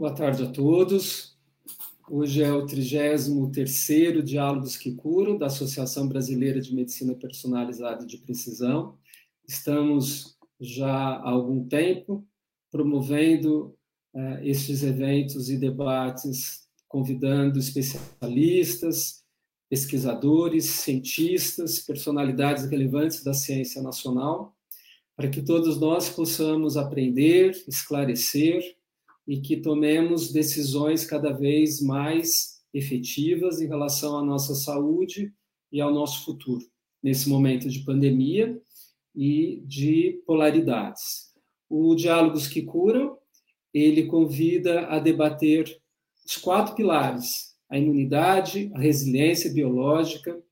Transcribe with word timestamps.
Boa 0.00 0.14
tarde 0.14 0.44
a 0.44 0.46
todos. 0.46 1.36
Hoje 2.08 2.42
é 2.42 2.50
o 2.50 2.64
33º 2.64 4.22
Diálogos 4.22 4.74
que 4.74 4.94
Curam, 4.94 5.36
da 5.36 5.44
Associação 5.44 6.08
Brasileira 6.08 6.58
de 6.58 6.74
Medicina 6.74 7.14
Personalizada 7.14 8.06
de 8.06 8.16
Precisão. 8.16 8.96
Estamos 9.46 10.38
já 10.58 10.90
há 10.90 11.28
algum 11.28 11.68
tempo 11.68 12.26
promovendo 12.70 13.76
uh, 14.14 14.42
estes 14.42 14.82
eventos 14.82 15.50
e 15.50 15.58
debates, 15.58 16.66
convidando 16.88 17.58
especialistas, 17.58 19.22
pesquisadores, 19.68 20.64
cientistas, 20.64 21.78
personalidades 21.78 22.64
relevantes 22.70 23.22
da 23.22 23.34
ciência 23.34 23.82
nacional, 23.82 24.56
para 25.14 25.28
que 25.28 25.42
todos 25.42 25.78
nós 25.78 26.08
possamos 26.08 26.78
aprender, 26.78 27.50
esclarecer 27.68 28.79
e 29.30 29.40
que 29.40 29.56
tomemos 29.56 30.32
decisões 30.32 31.04
cada 31.04 31.30
vez 31.30 31.80
mais 31.80 32.64
efetivas 32.74 33.60
em 33.60 33.68
relação 33.68 34.18
à 34.18 34.24
nossa 34.24 34.56
saúde 34.56 35.32
e 35.70 35.80
ao 35.80 35.94
nosso 35.94 36.24
futuro, 36.24 36.66
nesse 37.00 37.28
momento 37.28 37.68
de 37.68 37.84
pandemia 37.84 38.60
e 39.14 39.62
de 39.64 40.20
polaridades. 40.26 41.32
O 41.68 41.94
Diálogos 41.94 42.48
que 42.48 42.62
Curam, 42.62 43.16
ele 43.72 44.06
convida 44.06 44.88
a 44.88 44.98
debater 44.98 45.80
os 46.26 46.36
quatro 46.36 46.74
pilares: 46.74 47.54
a 47.68 47.78
imunidade, 47.78 48.68
a 48.74 48.80
resiliência 48.80 49.52
biológica, 49.52 50.42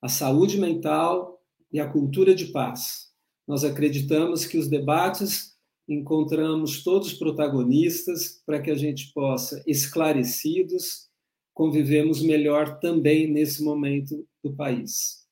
a 0.00 0.08
saúde 0.08 0.56
mental 0.56 1.42
e 1.72 1.80
a 1.80 1.90
cultura 1.90 2.32
de 2.32 2.46
paz. 2.46 3.10
Nós 3.44 3.64
acreditamos 3.64 4.46
que 4.46 4.56
os 4.56 4.68
debates 4.68 5.55
encontramos 5.88 6.82
todos 6.82 7.12
protagonistas 7.12 8.42
para 8.44 8.60
que 8.60 8.70
a 8.70 8.74
gente 8.74 9.12
possa, 9.12 9.62
esclarecidos, 9.66 11.08
convivemos 11.54 12.20
melhor 12.22 12.78
também 12.80 13.26
nesse 13.30 13.62
momento 13.62 14.26
do 14.42 14.52
país. 14.52 15.26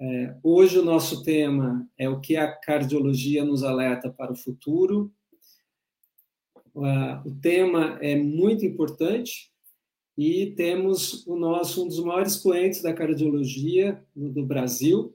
É, 0.00 0.36
hoje 0.42 0.78
o 0.78 0.84
nosso 0.84 1.22
tema 1.22 1.86
é 1.98 2.08
o 2.08 2.20
que 2.20 2.36
a 2.36 2.50
cardiologia 2.50 3.44
nos 3.44 3.62
alerta 3.62 4.10
para 4.10 4.32
o 4.32 4.36
futuro. 4.36 5.12
o 6.74 7.30
tema 7.42 7.98
é 8.00 8.16
muito 8.16 8.64
importante 8.64 9.50
e 10.16 10.52
temos 10.56 11.26
o 11.26 11.36
nosso 11.36 11.84
um 11.84 11.88
dos 11.88 12.02
maiores 12.02 12.34
expoentes 12.34 12.82
da 12.82 12.94
cardiologia 12.94 14.02
do 14.14 14.44
Brasil, 14.44 15.14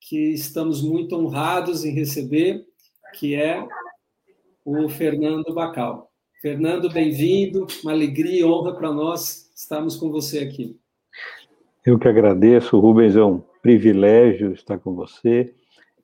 que 0.00 0.32
estamos 0.32 0.82
muito 0.82 1.14
honrados 1.16 1.84
em 1.84 1.92
receber, 1.92 2.66
que 3.18 3.34
é 3.34 3.66
o 4.64 4.88
Fernando 4.88 5.54
Bacal. 5.54 6.10
Fernando, 6.40 6.90
bem-vindo, 6.90 7.66
uma 7.82 7.92
alegria 7.92 8.40
e 8.40 8.44
honra 8.44 8.74
para 8.74 8.92
nós 8.92 9.50
estarmos 9.54 9.96
com 9.96 10.10
você 10.10 10.40
aqui. 10.40 10.78
Eu 11.84 11.98
que 11.98 12.08
agradeço, 12.08 12.78
Rubens, 12.78 13.16
é 13.16 13.24
um 13.24 13.42
privilégio 13.62 14.52
estar 14.52 14.78
com 14.78 14.94
você 14.94 15.54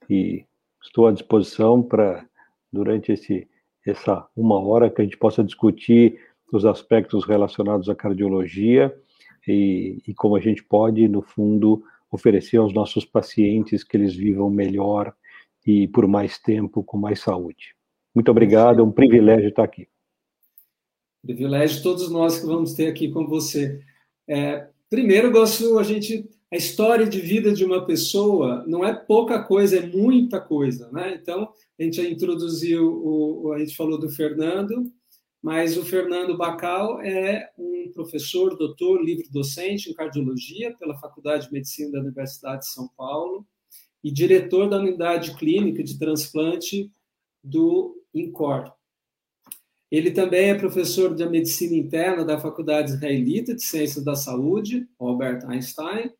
e 0.08 0.44
estou 0.82 1.06
à 1.06 1.12
disposição 1.12 1.82
para, 1.82 2.26
durante 2.72 3.12
esse, 3.12 3.48
essa 3.86 4.26
uma 4.36 4.58
hora, 4.58 4.90
que 4.90 5.00
a 5.00 5.04
gente 5.04 5.18
possa 5.18 5.44
discutir 5.44 6.18
os 6.52 6.64
aspectos 6.64 7.24
relacionados 7.24 7.88
à 7.88 7.94
cardiologia 7.94 8.94
e, 9.46 10.02
e 10.06 10.14
como 10.14 10.36
a 10.36 10.40
gente 10.40 10.62
pode, 10.62 11.06
no 11.08 11.22
fundo, 11.22 11.82
oferecer 12.10 12.56
aos 12.56 12.72
nossos 12.72 13.04
pacientes 13.04 13.84
que 13.84 13.96
eles 13.96 14.14
vivam 14.14 14.48
melhor 14.48 15.14
e 15.66 15.88
por 15.88 16.06
mais 16.06 16.38
tempo, 16.38 16.82
com 16.82 16.96
mais 16.96 17.20
saúde. 17.20 17.75
Muito 18.16 18.30
obrigado, 18.30 18.80
é 18.80 18.82
um 18.82 18.90
privilégio 18.90 19.50
estar 19.50 19.62
aqui. 19.62 19.86
Privilégio 21.22 21.82
todos 21.82 22.10
nós 22.10 22.40
que 22.40 22.46
vamos 22.46 22.72
ter 22.72 22.86
aqui 22.86 23.10
com 23.12 23.26
você. 23.26 23.82
É, 24.26 24.68
primeiro, 24.88 25.30
gosto 25.30 25.78
a 25.78 25.82
gente 25.82 26.26
a 26.50 26.56
história 26.56 27.06
de 27.06 27.20
vida 27.20 27.52
de 27.52 27.62
uma 27.62 27.84
pessoa 27.84 28.64
não 28.66 28.82
é 28.82 28.94
pouca 28.94 29.42
coisa, 29.42 29.76
é 29.76 29.86
muita 29.86 30.40
coisa, 30.40 30.90
né? 30.90 31.18
Então 31.20 31.52
a 31.78 31.82
gente 31.82 31.96
já 31.96 32.04
introduziu 32.04 32.88
o, 32.88 33.52
a 33.52 33.58
gente 33.58 33.76
falou 33.76 33.98
do 33.98 34.08
Fernando, 34.08 34.90
mas 35.42 35.76
o 35.76 35.84
Fernando 35.84 36.38
Bacal 36.38 37.02
é 37.02 37.50
um 37.58 37.90
professor, 37.92 38.56
doutor, 38.56 39.04
livre 39.04 39.28
docente 39.30 39.90
em 39.90 39.94
cardiologia 39.94 40.74
pela 40.78 40.96
Faculdade 40.96 41.48
de 41.48 41.52
Medicina 41.52 41.92
da 41.92 42.00
Universidade 42.00 42.60
de 42.60 42.72
São 42.72 42.88
Paulo 42.96 43.46
e 44.02 44.10
diretor 44.10 44.70
da 44.70 44.78
unidade 44.78 45.36
clínica 45.36 45.84
de 45.84 45.98
transplante 45.98 46.90
do 47.46 48.02
INCOR. 48.12 48.72
Ele 49.90 50.10
também 50.10 50.50
é 50.50 50.54
professor 50.54 51.14
de 51.14 51.24
medicina 51.26 51.76
interna 51.76 52.24
da 52.24 52.40
Faculdade 52.40 52.90
Israelita 52.90 53.54
de 53.54 53.62
Ciências 53.62 54.04
da 54.04 54.16
Saúde, 54.16 54.86
Albert 54.98 55.48
Einstein, 55.48 56.10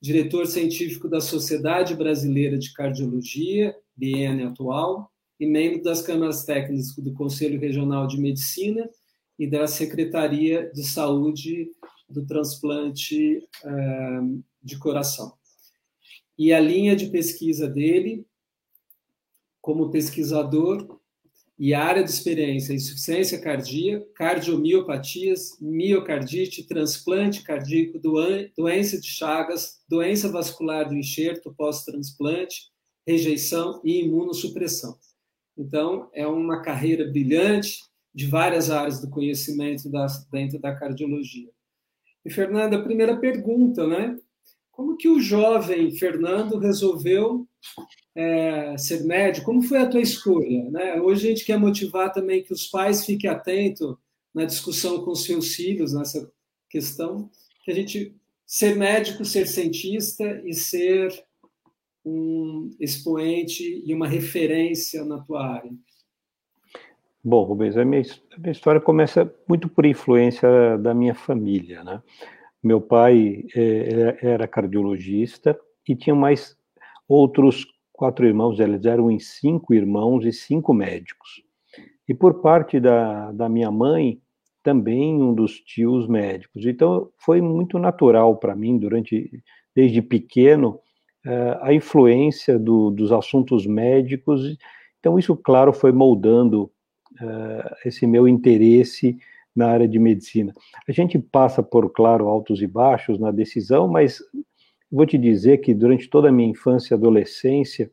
diretor 0.00 0.46
científico 0.46 1.08
da 1.08 1.20
Sociedade 1.20 1.94
Brasileira 1.94 2.58
de 2.58 2.72
Cardiologia, 2.74 3.74
BN 3.96 4.44
atual, 4.44 5.10
e 5.40 5.46
membro 5.46 5.82
das 5.82 6.02
câmaras 6.02 6.44
técnicas 6.44 6.94
do 6.94 7.12
Conselho 7.14 7.58
Regional 7.58 8.06
de 8.06 8.20
Medicina 8.20 8.88
e 9.38 9.46
da 9.46 9.66
Secretaria 9.66 10.70
de 10.74 10.84
Saúde 10.84 11.70
do 12.08 12.24
Transplante 12.26 13.38
uh, 13.64 14.44
de 14.62 14.78
Coração. 14.78 15.34
E 16.38 16.52
a 16.52 16.60
linha 16.60 16.94
de 16.94 17.06
pesquisa 17.06 17.66
dele, 17.66 18.26
como 19.66 19.90
pesquisador, 19.90 21.00
e 21.58 21.74
área 21.74 22.04
de 22.04 22.10
experiência 22.10 22.72
insuficiência 22.72 23.40
cardíaca, 23.40 24.06
cardiomiopatias, 24.14 25.58
miocardite, 25.60 26.68
transplante 26.68 27.42
cardíaco, 27.42 27.98
doença 28.56 29.00
de 29.00 29.08
Chagas, 29.08 29.80
doença 29.88 30.30
vascular 30.30 30.88
do 30.88 30.94
enxerto 30.94 31.52
pós-transplante, 31.52 32.70
rejeição 33.04 33.80
e 33.84 34.04
imunossupressão. 34.04 34.96
Então, 35.58 36.08
é 36.14 36.24
uma 36.28 36.62
carreira 36.62 37.04
brilhante 37.10 37.80
de 38.14 38.26
várias 38.26 38.70
áreas 38.70 39.00
do 39.00 39.10
conhecimento 39.10 39.90
da, 39.90 40.06
dentro 40.30 40.60
da 40.60 40.76
cardiologia. 40.76 41.50
E, 42.24 42.30
Fernanda, 42.30 42.76
a 42.76 42.82
primeira 42.84 43.16
pergunta, 43.16 43.84
né? 43.84 44.16
Como 44.76 44.94
que 44.94 45.08
o 45.08 45.18
jovem 45.18 45.90
Fernando 45.90 46.58
resolveu 46.58 47.48
é, 48.14 48.76
ser 48.76 49.04
médico? 49.04 49.46
Como 49.46 49.62
foi 49.62 49.78
a 49.78 49.88
tua 49.88 50.02
escolha? 50.02 50.70
Né? 50.70 51.00
Hoje 51.00 51.26
a 51.26 51.30
gente 51.30 51.46
quer 51.46 51.58
motivar 51.58 52.12
também 52.12 52.42
que 52.42 52.52
os 52.52 52.66
pais 52.66 53.06
fiquem 53.06 53.30
atentos 53.30 53.96
na 54.34 54.44
discussão 54.44 55.02
com 55.02 55.14
seus 55.14 55.54
filhos 55.54 55.94
nessa 55.94 56.30
questão, 56.68 57.30
que 57.64 57.70
a 57.70 57.74
gente 57.74 58.14
ser 58.44 58.76
médico, 58.76 59.24
ser 59.24 59.46
cientista 59.46 60.42
e 60.44 60.52
ser 60.52 61.08
um 62.04 62.68
expoente 62.78 63.82
e 63.82 63.94
uma 63.94 64.06
referência 64.06 65.06
na 65.06 65.20
tua 65.20 65.54
área? 65.54 65.72
Bom, 67.24 67.44
Rubens, 67.44 67.78
a 67.78 67.84
minha, 67.84 68.02
a 68.02 68.38
minha 68.38 68.52
história 68.52 68.80
começa 68.80 69.34
muito 69.48 69.70
por 69.70 69.86
influência 69.86 70.76
da 70.76 70.92
minha 70.92 71.14
família, 71.14 71.82
né? 71.82 72.02
Meu 72.62 72.80
pai 72.80 73.44
é, 73.54 74.18
era 74.22 74.48
cardiologista 74.48 75.58
e 75.88 75.94
tinha 75.94 76.14
mais 76.14 76.56
outros 77.08 77.66
quatro 77.92 78.26
irmãos, 78.26 78.60
eles 78.60 78.84
eram 78.84 79.10
em 79.10 79.18
cinco 79.18 79.72
irmãos 79.72 80.24
e 80.24 80.32
cinco 80.32 80.74
médicos. 80.74 81.42
E 82.08 82.14
por 82.14 82.40
parte 82.40 82.78
da, 82.78 83.32
da 83.32 83.48
minha 83.48 83.70
mãe, 83.70 84.20
também 84.62 85.14
um 85.22 85.32
dos 85.32 85.60
tios 85.60 86.06
médicos. 86.06 86.66
Então, 86.66 87.08
foi 87.18 87.40
muito 87.40 87.78
natural 87.78 88.36
para 88.36 88.54
mim, 88.54 88.76
durante 88.76 89.30
desde 89.74 90.02
pequeno, 90.02 90.80
uh, 91.24 91.62
a 91.62 91.72
influência 91.72 92.58
do, 92.58 92.90
dos 92.90 93.12
assuntos 93.12 93.66
médicos. 93.66 94.56
Então, 94.98 95.18
isso, 95.18 95.36
claro, 95.36 95.72
foi 95.72 95.92
moldando 95.92 96.64
uh, 97.20 97.76
esse 97.84 98.06
meu 98.06 98.26
interesse 98.26 99.16
na 99.56 99.68
área 99.68 99.88
de 99.88 99.98
medicina. 99.98 100.52
A 100.86 100.92
gente 100.92 101.18
passa 101.18 101.62
por, 101.62 101.90
claro, 101.90 102.28
altos 102.28 102.60
e 102.60 102.66
baixos 102.66 103.18
na 103.18 103.30
decisão, 103.30 103.88
mas 103.88 104.20
vou 104.92 105.06
te 105.06 105.16
dizer 105.16 105.58
que 105.58 105.74
durante 105.74 106.08
toda 106.08 106.28
a 106.28 106.32
minha 106.32 106.50
infância 106.50 106.92
e 106.92 106.96
adolescência, 106.96 107.90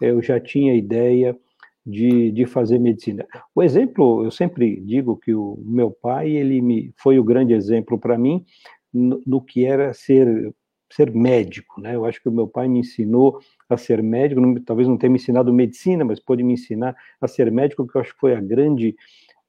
eu 0.00 0.22
já 0.22 0.38
tinha 0.38 0.74
ideia 0.74 1.36
de, 1.84 2.32
de 2.32 2.46
fazer 2.46 2.78
medicina. 2.78 3.26
O 3.54 3.62
exemplo, 3.62 4.24
eu 4.24 4.30
sempre 4.30 4.80
digo 4.80 5.16
que 5.16 5.32
o 5.32 5.56
meu 5.64 5.90
pai, 5.90 6.30
ele 6.30 6.60
me 6.60 6.92
foi 6.96 7.18
o 7.18 7.24
grande 7.24 7.54
exemplo 7.54 7.98
para 7.98 8.18
mim 8.18 8.44
no, 8.92 9.22
no, 9.24 9.40
que 9.40 9.64
era 9.64 9.94
ser 9.94 10.52
ser 10.92 11.12
médico, 11.12 11.80
né? 11.80 11.96
Eu 11.96 12.04
acho 12.04 12.22
que 12.22 12.28
o 12.28 12.32
meu 12.32 12.46
pai 12.46 12.68
me 12.68 12.78
ensinou 12.78 13.40
a 13.68 13.76
ser 13.76 14.02
médico, 14.02 14.40
não, 14.40 14.54
talvez 14.62 14.88
não 14.88 14.96
tenha 14.96 15.10
me 15.10 15.18
ensinado 15.18 15.52
medicina, 15.52 16.04
mas 16.04 16.20
pôde 16.20 16.44
me 16.44 16.54
ensinar 16.54 16.96
a 17.20 17.26
ser 17.26 17.50
médico, 17.50 17.86
que 17.86 17.96
eu 17.96 18.00
acho 18.00 18.14
que 18.14 18.20
foi 18.20 18.34
a 18.34 18.40
grande, 18.40 18.94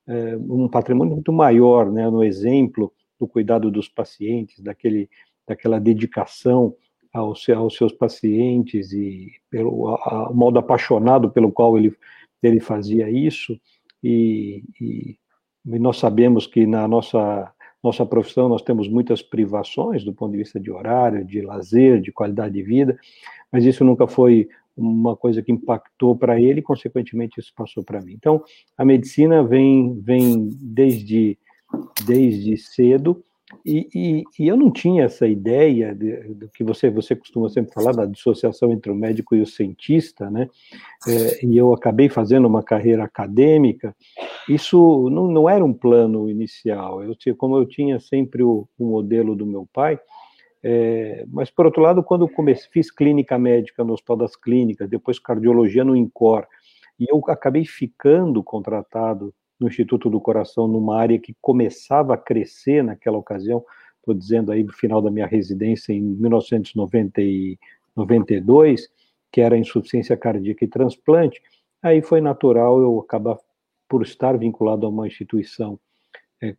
é, 0.08 0.38
um 0.38 0.68
patrimônio 0.68 1.16
muito 1.16 1.34
maior, 1.34 1.92
né? 1.92 2.10
No 2.10 2.24
exemplo 2.24 2.92
do 3.20 3.28
cuidado 3.28 3.70
dos 3.70 3.90
pacientes, 3.90 4.60
daquele, 4.60 5.10
daquela 5.48 5.80
dedicação 5.80 6.76
aos, 7.14 7.48
aos 7.50 7.76
seus 7.76 7.92
pacientes 7.92 8.92
e 8.94 9.32
pelo 9.50 9.88
a, 9.90 10.32
modo 10.34 10.60
apaixonado 10.60 11.30
pelo 11.30 11.52
qual 11.52 11.78
ele, 11.78 11.96
ele 12.42 12.60
fazia 12.60 13.10
isso, 13.10 13.60
e, 14.04 14.64
e 14.80 15.18
nós 15.66 15.98
sabemos 15.98 16.48
que 16.48 16.66
na 16.66 16.88
nossa 16.88 17.52
nossa 17.84 18.06
profissão 18.06 18.50
nós 18.50 18.62
temos 18.62 18.90
muitas 18.90 19.22
privações 19.22 20.04
do 20.04 20.14
ponto 20.14 20.32
de 20.32 20.40
vista 20.40 20.60
de 20.60 20.72
horário, 20.72 21.24
de 21.24 21.42
lazer, 21.42 22.02
de 22.02 22.12
qualidade 22.12 22.54
de 22.54 22.64
vida, 22.64 22.98
mas 23.52 23.64
isso 23.64 23.86
nunca 23.86 24.08
foi 24.08 24.50
uma 24.78 25.16
coisa 25.16 25.42
que 25.42 25.52
impactou 25.52 26.16
para 26.16 26.40
ele 26.40 26.60
e, 26.60 26.64
consequentemente, 26.64 27.40
isso 27.40 27.52
passou 27.56 27.84
para 27.84 28.02
mim. 28.02 28.14
Então, 28.14 28.44
a 28.78 28.86
medicina 28.86 29.44
vem, 29.44 30.00
vem 30.02 30.50
desde, 30.62 31.38
desde 32.06 32.58
cedo 32.58 33.24
e, 33.66 33.88
e, 33.96 34.24
e, 34.40 34.48
eu 34.48 34.58
não 34.58 34.70
tinha 34.70 35.06
essa 35.06 35.26
ideia 35.26 35.96
de, 35.96 36.34
do 36.34 36.50
que 36.50 36.64
você, 36.66 36.90
você 36.90 37.16
costuma 37.16 37.48
sempre 37.50 37.74
falar, 37.74 37.94
da 37.94 38.06
dissociação 38.06 38.74
entre 38.74 38.92
o 38.92 38.96
médico 38.96 39.36
e 39.36 39.42
o 39.42 39.46
cientista, 39.46 40.30
né? 40.30 40.50
É, 41.08 41.46
e 41.46 41.58
eu 41.58 41.74
acabei 41.74 42.10
fazendo 42.10 42.46
uma 42.46 42.62
carreira 42.62 43.06
acadêmica. 43.06 43.96
Isso 44.50 45.10
não, 45.10 45.28
não 45.28 45.50
era 45.50 45.64
um 45.64 45.74
plano 45.74 46.30
inicial. 46.30 47.02
Eu 47.02 47.16
como 47.38 47.58
eu 47.58 47.66
tinha 47.66 48.00
sempre 48.00 48.44
o, 48.44 48.68
o 48.78 48.86
modelo 48.86 49.34
do 49.34 49.46
meu 49.46 49.66
pai, 49.72 49.98
é, 50.64 51.26
mas 51.30 51.52
por 51.52 51.66
outro 51.66 51.82
lado, 51.82 52.04
quando 52.04 52.28
comecei, 52.28 52.70
fiz 52.72 52.92
clínica 52.92 53.38
médica 53.38 53.84
no 53.84 53.94
Hospital 53.94 54.18
das 54.18 54.36
Clínicas, 54.36 54.90
depois 54.90 55.20
cardiologia 55.20 55.84
no 55.84 55.96
INCOR, 55.96 56.48
e 57.00 57.06
eu 57.10 57.22
acabei 57.28 57.66
ficando 57.66 58.44
contratado 58.44 59.34
no 59.60 59.68
Instituto 59.68 60.10
do 60.10 60.20
Coração, 60.20 60.68
numa 60.68 61.00
área 61.00 61.20
que 61.20 61.36
começava 61.42 62.14
a 62.14 62.18
crescer 62.18 62.84
naquela 62.84 63.18
ocasião, 63.18 63.64
estou 63.98 64.14
dizendo 64.14 64.52
aí 64.52 64.64
no 64.64 64.74
final 64.74 65.02
da 65.02 65.12
minha 65.12 65.26
residência 65.26 65.94
em 65.94 66.02
1992, 66.02 68.88
que 69.32 69.42
era 69.42 69.58
insuficiência 69.58 70.16
cardíaca 70.16 70.64
e 70.64 70.68
transplante, 70.68 71.42
aí 71.82 72.02
foi 72.02 72.22
natural 72.22 72.80
eu 72.82 73.00
acabar, 73.00 73.38
por 73.88 74.02
estar 74.02 74.38
vinculado 74.38 74.86
a 74.86 74.90
uma 74.90 75.08
instituição 75.08 75.80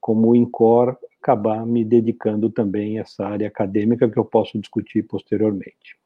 como 0.01 0.29
o 0.29 0.37
INCOR, 0.37 0.97
acabar 1.21 1.67
me 1.67 1.85
dedicando 1.85 2.51
também 2.51 2.99
a 2.99 3.03
essa 3.03 3.27
área 3.27 3.49
acadêmica 3.49 4.09
que 4.09 4.19
eu 4.19 4.25
posso 4.25 4.59
discutir 4.59 5.03
posteriormente. 5.03 5.99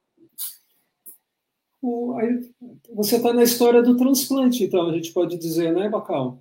Você 2.95 3.17
está 3.17 3.33
na 3.33 3.43
história 3.43 3.83
do 3.83 3.97
transplante, 3.97 4.65
então, 4.65 4.89
a 4.89 4.93
gente 4.93 5.13
pode 5.13 5.37
dizer, 5.37 5.73
né, 5.73 5.89
Bacal? 5.89 6.41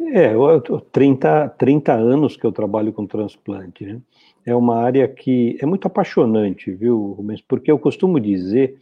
É, 0.00 0.32
eu 0.32 0.60
tô 0.60 0.80
30, 0.80 1.48
30 1.50 1.92
anos 1.92 2.36
que 2.36 2.46
eu 2.46 2.52
trabalho 2.52 2.92
com 2.92 3.06
transplante, 3.06 3.84
né? 3.84 4.00
É 4.46 4.54
uma 4.54 4.76
área 4.76 5.08
que 5.08 5.56
é 5.60 5.66
muito 5.66 5.86
apaixonante, 5.86 6.70
viu, 6.70 7.12
Rubens? 7.12 7.40
Porque 7.40 7.70
eu 7.70 7.78
costumo 7.78 8.20
dizer 8.20 8.78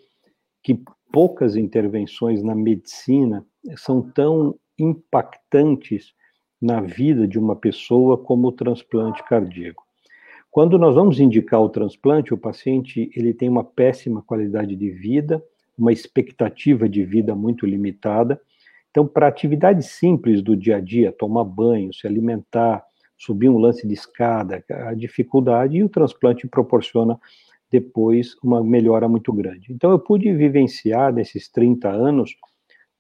que 0.63 0.83
poucas 1.11 1.57
intervenções 1.57 2.43
na 2.43 2.55
medicina 2.55 3.47
são 3.77 4.03
tão 4.03 4.59
impactantes 4.79 6.13
na 6.63 6.81
vida 6.81 7.27
de 7.27 7.39
uma 7.39 7.57
pessoa 7.57 8.17
como 8.17 8.49
o 8.49 8.53
transplante 8.53 9.23
cardíaco. 9.25 9.85
Quando 10.51 10.79
nós 10.79 10.95
vamos 10.95 11.19
indicar 11.19 11.61
o 11.61 11.69
transplante, 11.69 12.33
o 12.33 12.39
paciente 12.39 13.11
ele 13.17 13.35
tem 13.35 13.49
uma 13.49 13.65
péssima 13.65 14.23
qualidade 14.23 14.77
de 14.77 14.91
vida, 14.91 15.43
uma 15.77 15.93
expectativa 15.93 16.89
de 16.89 17.05
vida 17.05 17.35
muito 17.35 17.67
limitada, 17.67 18.41
então, 18.93 19.07
para 19.07 19.27
atividades 19.27 19.87
simples 19.87 20.43
do 20.43 20.55
dia 20.55 20.77
a 20.77 20.81
dia, 20.81 21.11
tomar 21.11 21.45
banho, 21.45 21.95
se 21.95 22.07
alimentar, 22.07 22.85
subir 23.17 23.49
um 23.49 23.57
lance 23.57 23.89
de 23.89 23.95
escada, 23.95 24.63
a 24.69 24.93
dificuldade, 24.93 25.79
e 25.79 25.83
o 25.83 25.89
transplante 25.89 26.47
proporciona 26.47 27.19
depois 27.71 28.37
uma 28.45 28.63
melhora 28.63 29.09
muito 29.09 29.33
grande. 29.33 29.73
Então, 29.73 29.91
eu 29.91 29.99
pude 29.99 30.31
vivenciar 30.35 31.11
nesses 31.11 31.49
30 31.49 31.89
anos 31.89 32.37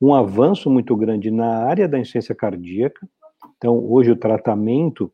um 0.00 0.14
avanço 0.14 0.70
muito 0.70 0.96
grande 0.96 1.30
na 1.30 1.58
área 1.66 1.86
da 1.86 1.98
insuficiência 1.98 2.34
cardíaca. 2.34 3.06
Então, 3.56 3.78
hoje 3.78 4.10
o 4.10 4.16
tratamento, 4.16 5.12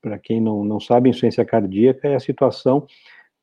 para 0.00 0.18
quem 0.18 0.40
não, 0.40 0.64
não 0.64 0.80
sabe, 0.80 1.08
insuficiência 1.08 1.44
cardíaca 1.44 2.08
é 2.08 2.14
a 2.14 2.20
situação 2.20 2.86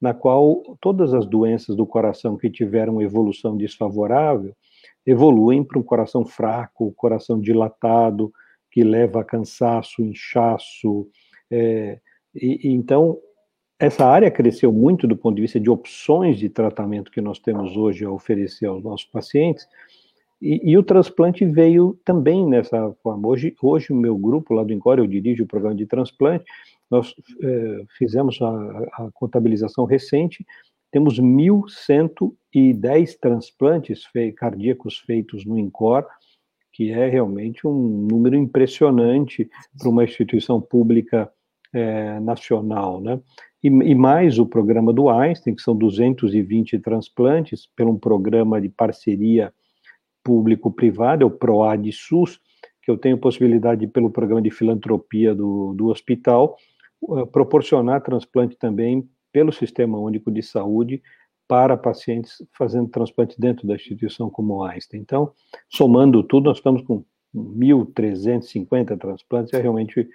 na 0.02 0.14
qual 0.14 0.78
todas 0.80 1.14
as 1.14 1.26
doenças 1.26 1.76
do 1.76 1.86
coração 1.86 2.38
que 2.38 2.50
tiveram 2.50 3.02
evolução 3.02 3.58
desfavorável, 3.58 4.56
evoluem 5.06 5.64
para 5.64 5.78
um 5.78 5.84
coração 5.84 6.26
fraco, 6.26 6.94
coração 6.94 7.40
dilatado, 7.40 8.32
que 8.72 8.84
leva 8.84 9.22
a 9.22 9.24
cansaço, 9.26 10.02
inchaço. 10.02 11.08
É, 11.52 12.00
e, 12.34 12.70
e, 12.70 12.72
então, 12.72 13.18
essa 13.80 14.06
área 14.06 14.30
cresceu 14.30 14.72
muito 14.72 15.08
do 15.08 15.18
ponto 15.18 15.36
de 15.36 15.42
vista 15.42 15.60
de 15.60 15.70
opções 15.70 16.38
de 16.38 16.50
tratamento 16.50 17.12
que 17.12 17.22
nós 17.22 17.40
temos 17.40 17.76
hoje 17.76 18.06
a 18.06 18.12
oferecer 18.12 18.68
aos 18.68 18.84
nossos 18.84 19.06
pacientes, 19.06 19.68
e, 20.42 20.72
e 20.72 20.78
o 20.78 20.84
transplante 20.84 21.46
veio 21.46 22.00
também 22.06 22.46
nessa 22.46 22.94
forma. 23.04 23.28
Hoje, 23.28 23.56
hoje 23.62 23.92
o 23.92 23.96
meu 23.96 24.18
grupo 24.18 24.54
lá 24.54 24.64
do 24.64 24.72
Encore, 24.74 25.00
eu 25.00 25.08
dirijo 25.08 25.44
o 25.44 25.48
programa 25.48 25.76
de 25.76 25.86
transplante, 25.86 26.46
nós 26.90 27.14
é, 27.42 27.84
fizemos 27.98 28.42
a, 28.42 28.48
a 28.94 29.10
contabilização 29.14 29.86
recente, 29.86 30.46
temos 30.92 31.20
1.110 31.20 33.18
transplantes 33.20 34.04
cardíacos 34.36 34.98
feitos 34.98 35.46
no 35.46 35.60
INCOR, 35.60 36.06
que 36.74 36.92
é 36.92 37.08
realmente 37.08 37.68
um 37.68 38.08
número 38.10 38.36
impressionante 38.36 39.50
para 39.78 39.90
uma 39.90 40.04
instituição 40.04 40.60
pública 40.62 41.32
é, 41.72 42.20
nacional, 42.20 43.00
né? 43.00 43.20
E, 43.62 43.68
e, 43.68 43.94
mais 43.94 44.40
o 44.40 44.46
programa 44.46 44.94
do 44.94 45.10
Einstein, 45.10 45.54
que 45.54 45.62
são 45.62 45.76
220 45.76 46.80
transplantes, 46.80 47.68
pelo 47.76 47.92
um 47.92 48.00
programa 48.00 48.62
de 48.62 48.70
parceria 48.70 49.54
público-privada, 50.24 51.24
é 51.24 51.26
o 51.26 51.32
PROAD-SUS, 51.32 52.40
que 52.82 52.92
eu 52.92 52.98
tenho 52.98 53.18
possibilidade, 53.18 53.88
pelo 53.88 54.10
programa 54.10 54.42
de 54.42 54.52
filantropia 54.52 55.34
do, 55.34 55.74
do 55.74 55.88
hospital, 55.88 56.58
uh, 57.02 57.26
proporcionar 57.28 58.02
transplante 58.02 58.56
também 58.58 59.08
pelo 59.32 59.52
Sistema 59.52 60.00
Único 60.00 60.32
de 60.32 60.42
Saúde 60.42 61.02
para 61.48 61.76
pacientes 61.76 62.44
fazendo 62.52 62.90
transplante 62.90 63.40
dentro 63.40 63.68
da 63.68 63.76
instituição 63.76 64.30
como 64.30 64.64
Einstein. 64.64 65.02
Então, 65.02 65.32
somando 65.68 66.24
tudo, 66.24 66.46
nós 66.46 66.58
estamos 66.58 66.82
com 66.84 67.04
1.350 67.36 68.98
transplantes, 68.98 69.54
é 69.54 69.62
realmente 69.62 70.08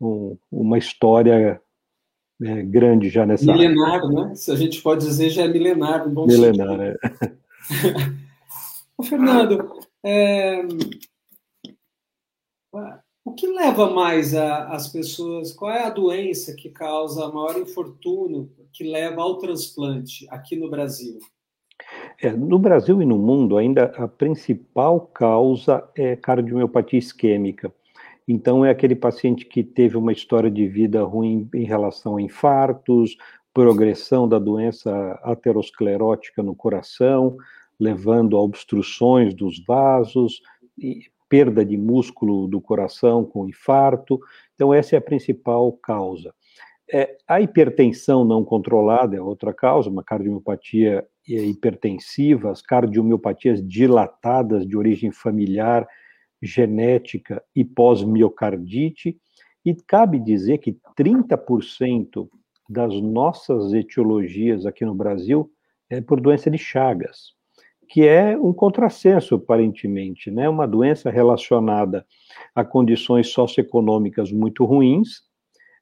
um, 0.00 0.36
uma 0.50 0.78
história 0.78 1.60
é, 2.42 2.62
grande 2.62 3.08
já 3.08 3.24
nessa 3.24 3.52
Milenar, 3.52 4.06
né? 4.08 4.34
Se 4.34 4.50
a 4.50 4.56
gente 4.56 4.80
pode 4.82 5.04
dizer, 5.06 5.30
já 5.30 5.44
é 5.44 5.48
milenar, 5.48 6.08
bom 6.08 6.26
Milenar, 6.26 6.80
é. 6.80 6.96
Ô, 8.96 9.02
Fernando, 9.02 9.78
é... 10.04 10.62
O 13.24 13.32
que 13.34 13.46
leva 13.46 13.88
mais 13.90 14.34
a, 14.34 14.68
as 14.68 14.88
pessoas? 14.88 15.52
Qual 15.52 15.70
é 15.70 15.84
a 15.84 15.90
doença 15.90 16.54
que 16.54 16.68
causa 16.70 17.30
maior 17.30 17.56
infortúnio 17.56 18.50
que 18.72 18.82
leva 18.82 19.22
ao 19.22 19.38
transplante 19.38 20.26
aqui 20.28 20.56
no 20.56 20.68
Brasil? 20.68 21.18
É, 22.20 22.30
no 22.30 22.58
Brasil 22.58 23.00
e 23.00 23.06
no 23.06 23.18
mundo, 23.18 23.56
ainda 23.56 23.84
a 23.96 24.08
principal 24.08 25.00
causa 25.00 25.88
é 25.94 26.16
cardiomiopatia 26.16 26.98
isquêmica. 26.98 27.72
Então, 28.26 28.64
é 28.64 28.70
aquele 28.70 28.94
paciente 28.94 29.44
que 29.44 29.62
teve 29.62 29.96
uma 29.96 30.12
história 30.12 30.50
de 30.50 30.66
vida 30.66 31.02
ruim 31.02 31.48
em 31.54 31.64
relação 31.64 32.16
a 32.16 32.22
infartos, 32.22 33.16
progressão 33.52 34.28
da 34.28 34.38
doença 34.38 35.20
aterosclerótica 35.22 36.42
no 36.42 36.54
coração, 36.54 37.36
levando 37.78 38.36
a 38.36 38.40
obstruções 38.40 39.34
dos 39.34 39.62
vasos, 39.64 40.40
perda 41.32 41.64
de 41.64 41.78
músculo 41.78 42.46
do 42.46 42.60
coração 42.60 43.24
com 43.24 43.48
infarto. 43.48 44.20
Então, 44.54 44.72
essa 44.74 44.94
é 44.94 44.98
a 44.98 45.02
principal 45.02 45.72
causa. 45.72 46.34
É, 46.92 47.16
a 47.26 47.40
hipertensão 47.40 48.22
não 48.22 48.44
controlada 48.44 49.16
é 49.16 49.20
outra 49.20 49.54
causa, 49.54 49.88
uma 49.88 50.04
cardiomiopatia 50.04 51.06
hipertensiva, 51.26 52.50
as 52.50 52.60
cardiomiopatias 52.60 53.66
dilatadas 53.66 54.66
de 54.66 54.76
origem 54.76 55.10
familiar, 55.10 55.88
genética 56.42 57.42
e 57.56 57.64
pós-miocardite. 57.64 59.16
E 59.64 59.74
cabe 59.74 60.18
dizer 60.18 60.58
que 60.58 60.76
30% 60.98 62.28
das 62.68 62.92
nossas 63.00 63.72
etiologias 63.72 64.66
aqui 64.66 64.84
no 64.84 64.94
Brasil 64.94 65.50
é 65.88 66.00
por 66.02 66.20
doença 66.20 66.50
de 66.50 66.58
Chagas 66.58 67.32
que 67.92 68.08
é 68.08 68.38
um 68.38 68.54
contrassenso, 68.54 69.34
aparentemente, 69.34 70.30
né? 70.30 70.48
Uma 70.48 70.66
doença 70.66 71.10
relacionada 71.10 72.06
a 72.54 72.64
condições 72.64 73.28
socioeconômicas 73.28 74.32
muito 74.32 74.64
ruins, 74.64 75.20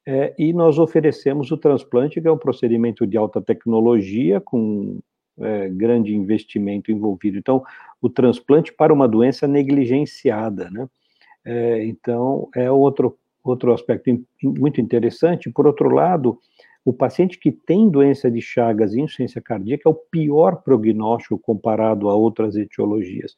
é, 0.05 0.35
e 0.37 0.52
nós 0.52 0.76
oferecemos 0.76 1.52
o 1.52 1.57
transplante, 1.57 2.21
que 2.21 2.26
é 2.26 2.33
um 2.33 2.37
procedimento 2.37 3.07
de 3.07 3.17
alta 3.17 3.40
tecnologia, 3.40 4.40
com 4.40 4.99
é, 5.38 5.69
grande 5.69 6.12
investimento 6.12 6.90
envolvido. 6.90 7.38
Então, 7.38 7.62
o 8.02 8.11
transplante 8.11 8.73
para 8.73 8.93
uma 8.93 9.07
doença 9.07 9.47
negligenciada, 9.47 10.69
né? 10.69 10.88
É, 11.45 11.85
então, 11.85 12.49
é 12.57 12.69
outro, 12.69 13.17
outro 13.45 13.73
aspecto 13.73 14.21
muito 14.43 14.81
interessante. 14.81 15.49
Por 15.49 15.64
outro 15.64 15.88
lado, 15.88 16.40
o 16.84 16.92
paciente 16.92 17.38
que 17.38 17.52
tem 17.52 17.90
doença 17.90 18.30
de 18.30 18.40
Chagas 18.40 18.94
e 18.94 19.00
insuficiência 19.00 19.40
cardíaca 19.40 19.82
é 19.87 19.90
o 19.90 19.94
pior 19.94 20.62
prognóstico 20.62 21.38
comparado 21.38 22.08
a 22.08 22.14
outras 22.14 22.56
etiologias, 22.56 23.37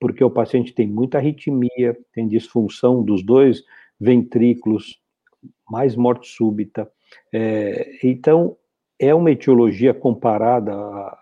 porque 0.00 0.24
o 0.24 0.30
paciente 0.30 0.74
tem 0.74 0.88
muita 0.88 1.18
arritmia, 1.18 1.96
tem 2.12 2.26
disfunção 2.26 3.02
dos 3.02 3.24
dois 3.24 3.62
ventrículos, 3.98 5.00
mais 5.70 5.94
morte 5.96 6.28
súbita. 6.28 6.90
É, 7.32 7.98
então, 8.02 8.56
é 8.98 9.14
uma 9.14 9.30
etiologia 9.30 9.94
comparada 9.94 10.72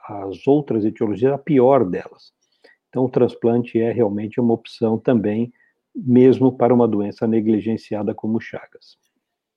às 0.06 0.46
outras 0.46 0.84
etiologias, 0.84 1.32
a 1.32 1.38
pior 1.38 1.84
delas. 1.84 2.32
Então, 2.88 3.04
o 3.04 3.10
transplante 3.10 3.78
é 3.78 3.90
realmente 3.92 4.40
uma 4.40 4.54
opção 4.54 4.98
também, 4.98 5.52
mesmo 5.94 6.56
para 6.56 6.74
uma 6.74 6.88
doença 6.88 7.26
negligenciada 7.26 8.14
como 8.14 8.40
Chagas. 8.40 9.01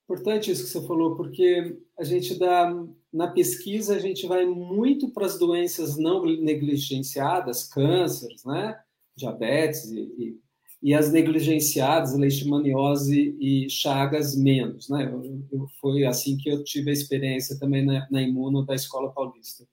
Importante 0.08 0.52
isso 0.52 0.64
que 0.64 0.70
você 0.70 0.86
falou, 0.86 1.16
porque 1.16 1.76
a 1.98 2.04
gente 2.04 2.38
dá 2.38 2.72
na 3.12 3.28
pesquisa 3.28 3.96
a 3.96 3.98
gente 3.98 4.26
vai 4.26 4.46
muito 4.46 5.10
para 5.10 5.26
as 5.26 5.38
doenças 5.38 5.96
não 5.96 6.24
negligenciadas, 6.24 7.66
cânceres, 7.66 8.44
né, 8.44 8.78
diabetes 9.16 9.90
e, 9.90 10.00
e, 10.00 10.40
e 10.82 10.94
as 10.94 11.10
negligenciadas, 11.10 12.14
leishmaniose 12.14 13.36
e 13.40 13.68
chagas 13.68 14.36
menos, 14.36 14.88
né? 14.88 15.10
Eu, 15.10 15.42
eu, 15.50 15.66
foi 15.80 16.04
assim 16.04 16.36
que 16.36 16.48
eu 16.50 16.62
tive 16.62 16.90
a 16.90 16.92
experiência 16.92 17.58
também 17.58 17.84
na, 17.84 18.06
na 18.10 18.22
Imuno 18.22 18.64
da 18.64 18.74
Escola 18.74 19.10
Paulista. 19.10 19.66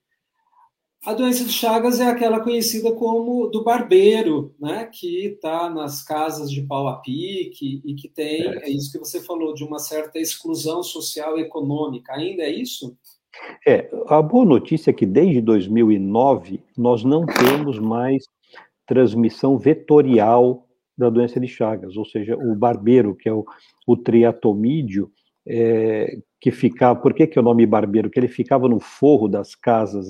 A 1.06 1.14
doença 1.14 1.44
de 1.44 1.52
Chagas 1.52 2.00
é 2.00 2.08
aquela 2.08 2.40
conhecida 2.40 2.90
como 2.94 3.48
do 3.48 3.62
barbeiro, 3.62 4.56
né? 4.58 4.86
Que 4.86 5.26
está 5.28 5.70
nas 5.70 6.02
casas 6.02 6.50
de 6.50 6.62
pau 6.62 6.88
a 6.88 6.96
pique 6.96 7.82
e 7.84 7.94
que 7.94 8.08
tem, 8.08 8.48
é. 8.48 8.66
é 8.66 8.70
isso 8.70 8.90
que 8.90 8.98
você 8.98 9.22
falou, 9.22 9.54
de 9.54 9.66
uma 9.66 9.80
certa 9.80 10.18
exclusão 10.18 10.82
social 10.82 11.38
e 11.38 11.42
econômica. 11.42 12.14
Ainda 12.14 12.44
é 12.44 12.50
isso? 12.50 12.96
É, 13.68 13.90
a 14.08 14.22
boa 14.22 14.46
notícia 14.46 14.92
é 14.92 14.94
que 14.94 15.06
desde 15.06 15.42
2009 15.42 16.62
nós 16.78 17.04
não 17.04 17.26
temos 17.26 17.78
mais 17.80 18.24
transmissão 18.86 19.58
vetorial 19.58 20.66
da 20.98 21.10
doença 21.10 21.38
de 21.38 21.48
Chagas, 21.48 21.98
ou 21.98 22.06
seja, 22.06 22.38
o 22.38 22.56
barbeiro, 22.56 23.16
que 23.16 23.28
é 23.28 23.34
o, 23.34 23.44
o 23.86 23.98
triatomídeo, 23.98 25.12
é, 25.46 26.18
que 26.40 26.52
ficava, 26.52 26.98
por 27.00 27.14
que, 27.14 27.28
que 27.28 27.38
é 27.38 27.42
o 27.42 27.46
nome 27.46 27.66
barbeiro? 27.66 28.10
Que 28.10 28.20
ele 28.20 28.28
ficava 28.28 28.70
no 28.70 28.80
forro 28.80 29.28
das 29.28 29.56
casas 29.56 30.08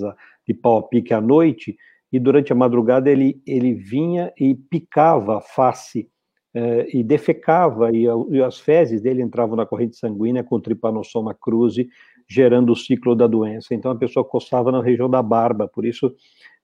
de 0.48 0.54
pau 0.54 0.78
a 0.78 0.84
pique 0.84 1.14
à 1.14 1.22
noite, 1.22 1.76
e 2.12 2.20
durante 2.20 2.52
a 2.54 2.56
madrugada 2.56 3.10
ele, 3.10 3.42
ele 3.46 3.74
vinha 3.74 4.32
e 4.40 4.54
picava 4.54 5.38
a 5.38 5.42
face, 5.42 6.08
é, 6.54 6.88
e 6.96 7.04
defecava, 7.04 7.92
e, 7.92 8.06
e, 8.30 8.44
as 8.44 8.60
fezes 8.60 9.02
dele 9.02 9.24
entravam 9.24 9.56
na 9.56 9.66
corrente 9.66 9.98
sanguínea 9.98 10.44
com 10.44 10.60
tripanossoma 10.60 11.34
cruzi, 11.34 11.90
gerando 12.28 12.72
o 12.72 12.76
ciclo 12.76 13.16
da 13.16 13.26
doença. 13.26 13.74
Então 13.74 13.92
a 13.92 13.96
pessoa 13.96 14.24
coçava 14.24 14.72
na 14.72 14.82
região 14.82 15.10
da 15.10 15.24
barba, 15.24 15.68
por 15.68 15.86
isso, 15.86 16.14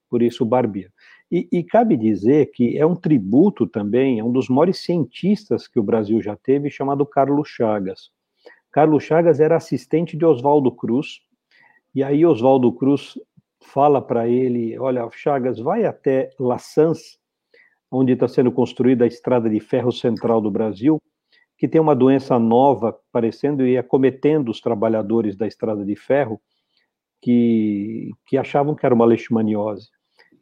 por 0.10 0.22
isso 0.22 0.46
barbeiro. 0.46 0.92
E, 1.32 1.48
e, 1.52 1.64
cabe 1.64 1.96
dizer 1.96 2.52
que 2.52 2.78
é 2.78 2.86
um 2.86 2.96
tributo 2.96 3.68
também, 3.68 4.20
é 4.20 4.24
um 4.24 4.32
dos 4.32 4.50
maiores 4.50 4.78
cientistas 4.78 5.68
que 5.68 5.80
o 5.80 5.84
Brasil 5.84 6.22
já 6.22 6.36
teve, 6.36 6.70
chamado 6.72 7.06
Carlos 7.06 7.48
Chagas. 7.50 8.12
Carlos 8.72 9.04
Chagas 9.04 9.40
era 9.40 9.56
assistente 9.56 10.18
de 10.18 10.26
Oswaldo 10.26 10.72
Cruz, 10.72 11.22
e 11.94 12.04
aí 12.04 12.26
Oswaldo 12.26 12.72
Cruz 12.72 13.16
fala 13.74 14.02
para 14.02 14.28
ele: 14.28 14.78
Olha, 14.80 15.08
Chagas, 15.12 15.60
vai 15.60 15.86
até 15.86 16.30
La 16.40 16.58
Sans, 16.58 17.20
onde 17.92 18.14
está 18.14 18.28
sendo 18.28 18.52
construída 18.52 19.06
a 19.06 19.08
estrada 19.08 19.50
de 19.50 19.60
ferro 19.60 19.92
central 19.92 20.42
do 20.42 20.52
Brasil, 20.52 21.02
que 21.58 21.68
tem 21.68 21.80
uma 21.80 21.96
doença 21.96 22.38
nova 22.40 22.90
aparecendo 22.90 23.66
e 23.66 23.78
acometendo 23.78 24.50
os 24.50 24.62
trabalhadores 24.62 25.36
da 25.36 25.48
estrada 25.48 25.86
de 25.86 25.96
ferro 25.96 26.40
que, 27.22 28.12
que 28.26 28.38
achavam 28.38 28.76
que 28.76 28.86
era 28.86 28.96
uma 28.96 29.06
leishmaniose. 29.06 29.90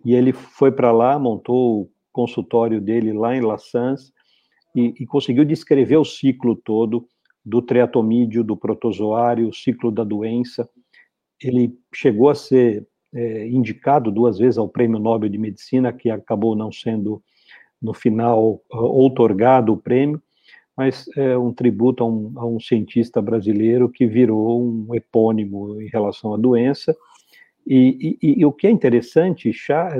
E 0.05 0.13
ele 0.13 0.31
foi 0.31 0.71
para 0.71 0.91
lá, 0.91 1.17
montou 1.17 1.81
o 1.81 1.91
consultório 2.11 2.79
dele 2.79 3.13
lá 3.13 3.35
em 3.35 3.41
La 3.41 3.57
Sans 3.57 4.13
e, 4.75 4.93
e 4.99 5.05
conseguiu 5.05 5.43
descrever 5.43 5.97
o 5.97 6.05
ciclo 6.05 6.55
todo 6.55 7.07
do 7.43 7.61
treatomídeo, 7.61 8.43
do 8.43 8.55
protozoário, 8.55 9.47
o 9.47 9.53
ciclo 9.53 9.91
da 9.91 10.03
doença. 10.03 10.69
Ele 11.41 11.73
chegou 11.93 12.29
a 12.29 12.35
ser 12.35 12.85
é, 13.13 13.47
indicado 13.47 14.11
duas 14.11 14.37
vezes 14.37 14.57
ao 14.57 14.67
Prêmio 14.67 14.99
Nobel 14.99 15.29
de 15.29 15.37
Medicina, 15.37 15.93
que 15.93 16.09
acabou 16.09 16.55
não 16.55 16.71
sendo, 16.71 17.21
no 17.81 17.93
final, 17.93 18.61
outorgado 18.69 19.73
o 19.73 19.77
prêmio, 19.77 20.21
mas 20.75 21.07
é 21.17 21.37
um 21.37 21.51
tributo 21.51 22.03
a 22.03 22.07
um, 22.07 22.33
a 22.35 22.45
um 22.45 22.59
cientista 22.59 23.21
brasileiro 23.21 23.89
que 23.89 24.05
virou 24.05 24.61
um 24.61 24.93
epônimo 24.93 25.81
em 25.81 25.87
relação 25.87 26.33
à 26.33 26.37
doença. 26.37 26.95
E, 27.65 28.17
e, 28.21 28.39
e, 28.39 28.45
o 28.45 28.51
que 28.51 28.67
é 28.67 28.69
interessante 28.69 29.51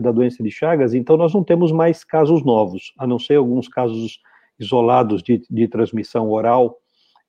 da 0.01 0.11
doença 0.11 0.41
de 0.41 0.49
Chagas, 0.49 0.93
então 0.93 1.17
nós 1.17 1.33
não 1.33 1.43
temos 1.43 1.71
mais 1.71 2.03
casos 2.03 2.45
novos, 2.45 2.93
a 2.97 3.05
não 3.05 3.19
ser 3.19 3.35
alguns 3.35 3.67
casos 3.67 4.21
isolados 4.57 5.21
de, 5.21 5.43
de 5.49 5.67
transmissão 5.67 6.29
oral 6.29 6.77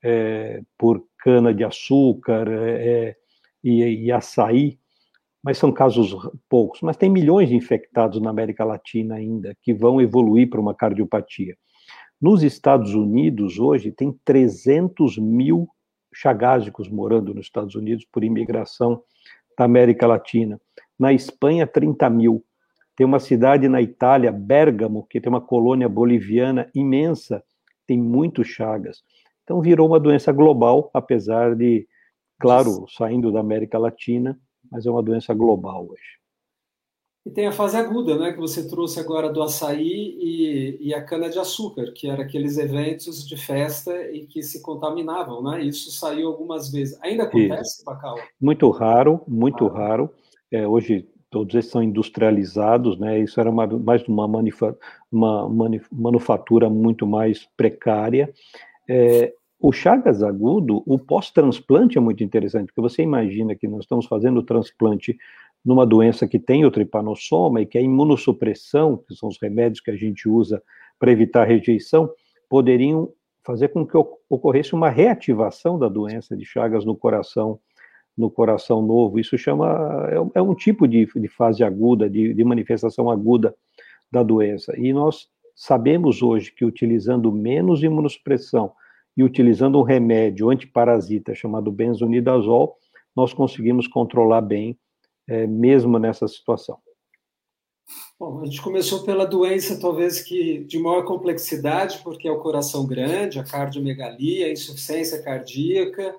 é, 0.03 0.63
por 0.77 1.03
cana-de-açúcar 1.19 2.47
é, 2.49 2.89
é, 2.89 3.17
e, 3.65 4.05
e 4.05 4.13
açaí, 4.13 4.79
mas 5.43 5.59
são 5.59 5.73
casos 5.73 6.15
poucos. 6.49 6.81
Mas 6.83 6.97
tem 6.97 7.11
milhões 7.11 7.49
de 7.49 7.57
infectados 7.57 8.21
na 8.21 8.31
América 8.31 8.65
Latina 8.65 9.17
ainda 9.17 9.57
que 9.63 9.73
vão 9.73 10.01
evoluir 10.01 10.49
para 10.51 10.61
uma 10.61 10.75
cardiopatia. 10.75 11.57
Nos 12.21 12.43
Estados 12.43 12.95
Unidos, 12.95 13.59
hoje, 13.59 13.93
tem 13.93 14.13
300 14.25 15.19
mil 15.19 15.69
chagásicos 16.13 16.89
morando 16.89 17.33
nos 17.33 17.47
Estados 17.47 17.75
Unidos 17.77 18.05
por 18.11 18.25
imigração 18.25 19.03
da 19.57 19.65
América 19.65 20.07
Latina. 20.07 20.61
Na 20.99 21.13
Espanha, 21.13 21.67
30 21.67 22.11
mil. 22.11 22.45
Tem 22.97 23.07
uma 23.07 23.21
cidade 23.21 23.69
na 23.69 23.81
Itália, 23.81 24.33
Bérgamo, 24.33 25.07
que 25.09 25.21
tem 25.21 25.31
uma 25.31 25.41
colônia 25.41 25.89
boliviana 25.89 26.69
imensa, 26.75 27.45
tem 27.87 27.97
muitos 27.97 28.49
chagas. 28.49 29.05
Então 29.45 29.61
virou 29.61 29.87
uma 29.87 30.01
doença 30.01 30.33
global, 30.33 30.91
apesar 30.93 31.55
de, 31.55 31.87
claro, 32.41 32.85
saindo 32.89 33.31
da 33.31 33.39
América 33.39 33.79
Latina, 33.79 34.37
mas 34.71 34.87
é 34.87 34.91
uma 34.91 35.03
doença 35.03 35.35
global 35.35 35.87
hoje. 35.89 36.19
E 37.27 37.31
tem 37.31 37.47
a 37.47 37.53
fase 37.53 37.77
aguda, 37.77 38.17
né, 38.17 38.33
que 38.33 38.39
você 38.39 38.67
trouxe 38.67 38.99
agora 38.99 39.31
do 39.31 39.43
açaí 39.43 40.17
e, 40.19 40.79
e 40.81 40.95
a 40.95 41.05
cana-de-açúcar, 41.05 41.93
que 41.93 42.09
eram 42.09 42.23
aqueles 42.23 42.57
eventos 42.57 43.27
de 43.27 43.37
festa 43.37 43.93
e 44.11 44.27
que 44.27 44.43
se 44.43 44.63
contaminavam, 44.63 45.43
né? 45.43 45.63
Isso 45.63 45.91
saiu 45.91 46.29
algumas 46.29 46.73
vezes. 46.73 46.99
Ainda 47.03 47.25
acontece, 47.25 47.85
Bacau? 47.85 48.17
Muito 48.41 48.71
raro, 48.71 49.21
muito 49.29 49.67
ah. 49.67 49.73
raro. 49.73 50.11
É, 50.51 50.67
hoje 50.67 51.07
todos 51.31 51.55
eles 51.55 51.67
são 51.67 51.83
industrializados, 51.83 52.99
né? 52.99 53.21
Isso 53.21 53.39
era 53.39 53.51
uma, 53.51 53.67
mais 53.67 54.03
uma, 54.09 54.27
uma 55.13 55.71
manufatura 55.93 56.71
muito 56.71 57.07
mais 57.07 57.47
precária. 57.57 58.33
É, 58.89 59.35
o 59.61 59.73
Chagas 59.73 60.23
agudo, 60.23 60.83
o 60.87 60.99
pós-transplante 60.99 61.99
é 61.99 62.01
muito 62.01 62.23
interessante, 62.23 62.67
porque 62.67 62.81
você 62.81 63.03
imagina 63.03 63.57
que 63.57 63.67
nós 63.67 63.81
estamos 63.81 64.07
fazendo 64.07 64.39
o 64.39 64.43
transplante 64.43 65.19
numa 65.65 65.85
doença 65.85 66.29
que 66.29 66.39
tem 66.39 66.65
o 66.65 66.71
tripanossoma 66.71 67.61
e 67.61 67.67
que 67.67 67.77
a 67.77 67.81
imunossupressão, 67.81 68.97
que 68.97 69.15
são 69.17 69.29
os 69.29 69.39
remédios 69.41 69.81
que 69.81 69.91
a 69.91 69.97
gente 69.97 70.29
usa 70.29 70.63
para 70.99 71.11
evitar 71.11 71.45
rejeição, 71.45 72.09
poderiam 72.49 73.13
fazer 73.43 73.69
com 73.69 73.85
que 73.85 73.97
ocorresse 74.29 74.75
uma 74.75 74.91
reativação 74.91 75.79
da 75.79 75.89
doença 75.89 76.37
de 76.37 76.45
Chagas 76.45 76.85
no 76.85 76.95
coração, 76.95 77.59
no 78.17 78.31
coração 78.31 78.81
novo. 78.81 79.19
Isso 79.19 79.37
chama 79.37 80.09
é, 80.35 80.41
um 80.41 80.53
é 80.53 80.55
tipo 80.55 80.87
de, 80.87 81.07
de 81.07 81.29
fase 81.29 81.65
aguda, 81.65 82.09
de, 82.09 82.33
de 82.33 82.45
manifestação 82.45 83.11
aguda 83.11 83.55
da 84.11 84.23
doença. 84.23 84.73
E 84.79 84.93
nós 84.93 85.29
sabemos 85.57 86.23
hoje 86.23 86.53
que 86.53 86.65
utilizando 86.65 87.33
menos 87.33 87.83
imunossupressão 87.83 88.73
e 89.19 89.25
utilizando 89.25 89.81
um 89.81 89.83
remédio 89.83 90.49
antiparasita 90.49 91.35
chamado 91.35 91.73
benzonidazol, 91.73 92.79
nós 93.17 93.35
conseguimos 93.35 93.89
controlar 93.89 94.41
bem 94.41 94.79
é, 95.27 95.45
mesmo 95.45 95.99
nessa 95.99 96.29
situação? 96.29 96.79
Bom, 98.17 98.41
a 98.41 98.45
gente 98.45 98.63
começou 98.63 99.03
pela 99.03 99.27
doença, 99.27 99.81
talvez 99.81 100.21
que 100.21 100.63
de 100.65 100.79
maior 100.79 101.05
complexidade, 101.05 101.99
porque 102.05 102.29
é 102.29 102.31
o 102.31 102.39
coração 102.39 102.87
grande, 102.87 103.41
a 103.41 103.45
cardiomegalia, 103.45 104.47
a 104.47 104.53
insuficiência 104.53 105.21
cardíaca, 105.21 106.15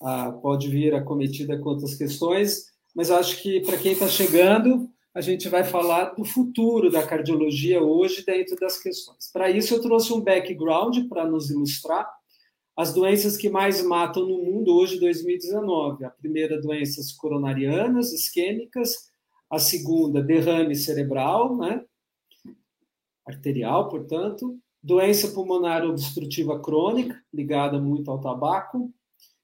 a, 0.00 0.30
pode 0.30 0.68
vir 0.68 0.94
acometida 0.94 1.58
com 1.58 1.70
outras 1.70 1.96
questões, 1.96 2.66
mas 2.94 3.10
acho 3.10 3.42
que 3.42 3.62
para 3.62 3.78
quem 3.78 3.92
está 3.92 4.06
chegando, 4.06 4.88
a 5.12 5.20
gente 5.20 5.48
vai 5.48 5.64
falar 5.64 6.14
do 6.14 6.24
futuro 6.24 6.88
da 6.88 7.04
cardiologia 7.04 7.82
hoje 7.82 8.24
dentro 8.24 8.54
das 8.56 8.80
questões. 8.80 9.28
Para 9.32 9.50
isso, 9.50 9.74
eu 9.74 9.80
trouxe 9.80 10.12
um 10.12 10.20
background 10.20 11.08
para 11.08 11.26
nos 11.26 11.50
ilustrar 11.50 12.08
as 12.76 12.92
doenças 12.92 13.36
que 13.36 13.48
mais 13.48 13.84
matam 13.84 14.26
no 14.26 14.42
mundo 14.42 14.74
hoje, 14.74 14.98
2019. 14.98 16.04
A 16.04 16.10
primeira, 16.10 16.60
doenças 16.60 17.12
coronarianas, 17.12 18.12
isquêmicas. 18.12 19.12
A 19.48 19.58
segunda, 19.58 20.20
derrame 20.20 20.74
cerebral, 20.74 21.56
né? 21.56 21.84
arterial, 23.24 23.88
portanto. 23.88 24.58
Doença 24.82 25.28
pulmonar 25.28 25.84
obstrutiva 25.84 26.60
crônica, 26.60 27.18
ligada 27.32 27.80
muito 27.80 28.10
ao 28.10 28.20
tabaco. 28.20 28.92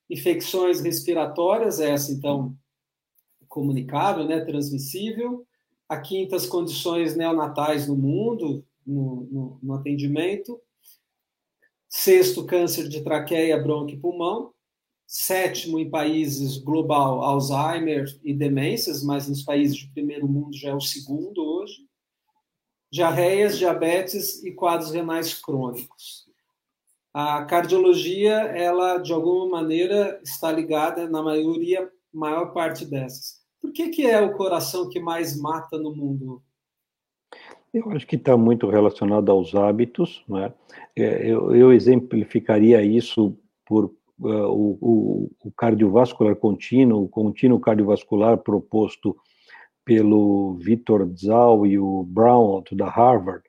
Infecções 0.08 0.80
respiratórias, 0.80 1.78
essa, 1.78 2.12
então, 2.12 2.56
comunicável, 3.48 4.24
né? 4.24 4.44
transmissível. 4.44 5.46
A 5.88 6.00
quinta, 6.00 6.34
as 6.34 6.46
condições 6.46 7.16
neonatais 7.16 7.86
no 7.86 7.96
mundo, 7.96 8.64
no, 8.84 9.28
no, 9.30 9.58
no 9.62 9.74
atendimento 9.74 10.60
Sexto, 11.92 12.46
câncer 12.46 12.88
de 12.88 13.02
traqueia, 13.02 13.60
bronco 13.60 13.90
e 13.90 13.96
pulmão. 13.96 14.54
Sétimo, 15.08 15.76
em 15.76 15.90
países 15.90 16.56
global, 16.56 17.20
Alzheimer 17.20 18.06
e 18.22 18.32
demências, 18.32 19.02
mas 19.02 19.28
nos 19.28 19.42
países 19.42 19.76
de 19.76 19.88
primeiro 19.88 20.28
mundo 20.28 20.56
já 20.56 20.70
é 20.70 20.74
o 20.74 20.80
segundo 20.80 21.44
hoje. 21.44 21.78
Diarreias, 22.92 23.58
diabetes 23.58 24.40
e 24.44 24.52
quadros 24.52 24.92
renais 24.92 25.34
crônicos. 25.34 26.26
A 27.12 27.44
cardiologia, 27.44 28.34
ela 28.34 28.98
de 28.98 29.12
alguma 29.12 29.48
maneira 29.48 30.20
está 30.22 30.52
ligada 30.52 31.08
na 31.08 31.20
maioria, 31.20 31.90
maior 32.12 32.52
parte 32.52 32.84
dessas. 32.84 33.40
Por 33.60 33.72
que, 33.72 33.88
que 33.88 34.06
é 34.06 34.20
o 34.20 34.36
coração 34.36 34.88
que 34.88 35.00
mais 35.00 35.36
mata 35.36 35.76
no 35.76 35.92
mundo? 35.92 36.40
Eu 37.72 37.90
acho 37.92 38.06
que 38.06 38.16
está 38.16 38.36
muito 38.36 38.68
relacionado 38.68 39.30
aos 39.30 39.54
hábitos. 39.54 40.24
Né? 40.28 40.52
Eu, 40.96 41.54
eu 41.54 41.72
exemplificaria 41.72 42.82
isso 42.82 43.36
por 43.64 43.84
uh, 44.18 44.48
o, 44.48 45.30
o, 45.44 45.52
cardiovascular 45.52 46.34
contínuo, 46.36 47.04
o 47.04 47.08
contínuo 47.08 47.60
cardiovascular 47.60 48.38
proposto 48.38 49.16
pelo 49.84 50.54
Victor 50.54 51.08
Zhao 51.16 51.66
e 51.66 51.78
o 51.78 52.02
Brown, 52.04 52.62
da 52.72 52.88
Harvard, 52.88 53.42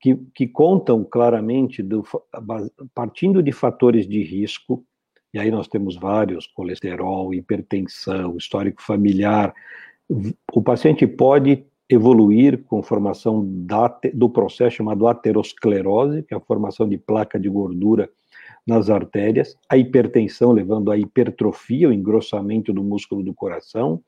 que, 0.00 0.16
que 0.34 0.46
contam 0.46 1.02
claramente, 1.02 1.82
do, 1.82 2.04
partindo 2.94 3.42
de 3.42 3.52
fatores 3.52 4.06
de 4.06 4.22
risco, 4.22 4.84
e 5.32 5.38
aí 5.38 5.50
nós 5.50 5.66
temos 5.66 5.96
vários, 5.96 6.46
colesterol, 6.46 7.34
hipertensão, 7.34 8.36
histórico 8.36 8.82
familiar, 8.82 9.52
o 10.52 10.62
paciente 10.62 11.06
pode 11.06 11.66
evoluir 11.94 12.64
com 12.64 12.82
formação 12.82 13.44
da, 13.44 13.88
do 14.12 14.28
processo 14.28 14.76
chamado 14.76 15.06
aterosclerose, 15.06 16.22
que 16.22 16.34
é 16.34 16.36
a 16.36 16.40
formação 16.40 16.88
de 16.88 16.98
placa 16.98 17.38
de 17.38 17.48
gordura 17.48 18.10
nas 18.66 18.88
artérias, 18.88 19.56
a 19.68 19.76
hipertensão 19.76 20.52
levando 20.52 20.90
à 20.90 20.96
hipertrofia, 20.96 21.88
o 21.88 21.92
engrossamento 21.92 22.72
do 22.72 22.82
músculo 22.82 23.22
do 23.22 23.34
coração, 23.34 24.02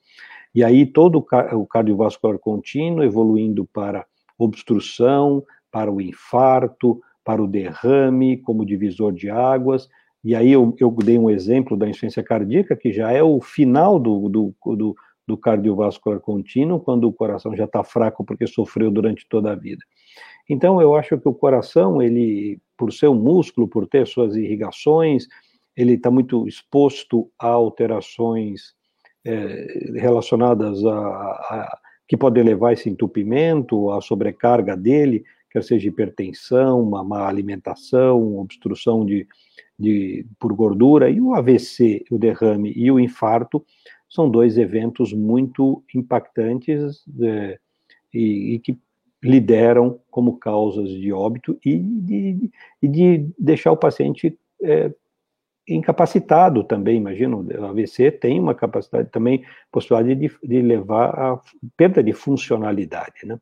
e 0.54 0.64
aí 0.64 0.86
todo 0.86 1.24
o 1.52 1.66
cardiovascular 1.66 2.38
contínuo 2.38 3.04
evoluindo 3.04 3.66
para 3.66 4.06
obstrução, 4.38 5.44
para 5.70 5.92
o 5.92 6.00
infarto, 6.00 7.00
para 7.22 7.42
o 7.42 7.46
derrame, 7.46 8.38
como 8.38 8.64
divisor 8.64 9.12
de 9.12 9.28
águas, 9.28 9.88
e 10.24 10.34
aí 10.34 10.50
eu, 10.50 10.74
eu 10.80 10.90
dei 10.90 11.18
um 11.18 11.30
exemplo 11.30 11.76
da 11.76 11.86
insuficiência 11.86 12.22
cardíaca, 12.22 12.74
que 12.74 12.92
já 12.92 13.12
é 13.12 13.22
o 13.22 13.40
final 13.40 13.98
do, 13.98 14.28
do, 14.28 14.54
do 14.74 14.96
do 15.26 15.36
cardiovascular 15.36 16.20
contínuo, 16.20 16.80
quando 16.80 17.08
o 17.08 17.12
coração 17.12 17.56
já 17.56 17.64
está 17.64 17.82
fraco 17.82 18.24
porque 18.24 18.46
sofreu 18.46 18.90
durante 18.90 19.26
toda 19.28 19.52
a 19.52 19.54
vida. 19.54 19.84
Então, 20.48 20.80
eu 20.80 20.94
acho 20.94 21.18
que 21.18 21.28
o 21.28 21.34
coração, 21.34 22.00
ele, 22.00 22.60
por 22.76 22.92
ser 22.92 23.08
um 23.08 23.14
músculo, 23.14 23.66
por 23.66 23.86
ter 23.86 24.06
suas 24.06 24.36
irrigações, 24.36 25.26
ele 25.76 25.94
está 25.94 26.10
muito 26.10 26.46
exposto 26.46 27.30
a 27.38 27.48
alterações 27.48 28.74
é, 29.24 29.98
relacionadas 30.00 30.84
a, 30.84 30.96
a, 30.96 31.78
que 32.08 32.16
podem 32.16 32.44
levar 32.44 32.72
esse 32.72 32.88
entupimento, 32.88 33.90
a 33.90 34.00
sobrecarga 34.00 34.76
dele, 34.76 35.24
quer 35.50 35.64
seja 35.64 35.88
hipertensão, 35.88 36.80
uma 36.80 37.02
má 37.02 37.26
alimentação, 37.26 38.38
obstrução 38.38 39.04
de, 39.04 39.26
de, 39.78 40.24
por 40.38 40.52
gordura, 40.52 41.10
e 41.10 41.20
o 41.20 41.34
AVC, 41.34 42.04
o 42.10 42.18
derrame 42.18 42.72
e 42.76 42.90
o 42.90 43.00
infarto 43.00 43.64
são 44.08 44.30
dois 44.30 44.56
eventos 44.56 45.12
muito 45.12 45.82
impactantes 45.94 47.04
é, 47.20 47.58
e, 48.12 48.54
e, 48.54 48.58
que 48.58 48.78
lideram 49.22 50.00
como 50.10 50.38
causas 50.38 50.88
de 50.90 51.12
óbito 51.12 51.58
e 51.64 51.76
de, 51.78 52.50
e 52.82 52.88
de 52.88 53.28
deixar 53.38 53.72
o 53.72 53.76
paciente 53.76 54.38
é, 54.62 54.92
incapacitado 55.68 56.62
também, 56.62 56.96
imagino, 56.96 57.42
o 57.42 57.64
AVC 57.64 58.12
tem 58.12 58.38
uma 58.38 58.54
capacidade 58.54 59.10
também, 59.10 59.44
possibilidade 59.72 60.14
de, 60.14 60.48
de 60.48 60.62
levar 60.62 61.10
a 61.18 61.40
perda 61.76 62.02
de 62.02 62.12
funcionalidade, 62.12 63.26
né? 63.26 63.38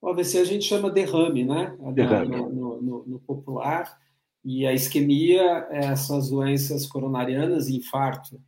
O 0.00 0.08
AVC 0.08 0.38
a 0.38 0.44
gente 0.44 0.64
chama 0.64 0.90
derrame, 0.90 1.44
né? 1.44 1.76
Derrame. 1.92 2.36
No, 2.36 2.80
no, 2.80 3.04
no, 3.06 3.18
popular, 3.20 3.98
e 4.44 4.66
a 4.66 4.72
isquemia, 4.72 5.66
essas 5.70 6.30
doenças 6.30 6.86
coronarianas, 6.86 7.68
infarto, 7.68 8.40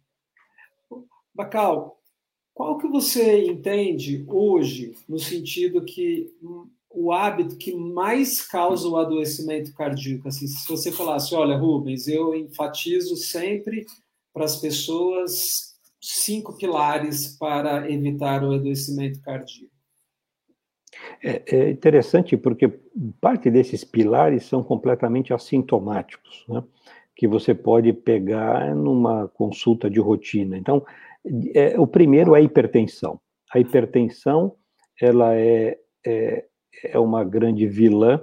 Bacal, 1.40 1.98
qual 2.52 2.76
que 2.76 2.86
você 2.86 3.46
entende 3.46 4.26
hoje 4.28 4.94
no 5.08 5.18
sentido 5.18 5.82
que 5.82 6.30
o 6.90 7.12
hábito 7.12 7.56
que 7.56 7.74
mais 7.74 8.46
causa 8.46 8.86
o 8.86 8.98
adoecimento 8.98 9.72
cardíaco? 9.72 10.28
Assim, 10.28 10.46
se 10.46 10.68
você 10.68 10.92
falasse, 10.92 11.34
olha, 11.34 11.56
Rubens, 11.56 12.06
eu 12.08 12.34
enfatizo 12.34 13.16
sempre 13.16 13.86
para 14.34 14.44
as 14.44 14.60
pessoas 14.60 15.78
cinco 15.98 16.54
pilares 16.58 17.38
para 17.38 17.90
evitar 17.90 18.44
o 18.44 18.52
adoecimento 18.52 19.18
cardíaco. 19.22 19.72
É, 21.24 21.42
é 21.56 21.70
interessante 21.70 22.36
porque 22.36 22.68
parte 23.18 23.50
desses 23.50 23.82
pilares 23.82 24.44
são 24.44 24.62
completamente 24.62 25.32
assintomáticos, 25.32 26.44
né? 26.46 26.62
que 27.20 27.28
você 27.28 27.54
pode 27.54 27.92
pegar 27.92 28.74
numa 28.74 29.28
consulta 29.28 29.90
de 29.90 30.00
rotina. 30.00 30.56
Então, 30.56 30.82
é, 31.54 31.78
o 31.78 31.86
primeiro 31.86 32.34
é 32.34 32.38
a 32.38 32.42
hipertensão. 32.42 33.20
A 33.52 33.58
hipertensão, 33.58 34.54
ela 35.00 35.34
é, 35.34 35.78
é, 36.06 36.44
é 36.84 36.98
uma 36.98 37.24
grande 37.24 37.66
vilã, 37.66 38.22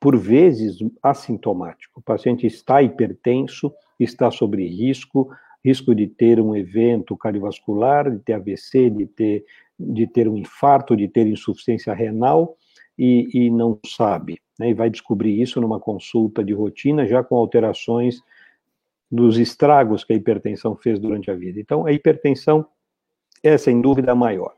por 0.00 0.18
vezes 0.18 0.78
assintomático. 1.02 2.00
O 2.00 2.02
paciente 2.02 2.46
está 2.46 2.82
hipertenso, 2.82 3.72
está 4.00 4.30
sobre 4.30 4.66
risco, 4.66 5.30
risco 5.64 5.94
de 5.94 6.08
ter 6.08 6.40
um 6.40 6.56
evento 6.56 7.16
cardiovascular, 7.16 8.10
de 8.10 8.18
ter 8.18 8.32
AVC, 8.32 8.90
de 8.90 9.06
ter, 9.06 9.44
de 9.78 10.06
ter 10.08 10.28
um 10.28 10.36
infarto, 10.36 10.96
de 10.96 11.06
ter 11.06 11.26
insuficiência 11.26 11.94
renal, 11.94 12.56
e, 12.98 13.28
e 13.32 13.50
não 13.50 13.78
sabe. 13.86 14.38
Né? 14.58 14.70
E 14.70 14.74
vai 14.74 14.90
descobrir 14.90 15.40
isso 15.40 15.60
numa 15.60 15.80
consulta 15.80 16.42
de 16.44 16.52
rotina, 16.52 17.06
já 17.06 17.22
com 17.22 17.36
alterações 17.36 18.20
dos 19.12 19.36
estragos 19.36 20.04
que 20.04 20.14
a 20.14 20.16
hipertensão 20.16 20.74
fez 20.74 20.98
durante 20.98 21.30
a 21.30 21.34
vida. 21.34 21.60
Então, 21.60 21.84
a 21.84 21.92
hipertensão 21.92 22.66
é, 23.42 23.58
sem 23.58 23.78
dúvida, 23.78 24.12
a 24.12 24.14
maior. 24.14 24.54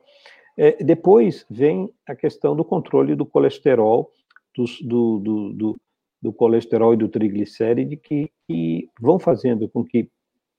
É, 0.56 0.84
depois 0.84 1.44
vem 1.50 1.90
a 2.06 2.14
questão 2.14 2.54
do 2.54 2.64
controle 2.64 3.16
do 3.16 3.26
colesterol, 3.26 4.12
do, 4.56 5.18
do, 5.18 5.52
do, 5.52 5.76
do 6.22 6.32
colesterol 6.32 6.94
e 6.94 6.96
do 6.96 7.08
triglicéride, 7.08 7.96
que, 7.96 8.30
que, 8.46 8.88
vão 9.00 9.18
fazendo 9.18 9.68
com 9.68 9.84
que 9.84 10.08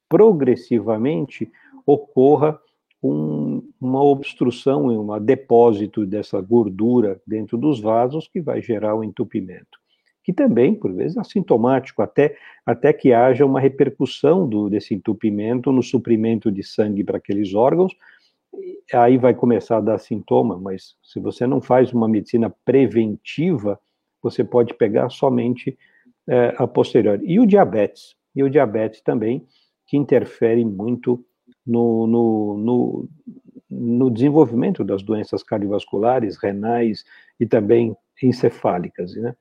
progressivamente 0.10 1.50
ocorra 1.86 2.60
um, 3.02 3.62
uma 3.80 4.04
obstrução, 4.04 4.88
um 4.88 5.20
depósito 5.20 6.06
dessa 6.06 6.42
gordura 6.42 7.22
dentro 7.26 7.58
dos 7.58 7.80
vasos 7.80 8.28
que 8.28 8.42
vai 8.42 8.62
gerar 8.62 8.96
o 8.96 9.04
entupimento 9.04 9.85
que 10.26 10.34
também, 10.34 10.74
por 10.74 10.92
vezes, 10.92 11.16
é 11.16 11.20
assintomático, 11.20 12.02
até, 12.02 12.36
até 12.66 12.92
que 12.92 13.14
haja 13.14 13.46
uma 13.46 13.60
repercussão 13.60 14.50
do, 14.50 14.72
desse 14.72 14.96
entupimento 14.96 15.72
no 15.72 15.84
suprimento 15.84 16.52
de 16.52 16.64
sangue 16.64 17.04
para 17.04 17.18
aqueles 17.18 17.54
órgãos, 17.54 17.96
aí 18.92 19.20
vai 19.20 19.36
começar 19.36 19.78
a 19.78 19.82
dar 19.82 20.00
sintoma, 20.00 20.58
mas 20.58 20.96
se 21.04 21.20
você 21.20 21.46
não 21.46 21.62
faz 21.62 21.94
uma 21.94 22.08
medicina 22.08 22.50
preventiva, 22.66 23.80
você 24.20 24.44
pode 24.44 24.74
pegar 24.74 25.10
somente 25.10 25.78
é, 26.28 26.56
a 26.58 26.66
posteriori. 26.66 27.24
E 27.24 27.40
o 27.40 27.46
diabetes, 27.46 28.16
e 28.36 28.42
o 28.42 28.50
diabetes 28.50 29.02
também, 29.02 29.46
que 29.86 29.96
interfere 29.96 30.66
muito 30.66 31.24
no, 31.64 32.08
no, 32.08 32.58
no, 32.58 33.10
no 33.70 34.10
desenvolvimento 34.10 34.84
das 34.84 35.04
doenças 35.04 35.44
cardiovasculares, 35.44 36.36
renais 36.38 37.04
e 37.40 37.46
também 37.46 37.96
encefálicas, 38.24 39.16
né? 39.16 39.36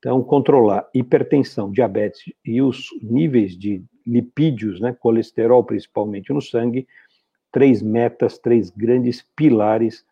Então, 0.00 0.22
controlar 0.22 0.88
hipertensão, 0.94 1.70
diabetes 1.70 2.32
e 2.42 2.62
os 2.62 2.86
níveis 3.02 3.56
de 3.56 3.84
lipídios, 4.06 4.80
né, 4.80 4.96
colesterol 4.98 5.62
principalmente 5.62 6.32
no 6.32 6.40
sangue, 6.40 6.88
três 7.52 7.82
metas, 7.82 8.38
três 8.38 8.70
grandes 8.70 9.22
pilares 9.36 10.02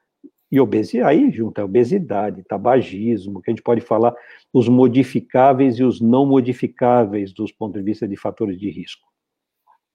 e 0.53 0.61
obesidade, 0.61 1.09
aí 1.09 1.31
junta 1.31 1.65
obesidade, 1.65 2.43
tabagismo, 2.43 3.41
que 3.41 3.51
a 3.51 3.53
gente 3.53 3.63
pode 3.63 3.81
falar 3.81 4.15
os 4.53 4.69
modificáveis 4.69 5.79
e 5.79 5.85
os 5.85 6.03
não 6.03 6.27
modificáveis 6.27 7.33
dos 7.33 7.51
pontos 7.51 7.81
de 7.81 7.85
vista 7.85 8.07
de 8.07 8.17
fatores 8.17 8.59
de 8.59 8.71
risco. 8.71 9.09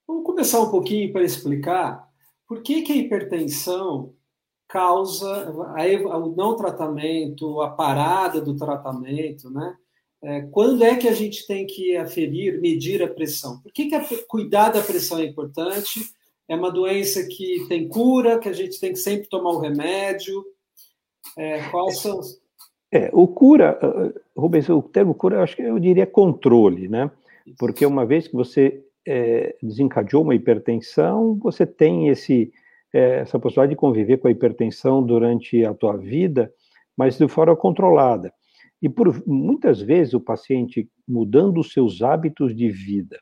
Vamos 0.07 0.23
começar 0.25 0.59
um 0.59 0.71
pouquinho 0.71 1.13
para 1.13 1.23
explicar 1.23 2.07
por 2.47 2.63
que, 2.63 2.81
que 2.81 2.93
a 2.93 2.95
hipertensão 2.95 4.13
causa 4.67 5.51
o 5.51 6.35
não 6.35 6.55
tratamento, 6.55 7.61
a 7.61 7.69
parada 7.69 8.41
do 8.41 8.55
tratamento, 8.55 9.51
né? 9.51 9.77
É, 10.23 10.41
quando 10.51 10.83
é 10.83 10.95
que 10.95 11.07
a 11.07 11.13
gente 11.13 11.45
tem 11.45 11.67
que 11.67 11.97
aferir, 11.97 12.61
medir 12.61 13.03
a 13.03 13.07
pressão? 13.07 13.59
Por 13.59 13.71
que, 13.73 13.87
que 13.87 13.95
a, 13.95 14.03
cuidar 14.27 14.69
da 14.69 14.81
pressão 14.81 15.19
é 15.19 15.25
importante? 15.25 15.99
É 16.47 16.55
uma 16.55 16.71
doença 16.71 17.25
que 17.27 17.65
tem 17.67 17.87
cura, 17.87 18.39
que 18.39 18.47
a 18.47 18.53
gente 18.53 18.79
tem 18.79 18.93
que 18.93 18.99
sempre 18.99 19.27
tomar 19.27 19.51
o 19.51 19.59
remédio? 19.59 20.43
É, 21.37 21.69
quais 21.69 21.99
são 21.99 22.21
É, 22.91 23.09
o 23.11 23.27
cura, 23.27 23.77
Rubens, 24.35 24.69
o 24.69 24.81
termo 24.81 25.13
cura, 25.13 25.37
eu 25.37 25.41
acho 25.41 25.55
que 25.55 25.61
eu 25.61 25.77
diria 25.79 26.05
controle, 26.05 26.87
né? 26.87 27.11
Porque 27.57 27.85
uma 27.85 28.05
vez 28.05 28.27
que 28.27 28.35
você 28.35 28.83
é, 29.05 29.55
desencadeou 29.61 30.23
uma 30.23 30.35
hipertensão, 30.35 31.37
você 31.41 31.65
tem 31.65 32.07
esse, 32.07 32.51
é, 32.93 33.19
essa 33.19 33.37
possibilidade 33.37 33.71
de 33.71 33.79
conviver 33.79 34.17
com 34.17 34.27
a 34.27 34.31
hipertensão 34.31 35.03
durante 35.03 35.65
a 35.65 35.73
tua 35.73 35.97
vida, 35.97 36.53
mas 36.95 37.17
de 37.17 37.27
forma 37.27 37.55
controlada. 37.55 38.33
E 38.83 38.89
por 38.89 39.25
muitas 39.25 39.81
vezes 39.81 40.13
o 40.13 40.19
paciente 40.19 40.89
mudando 41.07 41.61
os 41.61 41.71
seus 41.71 42.01
hábitos 42.01 42.53
de 42.53 42.69
vida, 42.69 43.17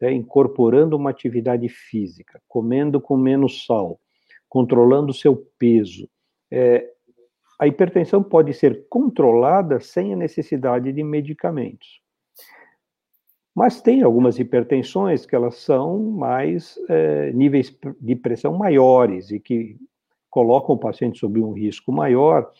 né, 0.00 0.10
incorporando 0.10 0.96
uma 0.96 1.10
atividade 1.10 1.68
física, 1.68 2.40
comendo 2.48 2.98
com 2.98 3.14
menos 3.14 3.66
sal, 3.66 4.00
controlando 4.48 5.10
o 5.10 5.14
seu 5.14 5.36
peso, 5.58 6.08
é, 6.50 6.90
a 7.60 7.66
hipertensão 7.66 8.22
pode 8.22 8.54
ser 8.54 8.86
controlada 8.88 9.78
sem 9.78 10.14
a 10.14 10.16
necessidade 10.16 10.90
de 10.90 11.02
medicamentos. 11.02 12.00
Mas 13.54 13.82
tem 13.82 14.02
algumas 14.02 14.38
hipertensões 14.38 15.26
que 15.26 15.36
elas 15.36 15.56
são 15.56 15.98
mais 15.98 16.78
é, 16.88 17.30
níveis 17.32 17.76
de 18.00 18.16
pressão 18.16 18.56
maiores 18.56 19.30
e 19.30 19.38
que 19.38 19.76
colocam 20.30 20.74
o 20.74 20.78
paciente 20.78 21.18
sob 21.18 21.40
um 21.42 21.52
risco 21.52 21.92
maior 21.92 22.50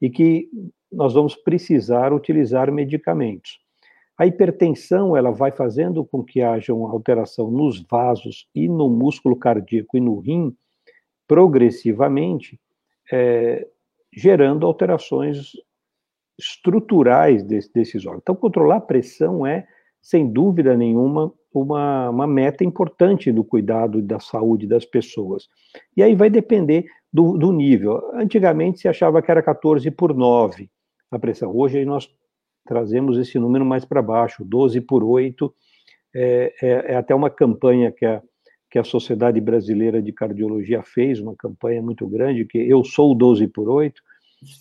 e 0.00 0.10
que 0.10 0.50
nós 0.94 1.14
vamos 1.14 1.34
precisar 1.34 2.12
utilizar 2.12 2.70
medicamentos. 2.72 3.58
A 4.16 4.26
hipertensão 4.26 5.16
ela 5.16 5.32
vai 5.32 5.50
fazendo 5.50 6.04
com 6.04 6.22
que 6.22 6.40
haja 6.40 6.72
uma 6.72 6.90
alteração 6.90 7.50
nos 7.50 7.80
vasos 7.82 8.48
e 8.54 8.68
no 8.68 8.88
músculo 8.88 9.36
cardíaco 9.36 9.96
e 9.96 10.00
no 10.00 10.20
rim 10.20 10.56
progressivamente, 11.26 12.60
é, 13.12 13.66
gerando 14.12 14.66
alterações 14.66 15.52
estruturais 16.38 17.42
desse, 17.42 17.72
desses 17.72 18.06
órgãos. 18.06 18.22
Então, 18.22 18.36
controlar 18.36 18.76
a 18.76 18.80
pressão 18.80 19.44
é 19.44 19.66
sem 20.00 20.30
dúvida 20.30 20.76
nenhuma, 20.76 21.32
uma, 21.52 22.10
uma 22.10 22.26
meta 22.26 22.62
importante 22.62 23.32
do 23.32 23.42
cuidado 23.42 24.02
da 24.02 24.20
saúde 24.20 24.66
das 24.66 24.84
pessoas. 24.84 25.48
E 25.96 26.02
aí 26.02 26.14
vai 26.14 26.28
depender 26.28 26.84
do, 27.12 27.38
do 27.38 27.50
nível. 27.52 28.10
Antigamente 28.14 28.80
se 28.80 28.88
achava 28.88 29.22
que 29.22 29.30
era 29.30 29.42
14 29.42 29.90
por 29.90 30.14
9 30.14 30.68
a 31.16 31.18
pressão. 31.18 31.54
Hoje 31.54 31.84
nós 31.84 32.08
trazemos 32.64 33.18
esse 33.18 33.38
número 33.38 33.64
mais 33.64 33.84
para 33.84 34.02
baixo, 34.02 34.44
12 34.44 34.80
por 34.80 35.04
8. 35.04 35.54
É, 36.14 36.54
é, 36.62 36.68
é, 36.92 36.96
até 36.96 37.14
uma 37.14 37.30
campanha 37.30 37.90
que 37.90 38.06
a, 38.06 38.22
que 38.70 38.78
a 38.78 38.84
Sociedade 38.84 39.40
Brasileira 39.40 40.00
de 40.00 40.12
Cardiologia 40.12 40.82
fez, 40.82 41.20
uma 41.20 41.34
campanha 41.36 41.82
muito 41.82 42.06
grande, 42.06 42.44
que 42.44 42.58
eu 42.58 42.84
sou 42.84 43.14
12 43.14 43.48
por 43.48 43.68
8, 43.68 44.00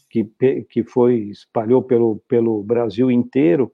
que, 0.09 0.25
que 0.69 0.83
foi, 0.83 1.15
espalhou 1.29 1.81
pelo, 1.83 2.21
pelo 2.27 2.63
Brasil 2.63 3.11
inteiro, 3.11 3.71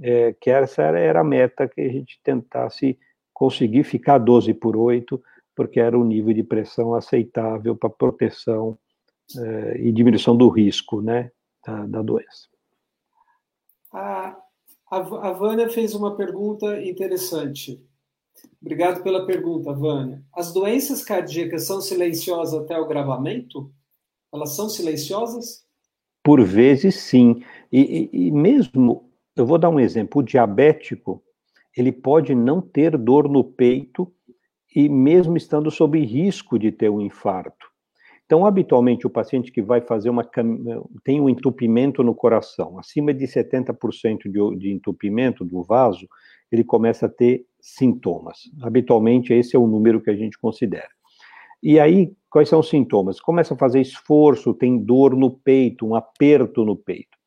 é, 0.00 0.34
que 0.40 0.50
essa 0.50 0.82
era, 0.82 0.98
era 0.98 1.20
a 1.20 1.24
meta 1.24 1.68
que 1.68 1.80
a 1.80 1.88
gente 1.88 2.20
tentasse 2.22 2.98
conseguir 3.32 3.84
ficar 3.84 4.18
12 4.18 4.54
por 4.54 4.76
8, 4.76 5.20
porque 5.54 5.80
era 5.80 5.98
o 5.98 6.04
nível 6.04 6.32
de 6.32 6.42
pressão 6.42 6.94
aceitável 6.94 7.76
para 7.76 7.90
proteção 7.90 8.78
é, 9.38 9.80
e 9.80 9.92
diminuição 9.92 10.36
do 10.36 10.48
risco 10.48 11.00
né, 11.02 11.30
da, 11.66 11.86
da 11.86 12.02
doença. 12.02 12.48
A, 13.92 14.36
a, 14.90 14.96
a 14.98 15.32
Vânia 15.32 15.68
fez 15.68 15.94
uma 15.94 16.16
pergunta 16.16 16.80
interessante. 16.82 17.84
Obrigado 18.60 19.02
pela 19.02 19.26
pergunta, 19.26 19.72
Vânia. 19.72 20.24
As 20.34 20.52
doenças 20.52 21.04
cardíacas 21.04 21.64
são 21.64 21.80
silenciosas 21.80 22.62
até 22.62 22.78
o 22.78 22.86
gravamento? 22.86 23.72
Elas 24.32 24.52
são 24.52 24.68
silenciosas? 24.68 25.64
Por 26.22 26.42
vezes, 26.42 26.96
sim. 26.96 27.42
E, 27.72 28.08
e, 28.12 28.26
e 28.26 28.30
mesmo 28.30 29.10
eu 29.36 29.46
vou 29.46 29.58
dar 29.58 29.70
um 29.70 29.80
exemplo. 29.80 30.20
O 30.20 30.24
diabético, 30.24 31.22
ele 31.76 31.92
pode 31.92 32.34
não 32.34 32.60
ter 32.60 32.96
dor 32.96 33.28
no 33.28 33.42
peito 33.42 34.12
e 34.74 34.88
mesmo 34.88 35.36
estando 35.36 35.70
sob 35.70 35.98
risco 36.04 36.58
de 36.58 36.70
ter 36.70 36.90
um 36.90 37.00
infarto. 37.00 37.69
Então, 38.30 38.46
habitualmente, 38.46 39.08
o 39.08 39.10
paciente 39.10 39.50
que 39.50 39.60
vai 39.60 39.80
fazer 39.80 40.08
uma 40.08 40.24
tem 41.02 41.20
um 41.20 41.28
entupimento 41.28 42.00
no 42.04 42.14
coração, 42.14 42.78
acima 42.78 43.12
de 43.12 43.26
70% 43.26 44.30
de, 44.30 44.56
de 44.56 44.70
entupimento 44.70 45.44
do 45.44 45.64
vaso, 45.64 46.08
ele 46.52 46.62
começa 46.62 47.06
a 47.06 47.08
ter 47.08 47.44
sintomas. 47.60 48.42
Habitualmente, 48.62 49.32
esse 49.32 49.56
é 49.56 49.58
o 49.58 49.66
número 49.66 50.00
que 50.00 50.10
a 50.10 50.14
gente 50.14 50.38
considera. 50.38 50.88
E 51.60 51.80
aí, 51.80 52.14
quais 52.30 52.48
são 52.48 52.60
os 52.60 52.68
sintomas? 52.68 53.20
Começa 53.20 53.54
a 53.54 53.58
fazer 53.58 53.80
esforço, 53.80 54.54
tem 54.54 54.78
dor 54.78 55.16
no 55.16 55.32
peito, 55.32 55.84
um 55.84 55.96
aperto 55.96 56.64
no 56.64 56.76
peito. 56.76 57.18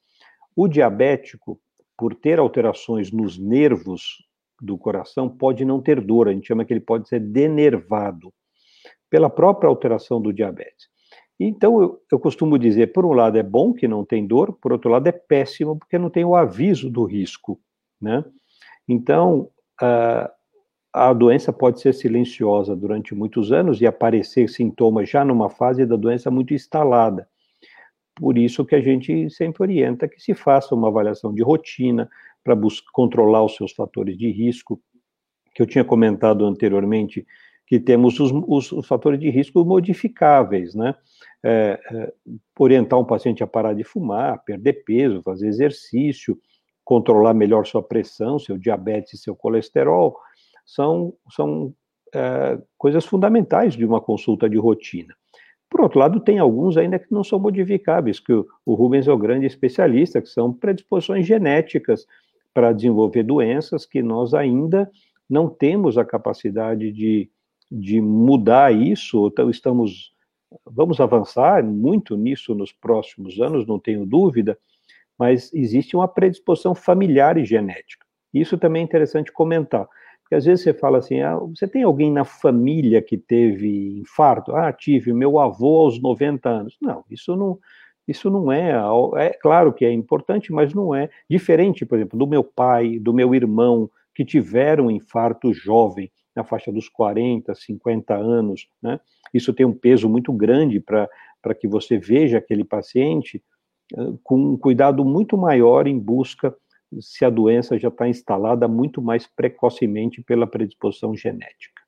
O 0.56 0.70
diabético, 0.70 1.60
por 1.98 2.16
ter 2.16 2.40
alterações 2.40 3.12
nos 3.12 3.38
nervos 3.38 4.24
do 4.62 4.78
coração, 4.78 5.28
pode 5.28 5.66
não 5.66 5.82
ter 5.82 6.00
dor, 6.00 6.30
a 6.30 6.32
gente 6.32 6.48
chama 6.48 6.64
que 6.64 6.72
ele 6.72 6.80
pode 6.80 7.10
ser 7.10 7.20
denervado, 7.20 8.34
pela 9.10 9.30
própria 9.30 9.68
alteração 9.68 10.22
do 10.22 10.32
diabetes. 10.32 10.93
Então, 11.40 11.82
eu, 11.82 12.02
eu, 12.12 12.20
costumo 12.20 12.58
dizer, 12.58 12.94
por 12.94 13.06
um 13.06 13.14
lado 13.14 13.38
é 13.38 13.44
bom 13.44 13.74
que 13.74 13.88
não 13.88 14.06
tem 14.06 14.26
dor, 14.26 14.54
por 14.54 14.72
outro 14.72 14.90
lado 14.90 15.08
é 15.08 15.12
péssimo 15.12 15.78
porque 15.78 15.98
não 15.98 16.10
tem 16.10 16.24
o 16.24 16.36
aviso 16.36 16.90
do 16.90 17.04
risco, 17.04 17.60
né? 18.00 18.24
Então, 18.88 19.50
a, 19.82 20.32
a 20.94 21.12
doença 21.12 21.52
pode 21.52 21.82
ser 21.82 21.94
silenciosa 21.94 22.76
durante 22.76 23.16
muitos 23.16 23.52
anos 23.52 23.82
e 23.82 23.88
aparecer 23.88 24.48
sintomas 24.48 25.10
já 25.10 25.26
numa 25.26 25.50
fase 25.50 25.86
da 25.86 25.96
doença 25.96 26.30
muito 26.30 26.54
instalada. 26.54 27.28
Por 28.16 28.38
isso 28.38 28.64
que 28.64 28.76
a 28.76 28.82
gente 28.82 29.28
sempre 29.32 29.64
orienta 29.64 30.08
que 30.08 30.22
se 30.22 30.36
faça 30.36 30.76
uma 30.76 30.90
avaliação 30.90 31.34
de 31.34 31.42
rotina 31.42 32.08
para 32.44 32.56
controlar 32.92 33.44
os 33.44 33.56
seus 33.56 33.72
fatores 33.72 34.16
de 34.16 34.30
risco, 34.30 34.80
que 35.56 35.62
eu 35.62 35.66
tinha 35.66 35.84
comentado 35.84 36.46
anteriormente, 36.46 37.26
que 37.66 37.80
temos 37.80 38.20
os, 38.20 38.32
os, 38.72 38.86
fatores 38.86 39.20
de 39.20 39.30
risco 39.30 39.64
modificáveis, 39.64 40.76
né? 40.76 40.96
É, 41.44 41.80
é, 41.92 42.14
orientar 42.58 43.00
um 43.00 43.06
paciente 43.06 43.44
a 43.44 43.48
parar 43.48 43.74
de 43.74 43.84
fumar, 43.84 44.44
perder 44.44 44.84
peso, 44.86 45.22
fazer 45.24 45.48
exercício, 45.48 46.38
controlar 46.84 47.34
melhor 47.34 47.66
sua 47.66 47.84
pressão, 47.84 48.40
seu 48.40 48.58
diabetes, 48.58 49.22
seu 49.22 49.36
colesterol, 49.36 50.18
são, 50.66 51.14
são 51.30 51.74
é, 52.14 52.60
coisas 52.78 53.06
fundamentais 53.06 53.74
de 53.74 53.86
uma 53.86 54.00
consulta 54.00 54.50
de 54.50 54.58
rotina. 54.58 55.14
Por 55.70 55.82
outro 55.82 56.00
lado, 56.00 56.20
tem 56.20 56.40
alguns 56.40 56.78
ainda 56.78 57.00
que 57.00 57.12
não 57.12 57.24
são 57.24 57.40
modificáveis, 57.40 58.20
que 58.20 58.32
o, 58.32 58.46
o 58.66 58.76
Rubens 58.76 59.08
é 59.08 59.12
o 59.12 59.18
grande 59.18 59.46
especialista, 59.46 60.22
que 60.22 60.30
são 60.30 60.54
predisposições 60.54 61.26
genéticas 61.26 62.06
para 62.54 62.72
desenvolver 62.72 63.24
doenças 63.24 63.86
que 63.86 64.02
nós 64.02 64.34
ainda 64.34 64.90
não 65.30 65.50
temos 65.50 65.98
a 65.98 66.06
capacidade 66.06 66.92
de, 66.92 67.30
de 67.74 68.00
mudar 68.00 68.72
isso, 68.72 69.28
então 69.28 69.50
estamos, 69.50 70.14
vamos 70.64 71.00
avançar 71.00 71.64
muito 71.64 72.16
nisso 72.16 72.54
nos 72.54 72.72
próximos 72.72 73.42
anos, 73.42 73.66
não 73.66 73.80
tenho 73.80 74.06
dúvida, 74.06 74.56
mas 75.18 75.52
existe 75.54 75.96
uma 75.96 76.08
predisposição 76.08 76.76
familiar 76.76 77.36
e 77.38 77.46
genética. 77.46 78.06
Isso 78.32 78.58
também 78.58 78.82
é 78.82 78.86
interessante 78.86 79.32
comentar. 79.32 79.88
Porque 80.22 80.36
às 80.36 80.46
vezes 80.46 80.64
você 80.64 80.74
fala 80.74 81.00
assim, 81.00 81.22
ah, 81.22 81.38
você 81.38 81.68
tem 81.68 81.84
alguém 81.84 82.12
na 82.12 82.24
família 82.24 83.02
que 83.02 83.18
teve 83.18 84.00
infarto? 84.00 84.56
Ah, 84.56 84.72
tive, 84.72 85.12
meu 85.12 85.40
avô 85.40 85.82
aos 85.82 86.00
90 86.00 86.50
anos. 86.50 86.78
Não, 86.80 87.04
isso 87.10 87.36
não, 87.36 87.60
isso 88.08 88.30
não 88.30 88.52
é, 88.52 88.74
é 89.18 89.30
claro 89.32 89.74
que 89.74 89.84
é 89.84 89.92
importante, 89.92 90.52
mas 90.52 90.74
não 90.74 90.94
é 90.94 91.10
diferente, 91.30 91.86
por 91.86 91.98
exemplo, 91.98 92.20
do 92.20 92.28
meu 92.28 92.44
pai, 92.44 93.00
do 93.00 93.14
meu 93.14 93.34
irmão, 93.34 93.90
que 94.14 94.24
tiveram 94.24 94.92
infarto 94.92 95.54
jovem, 95.54 96.12
na 96.36 96.44
faixa 96.44 96.72
dos 96.72 96.90
40, 96.90 97.54
50 97.54 98.16
anos, 98.16 98.68
né? 98.82 99.00
Isso 99.34 99.54
tem 99.54 99.66
um 99.66 99.74
peso 99.74 100.08
muito 100.10 100.32
grande 100.32 100.80
para 100.80 101.56
que 101.60 101.68
você 101.68 101.98
veja 101.98 102.38
aquele 102.38 102.64
paciente 102.64 103.44
com 104.24 104.54
um 104.54 104.58
cuidado 104.58 105.04
muito 105.04 105.38
maior 105.38 105.88
em 105.88 106.00
busca 106.00 106.56
se 107.02 107.26
a 107.26 107.30
doença 107.30 107.78
já 107.78 107.88
está 107.88 108.08
instalada 108.08 108.68
muito 108.68 109.02
mais 109.02 109.28
precocemente 109.28 110.22
pela 110.22 110.46
predisposição 110.46 111.16
genética. 111.16 111.82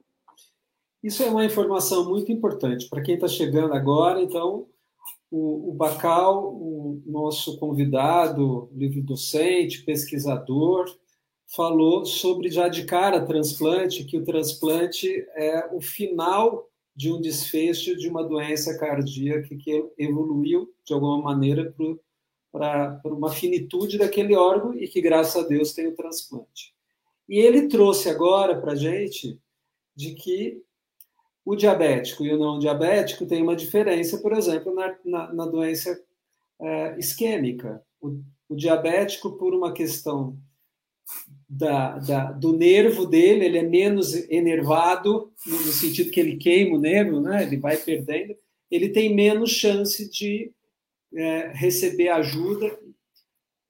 Isso 1.03 1.21
é 1.21 1.29
uma 1.29 1.45
informação 1.45 2.09
muito 2.09 2.31
importante 2.31 2.89
para 2.89 3.01
quem 3.01 3.15
está 3.15 3.27
chegando 3.27 3.73
agora. 3.73 4.21
Então, 4.21 4.65
o, 5.29 5.69
o 5.69 5.73
Bacal, 5.73 6.51
o 6.51 7.03
nosso 7.05 7.59
convidado, 7.59 8.69
livre 8.73 9.01
docente, 9.01 9.83
pesquisador, 9.83 10.85
falou 11.47 12.05
sobre 12.05 12.49
já 12.49 12.67
de 12.67 12.85
cara 12.85 13.25
transplante, 13.25 14.03
que 14.03 14.17
o 14.17 14.23
transplante 14.23 15.09
é 15.35 15.69
o 15.73 15.81
final 15.81 16.69
de 16.95 17.11
um 17.11 17.19
desfecho 17.19 17.95
de 17.97 18.07
uma 18.07 18.23
doença 18.23 18.77
cardíaca 18.77 19.55
que 19.55 19.85
evoluiu 19.97 20.73
de 20.85 20.93
alguma 20.93 21.21
maneira 21.21 21.75
para 22.51 23.01
uma 23.05 23.31
finitude 23.31 23.97
daquele 23.97 24.35
órgão 24.35 24.73
e 24.73 24.87
que, 24.87 25.01
graças 25.01 25.43
a 25.43 25.47
Deus, 25.47 25.73
tem 25.73 25.87
o 25.87 25.95
transplante. 25.95 26.73
E 27.27 27.39
ele 27.39 27.67
trouxe 27.67 28.09
agora 28.09 28.59
para 28.59 28.73
a 28.73 28.75
gente 28.75 29.39
de 29.95 30.13
que 30.13 30.63
o 31.43 31.55
diabético 31.55 32.25
e 32.25 32.33
o 32.33 32.39
não 32.39 32.57
diabético 32.57 33.25
têm 33.25 33.43
uma 33.43 33.55
diferença, 33.55 34.17
por 34.19 34.33
exemplo, 34.33 34.73
na, 34.73 34.97
na, 35.03 35.33
na 35.33 35.45
doença 35.45 36.01
é, 36.59 36.97
isquêmica. 36.97 37.83
O, 38.01 38.19
o, 38.49 38.55
diabético, 38.55 39.33
por 39.37 39.53
uma 39.53 39.73
questão 39.73 40.37
da, 41.47 41.97
da, 41.99 42.31
do 42.31 42.53
nervo 42.53 43.05
dele, 43.05 43.45
ele 43.45 43.57
é 43.59 43.63
menos 43.63 44.13
enervado, 44.29 45.31
no, 45.45 45.57
sentido 45.71 46.11
que 46.11 46.19
ele 46.19 46.37
queima 46.37 46.75
o 46.75 46.81
nervo, 46.81 47.21
né? 47.21 47.43
ele 47.43 47.57
vai 47.57 47.77
perdendo, 47.77 48.35
ele 48.69 48.89
tem 48.89 49.13
menos 49.13 49.51
chance 49.51 50.09
de 50.09 50.51
é, 51.13 51.51
receber 51.53 52.09
ajuda 52.09 52.77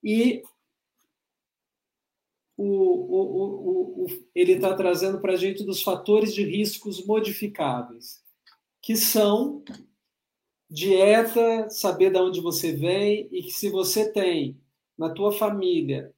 e 0.04 0.42
o, 2.58 2.64
o, 2.64 4.06
o, 4.06 4.08
ele 4.34 4.54
está 4.54 4.74
trazendo 4.74 5.20
para 5.20 5.34
a 5.34 5.38
gente 5.38 5.64
dos 5.64 5.84
fatores 5.84 6.34
de 6.34 6.44
riscos 6.44 7.06
modificáveis, 7.06 8.24
que 8.82 8.96
são 8.96 9.62
dieta, 10.70 11.70
saber 11.70 12.12
de 12.12 12.18
onde 12.18 12.40
você 12.40 12.72
vem 12.72 13.28
e 13.32 13.44
que 13.44 13.52
se 13.52 13.70
você 13.70 14.12
tem 14.12 14.58
na 14.98 15.10
tua 15.10 15.34
família 15.34 16.15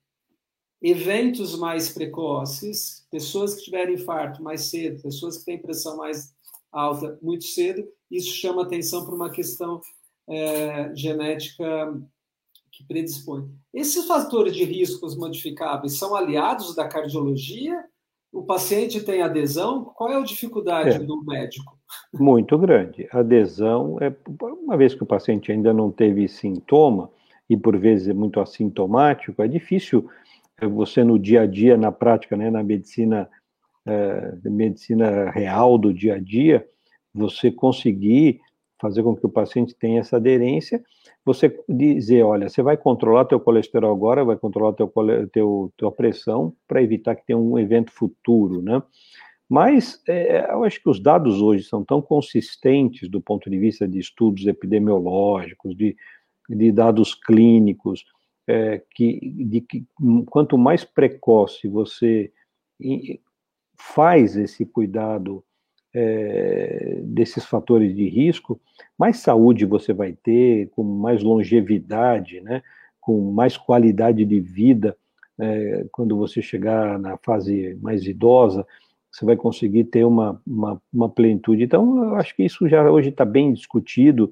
eventos 0.81 1.57
mais 1.57 1.89
precoces, 1.89 3.05
pessoas 3.11 3.55
que 3.55 3.63
tiverem 3.63 3.95
infarto 3.95 4.43
mais 4.43 4.69
cedo, 4.69 5.01
pessoas 5.01 5.37
que 5.37 5.45
têm 5.45 5.61
pressão 5.61 5.97
mais 5.97 6.33
alta 6.71 7.17
muito 7.21 7.45
cedo, 7.45 7.87
isso 8.11 8.31
chama 8.33 8.63
atenção 8.63 9.05
para 9.05 9.15
uma 9.15 9.29
questão 9.29 9.81
é, 10.29 10.93
genética 10.95 11.99
que 12.71 12.85
predispõe. 12.85 13.49
Esses 13.73 14.05
fatores 14.05 14.55
de 14.55 14.63
riscos 14.63 15.17
modificáveis 15.17 15.97
são 15.97 16.15
aliados 16.15 16.75
da 16.75 16.87
cardiologia? 16.87 17.83
O 18.31 18.43
paciente 18.43 19.01
tem 19.01 19.21
adesão? 19.21 19.85
Qual 19.95 20.11
é 20.11 20.15
a 20.15 20.21
dificuldade 20.21 20.97
é, 20.97 20.99
do 20.99 21.23
médico? 21.23 21.77
Muito 22.13 22.57
grande. 22.57 23.07
Adesão 23.11 23.97
é 23.99 24.13
uma 24.41 24.77
vez 24.77 24.93
que 24.93 25.01
o 25.01 25.07
paciente 25.07 25.51
ainda 25.51 25.73
não 25.73 25.89
teve 25.89 26.27
sintoma 26.27 27.09
e 27.49 27.55
por 27.55 27.77
vezes 27.77 28.09
é 28.09 28.13
muito 28.13 28.39
assintomático, 28.39 29.41
é 29.41 29.47
difícil 29.47 30.07
você 30.65 31.03
no 31.03 31.19
dia 31.19 31.41
a 31.41 31.45
dia, 31.45 31.77
na 31.77 31.91
prática, 31.91 32.35
né, 32.35 32.49
na 32.49 32.63
medicina, 32.63 33.29
é, 33.85 34.37
medicina 34.45 35.29
real 35.29 35.77
do 35.77 35.93
dia 35.93 36.15
a 36.15 36.19
dia, 36.19 36.65
você 37.13 37.51
conseguir 37.51 38.39
fazer 38.79 39.03
com 39.03 39.15
que 39.15 39.25
o 39.25 39.29
paciente 39.29 39.75
tenha 39.75 39.99
essa 39.99 40.17
aderência, 40.17 40.83
você 41.25 41.55
dizer, 41.67 42.23
olha, 42.23 42.47
você 42.47 42.61
vai 42.61 42.77
controlar 42.77 43.25
teu 43.25 43.39
colesterol 43.39 43.93
agora, 43.93 44.23
vai 44.23 44.37
controlar 44.37 44.73
teu, 44.73 44.91
teu 45.31 45.73
tua 45.75 45.91
pressão 45.91 46.53
para 46.67 46.81
evitar 46.81 47.15
que 47.15 47.25
tenha 47.25 47.37
um 47.37 47.57
evento 47.57 47.91
futuro, 47.91 48.61
né? 48.61 48.81
Mas 49.49 50.01
é, 50.07 50.51
eu 50.51 50.63
acho 50.63 50.81
que 50.81 50.89
os 50.89 50.99
dados 50.99 51.41
hoje 51.41 51.63
são 51.63 51.83
tão 51.83 52.01
consistentes 52.01 53.09
do 53.09 53.21
ponto 53.21 53.49
de 53.49 53.57
vista 53.57 53.87
de 53.87 53.97
estudos 53.97 54.45
epidemiológicos, 54.45 55.75
de, 55.75 55.95
de 56.49 56.71
dados 56.71 57.15
clínicos, 57.15 58.05
é, 58.47 58.81
que, 58.95 59.19
de 59.35 59.61
que 59.61 59.85
quanto 60.27 60.57
mais 60.57 60.83
precoce 60.83 61.67
você 61.67 62.31
faz 63.77 64.37
esse 64.37 64.65
cuidado 64.65 65.43
é, 65.93 67.01
desses 67.03 67.45
fatores 67.45 67.95
de 67.95 68.07
risco, 68.07 68.59
mais 68.97 69.17
saúde 69.17 69.65
você 69.65 69.93
vai 69.93 70.13
ter, 70.13 70.69
com 70.69 70.83
mais 70.83 71.21
longevidade, 71.23 72.39
né, 72.41 72.61
com 73.01 73.31
mais 73.31 73.57
qualidade 73.57 74.23
de 74.23 74.39
vida, 74.39 74.95
é, 75.39 75.85
quando 75.91 76.17
você 76.17 76.41
chegar 76.41 76.97
na 76.99 77.17
fase 77.17 77.77
mais 77.81 78.05
idosa, 78.05 78.65
você 79.11 79.25
vai 79.25 79.35
conseguir 79.35 79.85
ter 79.85 80.03
uma, 80.03 80.41
uma, 80.45 80.81
uma 80.93 81.09
plenitude. 81.09 81.63
Então, 81.63 82.03
eu 82.03 82.15
acho 82.15 82.35
que 82.35 82.43
isso 82.43 82.67
já 82.67 82.89
hoje 82.89 83.09
está 83.09 83.25
bem 83.25 83.53
discutido, 83.53 84.31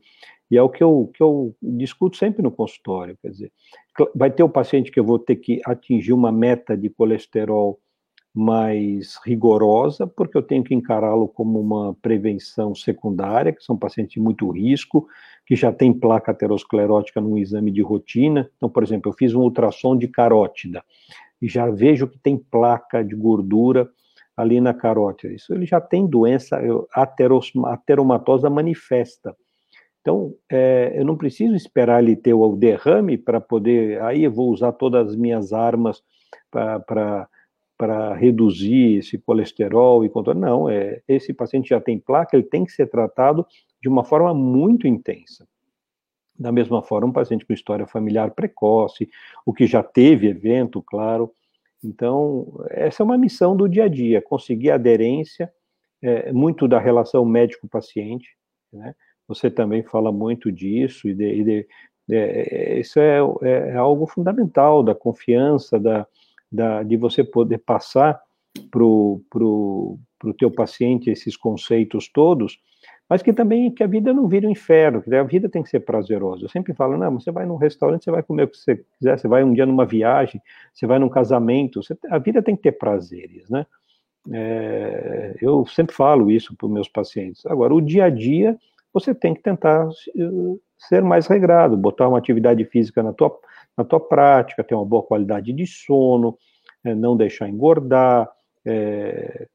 e 0.50 0.58
é 0.58 0.62
o 0.62 0.70
que 0.70 0.84
eu, 0.84 1.12
que 1.14 1.24
eu 1.24 1.56
discuto 1.62 2.18
sempre 2.18 2.42
no 2.42 2.52
consultório, 2.52 3.18
quer 3.22 3.30
dizer, 3.30 3.52
vai 4.14 4.30
ter 4.30 4.44
o 4.44 4.50
paciente 4.50 4.92
que 4.92 5.00
eu 5.00 5.04
vou 5.04 5.18
ter 5.18 5.38
que 5.38 5.62
atingir 5.66 6.14
uma 6.14 6.32
meta 6.32 6.78
de 6.78 6.90
colesterol 6.90 7.80
mais 8.34 9.18
rigorosa, 9.26 10.06
porque 10.06 10.38
eu 10.38 10.44
tenho 10.44 10.62
que 10.62 10.76
encará-lo 10.76 11.28
como 11.28 11.58
uma 11.58 11.96
prevenção 12.02 12.76
secundária, 12.76 13.54
que 13.54 13.64
são 13.64 13.78
pacientes 13.78 14.16
de 14.16 14.20
muito 14.20 14.50
risco, 14.52 15.08
que 15.46 15.56
já 15.56 15.72
tem 15.72 15.94
placa 15.94 16.32
aterosclerótica 16.32 17.22
no 17.22 17.38
exame 17.38 17.72
de 17.72 17.82
rotina. 17.82 18.50
Então, 18.58 18.70
por 18.70 18.84
exemplo, 18.84 19.10
eu 19.10 19.16
fiz 19.16 19.34
um 19.34 19.42
ultrassom 19.42 19.98
de 19.98 20.10
carótida 20.10 20.84
e 21.42 21.48
já 21.48 21.70
vejo 21.70 22.08
que 22.08 22.20
tem 22.20 22.38
placa 22.38 23.02
de 23.04 23.16
gordura 23.16 23.90
ali 24.36 24.60
na 24.60 24.74
carótida. 24.74 25.34
Isso 25.34 25.54
ele 25.54 25.66
já 25.66 25.80
tem 25.80 26.06
doença 26.06 26.60
ateromatosa 27.64 28.50
manifesta. 28.50 29.34
Então, 30.06 30.36
é, 30.48 30.94
eu 30.96 31.04
não 31.04 31.18
preciso 31.18 31.56
esperar 31.56 32.04
ele 32.04 32.16
ter 32.16 32.36
o 32.36 32.56
derrame 32.56 33.18
para 33.18 33.42
poder. 33.42 34.00
Aí 34.04 34.24
eu 34.24 34.32
vou 34.32 34.52
usar 34.52 34.72
todas 34.72 35.08
as 35.08 35.16
minhas 35.16 35.52
armas 35.52 36.04
para 36.52 38.14
reduzir 38.14 39.00
esse 39.00 39.18
colesterol 39.18 40.06
e 40.06 40.10
controlar. 40.10 40.40
Não, 40.40 40.70
é, 40.70 41.02
esse 41.08 41.34
paciente 41.34 41.70
já 41.70 41.82
tem 41.82 41.98
placa, 41.98 42.38
ele 42.38 42.46
tem 42.46 42.64
que 42.64 42.72
ser 42.72 42.86
tratado 42.86 43.48
de 43.82 43.90
uma 43.90 44.04
forma 44.04 44.32
muito 44.32 44.88
intensa. 44.88 45.48
Da 46.38 46.52
mesma 46.52 46.84
forma, 46.84 47.08
um 47.08 47.12
paciente 47.12 47.44
com 47.44 47.54
história 47.54 47.88
familiar 47.88 48.30
precoce, 48.30 49.10
o 49.44 49.52
que 49.52 49.66
já 49.66 49.82
teve 49.82 50.28
evento, 50.28 50.84
claro. 50.84 51.34
Então, 51.84 52.64
essa 52.70 53.02
é 53.02 53.04
uma 53.04 53.18
missão 53.18 53.58
do 53.58 53.68
dia 53.68 53.86
a 53.86 53.88
dia, 53.88 54.22
conseguir 54.22 54.70
aderência, 54.70 55.52
é, 56.00 56.32
muito 56.32 56.68
da 56.68 56.78
relação 56.78 57.26
médico-paciente, 57.26 58.38
né? 58.72 58.94
Você 59.28 59.50
também 59.50 59.84
fala 59.84 60.12
muito 60.12 60.52
disso, 60.52 61.08
e, 61.08 61.14
de, 61.14 61.26
e 61.26 61.44
de, 61.44 61.68
é, 62.12 62.80
isso 62.80 63.00
é, 63.00 63.20
é, 63.42 63.76
algo 63.76 64.06
fundamental 64.06 64.84
da 64.84 64.94
confiança, 64.94 65.80
da, 65.80 66.06
da, 66.52 66.84
de 66.84 66.96
você 66.98 67.24
poder 67.24 67.60
passar 67.60 68.22
para 68.70 68.84
o 68.84 69.22
pro, 69.30 69.98
pro 70.20 70.34
teu 70.34 70.52
paciente 70.52 71.10
esses 71.10 71.36
conceitos 71.36 72.08
todos, 72.08 72.60
mas 73.10 73.22
que 73.22 73.34
também 73.34 73.72
que 73.72 73.84
a 73.84 73.88
vida 73.88 74.14
não 74.14 74.28
vire 74.28 74.48
um 74.48 74.52
inferno, 74.52 75.02
que 75.02 75.14
a 75.14 75.24
vida 75.24 75.48
tem 75.48 75.62
que 75.62 75.70
ser 75.70 75.82
prazerosa. 75.82 76.46
Eu 76.46 76.50
sempre 76.50 76.74
falo, 76.74 76.98
não, 76.98 77.20
você 77.20 77.32
vai 77.32 77.46
num 77.46 77.56
restaurante, 77.56 78.04
você 78.04 78.12
vai 78.12 78.24
comer 78.24 78.44
o 78.44 78.48
que 78.48 78.58
você 78.58 78.84
quiser, 78.98 79.20
você 79.20 79.28
vai 79.28 79.44
um 79.44 79.54
dia 79.54 79.66
numa 79.66 79.86
viagem, 79.86 80.42
você 80.74 80.88
vai 80.88 80.98
num 80.98 81.10
casamento, 81.10 81.84
você, 81.84 81.96
a 82.10 82.18
vida 82.18 82.42
tem 82.42 82.56
que 82.56 82.64
ter 82.64 82.74
prazeres, 82.74 83.50
né? 83.50 83.66
É, 84.32 85.36
eu 85.40 85.68
sempre 85.68 85.96
falo 85.96 86.32
isso 86.32 86.56
para 86.56 86.66
os 86.66 86.74
meus 86.74 86.90
pacientes. 86.90 87.46
Agora, 87.46 87.76
o 87.76 87.82
dia 87.82 88.06
a 88.06 88.10
dia, 88.10 88.58
você 88.96 89.14
tem 89.14 89.34
que 89.34 89.42
tentar 89.42 89.90
eh, 90.18 90.58
ser 90.78 91.04
mais 91.04 91.28
regrado, 91.28 91.76
botar 91.76 92.08
uma 92.08 92.18
atividade 92.18 92.64
física 92.64 93.04
na 93.04 93.12
tua, 93.12 93.38
na 93.78 93.84
tua 93.84 94.00
prática, 94.00 94.64
ter 94.64 94.74
uma 94.74 94.86
boa 94.86 95.04
qualidade 95.04 95.52
de 95.52 95.68
sono, 95.68 96.38
é, 96.82 96.96
não 96.96 97.18
deixar 97.18 97.50
engordar, 97.50 98.32
é, 98.66 99.50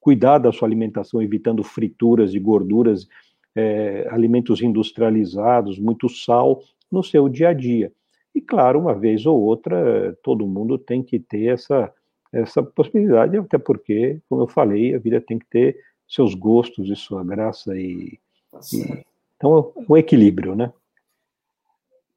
cuidar 0.00 0.38
da 0.38 0.50
sua 0.50 0.66
alimentação, 0.66 1.20
evitando 1.20 1.62
frituras 1.62 2.32
e 2.32 2.38
gorduras, 2.38 3.06
é, 3.54 4.08
alimentos 4.10 4.62
industrializados, 4.62 5.78
muito 5.78 6.08
sal 6.08 6.62
no 6.90 7.02
seu 7.04 7.28
dia 7.28 7.50
a 7.50 7.52
dia. 7.52 7.92
E 8.34 8.40
claro, 8.40 8.80
uma 8.80 8.94
vez 8.94 9.26
ou 9.26 9.38
outra, 9.38 10.16
todo 10.22 10.46
mundo 10.46 10.78
tem 10.78 11.02
que 11.02 11.18
ter 11.18 11.48
essa, 11.52 11.92
essa 12.32 12.62
possibilidade, 12.62 13.36
até 13.36 13.58
porque, 13.58 14.18
como 14.30 14.42
eu 14.42 14.46
falei, 14.48 14.94
a 14.94 14.98
vida 14.98 15.20
tem 15.20 15.38
que 15.38 15.46
ter 15.46 15.76
seus 16.08 16.32
gostos 16.34 16.88
e 16.88 16.96
sua 16.96 17.22
graça 17.22 17.76
e, 17.76 18.18
tá 18.50 18.60
então 19.36 19.72
o 19.88 19.96
equilíbrio, 19.96 20.54
né? 20.54 20.72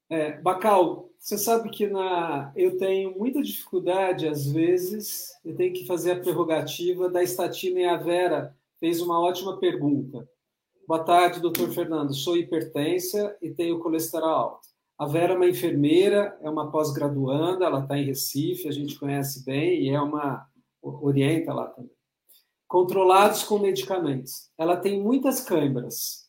É, 0.10 0.42
Bacal, 0.42 1.10
você 1.18 1.38
sabe 1.38 1.70
que 1.70 1.88
na, 1.88 2.52
eu 2.56 2.78
tenho 2.78 3.18
muita 3.18 3.42
dificuldade, 3.42 4.28
às 4.28 4.52
vezes, 4.52 5.30
eu 5.46 5.56
tenho 5.56 5.74
que 5.74 5.86
fazer 5.86 6.12
a 6.12 6.20
prerrogativa 6.20 7.10
da 7.10 7.24
estatina 7.24 7.80
e 7.80 7.86
a 7.86 7.96
Vera 7.96 8.58
fez 8.80 9.00
uma 9.02 9.20
ótima 9.20 9.58
pergunta. 9.58 10.28
Boa 10.88 11.04
tarde, 11.04 11.40
doutor 11.40 11.70
Fernando. 11.70 12.14
Sou 12.14 12.36
hipertensa 12.36 13.38
e 13.42 13.52
tenho 13.52 13.80
colesterol 13.80 14.30
alto. 14.30 14.68
A 14.98 15.06
Vera 15.06 15.34
é 15.34 15.36
uma 15.36 15.48
enfermeira, 15.48 16.38
é 16.42 16.50
uma 16.50 16.70
pós-graduanda, 16.70 17.66
ela 17.66 17.82
está 17.82 17.98
em 17.98 18.06
Recife, 18.06 18.68
a 18.68 18.72
gente 18.72 19.00
conhece 19.00 19.46
bem 19.46 19.84
e 19.84 19.90
é 19.90 20.02
uma. 20.02 20.48
orienta 20.82 21.54
lá 21.54 21.68
também. 21.68 21.96
Controlados 22.68 23.44
com 23.44 23.60
medicamentos. 23.60 24.50
Ela 24.58 24.76
tem 24.76 25.02
muitas 25.02 25.42
câimbras. 25.42 26.21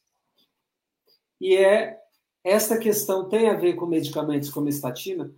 E 1.43 1.57
é 1.57 1.99
esta 2.45 2.79
questão 2.79 3.29
tem 3.29 3.49
a 3.49 3.55
ver 3.55 3.75
com 3.75 3.85
medicamentos 3.85 4.49
como 4.49 4.69
estatina? 4.69 5.29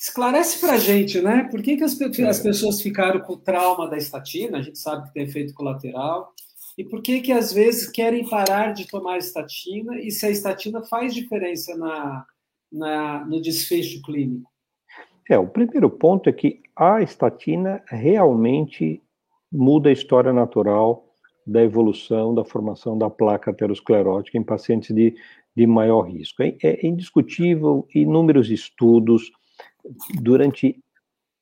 Esclarece 0.00 0.60
para 0.60 0.74
a 0.74 0.78
gente, 0.78 1.20
né? 1.20 1.48
Por 1.50 1.60
que, 1.60 1.76
que 1.76 1.82
as, 1.82 2.00
as, 2.00 2.38
pessoas 2.38 2.80
ficaram 2.80 3.18
com 3.20 3.32
o 3.32 3.38
trauma 3.38 3.88
da 3.88 3.96
estatina? 3.96 4.58
A 4.58 4.62
gente 4.62 4.78
sabe 4.78 5.08
que 5.08 5.14
tem 5.14 5.24
efeito 5.24 5.52
colateral. 5.54 6.32
E 6.76 6.84
por 6.84 7.02
que, 7.02 7.20
que 7.20 7.32
às 7.32 7.52
vezes 7.52 7.90
querem 7.90 8.28
parar 8.28 8.72
de 8.72 8.86
tomar 8.86 9.18
estatina 9.18 9.98
e 9.98 10.12
se 10.12 10.26
a 10.26 10.30
estatina 10.30 10.84
faz 10.84 11.12
diferença 11.12 11.76
na, 11.76 12.24
na, 12.70 13.26
no 13.26 13.42
desfecho 13.42 14.00
clínico? 14.02 14.48
É, 15.28 15.36
o 15.36 15.48
primeiro 15.48 15.90
ponto 15.90 16.30
é 16.30 16.32
que 16.32 16.62
a 16.76 17.02
estatina 17.02 17.82
realmente 17.88 19.02
muda 19.50 19.88
a 19.88 19.92
história 19.92 20.32
natural 20.32 21.08
da 21.48 21.62
evolução 21.62 22.34
da 22.34 22.44
formação 22.44 22.96
da 22.96 23.08
placa 23.08 23.50
aterosclerótica 23.50 24.36
em 24.36 24.42
pacientes 24.42 24.94
de 24.94 25.14
de 25.58 25.66
maior 25.66 26.02
risco. 26.02 26.40
É, 26.40 26.56
é 26.62 26.86
indiscutível, 26.86 27.84
inúmeros 27.92 28.48
estudos 28.48 29.32
durante 30.20 30.80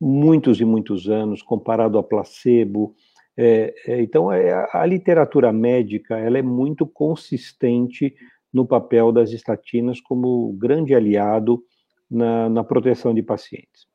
muitos 0.00 0.58
e 0.58 0.64
muitos 0.64 1.06
anos, 1.06 1.42
comparado 1.42 1.98
a 1.98 2.02
placebo. 2.02 2.94
É, 3.36 3.74
é, 3.86 4.00
então, 4.00 4.32
é, 4.32 4.66
a 4.72 4.86
literatura 4.86 5.52
médica 5.52 6.16
ela 6.16 6.38
é 6.38 6.42
muito 6.42 6.86
consistente 6.86 8.14
no 8.50 8.66
papel 8.66 9.12
das 9.12 9.32
estatinas 9.32 10.00
como 10.00 10.50
grande 10.54 10.94
aliado 10.94 11.62
na, 12.10 12.48
na 12.48 12.64
proteção 12.64 13.12
de 13.12 13.22
pacientes. 13.22 13.86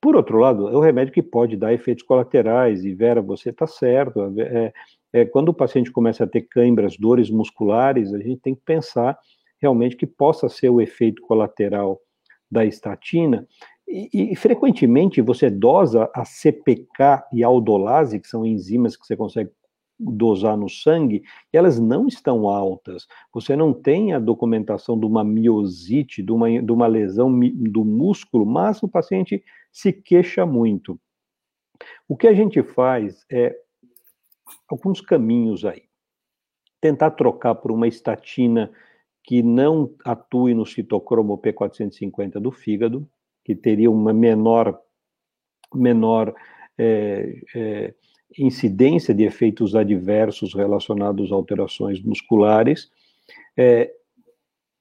Por 0.00 0.14
outro 0.14 0.38
lado, 0.38 0.68
é 0.68 0.76
um 0.76 0.80
remédio 0.80 1.12
que 1.12 1.22
pode 1.22 1.56
dar 1.56 1.74
efeitos 1.74 2.04
colaterais, 2.04 2.84
e 2.84 2.94
Vera, 2.94 3.20
você 3.20 3.50
está 3.50 3.66
certo. 3.66 4.32
É, 4.38 4.72
é, 5.12 5.24
quando 5.24 5.48
o 5.48 5.54
paciente 5.54 5.90
começa 5.90 6.22
a 6.22 6.26
ter 6.26 6.42
câimbras, 6.42 6.96
dores 6.96 7.28
musculares, 7.28 8.14
a 8.14 8.18
gente 8.18 8.40
tem 8.40 8.54
que 8.54 8.62
pensar 8.64 9.18
realmente 9.60 9.96
que 9.96 10.06
possa 10.06 10.48
ser 10.48 10.70
o 10.70 10.80
efeito 10.80 11.22
colateral 11.22 12.00
da 12.50 12.64
estatina. 12.64 13.46
E, 13.86 14.32
e, 14.32 14.36
frequentemente 14.36 15.20
você 15.20 15.50
dosa 15.50 16.10
a 16.14 16.24
CPK 16.24 17.24
e 17.32 17.42
a 17.42 17.48
aldolase, 17.48 18.20
que 18.20 18.28
são 18.28 18.46
enzimas 18.46 18.96
que 18.96 19.06
você 19.06 19.16
consegue 19.16 19.50
dosar 19.98 20.56
no 20.56 20.68
sangue, 20.68 21.22
e 21.52 21.56
elas 21.56 21.78
não 21.78 22.06
estão 22.06 22.48
altas. 22.48 23.06
Você 23.34 23.54
não 23.54 23.74
tem 23.74 24.14
a 24.14 24.18
documentação 24.18 24.98
de 24.98 25.04
uma 25.04 25.22
miosite, 25.22 26.22
de 26.22 26.32
uma, 26.32 26.62
de 26.62 26.72
uma 26.72 26.86
lesão 26.86 27.30
do 27.38 27.84
músculo, 27.84 28.46
mas 28.46 28.82
o 28.82 28.88
paciente 28.88 29.44
se 29.70 29.92
queixa 29.92 30.46
muito. 30.46 30.98
O 32.08 32.16
que 32.16 32.26
a 32.26 32.32
gente 32.32 32.62
faz 32.62 33.24
é 33.30 33.54
alguns 34.68 35.00
caminhos 35.00 35.64
aí. 35.64 35.82
Tentar 36.80 37.10
trocar 37.10 37.56
por 37.56 37.70
uma 37.70 37.86
estatina 37.86 38.70
que 39.30 39.44
não 39.44 39.94
atue 40.04 40.54
no 40.54 40.66
citocromo 40.66 41.38
P450 41.38 42.40
do 42.40 42.50
fígado, 42.50 43.08
que 43.44 43.54
teria 43.54 43.88
uma 43.88 44.12
menor, 44.12 44.76
menor 45.72 46.34
é, 46.76 47.40
é, 47.54 47.94
incidência 48.36 49.14
de 49.14 49.22
efeitos 49.22 49.76
adversos 49.76 50.52
relacionados 50.52 51.30
a 51.30 51.36
alterações 51.36 52.02
musculares. 52.02 52.90
É, 53.56 53.92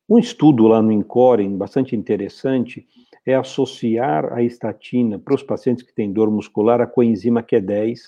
um 0.09 0.17
estudo 0.17 0.65
lá 0.65 0.81
no 0.81 0.91
INCOREN, 0.91 1.55
bastante 1.55 1.95
interessante, 1.95 2.87
é 3.23 3.35
associar 3.35 4.33
a 4.33 4.41
estatina 4.41 5.19
para 5.19 5.35
os 5.35 5.43
pacientes 5.43 5.83
que 5.83 5.93
têm 5.93 6.11
dor 6.11 6.31
muscular 6.31 6.81
a 6.81 6.87
coenzima 6.87 7.43
Q10, 7.43 7.99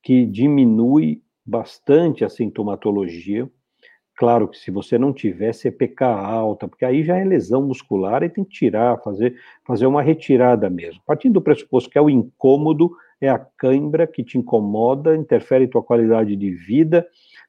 que 0.00 0.26
diminui 0.26 1.24
bastante 1.44 2.24
a 2.24 2.28
sintomatologia. 2.28 3.50
Claro 4.16 4.48
que 4.48 4.58
se 4.58 4.70
você 4.70 4.98
não 4.98 5.12
tiver 5.12 5.52
CPK 5.52 6.04
alta, 6.04 6.66
porque 6.66 6.86
aí 6.86 7.04
já 7.04 7.18
é 7.18 7.24
lesão 7.24 7.62
muscular 7.62 8.22
e 8.22 8.30
tem 8.30 8.44
que 8.44 8.50
tirar, 8.50 8.98
fazer, 9.02 9.38
fazer 9.62 9.86
uma 9.86 10.00
retirada 10.00 10.70
mesmo. 10.70 11.02
Partindo 11.04 11.34
do 11.34 11.42
pressuposto 11.42 11.90
que 11.90 11.98
é 11.98 12.00
o 12.00 12.08
incômodo, 12.08 12.96
é 13.20 13.28
a 13.28 13.38
cãibra 13.38 14.06
que 14.06 14.24
te 14.24 14.38
incomoda, 14.38 15.14
interfere 15.14 15.64
em 15.64 15.68
tua 15.68 15.82
qualidade 15.82 16.34
de 16.34 16.50
vida, 16.50 17.06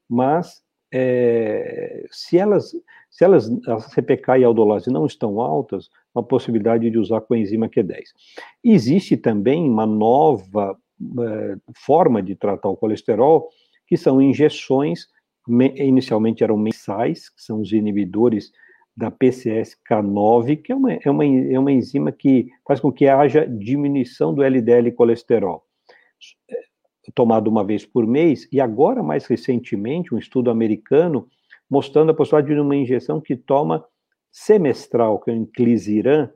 mas 0.10 0.62
é, 0.93 2.06
se 2.12 2.38
elas, 2.38 2.71
se 3.10 3.23
elas, 3.23 3.49
a 3.67 3.80
CPK 3.80 4.39
e 4.39 4.43
a 4.43 4.47
aldolase 4.47 4.91
não 4.91 5.06
estão 5.06 5.39
altas, 5.39 5.89
uma 6.13 6.23
possibilidade 6.23 6.89
de 6.89 6.97
usar 6.97 7.21
coenzima 7.21 7.69
Q10. 7.69 8.03
Existe 8.62 9.15
também 9.15 9.69
uma 9.69 9.85
nova 9.85 10.77
é, 11.19 11.56
forma 11.75 12.21
de 12.21 12.35
tratar 12.35 12.67
o 12.69 12.77
colesterol, 12.77 13.50
que 13.85 13.96
são 13.96 14.21
injeções, 14.21 15.08
inicialmente 15.48 16.43
eram 16.43 16.58
mensais, 16.58 17.29
que 17.29 17.41
são 17.41 17.62
os 17.62 17.71
inibidores 17.71 18.52
da 18.95 19.12
PCSK9, 19.12 20.62
que 20.62 20.71
é 20.71 20.75
uma, 20.75 20.93
é, 20.93 21.10
uma, 21.10 21.25
é 21.25 21.60
uma 21.60 21.71
enzima 21.71 22.12
que 22.12 22.50
faz 22.67 22.79
com 22.79 22.91
que 22.91 23.08
haja 23.08 23.45
diminuição 23.45 24.33
do 24.33 24.43
LDL 24.43 24.91
colesterol. 24.93 25.63
É, 26.50 26.60
tomado 27.13 27.48
uma 27.48 27.63
vez 27.63 27.85
por 27.85 28.06
mês, 28.06 28.48
e 28.52 28.60
agora, 28.60 29.02
mais 29.04 29.25
recentemente, 29.25 30.13
um 30.13 30.17
estudo 30.17 30.50
americano 30.50 31.27
mostrando 31.69 32.12
a 32.12 32.13
possibilidade 32.13 32.56
de 32.56 32.60
uma 32.60 32.75
injeção 32.75 33.21
que 33.21 33.35
toma 33.35 33.85
semestral, 34.31 35.19
que 35.19 35.29
é 35.29 35.33
o 35.33 35.37
inclisiran, 35.37 36.29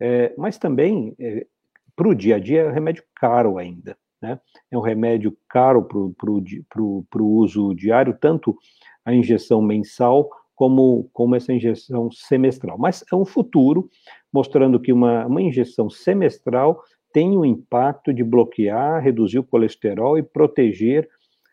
é, 0.00 0.34
mas 0.36 0.58
também 0.58 1.14
é, 1.18 1.46
para 1.94 2.08
o 2.08 2.14
dia 2.14 2.36
a 2.36 2.38
dia 2.38 2.62
é 2.62 2.68
um 2.68 2.72
remédio 2.72 3.02
caro 3.14 3.58
ainda. 3.58 3.96
Né? 4.20 4.40
É 4.70 4.76
um 4.76 4.80
remédio 4.80 5.36
caro 5.48 5.82
para 5.82 6.82
o 6.82 7.26
uso 7.26 7.74
diário, 7.74 8.16
tanto 8.20 8.56
a 9.04 9.14
injeção 9.14 9.62
mensal 9.62 10.28
como, 10.54 11.08
como 11.12 11.36
essa 11.36 11.52
injeção 11.52 12.10
semestral. 12.10 12.76
Mas 12.78 13.04
é 13.12 13.14
um 13.14 13.24
futuro 13.24 13.88
mostrando 14.32 14.80
que 14.80 14.92
uma, 14.92 15.26
uma 15.26 15.40
injeção 15.40 15.88
semestral 15.88 16.82
tem 17.12 17.36
o 17.36 17.44
impacto 17.44 18.12
de 18.12 18.22
bloquear, 18.22 19.02
reduzir 19.02 19.38
o 19.38 19.44
colesterol 19.44 20.18
e 20.18 20.22
proteger 20.22 21.08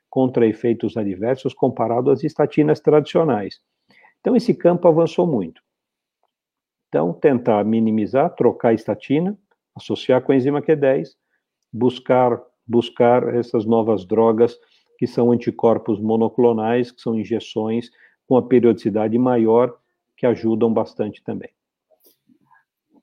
contra 0.10 0.48
efeitos 0.48 0.98
adversos 0.98 1.54
comparado 1.54 2.10
às 2.10 2.24
estatinas 2.24 2.80
tradicionais. 2.80 3.60
Então, 4.20 4.36
esse 4.36 4.54
campo 4.54 4.88
avançou 4.88 5.28
muito. 5.28 5.62
Então, 6.88 7.14
tentar 7.14 7.64
minimizar, 7.64 8.34
trocar 8.34 8.70
a 8.70 8.74
estatina, 8.74 9.38
associar 9.76 10.22
com 10.22 10.32
a 10.32 10.36
enzima 10.36 10.62
Q10, 10.62 11.10
buscar, 11.72 12.42
buscar 12.68 13.36
essas 13.36 13.66
novas 13.66 14.06
drogas 14.06 14.58
que 14.98 15.06
são 15.06 15.32
anticorpos 15.32 16.00
monoclonais, 16.00 16.92
que 16.92 17.02
são 17.02 17.20
injeções 17.20 17.90
com 18.28 18.38
a 18.38 18.44
periodicidade 18.44 19.18
maior, 19.18 19.78
que 20.18 20.26
ajudam 20.26 20.74
bastante 20.74 21.24
também. 21.24 21.50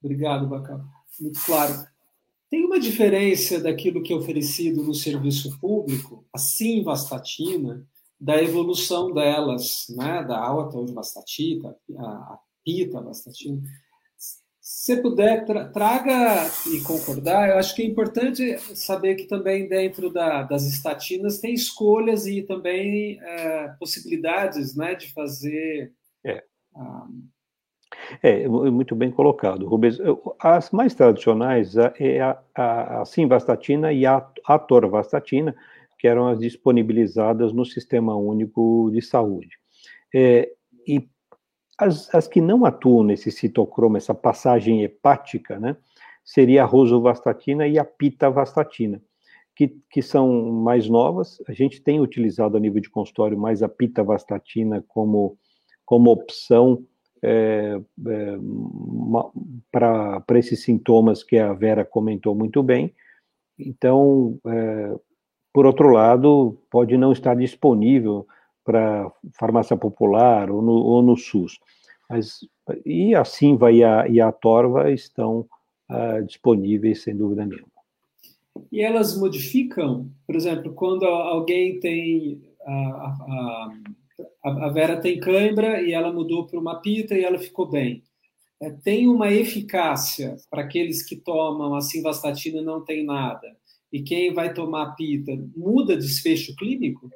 Obrigado, 0.03 0.49
Bacana. 0.49 0.85
Muito 1.21 1.39
claro. 1.45 1.73
Tem 2.51 2.65
uma 2.65 2.81
diferença 2.81 3.61
daquilo 3.61 4.03
que 4.03 4.13
é 4.13 4.17
oferecido 4.17 4.83
no 4.83 4.95
serviço 4.95 5.59
público, 5.59 6.25
a 6.35 6.39
simvastatina, 6.39 7.87
da 8.21 8.41
evolução 8.41 9.13
delas, 9.13 9.87
né, 9.91 10.23
da 10.23 10.39
alta-vastatina, 10.39 11.75
a 11.99 12.39
pita-vastatina. 12.65 13.61
Se 14.83 15.01
puder, 15.01 15.45
tra 15.45 15.69
traga 15.69 16.45
e 16.67 16.81
concordar, 16.81 17.51
eu 17.51 17.59
acho 17.59 17.73
que 17.73 17.83
é 17.83 17.87
importante 17.87 18.59
saber 18.75 19.15
que 19.15 19.29
também 19.29 19.69
dentro 19.69 20.11
da, 20.11 20.43
das 20.43 20.67
estatinas 20.67 21.39
tem 21.39 21.55
escolhas 21.55 22.27
e 22.27 22.43
também 22.43 23.17
é, 23.23 23.69
possibilidades 23.79 24.75
né, 24.75 24.97
de 24.97 25.13
fazer. 25.13 25.93
É. 26.25 26.43
Um... 26.75 27.29
é, 28.25 28.49
muito 28.49 28.97
bem 28.97 29.13
colocado, 29.13 29.69
Rubens. 29.69 29.99
As 30.41 30.73
mais 30.73 30.97
tradicionais 30.97 31.77
é 31.77 32.21
a, 32.21 32.43
a, 32.53 33.03
a 33.03 33.05
simvastatina 33.05 33.93
e 33.93 34.05
a 34.05 34.29
atorvastatina, 34.45 35.55
que 35.97 36.09
eram 36.09 36.27
as 36.27 36.41
disponibilizadas 36.41 37.53
no 37.53 37.65
Sistema 37.65 38.17
Único 38.17 38.91
de 38.93 39.01
Saúde. 39.01 39.57
É, 40.13 40.51
e 40.89 41.09
as, 41.79 42.13
as 42.15 42.29
que 42.29 42.41
não 42.41 42.65
atuam 42.65 43.03
nesse 43.03 43.31
citocromo, 43.31 43.97
essa 43.97 44.15
passagem 44.15 44.83
hepática, 44.83 45.59
né, 45.59 45.77
seria 46.25 46.63
a 46.63 46.67
rosuvastatina 46.67 47.67
e 47.67 47.79
a 47.79 47.85
pitavastatina, 47.85 49.03
que, 49.55 49.77
que 49.91 50.03
são 50.03 50.51
mais 50.51 50.89
novas. 50.89 51.43
A 51.49 51.53
gente 51.53 51.81
tem 51.83 52.01
utilizado 52.01 52.57
a 52.57 52.61
nível 52.61 52.81
de 52.81 52.91
consultório 52.91 53.39
mais 53.39 53.63
a 53.63 53.69
pitavastatina 53.69 54.85
como, 54.87 55.37
como 55.85 56.11
opção 56.11 56.85
é, 57.23 57.81
é, 58.07 58.39
para 59.71 60.39
esses 60.39 60.63
sintomas 60.63 61.23
que 61.23 61.39
a 61.39 61.53
Vera 61.53 61.85
comentou 61.85 62.35
muito 62.35 62.63
bem. 62.63 62.95
Então, 63.59 64.39
é, 64.47 64.95
por 65.53 65.67
outro 65.67 65.91
lado, 65.91 66.59
pode 66.71 66.97
não 66.97 67.13
estar 67.13 67.35
disponível 67.37 68.27
para 68.65 69.11
farmácia 69.39 69.77
popular 69.77 70.51
ou 70.51 70.63
no, 70.63 70.73
ou 70.73 71.03
no 71.03 71.17
SUS. 71.17 71.59
Mas, 72.09 72.41
e 72.85 73.15
a 73.15 73.25
Simva 73.25 73.73
e 73.73 73.83
a, 73.83 74.07
e 74.09 74.21
a 74.21 74.31
Torva 74.31 74.91
estão 74.91 75.47
uh, 75.91 76.25
disponíveis, 76.25 77.03
sem 77.03 77.17
dúvida 77.17 77.45
nenhuma. 77.47 77.73
E 78.71 78.83
elas 78.83 79.19
modificam, 79.19 80.11
por 80.27 80.37
exemplo, 80.37 80.73
quando 80.75 81.05
alguém 81.05 81.81
tem. 81.81 82.43
A, 82.65 83.73
a, 84.45 84.67
a 84.67 84.69
Vera 84.69 85.01
tem 85.01 85.19
cãibra 85.19 85.83
e 85.83 85.93
ela 85.93 86.13
mudou 86.13 86.47
para 86.47 86.61
uma 86.61 86.81
pita 86.81 87.15
e 87.15 87.25
ela 87.25 87.39
ficou 87.39 87.69
bem. 87.69 88.03
É, 88.61 88.71
tem 88.71 89.09
uma 89.09 89.33
eficácia 89.33 90.37
para 90.49 90.63
aqueles 90.63 91.03
que 91.03 91.17
tomam 91.17 91.75
a 91.75 91.81
simvastatina 91.81 92.63
não 92.63 92.85
tem 92.85 93.05
nada. 93.05 93.57
E 93.93 94.03
quem 94.03 94.33
vai 94.33 94.55
tomar 94.55 94.95
pita 94.95 95.33
muda 95.57 95.97
desfecho 95.97 96.55
clínico? 96.55 97.11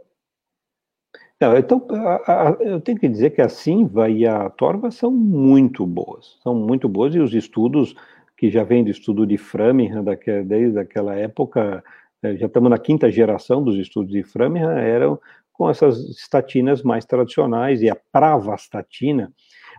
Não, 1.40 1.56
então, 1.56 1.86
a, 1.90 2.48
a, 2.48 2.56
eu 2.60 2.80
tenho 2.80 2.98
que 2.98 3.08
dizer 3.08 3.30
que 3.30 3.42
a 3.42 3.48
Simva 3.48 4.08
e 4.08 4.26
a 4.26 4.48
Torva 4.48 4.90
são 4.90 5.10
muito 5.10 5.86
boas, 5.86 6.38
são 6.42 6.54
muito 6.54 6.88
boas, 6.88 7.14
e 7.14 7.18
os 7.18 7.34
estudos 7.34 7.94
que 8.38 8.50
já 8.50 8.64
vêm 8.64 8.82
do 8.82 8.90
estudo 8.90 9.26
de 9.26 9.36
Framingham, 9.36 10.02
daquela, 10.02 10.42
desde 10.42 10.78
aquela 10.78 11.14
época, 11.14 11.84
eh, 12.22 12.36
já 12.36 12.46
estamos 12.46 12.70
na 12.70 12.78
quinta 12.78 13.10
geração 13.10 13.62
dos 13.62 13.76
estudos 13.76 14.12
de 14.12 14.22
Framingham, 14.22 14.72
eram 14.78 15.20
com 15.52 15.68
essas 15.68 15.98
estatinas 16.10 16.82
mais 16.82 17.04
tradicionais, 17.04 17.82
e 17.82 17.90
a 17.90 17.96
pravastatina. 18.12 19.30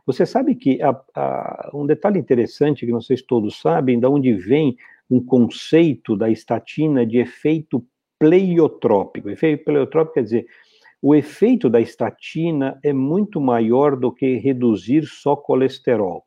Você 0.06 0.26
sabe 0.26 0.56
que 0.56 0.82
a, 0.82 0.90
a, 1.16 1.72
um 1.74 1.86
detalhe 1.88 2.20
interessante 2.20 2.86
que 2.86 2.92
não 2.92 3.02
sei 3.02 3.18
se 3.18 3.26
todos 3.26 3.60
sabem, 3.60 4.00
de 4.00 4.06
onde 4.06 4.34
vem 4.34 4.78
um 5.10 5.24
conceito 5.24 6.16
da 6.16 6.30
estatina 6.30 7.06
de 7.06 7.18
efeito 7.18 7.84
pleiotrópico. 8.20 9.30
Efeito 9.30 9.66
pleiotrópico 9.66 10.16
quer 10.16 10.24
dizer, 10.24 10.48
o 11.02 11.14
efeito 11.14 11.70
da 11.70 11.80
estatina 11.80 12.80
é 12.84 12.92
muito 12.92 13.40
maior 13.40 13.96
do 13.96 14.12
que 14.12 14.38
reduzir 14.38 15.06
só 15.06 15.36
colesterol. 15.36 16.24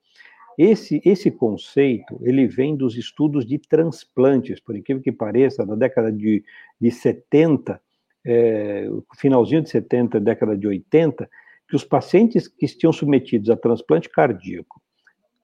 Esse, 0.56 1.00
esse 1.04 1.30
conceito, 1.30 2.20
ele 2.22 2.46
vem 2.46 2.76
dos 2.76 2.96
estudos 2.96 3.46
de 3.46 3.58
transplantes, 3.58 4.60
por 4.60 4.76
incrível 4.76 5.02
que 5.02 5.10
pareça, 5.10 5.64
da 5.64 5.74
década 5.74 6.12
de, 6.12 6.44
de 6.80 6.90
70, 6.90 7.80
é, 8.24 8.88
finalzinho 9.16 9.62
de 9.62 9.70
70, 9.70 10.20
década 10.20 10.56
de 10.56 10.66
80, 10.66 11.28
que 11.68 11.76
os 11.76 11.84
pacientes 11.84 12.46
que 12.46 12.66
tinham 12.66 12.92
submetidos 12.92 13.48
a 13.48 13.56
transplante 13.56 14.08
cardíaco, 14.08 14.82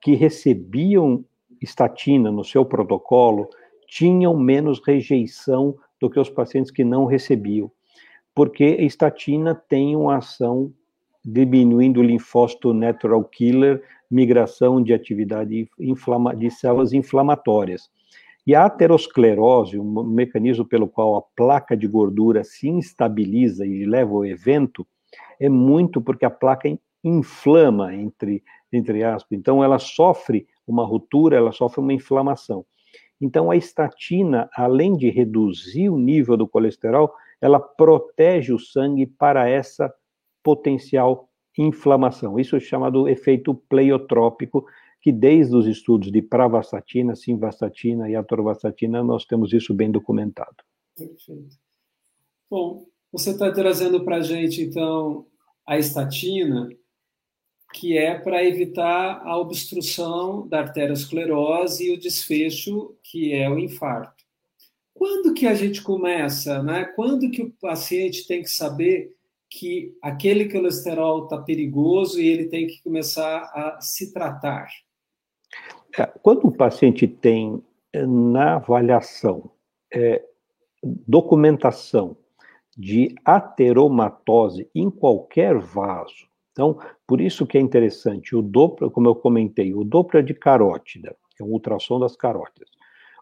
que 0.00 0.14
recebiam 0.14 1.24
estatina 1.62 2.30
no 2.30 2.44
seu 2.44 2.64
protocolo, 2.64 3.48
tinham 3.86 4.36
menos 4.36 4.80
rejeição 4.84 5.76
do 6.00 6.10
que 6.10 6.20
os 6.20 6.28
pacientes 6.28 6.70
que 6.70 6.84
não 6.84 7.06
recebiam, 7.06 7.70
porque 8.36 8.76
a 8.78 8.82
estatina 8.82 9.54
tem 9.54 9.96
uma 9.96 10.18
ação 10.18 10.70
diminuindo 11.24 12.00
o 12.00 12.02
linfócito 12.02 12.74
natural 12.74 13.24
killer, 13.24 13.82
migração 14.10 14.82
de 14.82 14.92
atividade 14.92 15.70
de 16.36 16.50
células 16.50 16.92
inflamatórias. 16.92 17.88
E 18.46 18.54
a 18.54 18.66
aterosclerose, 18.66 19.78
um 19.78 20.04
mecanismo 20.04 20.66
pelo 20.66 20.86
qual 20.86 21.16
a 21.16 21.22
placa 21.22 21.74
de 21.74 21.88
gordura 21.88 22.44
se 22.44 22.68
instabiliza 22.68 23.66
e 23.66 23.86
leva 23.86 24.12
ao 24.12 24.24
evento, 24.26 24.86
é 25.40 25.48
muito 25.48 26.00
porque 26.02 26.26
a 26.26 26.30
placa 26.30 26.68
inflama, 27.02 27.94
entre, 27.94 28.44
entre 28.70 29.02
aspas. 29.02 29.32
Então, 29.32 29.64
ela 29.64 29.78
sofre 29.78 30.46
uma 30.66 30.84
ruptura, 30.84 31.38
ela 31.38 31.52
sofre 31.52 31.80
uma 31.80 31.94
inflamação. 31.94 32.66
Então, 33.18 33.50
a 33.50 33.56
estatina, 33.56 34.48
além 34.54 34.94
de 34.94 35.08
reduzir 35.08 35.88
o 35.88 35.98
nível 35.98 36.36
do 36.36 36.46
colesterol, 36.46 37.12
ela 37.40 37.60
protege 37.60 38.52
o 38.52 38.58
sangue 38.58 39.06
para 39.06 39.48
essa 39.48 39.92
potencial 40.42 41.28
inflamação. 41.58 42.38
Isso 42.38 42.56
é 42.56 42.60
chamado 42.60 43.08
efeito 43.08 43.54
pleiotrópico, 43.54 44.66
que 45.00 45.12
desde 45.12 45.54
os 45.54 45.66
estudos 45.66 46.10
de 46.10 46.20
pravastatina, 46.20 47.14
simvastatina 47.14 48.10
e 48.10 48.16
atorvastatina, 48.16 49.02
nós 49.02 49.24
temos 49.24 49.52
isso 49.52 49.72
bem 49.72 49.90
documentado. 49.90 50.56
Perfeito. 50.96 51.56
Bom, 52.50 52.86
você 53.12 53.30
está 53.30 53.50
trazendo 53.52 54.04
para 54.04 54.16
a 54.16 54.20
gente, 54.20 54.62
então, 54.62 55.26
a 55.66 55.78
estatina, 55.78 56.68
que 57.74 57.96
é 57.96 58.18
para 58.18 58.44
evitar 58.44 59.20
a 59.24 59.36
obstrução 59.38 60.46
da 60.48 60.60
arteriosclerose 60.60 61.86
e 61.86 61.94
o 61.94 61.98
desfecho, 61.98 62.96
que 63.02 63.32
é 63.32 63.48
o 63.50 63.58
infarto. 63.58 64.15
Quando 64.96 65.34
que 65.34 65.46
a 65.46 65.54
gente 65.54 65.82
começa, 65.82 66.62
né? 66.62 66.84
Quando 66.96 67.30
que 67.30 67.42
o 67.42 67.52
paciente 67.60 68.26
tem 68.26 68.42
que 68.42 68.48
saber 68.48 69.14
que 69.48 69.96
aquele 70.02 70.50
colesterol 70.50 71.24
está 71.24 71.38
perigoso 71.38 72.20
e 72.20 72.26
ele 72.26 72.46
tem 72.46 72.66
que 72.66 72.82
começar 72.82 73.38
a 73.54 73.80
se 73.80 74.12
tratar? 74.12 74.68
É, 75.98 76.06
quando 76.22 76.46
o 76.46 76.52
paciente 76.52 77.06
tem 77.06 77.62
eh, 77.92 78.06
na 78.06 78.56
avaliação 78.56 79.50
é, 79.92 80.22
documentação 80.82 82.16
de 82.76 83.14
ateromatose 83.24 84.68
em 84.74 84.90
qualquer 84.90 85.58
vaso, 85.58 86.26
então, 86.56 86.78
por 87.06 87.20
isso 87.20 87.46
que 87.46 87.58
é 87.58 87.60
interessante, 87.60 88.34
o 88.34 88.40
Doppler, 88.40 88.90
como 88.90 89.08
eu 89.08 89.14
comentei, 89.14 89.74
o 89.74 89.84
Doppler 89.84 90.24
de 90.24 90.32
carótida, 90.32 91.14
que 91.36 91.42
é 91.42 91.44
um 91.44 91.50
ultrassom 91.50 92.00
das 92.00 92.16
carótidas. 92.16 92.70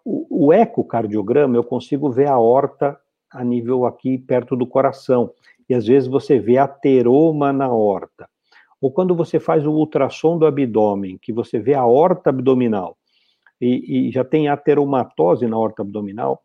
O, 0.04 0.46
o 0.46 0.52
ecocardiograma, 0.52 1.56
eu 1.56 1.64
consigo 1.64 2.10
ver 2.10 2.28
a 2.28 2.38
horta 2.38 2.98
a 3.30 3.42
nível 3.42 3.84
aqui 3.84 4.18
perto 4.18 4.54
do 4.54 4.66
coração, 4.66 5.32
e 5.68 5.74
às 5.74 5.86
vezes 5.86 6.08
você 6.08 6.38
vê 6.38 6.58
ateroma 6.58 7.52
na 7.52 7.68
horta. 7.68 8.28
Ou 8.80 8.92
quando 8.92 9.14
você 9.14 9.40
faz 9.40 9.66
o 9.66 9.72
ultrassom 9.72 10.38
do 10.38 10.46
abdômen, 10.46 11.18
que 11.18 11.32
você 11.32 11.58
vê 11.58 11.74
a 11.74 11.86
horta 11.86 12.30
abdominal, 12.30 12.96
e, 13.60 14.08
e 14.08 14.12
já 14.12 14.22
tem 14.22 14.48
ateromatose 14.48 15.46
na 15.46 15.56
horta 15.56 15.82
abdominal, 15.82 16.44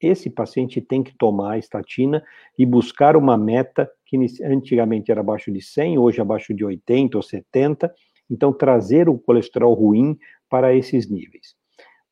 esse 0.00 0.30
paciente 0.30 0.80
tem 0.80 1.02
que 1.02 1.16
tomar 1.16 1.52
a 1.52 1.58
estatina 1.58 2.24
e 2.58 2.66
buscar 2.66 3.16
uma 3.16 3.36
meta 3.36 3.90
que 4.04 4.18
antigamente 4.44 5.10
era 5.10 5.20
abaixo 5.20 5.50
de 5.52 5.60
100, 5.60 5.98
hoje 5.98 6.20
abaixo 6.20 6.52
de 6.52 6.64
80 6.64 7.16
ou 7.16 7.22
70, 7.22 7.92
então 8.30 8.52
trazer 8.52 9.08
o 9.08 9.18
colesterol 9.18 9.74
ruim 9.74 10.18
para 10.48 10.74
esses 10.74 11.08
níveis. 11.08 11.54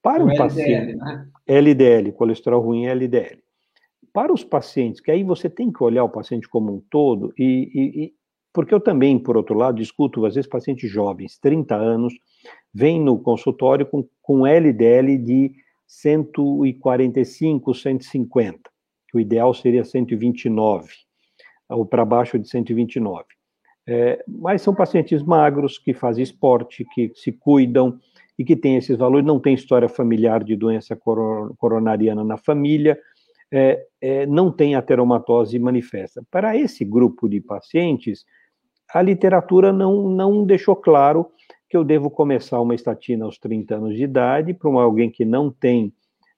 Para 0.03 0.23
o 0.23 0.27
um 0.27 0.31
LDL, 0.31 0.39
paciente, 0.39 0.97
né? 0.97 1.29
LDL, 1.47 2.13
colesterol 2.13 2.63
ruim 2.63 2.87
é 2.87 2.91
LDL. 2.91 3.43
Para 4.13 4.33
os 4.33 4.43
pacientes, 4.43 5.01
que 5.01 5.11
aí 5.11 5.23
você 5.23 5.49
tem 5.49 5.71
que 5.71 5.83
olhar 5.83 6.05
o 6.05 6.09
paciente 6.09 6.49
como 6.49 6.75
um 6.75 6.81
todo, 6.91 7.33
e, 7.39 7.71
e, 7.75 8.05
e 8.05 8.15
porque 8.53 8.75
eu 8.75 8.81
também, 8.81 9.19
por 9.19 9.37
outro 9.37 9.55
lado, 9.55 9.77
discuto, 9.77 10.25
às 10.27 10.35
vezes, 10.35 10.51
pacientes 10.51 10.91
jovens, 10.91 11.39
30 11.39 11.77
anos, 11.77 12.15
vêm 12.75 13.01
no 13.01 13.19
consultório 13.19 13.87
com, 13.87 14.09
com 14.21 14.47
LDL 14.47 15.19
de 15.19 15.53
145, 15.87 17.75
150, 17.75 18.59
que 19.09 19.17
o 19.17 19.21
ideal 19.21 19.53
seria 19.55 19.85
129, 19.85 20.89
ou 21.69 21.87
para 21.87 22.05
baixo 22.05 22.39
de 22.39 22.49
129. 22.49 23.25
É, 23.87 24.23
mas 24.27 24.63
são 24.63 24.75
pacientes 24.75 25.23
magros, 25.23 25.79
que 25.79 25.93
fazem 25.93 26.23
esporte, 26.23 26.85
que 26.95 27.11
se 27.15 27.33
cuidam 27.33 27.99
e 28.39 28.45
que 28.45 28.57
têm 28.57 28.77
esses 28.77 28.97
valores, 28.97 29.27
não 29.27 29.39
tem 29.39 29.55
história 29.55 29.89
familiar 29.89 30.43
de 30.43 30.57
doença 30.57 30.97
coronariana 30.97 32.25
na 32.25 32.37
família, 32.37 32.99
é, 33.53 33.85
é, 34.01 34.27
não 34.27 34.51
tem 34.51 34.75
ateromatose 34.75 35.59
manifesta. 35.59 36.23
Para 36.31 36.57
esse 36.57 36.85
grupo 36.85 37.29
de 37.29 37.41
pacientes, 37.41 38.25
a 38.93 39.03
literatura 39.03 39.73
não, 39.73 40.09
não 40.09 40.45
deixou 40.45 40.77
claro 40.77 41.27
que 41.69 41.77
eu 41.77 41.85
devo 41.85 42.11
começar 42.11 42.61
uma 42.61 42.75
estatina 42.75 43.25
aos 43.25 43.39
30 43.39 43.77
anos 43.77 43.97
de 43.97 44.05
idade 44.05 44.55
para 44.55 44.71
alguém 44.71 45.11
que 45.11 45.25
não 45.25 45.51
tem 45.51 45.93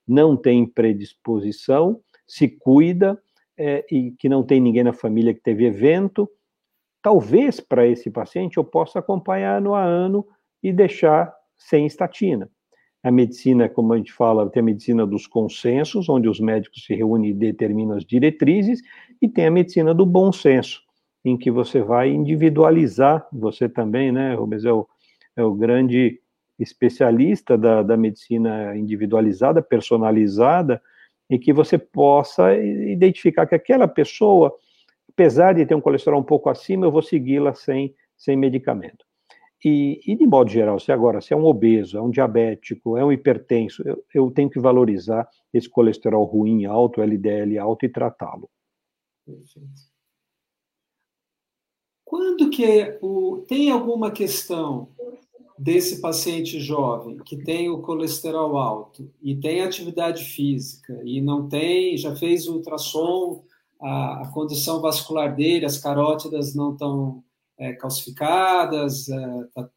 não 0.06 0.36
tem 0.36 0.66
predisposição, 0.66 2.00
se 2.26 2.48
cuida 2.48 3.20
é, 3.56 3.84
e 3.90 4.10
que 4.18 4.28
não 4.28 4.42
tem 4.42 4.60
ninguém 4.60 4.82
na 4.82 4.92
família 4.92 5.32
que 5.32 5.40
teve 5.40 5.64
evento. 5.64 6.28
Talvez 7.00 7.60
para 7.60 7.86
esse 7.86 8.10
paciente 8.10 8.56
eu 8.56 8.64
possa 8.64 8.98
acompanhar 8.98 9.58
ano 9.58 9.74
a 9.74 9.82
ano 9.82 10.26
e 10.62 10.72
deixar 10.72 11.32
sem 11.68 11.86
estatina. 11.86 12.48
A 13.02 13.10
medicina, 13.10 13.68
como 13.68 13.92
a 13.92 13.96
gente 13.96 14.12
fala, 14.12 14.48
tem 14.48 14.60
a 14.60 14.64
medicina 14.64 15.04
dos 15.06 15.26
consensos, 15.26 16.08
onde 16.08 16.28
os 16.28 16.38
médicos 16.38 16.84
se 16.84 16.94
reúnem 16.94 17.30
e 17.30 17.34
determinam 17.34 17.96
as 17.96 18.04
diretrizes, 18.04 18.80
e 19.20 19.28
tem 19.28 19.46
a 19.46 19.50
medicina 19.50 19.92
do 19.92 20.06
bom 20.06 20.30
senso, 20.30 20.80
em 21.24 21.36
que 21.36 21.50
você 21.50 21.82
vai 21.82 22.10
individualizar, 22.10 23.26
você 23.32 23.68
também, 23.68 24.12
né, 24.12 24.34
Rubens, 24.34 24.64
é 24.64 24.72
o, 24.72 24.86
é 25.36 25.42
o 25.42 25.52
grande 25.52 26.20
especialista 26.58 27.58
da, 27.58 27.82
da 27.82 27.96
medicina 27.96 28.76
individualizada, 28.76 29.60
personalizada, 29.60 30.80
e 31.28 31.38
que 31.38 31.52
você 31.52 31.78
possa 31.78 32.54
identificar 32.54 33.46
que 33.46 33.54
aquela 33.54 33.88
pessoa, 33.88 34.54
apesar 35.08 35.54
de 35.54 35.66
ter 35.66 35.74
um 35.74 35.80
colesterol 35.80 36.20
um 36.20 36.24
pouco 36.24 36.50
acima, 36.50 36.86
eu 36.86 36.92
vou 36.92 37.02
segui-la 37.02 37.54
sem, 37.54 37.94
sem 38.16 38.36
medicamento. 38.36 39.04
E, 39.64 40.00
e, 40.04 40.16
de 40.16 40.26
modo 40.26 40.50
geral, 40.50 40.80
se 40.80 40.90
agora 40.90 41.20
se 41.20 41.32
é 41.32 41.36
um 41.36 41.44
obeso, 41.44 41.96
é 41.96 42.02
um 42.02 42.10
diabético, 42.10 42.96
é 42.96 43.04
um 43.04 43.12
hipertenso, 43.12 43.82
eu, 43.86 44.04
eu 44.12 44.30
tenho 44.30 44.50
que 44.50 44.58
valorizar 44.58 45.28
esse 45.54 45.68
colesterol 45.68 46.24
ruim 46.24 46.64
alto, 46.64 47.00
LDL 47.00 47.58
alto 47.58 47.86
e 47.86 47.88
tratá-lo. 47.88 48.50
Quando 52.04 52.50
que 52.50 52.98
o, 53.00 53.44
tem 53.46 53.70
alguma 53.70 54.10
questão 54.10 54.88
desse 55.56 56.00
paciente 56.00 56.58
jovem 56.58 57.18
que 57.18 57.36
tem 57.36 57.70
o 57.70 57.80
colesterol 57.80 58.56
alto 58.56 59.08
e 59.22 59.36
tem 59.36 59.62
atividade 59.62 60.24
física 60.24 61.00
e 61.04 61.20
não 61.20 61.48
tem, 61.48 61.96
já 61.96 62.16
fez 62.16 62.48
ultrassom, 62.48 63.44
a, 63.80 64.22
a 64.22 64.28
condição 64.32 64.80
vascular 64.80 65.34
dele, 65.34 65.64
as 65.64 65.78
carótidas 65.78 66.52
não 66.52 66.72
estão 66.72 67.22
é, 67.62 67.72
calcificadas, 67.74 69.08
é, 69.08 69.44
tá... 69.54 69.70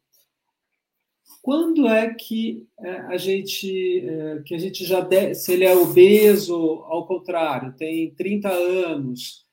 quando 1.40 1.86
é 1.86 2.12
que 2.12 2.66
é, 2.80 2.90
a 3.02 3.16
gente 3.16 4.00
é, 4.04 4.42
que 4.44 4.54
a 4.54 4.58
gente 4.58 4.84
já 4.84 5.00
de... 5.00 5.34
se 5.34 5.52
ele 5.52 5.64
é 5.64 5.76
obeso, 5.76 6.84
ao 6.86 7.06
contrário, 7.06 7.72
tem 7.74 8.10
30 8.14 8.48
anos, 8.48 9.46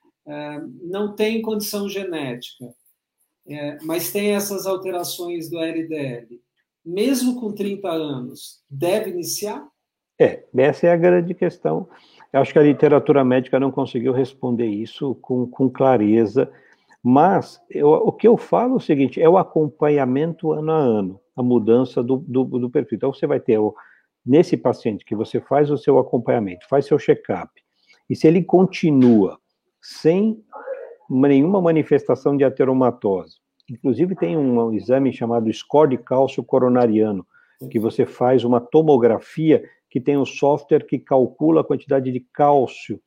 não 0.82 1.14
tem 1.14 1.42
condição 1.42 1.90
genética, 1.90 2.74
mas 3.84 4.14
tem 4.14 4.34
essas 4.34 4.66
alterações 4.66 5.50
do 5.50 5.60
LDL, 5.60 6.42
mesmo 6.86 7.42
com 7.42 7.52
30 7.52 7.90
anos, 7.90 8.64
deve 8.70 9.10
iniciar? 9.10 9.68
É, 10.18 10.46
essa 10.56 10.88
é 10.88 10.92
a 10.92 10.98
grande 10.98 11.34
questão. 11.34 11.90
Eu 12.32 12.40
acho 12.40 12.54
que 12.54 12.60
a 12.60 12.64
literatura 12.64 13.24
médica 13.26 13.60
não 13.60 13.70
conseguiu 13.70 14.14
responder 14.14 14.68
isso 14.68 15.14
com, 15.16 15.46
com 15.46 15.70
clareza. 15.70 16.50
Mas 17.04 17.60
eu, 17.70 17.90
o 17.90 18.14
que 18.14 18.26
eu 18.26 18.38
falo 18.38 18.76
é 18.76 18.78
o 18.78 18.80
seguinte: 18.80 19.22
é 19.22 19.28
o 19.28 19.38
acompanhamento 19.38 20.54
ano 20.54 20.72
a 20.72 20.78
ano, 20.78 21.20
a 21.36 21.44
mudança 21.44 22.02
do, 22.02 22.18
do, 22.18 22.46
do 22.46 22.70
perfil. 22.70 22.96
Então, 22.96 23.14
você 23.14 23.28
vai 23.28 23.42
ter, 23.42 23.58
o, 23.58 23.76
nesse 24.26 24.56
paciente 24.56 25.04
que 25.04 25.16
você 25.16 25.42
faz 25.42 25.70
o 25.70 25.78
seu 25.78 26.00
acompanhamento, 26.00 26.66
faz 26.70 26.86
seu 26.86 26.98
check-up, 26.98 27.52
e 28.10 28.16
se 28.16 28.26
ele 28.26 28.42
continua 28.42 29.38
sem 29.82 30.42
nenhuma 31.10 31.62
manifestação 31.62 32.38
de 32.38 32.46
ateromatose, 32.46 33.36
inclusive 33.70 34.16
tem 34.16 34.38
um, 34.38 34.74
exame 34.74 35.12
chamado 35.12 35.52
score 35.52 35.90
de 35.90 35.98
cálcio 35.98 36.42
coronariano, 36.42 37.28
que 37.70 37.80
você 37.80 38.06
faz 38.06 38.46
uma 38.46 38.62
tomografia 38.62 39.64
que 39.90 40.00
tem 40.00 40.18
um 40.18 40.26
software 40.26 40.86
que 40.86 40.98
calcula 40.98 41.62
a 41.62 41.64
quantidade 41.64 42.12
de 42.12 42.20
cálcio 42.34 43.00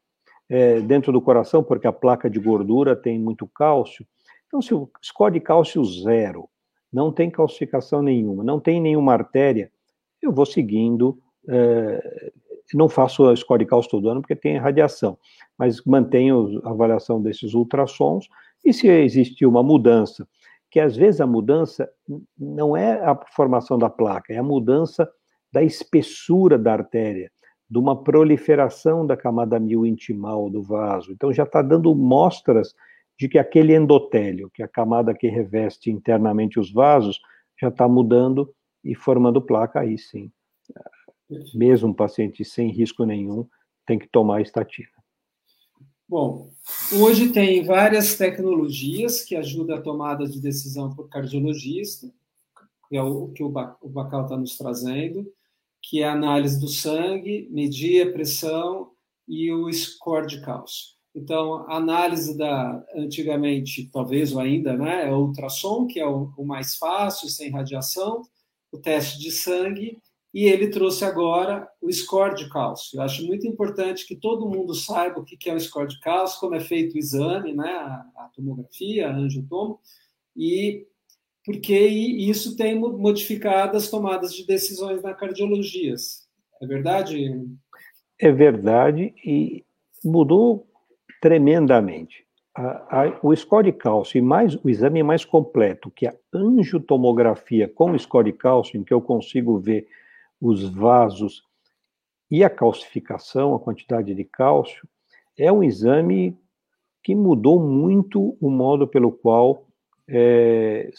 é, 0.49 0.81
dentro 0.81 1.13
do 1.13 1.21
coração, 1.21 1.63
porque 1.63 1.87
a 1.87 1.93
placa 1.93 2.31
de 2.31 2.39
gordura 2.39 2.95
tem 2.95 3.19
muito 3.19 3.47
cálcio. 3.47 4.07
Então, 4.47 4.63
se 4.63 4.75
o 4.75 4.89
score 5.03 5.35
de 5.35 5.41
cálcio 5.41 5.85
zero, 5.85 6.49
não 6.93 7.13
tem 7.13 7.31
calcificação 7.31 8.01
nenhuma, 8.03 8.45
não 8.45 8.61
tem 8.61 8.81
nenhuma 8.81 9.13
artéria, 9.13 9.71
eu 10.23 10.33
vou 10.33 10.47
seguindo, 10.47 11.19
é, 11.49 12.33
não 12.75 12.89
faço 12.89 13.27
a 13.27 13.37
score 13.37 13.65
de 13.65 13.69
cálcio 13.69 13.91
todo 13.91 14.09
ano 14.09 14.21
porque 14.21 14.37
tem 14.37 14.57
radiação, 14.57 15.19
mas 15.59 15.85
mantenho 15.85 16.61
a 16.65 16.71
avaliação 16.71 17.21
desses 17.21 17.55
ultrassons, 17.55 18.29
e 18.65 18.73
se 18.73 18.89
existir 18.89 19.47
uma 19.47 19.63
mudança, 19.63 20.27
que 20.71 20.81
às 20.81 20.97
vezes 20.97 21.21
a 21.21 21.27
mudança 21.27 21.89
não 22.39 22.77
é 22.77 22.95
a 23.05 23.19
formação 23.35 23.79
da 23.79 23.89
placa, 23.89 24.33
é 24.33 24.39
a 24.39 24.43
mudança 24.43 25.09
da 25.53 25.63
espessura 25.63 26.59
da 26.59 26.73
artéria, 26.73 27.31
de 27.69 27.79
uma 27.79 28.03
proliferação 28.03 29.07
da 29.07 29.17
camada 29.17 29.59
intimal 29.59 30.49
do 30.49 30.62
vaso. 30.62 31.12
Então 31.12 31.33
já 31.33 31.43
está 31.43 31.62
dando 31.62 31.95
mostras 31.95 32.75
de 33.19 33.29
que 33.29 33.39
aquele 33.39 33.75
endotélio, 33.75 34.51
que 34.51 34.62
é 34.62 34.64
a 34.64 34.69
camada 34.69 35.14
que 35.14 35.27
reveste 35.29 35.91
internamente 35.91 36.61
os 36.61 36.73
vasos, 36.73 37.21
já 37.61 37.69
está 37.69 37.89
mudando 37.89 38.55
e 38.85 38.95
formando 38.95 39.43
placa 39.43 39.81
aí 39.81 39.99
sim. 39.99 40.31
Mesmo 41.55 41.89
um 41.89 41.95
paciente 41.95 42.45
sem 42.45 42.71
risco 42.71 43.05
nenhum 43.05 43.47
tem 43.85 43.99
que 43.99 44.09
tomar 44.09 44.43
estatina. 44.43 44.89
Bom, 46.09 46.51
hoje 46.93 47.33
tem 47.33 47.64
várias 47.64 48.17
tecnologias 48.17 49.25
que 49.25 49.35
ajudam 49.35 49.77
a 49.77 49.81
tomada 49.81 50.25
de 50.25 50.41
decisão 50.41 50.95
por 50.95 51.09
cardiologista, 51.09 52.09
que 52.89 52.97
é 52.97 53.03
o 53.03 53.29
que 53.29 53.43
o 53.43 53.49
Bacal 53.49 54.23
está 54.23 54.37
nos 54.37 54.57
trazendo 54.57 55.27
que 55.89 56.03
é 56.03 56.09
a 56.09 56.12
análise 56.12 56.59
do 56.59 56.66
sangue, 56.66 57.49
medir 57.49 58.09
a 58.09 58.12
pressão 58.12 58.91
e 59.26 59.53
o 59.53 59.72
score 59.72 60.26
de 60.26 60.41
cálcio. 60.41 60.97
Então, 61.14 61.64
a 61.68 61.76
análise 61.76 62.37
da, 62.37 62.84
antigamente, 62.95 63.89
talvez 63.93 64.32
ou 64.32 64.41
ainda, 64.41 64.76
né, 64.76 65.09
é 65.09 65.12
o 65.12 65.26
ultrassom, 65.26 65.87
que 65.87 66.01
é 66.01 66.07
o, 66.07 66.32
o 66.37 66.45
mais 66.45 66.74
fácil, 66.76 67.28
sem 67.28 67.53
radiação, 67.53 68.22
o 68.72 68.78
teste 68.78 69.20
de 69.20 69.30
sangue, 69.30 69.97
e 70.34 70.45
ele 70.45 70.70
trouxe 70.70 71.05
agora 71.05 71.66
o 71.80 71.91
score 71.91 72.34
de 72.34 72.51
cálcio. 72.51 72.99
Eu 72.99 73.03
acho 73.03 73.24
muito 73.24 73.47
importante 73.47 74.07
que 74.07 74.16
todo 74.16 74.49
mundo 74.49 74.74
saiba 74.74 75.20
o 75.20 75.24
que 75.24 75.49
é 75.49 75.55
o 75.55 75.61
score 75.61 75.89
de 75.89 76.01
cálcio, 76.01 76.41
como 76.41 76.57
é 76.57 76.61
feito 76.61 76.97
o 76.97 76.99
exame, 76.99 77.55
né, 77.55 77.70
a, 77.70 78.24
a 78.24 78.30
tomografia, 78.34 79.09
a 79.09 79.16
angiotomo, 79.16 79.78
e 80.37 80.84
porque 81.47 81.79
isso 81.79 82.57
tem 82.57 82.75
modificado 82.75 83.77
as 83.77 83.89
tomadas 83.89 84.35
de 84.35 84.45
decisões 84.45 85.01
na 85.01 85.15
cardiologia. 85.15 85.95
É 86.61 86.67
verdade? 86.67 87.49
É 88.19 88.33
verdade 88.33 89.15
e 89.25 89.65
mudou 90.05 90.67
tremendamente. 91.23 92.27
A, 92.53 93.03
a, 93.03 93.21
o 93.23 93.37
score 93.37 93.71
de 93.71 93.79
cálcio 93.79 94.19
e 94.19 94.23
mais 94.23 94.57
o 94.57 94.69
exame 94.69 95.03
mais 95.05 95.25
completo, 95.25 95.91
que 95.91 96.07
é 96.07 96.11
a 96.11 96.17
angiotomografia 96.37 97.69
com 97.69 97.97
score 97.97 98.33
de 98.33 98.37
cálcio, 98.37 98.81
em 98.81 98.83
que 98.83 98.93
eu 98.93 99.01
consigo 99.01 99.59
ver 99.59 99.87
os 100.41 100.69
vasos 100.69 101.45
e 102.29 102.43
a 102.43 102.51
calcificação, 102.51 103.55
a 103.55 103.61
quantidade 103.61 104.13
de 104.13 104.25
cálcio, 104.25 104.89
é 105.39 105.53
um 105.53 105.63
exame 105.63 106.37
que 107.05 107.15
mudou 107.15 107.61
muito 107.61 108.37
o 108.41 108.51
modo 108.51 108.89
pelo 108.89 109.13
qual 109.13 109.65
é, 110.09 110.91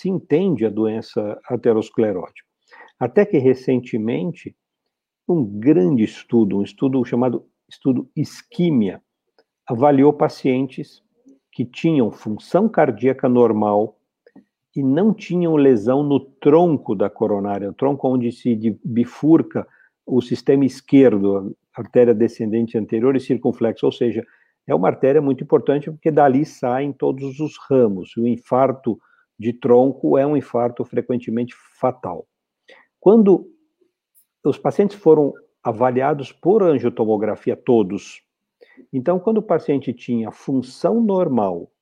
se 0.00 0.08
entende 0.08 0.64
a 0.64 0.70
doença 0.70 1.38
aterosclerótica. 1.46 2.48
Até 2.98 3.26
que 3.26 3.36
recentemente, 3.36 4.56
um 5.28 5.44
grande 5.44 6.04
estudo, 6.04 6.56
um 6.56 6.62
estudo 6.62 7.04
chamado 7.04 7.44
estudo 7.68 8.08
isquímia, 8.16 9.02
avaliou 9.68 10.10
pacientes 10.12 11.02
que 11.52 11.66
tinham 11.66 12.10
função 12.10 12.66
cardíaca 12.66 13.28
normal 13.28 13.98
e 14.74 14.82
não 14.82 15.12
tinham 15.12 15.54
lesão 15.54 16.02
no 16.02 16.18
tronco 16.18 16.94
da 16.94 17.10
coronária, 17.10 17.68
o 17.68 17.74
tronco 17.74 18.08
onde 18.08 18.32
se 18.32 18.56
bifurca 18.82 19.66
o 20.06 20.22
sistema 20.22 20.64
esquerdo, 20.64 21.54
a 21.76 21.80
artéria 21.80 22.14
descendente 22.14 22.78
anterior 22.78 23.14
e 23.14 23.20
circunflexo, 23.20 23.84
ou 23.84 23.92
seja, 23.92 24.24
é 24.66 24.74
uma 24.74 24.88
artéria 24.88 25.20
muito 25.20 25.44
importante 25.44 25.90
porque 25.90 26.10
dali 26.10 26.46
saem 26.46 26.90
todos 26.90 27.38
os 27.38 27.58
ramos. 27.68 28.16
O 28.16 28.26
infarto 28.26 28.98
de 29.40 29.54
tronco 29.54 30.18
é 30.18 30.26
um 30.26 30.36
infarto 30.36 30.84
frequentemente 30.84 31.54
fatal. 31.80 32.28
Quando 33.00 33.50
os 34.44 34.58
pacientes 34.58 34.98
foram 34.98 35.32
avaliados 35.62 36.30
por 36.30 36.62
angiotomografia, 36.62 37.56
todos, 37.56 38.22
então, 38.92 39.18
quando 39.18 39.38
o 39.38 39.42
paciente 39.42 39.94
tinha 39.94 40.30
função 40.30 41.00
normal 41.00 41.72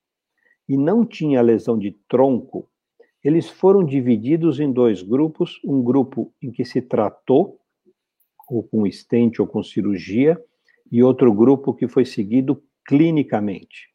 e 0.68 0.76
não 0.76 1.04
tinha 1.04 1.42
lesão 1.42 1.76
de 1.76 1.90
tronco, 2.08 2.70
eles 3.24 3.48
foram 3.48 3.84
divididos 3.84 4.60
em 4.60 4.72
dois 4.72 5.02
grupos: 5.02 5.60
um 5.64 5.82
grupo 5.82 6.32
em 6.40 6.52
que 6.52 6.64
se 6.64 6.80
tratou, 6.80 7.58
ou 8.48 8.62
com 8.62 8.86
estente 8.86 9.42
ou 9.42 9.48
com 9.48 9.64
cirurgia, 9.64 10.40
e 10.92 11.02
outro 11.02 11.32
grupo 11.32 11.74
que 11.74 11.88
foi 11.88 12.04
seguido 12.04 12.62
clinicamente. 12.86 13.88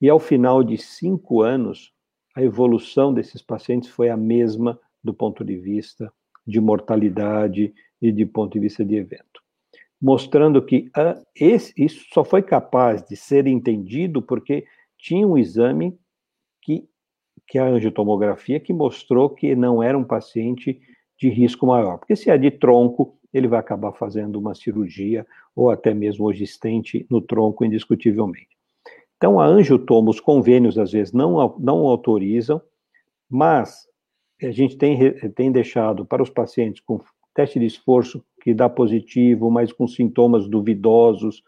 E 0.00 0.08
ao 0.08 0.18
final 0.18 0.62
de 0.62 0.76
cinco 0.76 1.40
anos, 1.40 1.94
a 2.34 2.42
evolução 2.42 3.12
desses 3.12 3.42
pacientes 3.42 3.88
foi 3.88 4.08
a 4.08 4.16
mesma 4.16 4.78
do 5.02 5.12
ponto 5.12 5.44
de 5.44 5.56
vista 5.56 6.12
de 6.46 6.60
mortalidade 6.60 7.72
e 8.00 8.12
de 8.12 8.26
ponto 8.26 8.52
de 8.52 8.60
vista 8.60 8.84
de 8.84 8.96
evento. 8.96 9.40
Mostrando 10.00 10.64
que 10.64 10.90
ah, 10.96 11.20
esse, 11.34 11.72
isso 11.76 12.06
só 12.12 12.24
foi 12.24 12.42
capaz 12.42 13.02
de 13.02 13.16
ser 13.16 13.46
entendido 13.46 14.22
porque 14.22 14.64
tinha 14.98 15.26
um 15.26 15.36
exame 15.36 15.98
que, 16.62 16.88
que 17.46 17.58
a 17.58 17.66
angiotomografia, 17.66 18.60
que 18.60 18.72
mostrou 18.72 19.30
que 19.30 19.54
não 19.54 19.82
era 19.82 19.96
um 19.96 20.04
paciente 20.04 20.80
de 21.18 21.28
risco 21.28 21.66
maior. 21.66 21.98
Porque 21.98 22.16
se 22.16 22.30
é 22.30 22.38
de 22.38 22.50
tronco, 22.50 23.18
ele 23.32 23.46
vai 23.46 23.60
acabar 23.60 23.92
fazendo 23.92 24.36
uma 24.36 24.54
cirurgia 24.54 25.26
ou 25.54 25.70
até 25.70 25.92
mesmo 25.92 26.26
hoje 26.26 26.44
estente 26.44 27.06
no 27.10 27.20
tronco, 27.20 27.64
indiscutivelmente. 27.64 28.59
Então, 29.20 29.38
a 29.38 29.44
angiotomo, 29.44 30.08
os 30.08 30.18
convênios 30.18 30.78
às 30.78 30.92
vezes 30.92 31.12
não, 31.12 31.54
não 31.58 31.80
autorizam, 31.80 32.58
mas 33.28 33.86
a 34.42 34.50
gente 34.50 34.78
tem, 34.78 35.12
tem 35.34 35.52
deixado 35.52 36.06
para 36.06 36.22
os 36.22 36.30
pacientes 36.30 36.80
com 36.80 36.98
teste 37.34 37.58
de 37.58 37.66
esforço 37.66 38.24
que 38.40 38.54
dá 38.54 38.66
positivo, 38.66 39.50
mas 39.50 39.74
com 39.74 39.86
sintomas 39.86 40.48
duvidosos, 40.48 41.42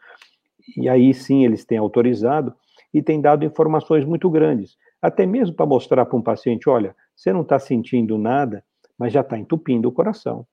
e 0.77 0.87
aí 0.87 1.14
sim 1.14 1.47
eles 1.47 1.64
têm 1.64 1.79
autorizado 1.79 2.55
e 2.93 3.01
tem 3.01 3.23
dado 3.23 3.43
informações 3.43 4.05
muito 4.05 4.29
grandes, 4.29 4.77
até 5.01 5.25
mesmo 5.25 5.57
para 5.57 5.64
mostrar 5.64 6.05
para 6.05 6.18
um 6.18 6.23
paciente: 6.23 6.68
olha, 6.68 6.95
você 7.16 7.33
não 7.33 7.41
está 7.41 7.59
sentindo 7.59 8.18
nada, 8.18 8.62
mas 8.99 9.14
já 9.14 9.23
está 9.23 9.39
entupindo 9.39 9.89
o 9.89 9.93
coração. 9.93 10.47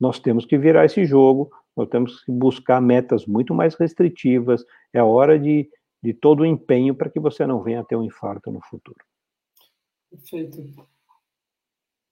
Nós 0.00 0.18
temos 0.18 0.46
que 0.46 0.56
virar 0.56 0.86
esse 0.86 1.04
jogo, 1.04 1.50
nós 1.76 1.86
temos 1.90 2.24
que 2.24 2.32
buscar 2.32 2.80
metas 2.80 3.26
muito 3.26 3.54
mais 3.54 3.74
restritivas, 3.74 4.64
é 4.90 5.02
hora 5.02 5.38
de 5.38 5.68
de 6.02 6.12
todo 6.12 6.40
o 6.40 6.46
empenho 6.46 6.94
para 6.94 7.08
que 7.08 7.20
você 7.20 7.46
não 7.46 7.62
venha 7.62 7.80
a 7.80 7.84
ter 7.84 7.96
um 7.96 8.02
infarto 8.02 8.50
no 8.50 8.60
futuro. 8.62 8.98
Perfeito. 10.10 10.62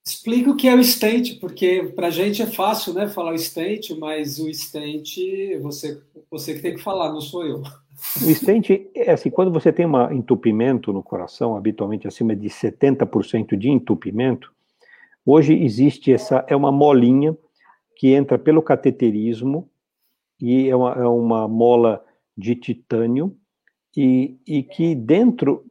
Explica 0.06 0.50
o 0.50 0.56
que 0.56 0.66
é 0.66 0.74
o 0.74 0.82
stent, 0.82 1.38
porque 1.38 1.92
para 1.94 2.06
a 2.06 2.10
gente 2.10 2.40
é 2.40 2.46
fácil 2.46 2.94
né, 2.94 3.06
falar 3.08 3.32
o 3.32 3.38
stent, 3.38 3.90
mas 3.98 4.38
o 4.38 4.48
stent 4.52 5.16
você, 5.60 6.00
você 6.30 6.54
que 6.54 6.62
tem 6.62 6.74
que 6.74 6.82
falar, 6.82 7.12
não 7.12 7.20
sou 7.20 7.44
eu. 7.44 7.60
O 7.60 8.34
stent 8.34 8.70
é 8.94 9.10
assim, 9.10 9.28
quando 9.28 9.52
você 9.52 9.70
tem 9.70 9.84
um 9.84 10.12
entupimento 10.12 10.92
no 10.92 11.02
coração, 11.02 11.54
habitualmente 11.54 12.08
acima 12.08 12.34
de 12.34 12.48
70% 12.48 13.56
de 13.56 13.68
entupimento, 13.68 14.52
hoje 15.24 15.52
existe 15.52 16.12
essa, 16.12 16.44
é 16.48 16.56
uma 16.56 16.72
molinha 16.72 17.36
que 17.94 18.14
entra 18.14 18.38
pelo 18.38 18.62
cateterismo 18.62 19.68
e 20.40 20.68
é 20.70 20.74
uma, 20.74 20.92
é 20.94 21.06
uma 21.06 21.46
mola 21.46 22.02
de 22.36 22.54
titânio 22.54 23.36
e, 23.96 24.38
e 24.46 24.62
que 24.62 24.94
dentro 24.94 25.64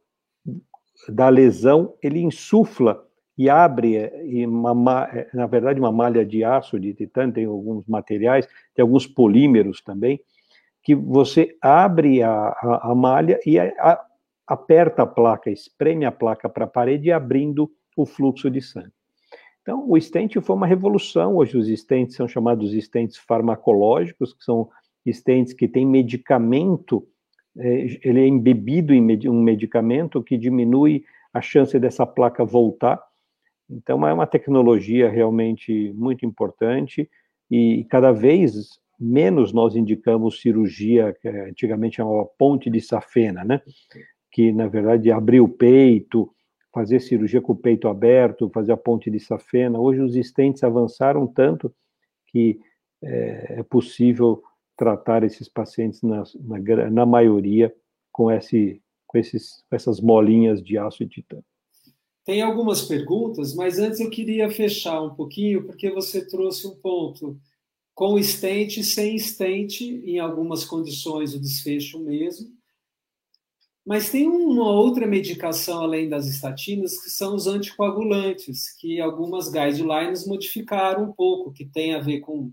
da 1.08 1.28
lesão 1.28 1.94
ele 2.02 2.20
insufla 2.20 3.06
e 3.36 3.48
abre, 3.48 3.96
e 4.26 4.46
uma, 4.46 5.08
na 5.32 5.46
verdade, 5.46 5.80
uma 5.80 5.90
malha 5.90 6.26
de 6.26 6.44
aço, 6.44 6.78
de 6.78 6.92
titânio, 6.92 7.32
tem 7.32 7.46
alguns 7.46 7.86
materiais, 7.86 8.46
tem 8.74 8.82
alguns 8.82 9.06
polímeros 9.06 9.80
também, 9.80 10.20
que 10.82 10.94
você 10.94 11.56
abre 11.60 12.22
a, 12.22 12.30
a, 12.30 12.90
a 12.90 12.94
malha 12.94 13.40
e 13.46 13.58
a, 13.58 13.98
aperta 14.46 15.04
a 15.04 15.06
placa, 15.06 15.50
espreme 15.50 16.04
a 16.04 16.12
placa 16.12 16.48
para 16.48 16.64
a 16.64 16.68
parede, 16.68 17.10
abrindo 17.10 17.70
o 17.96 18.04
fluxo 18.04 18.50
de 18.50 18.60
sangue. 18.60 18.92
Então, 19.62 19.88
o 19.88 19.98
stent 20.00 20.40
foi 20.40 20.56
uma 20.56 20.66
revolução. 20.66 21.36
Hoje, 21.36 21.56
os 21.56 21.68
stents 21.68 22.16
são 22.16 22.26
chamados 22.26 22.72
stents 22.72 23.16
farmacológicos, 23.16 24.32
que 24.34 24.42
são 24.44 24.68
stents 25.06 25.52
que 25.52 25.68
têm 25.68 25.86
medicamento, 25.86 27.06
ele 27.56 28.20
é 28.20 28.26
embebido 28.26 28.94
em 28.94 29.28
um 29.28 29.42
medicamento 29.42 30.22
que 30.22 30.36
diminui 30.36 31.04
a 31.32 31.40
chance 31.40 31.78
dessa 31.78 32.06
placa 32.06 32.44
voltar. 32.44 33.00
Então, 33.68 34.06
é 34.06 34.12
uma 34.12 34.26
tecnologia 34.26 35.08
realmente 35.08 35.92
muito 35.94 36.24
importante 36.26 37.08
e 37.50 37.84
cada 37.88 38.12
vez 38.12 38.80
menos 38.98 39.52
nós 39.52 39.74
indicamos 39.74 40.40
cirurgia, 40.40 41.16
que 41.20 41.28
antigamente 41.28 41.96
chamava 41.96 42.26
ponte 42.38 42.68
de 42.68 42.80
safena, 42.80 43.44
né? 43.44 43.62
Que, 44.30 44.52
na 44.52 44.68
verdade, 44.68 45.10
abrir 45.10 45.40
o 45.40 45.48
peito, 45.48 46.30
fazer 46.72 47.00
cirurgia 47.00 47.40
com 47.40 47.52
o 47.52 47.56
peito 47.56 47.88
aberto, 47.88 48.50
fazer 48.52 48.72
a 48.72 48.76
ponte 48.76 49.10
de 49.10 49.18
safena. 49.18 49.78
Hoje 49.78 50.00
os 50.00 50.16
estentes 50.16 50.62
avançaram 50.62 51.26
tanto 51.26 51.72
que 52.26 52.60
é, 53.02 53.56
é 53.58 53.62
possível 53.62 54.42
tratar 54.80 55.22
esses 55.24 55.46
pacientes, 55.46 56.00
na, 56.00 56.24
na, 56.40 56.90
na 56.90 57.04
maioria, 57.04 57.70
com, 58.10 58.30
esse, 58.30 58.82
com, 59.06 59.18
esses, 59.18 59.62
com 59.68 59.76
essas 59.76 60.00
molinhas 60.00 60.62
de 60.62 60.78
aço 60.78 61.02
e 61.02 61.06
titânio. 61.06 61.44
Tem 62.24 62.40
algumas 62.40 62.80
perguntas, 62.80 63.54
mas 63.54 63.78
antes 63.78 64.00
eu 64.00 64.08
queria 64.08 64.50
fechar 64.50 65.02
um 65.02 65.14
pouquinho, 65.14 65.66
porque 65.66 65.90
você 65.90 66.26
trouxe 66.26 66.66
um 66.66 66.74
ponto 66.76 67.38
com 67.94 68.18
estente, 68.18 68.82
sem 68.82 69.16
estente, 69.16 69.84
em 69.84 70.18
algumas 70.18 70.64
condições 70.64 71.34
o 71.34 71.40
desfecho 71.40 72.00
mesmo, 72.00 72.48
mas 73.84 74.08
tem 74.08 74.26
uma 74.26 74.70
outra 74.70 75.06
medicação 75.06 75.82
além 75.82 76.08
das 76.08 76.26
estatinas, 76.26 76.98
que 77.02 77.10
são 77.10 77.34
os 77.34 77.46
anticoagulantes, 77.46 78.72
que 78.78 78.98
algumas 78.98 79.50
guidelines 79.50 80.26
modificaram 80.26 81.04
um 81.04 81.12
pouco, 81.12 81.52
que 81.52 81.66
tem 81.66 81.94
a 81.94 82.00
ver 82.00 82.20
com, 82.20 82.50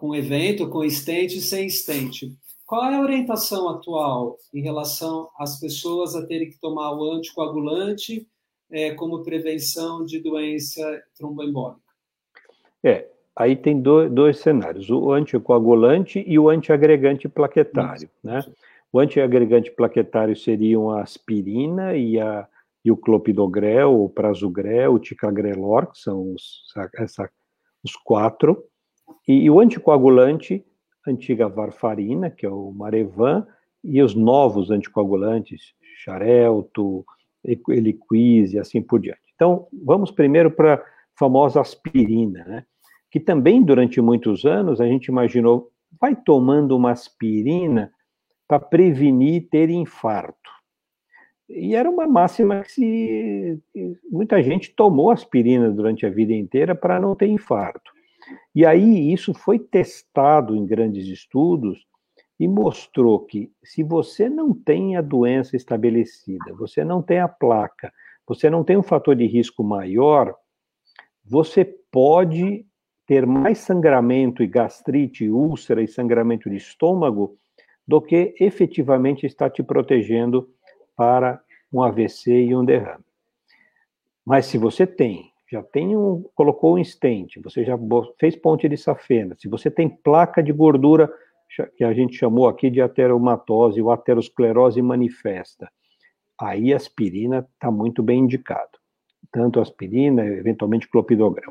com 0.00 0.14
evento, 0.14 0.66
com 0.70 0.82
estente 0.82 1.36
e 1.36 1.42
sem 1.42 1.66
estente. 1.66 2.34
Qual 2.64 2.90
é 2.90 2.96
a 2.96 3.02
orientação 3.02 3.68
atual 3.68 4.38
em 4.54 4.62
relação 4.62 5.28
às 5.38 5.60
pessoas 5.60 6.16
a 6.16 6.26
terem 6.26 6.48
que 6.48 6.58
tomar 6.58 6.92
o 6.92 7.12
anticoagulante 7.12 8.26
é, 8.72 8.94
como 8.94 9.22
prevenção 9.22 10.02
de 10.06 10.18
doença 10.18 10.80
tromboembólica? 11.18 11.82
É, 12.82 13.08
aí 13.36 13.54
tem 13.54 13.78
dois, 13.78 14.10
dois 14.10 14.38
cenários, 14.38 14.88
o 14.88 15.12
anticoagulante 15.12 16.24
e 16.26 16.38
o 16.38 16.48
antiagregante 16.48 17.28
plaquetário, 17.28 18.04
Isso. 18.04 18.10
né? 18.24 18.40
O 18.90 18.98
antiagregante 18.98 19.70
plaquetário 19.70 20.34
seriam 20.34 20.90
a 20.90 21.02
aspirina 21.02 21.94
e, 21.94 22.18
a, 22.18 22.48
e 22.82 22.90
o 22.90 22.96
clopidogrel, 22.96 24.02
o 24.02 24.08
prasugrel, 24.08 24.94
o 24.94 24.98
ticagrelor, 24.98 25.88
que 25.88 25.98
são 25.98 26.32
os, 26.32 26.62
essa, 26.96 27.30
os 27.84 27.94
quatro. 27.96 28.64
E, 29.26 29.44
e, 29.44 29.50
o 29.50 29.60
anticoagulante, 29.60 30.64
antiga 31.06 31.48
varfarina, 31.48 32.30
que 32.30 32.44
é 32.46 32.48
o 32.48 32.72
Marevan, 32.72 33.46
e 33.82 34.02
os 34.02 34.14
novos 34.14 34.70
anticoagulantes, 34.70 35.74
Xarelto, 36.02 37.04
Eliquis 37.44 38.52
e 38.52 38.58
assim 38.58 38.82
por 38.82 39.00
diante. 39.00 39.20
Então, 39.34 39.66
vamos 39.72 40.10
primeiro 40.10 40.50
para 40.50 40.74
a 40.74 40.82
famosa 41.18 41.60
aspirina, 41.60 42.44
né? 42.44 42.64
que 43.10 43.18
também 43.18 43.62
durante 43.62 44.00
muitos 44.00 44.44
anos 44.44 44.80
a 44.80 44.86
gente 44.86 45.06
imaginou, 45.06 45.70
vai 46.00 46.14
tomando 46.14 46.76
uma 46.76 46.92
aspirina 46.92 47.92
para 48.46 48.60
prevenir 48.60 49.48
ter 49.50 49.70
infarto. 49.70 50.50
E 51.48 51.74
era 51.74 51.90
uma 51.90 52.06
máxima 52.06 52.62
que 52.62 52.70
se, 52.70 53.60
muita 54.10 54.40
gente 54.42 54.72
tomou 54.74 55.10
aspirina 55.10 55.68
durante 55.70 56.06
a 56.06 56.10
vida 56.10 56.32
inteira 56.32 56.74
para 56.74 57.00
não 57.00 57.16
ter 57.16 57.26
infarto. 57.26 57.90
E 58.54 58.66
aí 58.66 59.12
isso 59.12 59.32
foi 59.32 59.58
testado 59.58 60.56
em 60.56 60.66
grandes 60.66 61.06
estudos 61.06 61.86
e 62.38 62.48
mostrou 62.48 63.20
que 63.20 63.52
se 63.62 63.82
você 63.82 64.28
não 64.28 64.54
tem 64.54 64.96
a 64.96 65.02
doença 65.02 65.56
estabelecida, 65.56 66.54
você 66.54 66.82
não 66.84 67.02
tem 67.02 67.20
a 67.20 67.28
placa, 67.28 67.92
você 68.26 68.48
não 68.48 68.64
tem 68.64 68.76
um 68.76 68.82
fator 68.82 69.14
de 69.14 69.26
risco 69.26 69.62
maior, 69.62 70.34
você 71.24 71.64
pode 71.64 72.64
ter 73.06 73.26
mais 73.26 73.58
sangramento 73.58 74.42
e 74.42 74.46
gastrite, 74.46 75.28
úlcera 75.28 75.82
e 75.82 75.88
sangramento 75.88 76.48
de 76.48 76.56
estômago 76.56 77.36
do 77.86 78.00
que 78.00 78.34
efetivamente 78.38 79.26
está 79.26 79.50
te 79.50 79.62
protegendo 79.62 80.48
para 80.96 81.42
um 81.72 81.82
AVC 81.82 82.32
e 82.32 82.54
um 82.54 82.64
derrame. 82.64 83.04
Mas 84.24 84.46
se 84.46 84.56
você 84.56 84.86
tem, 84.86 85.32
já 85.50 85.62
tem 85.62 85.96
um, 85.96 86.24
colocou 86.34 86.76
um 86.76 86.84
stent, 86.84 87.40
você 87.42 87.64
já 87.64 87.76
fez 88.18 88.36
ponte 88.36 88.68
de 88.68 88.76
safena, 88.76 89.34
se 89.38 89.48
você 89.48 89.70
tem 89.70 89.88
placa 89.88 90.42
de 90.42 90.52
gordura 90.52 91.12
que 91.76 91.82
a 91.82 91.92
gente 91.92 92.16
chamou 92.16 92.46
aqui 92.46 92.70
de 92.70 92.80
ateromatose 92.80 93.82
ou 93.82 93.90
aterosclerose 93.90 94.80
manifesta, 94.80 95.68
aí 96.40 96.72
aspirina 96.72 97.46
está 97.54 97.70
muito 97.70 98.02
bem 98.02 98.20
indicado. 98.20 98.78
Tanto 99.32 99.60
aspirina, 99.60 100.24
eventualmente 100.24 100.88
clopidogrel. 100.88 101.50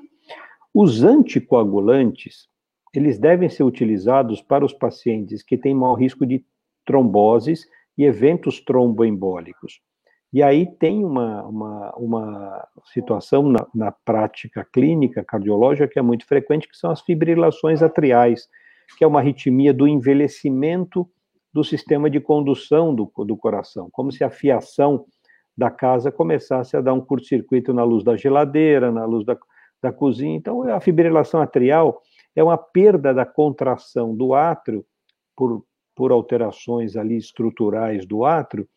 Os 0.74 1.04
anticoagulantes, 1.04 2.48
eles 2.94 3.20
devem 3.20 3.50
ser 3.50 3.64
utilizados 3.64 4.42
para 4.42 4.64
os 4.64 4.72
pacientes 4.74 5.44
que 5.44 5.58
têm 5.58 5.76
maior 5.76 5.96
risco 5.96 6.26
de 6.26 6.44
tromboses 6.86 7.68
e 7.98 8.06
eventos 8.06 8.62
tromboembólicos. 8.62 9.82
E 10.32 10.44
aí 10.44 10.68
tem 10.78 11.04
uma, 11.04 11.44
uma, 11.46 11.92
uma 11.96 12.68
situação 12.94 13.50
na, 13.50 13.66
na, 13.74 13.92
prática 13.92 14.68
clínica 14.72 15.24
cardiológica 15.24 15.88
que 15.88 15.98
é 15.98 16.02
muito 16.04 16.26
frequente, 16.28 16.68
que 16.68 16.78
são 16.78 16.92
as 16.92 17.02
fibrilações 17.02 17.82
atriais, 17.82 18.48
que 18.98 19.04
é 19.04 19.08
uma 19.08 19.20
arritmia 19.20 19.74
do 19.74 19.88
envelhecimento 19.88 21.10
do 21.52 21.64
sistema 21.64 22.10
de 22.10 22.20
condução 22.20 22.94
do, 22.94 23.12
do 23.26 23.36
coração, 23.36 23.90
como 23.92 24.12
se 24.12 24.24
a 24.24 24.30
fiação 24.30 25.06
da 25.58 25.72
casa 25.72 26.12
começasse 26.12 26.78
a 26.78 26.82
dar 26.82 26.94
um 26.94 27.02
curto-circuito 27.02 27.74
na 27.74 27.84
luz 27.84 28.04
da 28.04 28.16
geladeira, 28.16 28.92
na 28.92 29.06
luz 29.06 29.26
da, 29.26 29.38
da 29.82 29.92
cozinha. 29.92 30.38
Então, 30.38 30.64
a 30.64 30.80
fibrilação 30.80 31.42
atrial 31.42 32.02
é 32.36 32.44
uma 32.44 32.58
perda 32.58 33.14
da 33.14 33.26
contração 33.26 34.16
do 34.16 34.34
átrio 34.34 34.86
por, 35.36 35.66
por 35.96 36.12
alterações 36.12 36.96
ali 36.96 37.18
estruturais 37.18 38.06
do 38.06 38.24
átrio, 38.24 38.68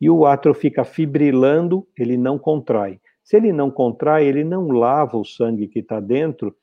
e 0.00 0.08
o 0.08 0.24
átrio 0.24 0.54
fica 0.54 0.84
fibrilando, 0.84 1.86
ele 1.96 2.16
não 2.16 2.38
contrai. 2.38 3.00
Se 3.22 3.36
ele 3.36 3.52
não 3.52 3.70
contrai, 3.70 4.26
ele 4.26 4.42
não 4.42 4.68
lava 4.68 5.16
o 5.16 5.24
sangue 5.24 5.68
que 5.68 5.80
está 5.80 6.00
dentro, 6.00 6.56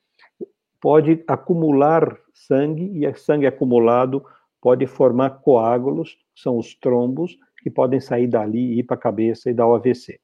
pode 0.80 1.22
acumular 1.26 2.18
sangue, 2.34 3.04
e 3.04 3.14
sangue 3.14 3.46
acumulado 3.46 4.24
pode 4.60 4.86
formar 4.86 5.30
coágulos, 5.40 6.18
são 6.34 6.58
os 6.58 6.74
trombos, 6.74 7.36
que 7.62 7.70
podem 7.70 8.00
sair 8.00 8.26
dali, 8.26 8.78
ir 8.78 8.84
para 8.84 8.96
a 8.96 9.00
cabeça 9.00 9.50
e 9.50 9.54
dar 9.54 9.66
o 9.66 9.74
AVC. 9.74 10.20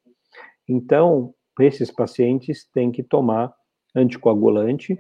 Então, 0.69 1.35
esses 1.61 1.91
pacientes 1.91 2.69
têm 2.73 2.91
que 2.91 3.03
tomar 3.03 3.53
anticoagulante, 3.95 4.99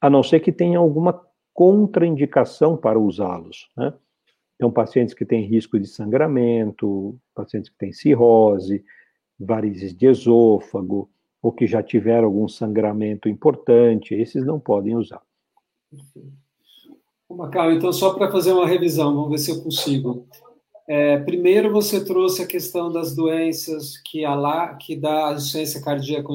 a 0.00 0.08
não 0.08 0.22
ser 0.22 0.40
que 0.40 0.52
tenha 0.52 0.78
alguma 0.78 1.20
contraindicação 1.52 2.76
para 2.76 2.98
usá-los. 2.98 3.68
Né? 3.76 3.92
Então, 4.58 4.72
pacientes 4.72 5.14
que 5.14 5.24
têm 5.24 5.44
risco 5.44 5.78
de 5.78 5.86
sangramento, 5.86 7.16
pacientes 7.32 7.70
que 7.70 7.78
têm 7.78 7.92
cirrose, 7.92 8.84
varizes 9.38 9.94
de 9.94 10.06
esôfago, 10.06 11.08
ou 11.40 11.52
que 11.52 11.64
já 11.64 11.80
tiveram 11.80 12.24
algum 12.24 12.48
sangramento 12.48 13.28
importante, 13.28 14.16
esses 14.16 14.44
não 14.44 14.58
podem 14.58 14.96
usar. 14.96 15.22
Macau, 17.30 17.70
então, 17.70 17.92
só 17.92 18.14
para 18.14 18.32
fazer 18.32 18.52
uma 18.52 18.66
revisão, 18.66 19.14
vamos 19.14 19.30
ver 19.30 19.38
se 19.38 19.52
eu 19.52 19.62
consigo. 19.62 20.26
É, 20.88 21.18
primeiro, 21.18 21.70
você 21.70 22.04
trouxe 22.04 22.42
a 22.42 22.46
questão 22.46 22.90
das 22.90 23.14
doenças 23.14 23.96
que, 23.98 24.24
a 24.24 24.34
lá, 24.34 24.74
que 24.74 24.96
dá 24.96 25.34
insuficiência 25.34 25.80
cardíaca 25.80 26.26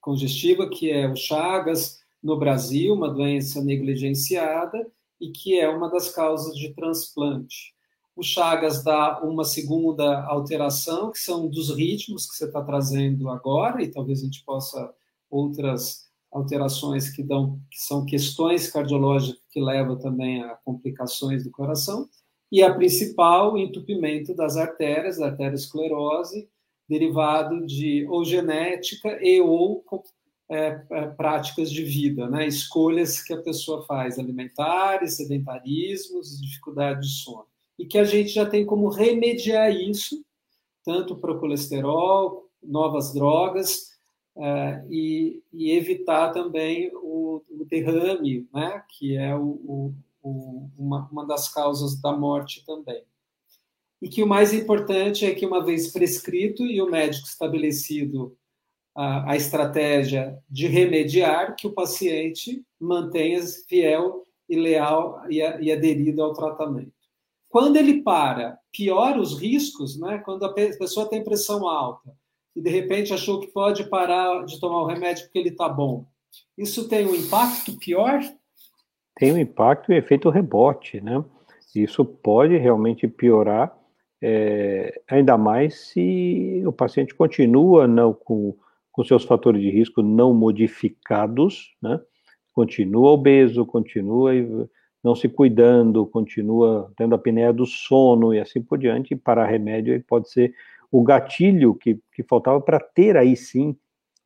congestiva, 0.00 0.70
que 0.70 0.90
é 0.90 1.06
o 1.06 1.14
Chagas, 1.14 1.98
no 2.22 2.38
Brasil, 2.38 2.94
uma 2.94 3.10
doença 3.10 3.62
negligenciada 3.62 4.86
e 5.20 5.30
que 5.30 5.58
é 5.58 5.68
uma 5.68 5.90
das 5.90 6.10
causas 6.10 6.56
de 6.56 6.72
transplante. 6.74 7.74
O 8.14 8.22
Chagas 8.22 8.82
dá 8.82 9.20
uma 9.22 9.44
segunda 9.44 10.24
alteração, 10.24 11.12
que 11.12 11.18
são 11.18 11.48
dos 11.48 11.74
ritmos 11.74 12.28
que 12.28 12.36
você 12.36 12.46
está 12.46 12.62
trazendo 12.62 13.28
agora, 13.28 13.82
e 13.82 13.88
talvez 13.88 14.20
a 14.20 14.24
gente 14.24 14.44
possa 14.44 14.92
outras 15.30 16.08
alterações 16.30 17.10
que 17.10 17.22
dão, 17.22 17.60
que 17.70 17.78
são 17.78 18.04
questões 18.04 18.70
cardiológicas 18.70 19.40
que 19.50 19.60
levam 19.60 19.96
também 19.96 20.42
a 20.42 20.56
complicações 20.64 21.44
do 21.44 21.50
coração, 21.50 22.08
e 22.50 22.62
a 22.62 22.74
principal, 22.74 23.56
entupimento 23.56 24.34
das 24.34 24.56
artérias, 24.56 25.18
da 25.18 25.26
arteriosclerose, 25.26 26.48
derivado 26.88 27.66
de 27.66 28.06
ou 28.08 28.24
genética 28.24 29.18
e 29.22 29.40
ou 29.40 29.84
é, 30.50 30.80
é, 30.90 31.06
práticas 31.08 31.70
de 31.70 31.84
vida, 31.84 32.28
né? 32.28 32.46
escolhas 32.46 33.22
que 33.22 33.34
a 33.34 33.42
pessoa 33.42 33.84
faz, 33.84 34.18
alimentares, 34.18 35.16
sedentarismos, 35.16 36.40
dificuldade 36.40 37.02
de 37.02 37.12
sono. 37.12 37.46
E 37.78 37.84
que 37.84 37.98
a 37.98 38.04
gente 38.04 38.30
já 38.30 38.46
tem 38.46 38.64
como 38.64 38.88
remediar 38.88 39.70
isso. 39.70 40.24
tanto 40.84 41.16
para 41.16 41.32
o 41.32 41.38
colesterol, 41.38 42.48
novas 42.62 43.12
drogas, 43.12 43.90
uh, 44.36 44.90
e, 44.90 45.42
e, 45.52 45.72
evitar 45.72 46.32
também 46.32 46.90
o, 46.94 47.42
o, 47.50 47.64
derrame, 47.66 48.48
né, 48.54 48.82
que 48.88 49.14
é 49.14 49.36
o, 49.36 49.92
o, 50.22 50.70
uma, 50.78 51.06
uma 51.12 51.26
das 51.26 51.52
causas 51.52 52.00
da 52.00 52.10
morte 52.10 52.64
também. 52.64 53.02
E 54.00 54.08
que 54.08 54.22
o 54.22 54.26
mais 54.26 54.54
importante 54.54 55.26
é 55.26 55.34
que, 55.34 55.44
uma 55.44 55.62
vez 55.62 55.92
prescrito 55.92 56.64
e 56.64 56.80
o 56.80 56.90
médico 56.90 57.26
estabelecido 57.26 58.37
a, 58.98 59.30
a 59.30 59.36
estratégia 59.36 60.36
de 60.50 60.66
remediar, 60.66 61.54
que 61.54 61.68
o 61.68 61.72
paciente 61.72 62.64
mantenha-se 62.80 63.64
fiel 63.68 64.24
e 64.48 64.56
leal 64.56 65.22
e, 65.30 65.36
e 65.36 65.70
aderido 65.70 66.20
ao 66.20 66.32
tratamento. 66.32 66.92
Quando 67.48 67.76
ele 67.76 68.02
para, 68.02 68.58
piora 68.72 69.20
os 69.20 69.38
riscos, 69.40 70.00
né? 70.00 70.18
quando 70.24 70.44
a 70.44 70.52
pessoa 70.52 71.08
tem 71.08 71.22
pressão 71.22 71.68
alta 71.68 72.12
e 72.56 72.60
de 72.60 72.68
repente 72.70 73.14
achou 73.14 73.38
que 73.38 73.46
pode 73.46 73.88
parar 73.88 74.44
de 74.44 74.58
tomar 74.58 74.82
o 74.82 74.86
remédio 74.86 75.26
porque 75.26 75.38
ele 75.38 75.50
está 75.50 75.68
bom. 75.68 76.04
Isso 76.56 76.88
tem 76.88 77.06
um 77.06 77.14
impacto 77.14 77.78
pior? 77.78 78.20
Tem 79.14 79.32
um 79.32 79.38
impacto 79.38 79.92
e 79.92 79.96
efeito 79.96 80.28
rebote, 80.28 81.00
né? 81.00 81.24
Isso 81.72 82.04
pode 82.04 82.56
realmente 82.56 83.06
piorar, 83.06 83.78
é, 84.20 85.00
ainda 85.08 85.38
mais 85.38 85.88
se 85.88 86.64
o 86.66 86.72
paciente 86.72 87.14
continua 87.14 87.86
não, 87.86 88.12
com, 88.12 88.56
com 88.98 89.04
seus 89.04 89.22
fatores 89.22 89.62
de 89.62 89.70
risco 89.70 90.02
não 90.02 90.34
modificados, 90.34 91.72
né? 91.80 92.00
Continua 92.52 93.10
obeso, 93.10 93.64
continua 93.64 94.32
não 95.04 95.14
se 95.14 95.28
cuidando, 95.28 96.04
continua 96.04 96.92
tendo 96.96 97.12
a 97.12 97.16
apneia 97.16 97.52
do 97.52 97.64
sono 97.64 98.34
e 98.34 98.40
assim 98.40 98.60
por 98.60 98.76
diante, 98.76 99.14
e 99.14 99.16
para 99.16 99.46
remédio 99.46 100.02
pode 100.02 100.28
ser 100.28 100.52
o 100.90 101.00
gatilho 101.04 101.76
que, 101.76 102.00
que 102.12 102.24
faltava 102.24 102.60
para 102.60 102.80
ter 102.80 103.16
aí 103.16 103.36
sim 103.36 103.76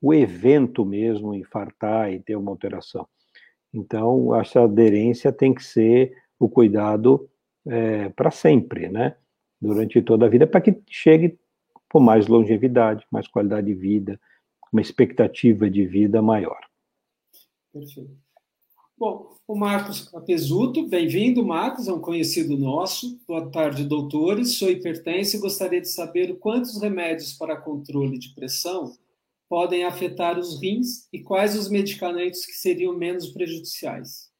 o 0.01 0.15
evento 0.15 0.87
mesmo, 0.87 1.35
infartar 1.35 2.11
e 2.11 2.19
ter 2.19 2.35
uma 2.37 2.51
alteração. 2.51 3.07
Então, 3.75 4.35
essa 4.35 4.63
aderência 4.63 5.31
tem 5.31 5.53
que 5.53 5.63
ser 5.63 6.17
o 6.39 6.49
cuidado 6.49 7.29
é, 7.67 8.09
para 8.09 8.31
sempre, 8.31 8.89
né? 8.89 9.17
Durante 9.61 10.01
toda 10.01 10.25
a 10.25 10.31
vida, 10.31 10.47
para 10.47 10.63
que 10.63 10.81
chegue 10.89 11.39
com 11.93 12.01
mais 12.01 12.27
longevidade, 12.27 13.05
mais 13.11 13.29
qualidade 13.29 13.67
de 13.67 13.75
vida, 13.75 14.19
uma 14.73 14.81
expectativa 14.81 15.69
de 15.69 15.87
vida 15.87 16.23
maior. 16.23 16.59
Perfeito. 17.73 18.17
Bom, 18.97 19.35
o 19.49 19.57
Marcos 19.57 20.09
Capesuto, 20.09 20.87
bem-vindo, 20.87 21.45
Marcos, 21.45 21.89
é 21.89 21.93
um 21.93 22.01
conhecido 22.01 22.57
nosso. 22.57 23.21
Boa 23.27 23.51
tarde, 23.51 23.85
doutores. 23.85 24.57
Sou 24.57 24.71
hipertenso 24.71 25.37
e 25.37 25.41
gostaria 25.41 25.81
de 25.81 25.89
saber 25.89 26.39
quantos 26.39 26.81
remédios 26.81 27.33
para 27.33 27.61
controle 27.61 28.19
de 28.19 28.35
pressão 28.35 28.93
podem 29.49 29.85
afetar 29.85 30.39
os 30.39 30.61
rins 30.63 31.09
e 31.13 31.21
quais 31.21 31.57
os 31.59 31.69
medicamentos 31.69 32.47
que 32.47 32.53
seriam 32.53 32.97
menos 32.97 33.29
prejudiciais. 33.29 34.31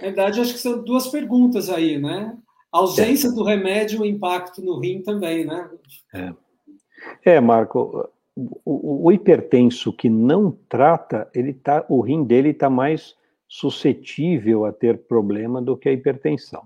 Na 0.00 0.06
verdade, 0.06 0.40
acho 0.40 0.54
que 0.54 0.60
são 0.60 0.82
duas 0.82 1.08
perguntas 1.08 1.68
aí, 1.68 1.98
né? 1.98 2.38
A 2.72 2.78
ausência 2.78 3.28
é. 3.28 3.32
do 3.32 3.42
remédio, 3.42 4.00
o 4.00 4.06
impacto 4.06 4.62
no 4.62 4.78
rim 4.78 5.02
também, 5.02 5.44
né? 5.44 5.68
É, 6.14 7.34
é 7.34 7.40
Marco, 7.40 8.08
o, 8.64 9.06
o, 9.06 9.12
hipertenso 9.12 9.92
que 9.92 10.08
não 10.08 10.56
trata, 10.68 11.28
ele 11.34 11.52
tá, 11.52 11.84
o 11.88 12.00
rim 12.00 12.22
dele 12.22 12.50
está 12.50 12.70
mais 12.70 13.16
suscetível 13.48 14.64
a 14.64 14.72
ter 14.72 14.98
problema 14.98 15.60
do 15.60 15.76
que 15.76 15.88
a 15.88 15.92
hipertensão, 15.92 16.62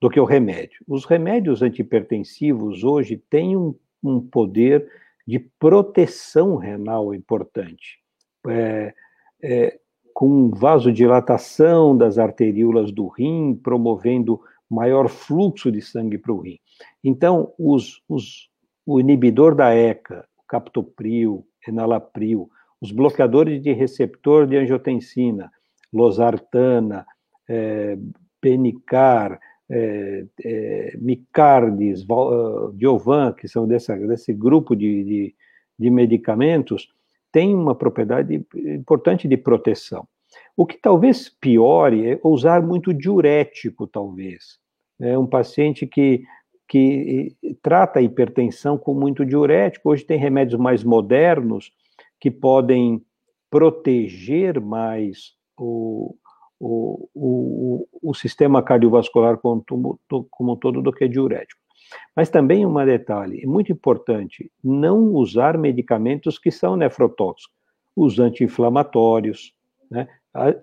do 0.00 0.10
que 0.10 0.20
o 0.20 0.24
remédio. 0.24 0.84
Os 0.86 1.06
remédios 1.06 1.62
antihipertensivos 1.62 2.84
hoje 2.84 3.16
têm 3.30 3.56
um, 3.56 3.74
um 4.02 4.20
poder 4.20 4.86
de 5.26 5.38
proteção 5.38 6.56
renal 6.56 7.14
importante, 7.14 8.00
é, 8.46 8.94
é, 9.42 9.78
com 10.12 10.50
vasodilatação 10.50 11.96
das 11.96 12.18
arteríolas 12.18 12.92
do 12.92 13.08
rim, 13.08 13.54
promovendo 13.54 14.40
maior 14.68 15.08
fluxo 15.08 15.72
de 15.72 15.80
sangue 15.80 16.18
para 16.18 16.32
o 16.32 16.40
rim. 16.40 16.58
Então, 17.02 17.54
os, 17.58 18.02
os, 18.08 18.50
o 18.84 19.00
inibidor 19.00 19.54
da 19.54 19.74
ECA, 19.74 20.26
captopril, 20.48 21.46
enalapril, 21.66 22.48
os 22.80 22.92
bloqueadores 22.92 23.62
de 23.62 23.72
receptor 23.72 24.46
de 24.46 24.56
angiotensina, 24.56 25.50
losartana, 25.92 27.06
é, 27.48 27.96
penicar, 28.40 29.40
é, 29.70 30.26
é, 30.44 30.96
micardes, 31.00 32.04
uh, 32.04 32.72
diovan, 32.74 33.32
que 33.32 33.48
são 33.48 33.66
dessa, 33.66 33.96
desse 33.96 34.32
grupo 34.32 34.76
de, 34.76 35.04
de, 35.04 35.34
de 35.78 35.90
medicamentos, 35.90 36.88
tem 37.32 37.54
uma 37.54 37.74
propriedade 37.74 38.44
importante 38.54 39.26
de 39.26 39.36
proteção. 39.36 40.06
O 40.56 40.66
que 40.66 40.76
talvez 40.76 41.28
piore 41.28 42.12
é 42.12 42.20
usar 42.22 42.62
muito 42.62 42.92
diurético, 42.92 43.86
talvez. 43.86 44.58
É 45.00 45.18
um 45.18 45.26
paciente 45.26 45.86
que 45.86 46.22
que 46.68 47.36
trata 47.62 47.98
a 47.98 48.02
hipertensão 48.02 48.78
com 48.78 48.94
muito 48.94 49.24
diurético. 49.24 49.90
Hoje 49.90 50.04
tem 50.04 50.18
remédios 50.18 50.60
mais 50.60 50.82
modernos 50.82 51.72
que 52.18 52.30
podem 52.30 53.02
proteger 53.50 54.60
mais 54.60 55.34
o, 55.58 56.16
o, 56.58 57.08
o, 57.14 57.88
o 58.02 58.14
sistema 58.14 58.62
cardiovascular 58.62 59.38
como, 59.38 59.64
um 60.40 60.56
todo 60.56 60.82
do 60.82 60.92
que 60.92 61.06
diurético. 61.06 61.60
Mas 62.16 62.30
também 62.30 62.66
um 62.66 62.84
detalhe, 62.84 63.46
muito 63.46 63.70
importante, 63.70 64.50
não 64.62 65.14
usar 65.14 65.58
medicamentos 65.58 66.38
que 66.38 66.50
são 66.50 66.76
nefrotóxicos, 66.76 67.54
os 67.94 68.18
anti-inflamatórios, 68.18 69.54
né? 69.90 70.08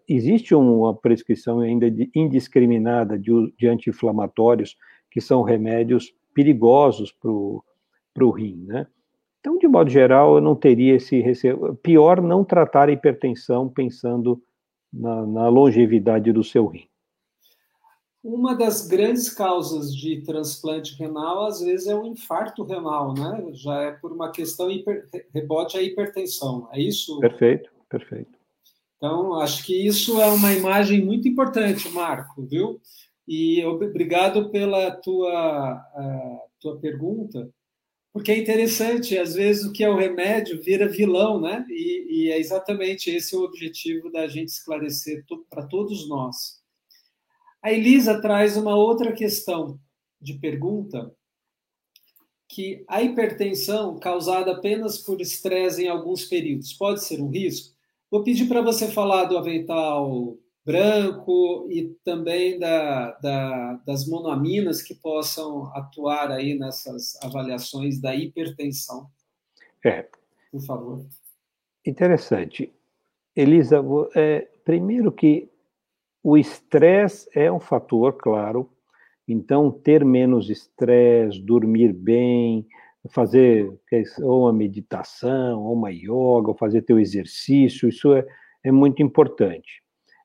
Existe 0.05 0.53
uma 0.53 0.93
prescrição 0.93 1.61
ainda 1.61 1.87
indiscriminada 2.13 3.17
de, 3.17 3.31
de 3.57 3.69
anti-inflamatórios 3.69 4.75
que 5.11 5.21
são 5.21 5.43
remédios 5.43 6.13
perigosos 6.33 7.11
para 7.11 7.29
o 7.29 8.31
rim, 8.31 8.65
né? 8.65 8.87
Então, 9.41 9.57
de 9.57 9.67
modo 9.67 9.89
geral, 9.89 10.35
eu 10.35 10.41
não 10.41 10.55
teria 10.55 10.95
esse 10.95 11.19
receio. 11.19 11.75
Pior 11.83 12.21
não 12.21 12.43
tratar 12.43 12.89
a 12.89 12.91
hipertensão 12.91 13.67
pensando 13.67 14.41
na, 14.93 15.25
na 15.25 15.49
longevidade 15.49 16.31
do 16.31 16.43
seu 16.43 16.67
rim. 16.67 16.87
Uma 18.23 18.53
das 18.53 18.87
grandes 18.87 19.33
causas 19.33 19.95
de 19.95 20.21
transplante 20.21 20.95
renal, 20.95 21.47
às 21.47 21.59
vezes, 21.59 21.87
é 21.87 21.95
o 21.95 22.05
infarto 22.05 22.63
renal, 22.63 23.15
né? 23.15 23.47
Já 23.51 23.81
é 23.81 23.91
por 23.93 24.11
uma 24.11 24.31
questão 24.31 24.69
hiper, 24.69 25.09
rebote 25.33 25.75
à 25.75 25.81
hipertensão, 25.81 26.69
é 26.71 26.79
isso? 26.79 27.19
Perfeito, 27.19 27.71
perfeito. 27.89 28.39
Então, 28.97 29.33
acho 29.39 29.65
que 29.65 29.87
isso 29.87 30.21
é 30.21 30.27
uma 30.27 30.53
imagem 30.53 31.03
muito 31.03 31.27
importante, 31.27 31.89
Marco, 31.89 32.43
viu? 32.43 32.79
E 33.33 33.63
obrigado 33.63 34.49
pela 34.49 34.91
tua, 34.91 35.81
tua 36.59 36.77
pergunta, 36.81 37.49
porque 38.11 38.29
é 38.29 38.37
interessante, 38.37 39.17
às 39.17 39.33
vezes 39.35 39.63
o 39.63 39.71
que 39.71 39.85
é 39.85 39.89
o 39.89 39.95
remédio 39.95 40.61
vira 40.61 40.85
vilão, 40.85 41.39
né? 41.39 41.65
E, 41.69 42.25
e 42.25 42.29
é 42.29 42.37
exatamente 42.37 43.09
esse 43.09 43.33
o 43.33 43.43
objetivo 43.43 44.11
da 44.11 44.27
gente 44.27 44.49
esclarecer 44.49 45.23
para 45.49 45.65
todos 45.65 46.09
nós. 46.09 46.61
A 47.61 47.71
Elisa 47.71 48.21
traz 48.21 48.57
uma 48.57 48.75
outra 48.75 49.13
questão 49.13 49.79
de 50.19 50.33
pergunta, 50.33 51.15
que 52.49 52.83
a 52.85 53.01
hipertensão 53.01 53.97
causada 53.97 54.51
apenas 54.51 54.97
por 54.97 55.21
estresse 55.21 55.85
em 55.85 55.87
alguns 55.87 56.25
períodos 56.25 56.73
pode 56.73 57.01
ser 57.01 57.21
um 57.21 57.29
risco? 57.29 57.73
Vou 58.11 58.25
pedir 58.25 58.49
para 58.49 58.61
você 58.61 58.91
falar 58.91 59.23
do 59.23 59.37
avental 59.37 60.37
branco 60.65 61.67
e 61.69 61.95
também 62.03 62.59
da, 62.59 63.11
da, 63.19 63.73
das 63.85 64.07
monoaminas 64.07 64.81
que 64.81 64.93
possam 64.95 65.65
atuar 65.75 66.31
aí 66.31 66.57
nessas 66.57 67.15
avaliações 67.23 67.99
da 67.99 68.15
hipertensão. 68.15 69.07
É. 69.83 70.07
Por 70.51 70.61
favor. 70.61 71.05
Interessante. 71.85 72.71
Elisa, 73.35 73.83
é, 74.15 74.47
primeiro 74.63 75.11
que 75.11 75.49
o 76.23 76.37
estresse 76.37 77.27
é 77.33 77.51
um 77.51 77.59
fator, 77.59 78.13
claro, 78.13 78.69
então 79.27 79.71
ter 79.71 80.05
menos 80.05 80.49
estresse, 80.49 81.39
dormir 81.39 81.93
bem, 81.93 82.67
fazer 83.09 83.71
ou 84.21 84.41
uma 84.41 84.53
meditação, 84.53 85.63
ou 85.63 85.73
uma 85.73 85.89
yoga, 85.89 86.49
ou 86.49 86.55
fazer 86.55 86.83
teu 86.83 86.99
exercício, 86.99 87.89
isso 87.89 88.13
é, 88.13 88.25
é 88.63 88.71
muito 88.71 89.01
importante. 89.01 89.80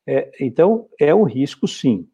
É, 0.07 0.30
então, 0.40 0.86
é 1.00 1.14
um 1.14 1.24
risco, 1.24 1.66
sim. 1.66 2.09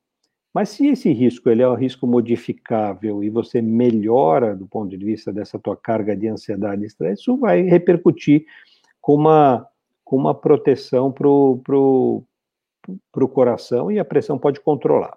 Mas 0.55 0.71
se 0.71 0.87
esse 0.87 1.13
risco 1.13 1.49
ele 1.49 1.63
é 1.63 1.69
um 1.69 1.75
risco 1.75 2.07
modificável 2.07 3.23
e 3.25 3.31
você 3.31 3.63
melhora 3.63 4.55
do 4.55 4.67
ponto 4.67 4.97
de 4.97 5.05
vista 5.05 5.33
dessa 5.33 5.59
tua 5.59 5.77
carga 5.77 6.15
de 6.15 6.29
ansiedade 6.29 6.83
e 6.83 6.87
estresse, 6.87 7.23
isso 7.23 7.37
vai 7.37 7.63
repercutir 7.63 8.45
com 9.01 9.15
uma, 9.15 9.67
com 10.05 10.17
uma 10.17 10.35
proteção 10.35 11.11
para 11.11 11.29
o 11.29 11.59
pro, 11.65 12.23
pro 13.11 13.29
coração 13.29 13.91
e 13.91 13.99
a 13.99 14.05
pressão 14.05 14.39
pode 14.39 14.61
controlar. 14.61 15.17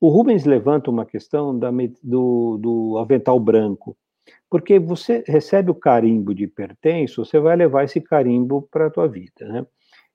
O 0.00 0.08
Rubens 0.08 0.44
levanta 0.44 0.90
uma 0.90 1.06
questão 1.06 1.56
da, 1.56 1.70
do, 2.02 2.58
do 2.58 2.98
avental 2.98 3.38
branco. 3.38 3.96
Porque 4.50 4.78
você 4.78 5.24
recebe 5.26 5.70
o 5.70 5.74
carimbo 5.74 6.34
de 6.34 6.44
hipertenso, 6.44 7.24
você 7.24 7.38
vai 7.38 7.56
levar 7.56 7.84
esse 7.84 8.00
carimbo 8.00 8.62
para 8.70 8.86
a 8.86 8.90
tua 8.90 9.08
vida, 9.08 9.46
né? 9.48 9.66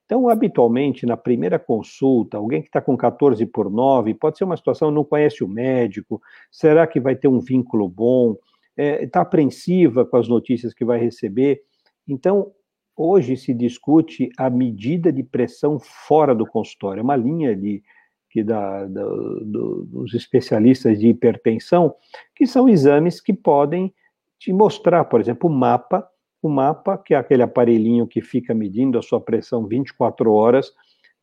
Então, 0.10 0.28
habitualmente, 0.28 1.05
na 1.05 1.16
primeira 1.16 1.60
consulta, 1.60 2.36
alguém 2.36 2.64
que 2.64 2.68
está 2.68 2.82
com 2.82 2.97
14 2.97 3.45
por 3.45 3.70
9, 3.70 4.16
pode 4.16 4.39
ser 4.39 4.43
uma 4.43 4.57
situação, 4.57 4.89
não 4.89 5.03
conhece 5.03 5.43
o 5.43 5.47
médico, 5.47 6.20
será 6.49 6.88
que 6.88 6.99
vai 6.99 7.16
ter 7.16 7.28
um 7.28 7.39
vínculo 7.39 7.88
bom? 7.88 8.36
Está 8.76 9.03
é, 9.03 9.05
tá 9.05 9.22
apreensiva 9.22 10.03
com 10.03 10.18
as 10.18 10.28
notícias 10.28 10.74
que 10.74 10.84
vai 10.84 10.99
receber. 10.99 11.62
Então, 12.07 12.51
hoje 12.97 13.38
se 13.38 13.53
discute 13.53 14.32
a 14.36 14.49
medida 14.49 15.14
de 15.14 15.22
pressão 15.22 15.78
fora 15.80 16.34
do 16.34 16.43
consultório, 16.47 17.01
é 17.01 17.03
uma 17.03 17.16
linha 17.16 17.55
de, 17.55 17.84
que 18.32 18.43
da, 18.43 18.86
da, 18.86 19.03
do, 19.03 19.86
dos 19.86 20.16
especialistas 20.16 20.97
de 20.97 21.10
hipertensão, 21.10 21.93
que 22.34 22.47
são 22.47 22.68
exames 22.68 23.22
que 23.22 23.32
podem 23.32 23.93
te 24.39 24.51
mostrar, 24.51 25.05
por 25.05 25.22
exemplo, 25.22 25.47
o 25.47 25.53
mapa 25.53 26.10
o 26.42 26.50
mapa, 26.50 26.98
que 26.98 27.14
é 27.14 27.18
aquele 27.18 27.44
aparelhinho 27.44 28.08
que 28.08 28.22
fica 28.22 28.54
medindo 28.54 28.98
a 28.98 29.02
sua 29.02 29.20
pressão 29.20 29.68
24 29.68 30.32
horas 30.32 30.72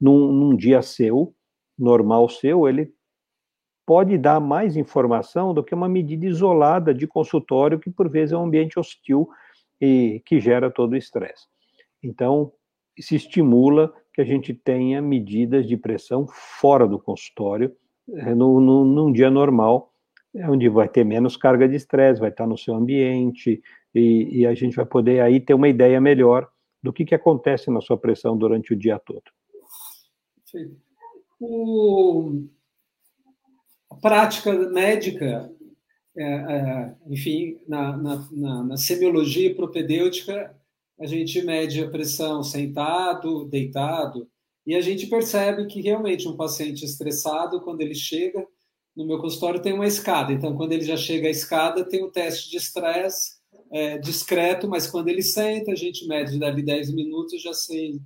num, 0.00 0.32
num 0.32 0.56
dia 0.56 0.82
seu, 0.82 1.34
normal 1.78 2.28
seu, 2.28 2.68
ele 2.68 2.92
pode 3.86 4.18
dar 4.18 4.40
mais 4.40 4.76
informação 4.76 5.54
do 5.54 5.62
que 5.62 5.74
uma 5.74 5.88
medida 5.88 6.26
isolada 6.26 6.92
de 6.92 7.06
consultório, 7.06 7.78
que 7.78 7.90
por 7.90 8.10
vezes 8.10 8.32
é 8.32 8.36
um 8.36 8.44
ambiente 8.44 8.78
hostil 8.78 9.28
e 9.80 10.22
que 10.26 10.40
gera 10.40 10.70
todo 10.70 10.92
o 10.92 10.96
estresse. 10.96 11.46
Então, 12.02 12.52
se 12.98 13.14
estimula 13.14 13.92
que 14.12 14.20
a 14.20 14.24
gente 14.24 14.52
tenha 14.52 15.00
medidas 15.00 15.66
de 15.66 15.76
pressão 15.76 16.26
fora 16.26 16.86
do 16.86 16.98
consultório, 16.98 17.74
eh, 18.08 18.34
no, 18.34 18.60
no, 18.60 18.84
num 18.84 19.12
dia 19.12 19.30
normal, 19.30 19.92
onde 20.34 20.68
vai 20.68 20.88
ter 20.88 21.04
menos 21.04 21.36
carga 21.36 21.68
de 21.68 21.76
estresse, 21.76 22.20
vai 22.20 22.30
estar 22.30 22.46
no 22.46 22.58
seu 22.58 22.74
ambiente, 22.74 23.62
e, 23.98 24.40
e, 24.40 24.46
a 24.46 24.54
gente 24.54 24.76
vai 24.76 24.86
poder 24.86 25.20
aí 25.20 25.40
ter 25.40 25.54
uma 25.54 25.68
ideia 25.68 26.00
melhor 26.00 26.48
do 26.82 26.92
que, 26.92 27.04
que 27.04 27.14
acontece 27.14 27.70
na 27.70 27.80
sua 27.80 27.96
pressão 27.96 28.36
durante 28.36 28.72
o 28.72 28.76
dia 28.76 28.98
todo. 28.98 29.22
O, 31.40 32.44
a 33.90 33.96
prática 33.96 34.52
médica, 34.70 35.50
é, 36.16 36.24
é, 36.24 36.94
enfim, 37.08 37.58
na, 37.68 37.96
na, 37.96 38.28
na, 38.30 38.64
na 38.64 38.76
semiologia 38.76 39.54
propedêutica, 39.54 40.54
a 40.98 41.06
gente 41.06 41.42
mede 41.42 41.82
a 41.82 41.90
pressão 41.90 42.42
sentado, 42.42 43.44
deitado, 43.44 44.28
e 44.66 44.74
a 44.74 44.80
gente 44.80 45.06
percebe 45.06 45.66
que 45.66 45.80
realmente 45.80 46.26
um 46.26 46.36
paciente 46.36 46.84
estressado, 46.84 47.60
quando 47.60 47.82
ele 47.82 47.94
chega, 47.94 48.46
no 48.96 49.06
meu 49.06 49.18
consultório 49.18 49.60
tem 49.60 49.74
uma 49.74 49.86
escada, 49.86 50.32
então 50.32 50.56
quando 50.56 50.72
ele 50.72 50.84
já 50.84 50.96
chega 50.96 51.28
à 51.28 51.30
escada, 51.30 51.84
tem 51.84 52.02
o 52.02 52.10
teste 52.10 52.50
de 52.50 52.56
estresse, 52.56 53.35
é, 53.70 53.98
discreto, 53.98 54.68
mas 54.68 54.86
quando 54.86 55.08
ele 55.08 55.22
senta, 55.22 55.72
a 55.72 55.74
gente 55.74 56.06
mede 56.06 56.38
dali 56.38 56.62
10 56.62 56.94
minutos, 56.94 57.42
já 57.42 57.52
sei. 57.52 57.96
O 57.96 58.00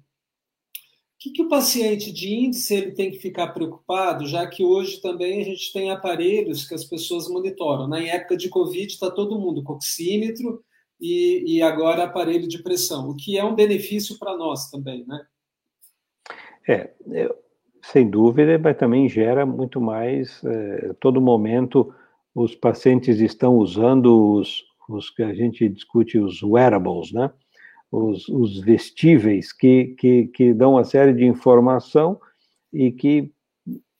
que, 1.19 1.31
que 1.31 1.43
o 1.43 1.49
paciente 1.49 2.11
de 2.11 2.35
índice 2.35 2.75
ele 2.75 2.93
tem 2.93 3.11
que 3.11 3.19
ficar 3.19 3.49
preocupado, 3.49 4.27
já 4.27 4.47
que 4.47 4.65
hoje 4.65 5.03
também 5.03 5.41
a 5.41 5.45
gente 5.45 5.73
tem 5.73 5.91
aparelhos 5.91 6.67
que 6.67 6.75
as 6.75 6.85
pessoas 6.85 7.29
monitoram. 7.29 7.87
Na 7.87 8.01
época 8.01 8.37
de 8.37 8.49
Covid 8.49 8.87
está 8.87 9.11
todo 9.11 9.39
mundo 9.39 9.63
com 9.63 9.75
oxímetro 9.75 10.65
e, 10.99 11.57
e 11.57 11.63
agora 11.63 12.05
aparelho 12.05 12.49
de 12.49 12.63
pressão, 12.63 13.11
o 13.11 13.17
que 13.17 13.37
é 13.37 13.45
um 13.45 13.55
benefício 13.55 14.19
para 14.19 14.37
nós 14.37 14.71
também, 14.71 15.05
né? 15.07 15.27
É, 16.67 16.91
sem 17.83 18.09
dúvida, 18.09 18.59
mas 18.59 18.77
também 18.77 19.09
gera 19.09 19.45
muito 19.45 19.81
mais. 19.81 20.43
É, 20.45 20.95
todo 21.01 21.21
momento 21.21 21.93
os 22.35 22.55
pacientes 22.55 23.21
estão 23.21 23.57
usando 23.57 24.37
os, 24.37 24.65
os 24.91 25.11
que 25.11 25.23
a 25.23 25.33
gente 25.35 25.69
discute, 25.69 26.19
os 26.19 26.43
wearables, 26.43 27.13
né? 27.13 27.31
os, 27.91 28.29
os 28.29 28.61
vestíveis, 28.61 29.53
que, 29.53 29.95
que, 29.99 30.27
que 30.29 30.55
dão 30.55 30.73
uma 30.73 30.85
série 30.85 31.13
de 31.13 31.25
informação 31.25 32.21
e 32.73 32.93
que 32.93 33.33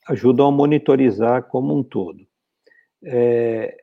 ajudam 0.09 0.49
a 0.49 0.53
monitorizar 0.53 1.45
como 1.45 1.77
um 1.77 1.83
todo. 1.83 2.25
É, 3.03 3.77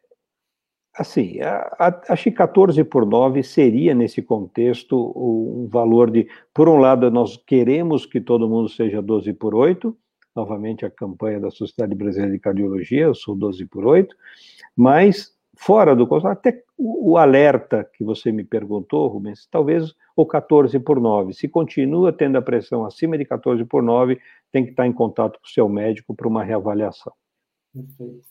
assim, 0.95 1.39
a, 1.41 2.01
acho 2.09 2.23
que 2.25 2.31
14 2.31 2.83
por 2.83 3.05
9 3.05 3.43
seria, 3.43 3.93
nesse 3.93 4.21
contexto, 4.21 5.13
um 5.15 5.67
valor 5.67 6.09
de, 6.09 6.27
por 6.53 6.69
um 6.69 6.77
lado, 6.77 7.09
nós 7.11 7.37
queremos 7.37 8.05
que 8.05 8.21
todo 8.21 8.49
mundo 8.49 8.69
seja 8.69 9.01
12 9.01 9.33
por 9.33 9.53
8, 9.53 9.95
novamente 10.35 10.85
a 10.85 10.91
campanha 10.91 11.39
da 11.39 11.49
Sociedade 11.49 11.95
Brasileira 11.95 12.31
de 12.31 12.39
Cardiologia, 12.39 13.03
eu 13.03 13.15
sou 13.15 13.35
12 13.35 13.65
por 13.65 13.85
8, 13.85 14.15
mas 14.75 15.35
fora 15.57 15.95
do 15.95 16.07
consultório, 16.07 16.37
até 16.37 16.63
o 16.77 17.17
alerta 17.17 17.89
que 17.95 18.03
você 18.03 18.31
me 18.31 18.43
perguntou, 18.43 19.07
Rubens, 19.07 19.47
talvez 19.49 19.93
o 20.15 20.25
14 20.25 20.79
por 20.79 20.99
9. 20.99 21.33
Se 21.33 21.47
continua 21.47 22.13
tendo 22.13 22.37
a 22.37 22.41
pressão 22.41 22.85
acima 22.85 23.17
de 23.17 23.25
14 23.25 23.65
por 23.65 23.81
9, 23.81 24.19
tem 24.51 24.63
que 24.63 24.71
estar 24.71 24.85
em 24.85 24.93
contato 24.93 25.39
com 25.39 25.45
o 25.45 25.49
seu 25.49 25.67
médico 25.67 26.15
para 26.15 26.27
uma 26.27 26.43
reavaliação. 26.43 27.11
Perfeito. 27.73 28.27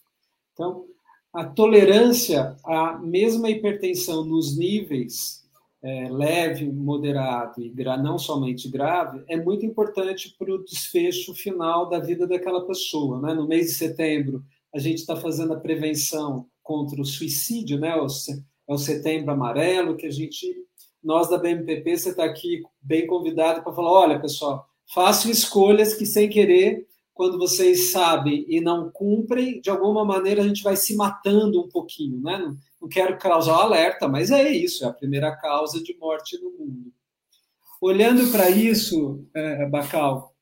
Então, 0.53 0.85
a 1.33 1.45
tolerância 1.45 2.57
à 2.65 2.99
mesma 2.99 3.51
hipertensão 3.51 4.25
nos 4.25 4.57
níveis 4.57 5.45
é, 5.83 6.09
leve, 6.09 6.71
moderado 6.73 7.61
e 7.61 7.73
não 8.03 8.19
somente 8.19 8.69
grave 8.69 9.23
é 9.29 9.37
muito 9.37 9.65
importante 9.67 10.35
para 10.39 10.53
o 10.53 10.65
desfecho 10.65 11.35
final 11.35 11.89
da 11.89 11.99
vida 11.99 12.27
daquela 12.27 12.67
pessoa. 12.67 13.21
Né? 13.21 13.35
No 13.35 13.47
mês 13.47 13.67
de 13.67 13.73
setembro, 13.75 14.43
a 14.75 14.79
gente 14.79 14.99
está 14.99 15.15
fazendo 15.15 15.53
a 15.53 15.61
prevenção 15.61 16.47
contra 16.67 17.01
o 17.01 17.05
suicídio, 17.05 17.79
né? 17.79 17.97
É 17.97 18.73
o 18.75 18.77
Setembro 18.77 19.31
Amarelo, 19.31 19.97
que 19.97 20.07
a 20.07 20.11
gente, 20.11 20.53
nós 21.03 21.31
da 21.31 21.39
BMPP, 21.39 21.97
você 21.97 22.11
está 22.11 22.25
aqui 22.25 22.63
bem 22.83 23.07
convidado 23.07 23.63
para 23.63 23.73
falar: 23.73 23.93
olha, 23.93 24.21
pessoal, 24.21 24.69
façam 24.93 25.31
escolhas 25.31 25.95
que, 25.95 26.05
sem 26.05 26.29
querer, 26.29 26.85
quando 27.15 27.39
vocês 27.39 27.93
sabem 27.93 28.45
e 28.49 28.61
não 28.61 28.91
cumprem, 28.91 29.61
de 29.61 29.71
alguma 29.71 30.05
maneira 30.05 30.43
a 30.43 30.49
gente 30.49 30.65
vai 30.65 30.77
se 30.77 30.97
matando 30.97 31.63
um 31.63 31.69
pouquinho, 31.69 32.21
né? 32.21 32.37
Não, 32.37 32.57
não 32.81 32.89
quero 32.89 33.17
causar 33.17 33.55
alerta, 33.55 34.09
mas 34.09 34.33
é 34.33 34.51
isso, 34.51 34.85
é 34.85 34.89
a 34.89 34.93
primeira 34.93 35.35
causa 35.37 35.81
de 35.81 35.97
morte 35.97 36.37
no 36.43 36.51
mundo. 36.51 36.93
Olhando 37.81 38.31
para 38.33 38.51
isso, 38.51 39.25
é, 39.35 39.67
Bacal, 39.67 40.35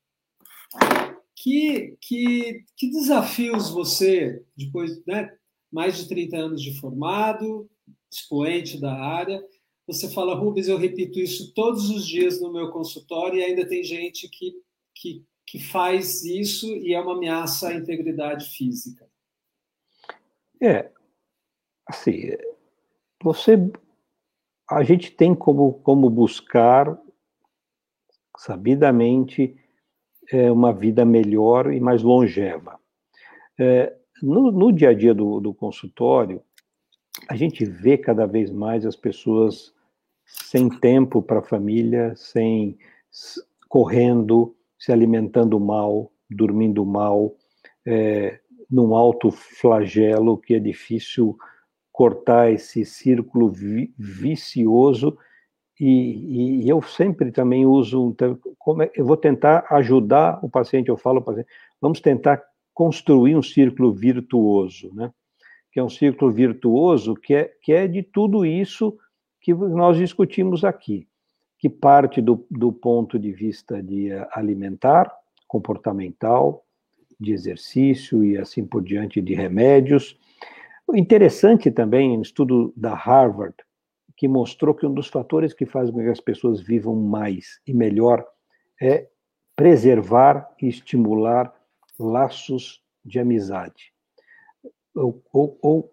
que, 1.36 1.96
que, 2.00 2.64
que 2.76 2.90
desafios 2.90 3.68
você, 3.68 4.42
depois, 4.56 5.04
né, 5.04 5.30
mais 5.74 5.96
de 5.96 6.08
30 6.08 6.36
anos 6.36 6.62
de 6.62 6.78
formado, 6.78 7.68
expoente 8.08 8.80
da 8.80 8.94
área. 8.94 9.44
Você 9.88 10.08
fala, 10.08 10.36
Rubens, 10.36 10.68
eu 10.68 10.78
repito 10.78 11.18
isso 11.18 11.52
todos 11.52 11.90
os 11.90 12.06
dias 12.06 12.40
no 12.40 12.52
meu 12.52 12.70
consultório 12.70 13.38
e 13.38 13.42
ainda 13.42 13.66
tem 13.66 13.82
gente 13.82 14.28
que, 14.28 14.54
que, 14.94 15.26
que 15.44 15.58
faz 15.58 16.22
isso 16.22 16.68
e 16.76 16.94
é 16.94 17.00
uma 17.00 17.16
ameaça 17.16 17.68
à 17.68 17.74
integridade 17.74 18.56
física. 18.56 19.04
É, 20.62 20.92
assim, 21.86 22.30
você, 23.20 23.56
a 24.70 24.84
gente 24.84 25.10
tem 25.10 25.34
como, 25.34 25.74
como 25.80 26.08
buscar 26.08 26.96
sabidamente 28.38 29.56
é, 30.30 30.52
uma 30.52 30.72
vida 30.72 31.04
melhor 31.04 31.72
e 31.72 31.80
mais 31.80 32.00
longeva. 32.02 32.78
É, 33.58 33.94
no, 34.22 34.50
no 34.50 34.72
dia 34.72 34.90
a 34.90 34.94
dia 34.94 35.14
do, 35.14 35.40
do 35.40 35.52
consultório, 35.52 36.42
a 37.28 37.36
gente 37.36 37.64
vê 37.64 37.96
cada 37.96 38.26
vez 38.26 38.50
mais 38.50 38.84
as 38.84 38.96
pessoas 38.96 39.72
sem 40.24 40.68
tempo 40.68 41.22
para 41.22 41.38
a 41.38 41.42
família, 41.42 42.14
sem 42.16 42.78
correndo, 43.68 44.54
se 44.78 44.92
alimentando 44.92 45.58
mal, 45.60 46.10
dormindo 46.30 46.84
mal, 46.84 47.34
é, 47.86 48.40
num 48.70 48.94
alto 48.94 49.30
flagelo 49.30 50.38
que 50.38 50.54
é 50.54 50.58
difícil 50.58 51.36
cortar 51.92 52.52
esse 52.52 52.84
círculo 52.84 53.50
vi, 53.50 53.94
vicioso. 53.98 55.16
E, 55.78 56.62
e, 56.64 56.68
eu 56.68 56.80
sempre 56.82 57.32
também 57.32 57.66
uso, 57.66 58.10
então, 58.10 58.38
é, 58.80 58.90
eu 58.94 59.04
vou 59.04 59.16
tentar 59.16 59.66
ajudar 59.70 60.38
o 60.44 60.48
paciente, 60.48 60.88
eu 60.88 60.96
falo 60.96 61.18
ao 61.18 61.24
paciente, 61.24 61.48
vamos 61.80 62.00
tentar 62.00 62.42
construir 62.74 63.36
um 63.36 63.42
círculo 63.42 63.92
virtuoso, 63.92 64.92
né? 64.92 65.12
Que 65.72 65.80
é 65.80 65.84
um 65.84 65.88
círculo 65.88 66.30
virtuoso 66.30 67.14
que 67.14 67.34
é, 67.34 67.52
que 67.62 67.72
é 67.72 67.86
de 67.86 68.02
tudo 68.02 68.44
isso 68.44 68.98
que 69.40 69.54
nós 69.54 69.96
discutimos 69.96 70.64
aqui, 70.64 71.06
que 71.58 71.68
parte 71.68 72.20
do, 72.20 72.44
do 72.50 72.72
ponto 72.72 73.18
de 73.18 73.32
vista 73.32 73.82
de 73.82 74.10
alimentar, 74.32 75.10
comportamental, 75.46 76.64
de 77.20 77.32
exercício 77.32 78.24
e 78.24 78.36
assim 78.36 78.64
por 78.64 78.82
diante, 78.82 79.20
de 79.20 79.34
remédios. 79.34 80.18
Interessante 80.94 81.70
também, 81.70 82.16
um 82.16 82.22
estudo 82.22 82.72
da 82.76 82.94
Harvard, 82.94 83.54
que 84.16 84.28
mostrou 84.28 84.74
que 84.74 84.86
um 84.86 84.92
dos 84.92 85.08
fatores 85.08 85.52
que 85.52 85.66
faz 85.66 85.90
com 85.90 85.98
que 85.98 86.08
as 86.08 86.20
pessoas 86.20 86.60
vivam 86.60 86.94
mais 86.94 87.60
e 87.66 87.72
melhor 87.72 88.24
é 88.80 89.08
preservar 89.56 90.48
e 90.60 90.68
estimular 90.68 91.52
laços 91.98 92.82
de 93.04 93.18
amizade. 93.18 93.92
Ou, 94.94 95.22
ou, 95.32 95.58
ou 95.60 95.92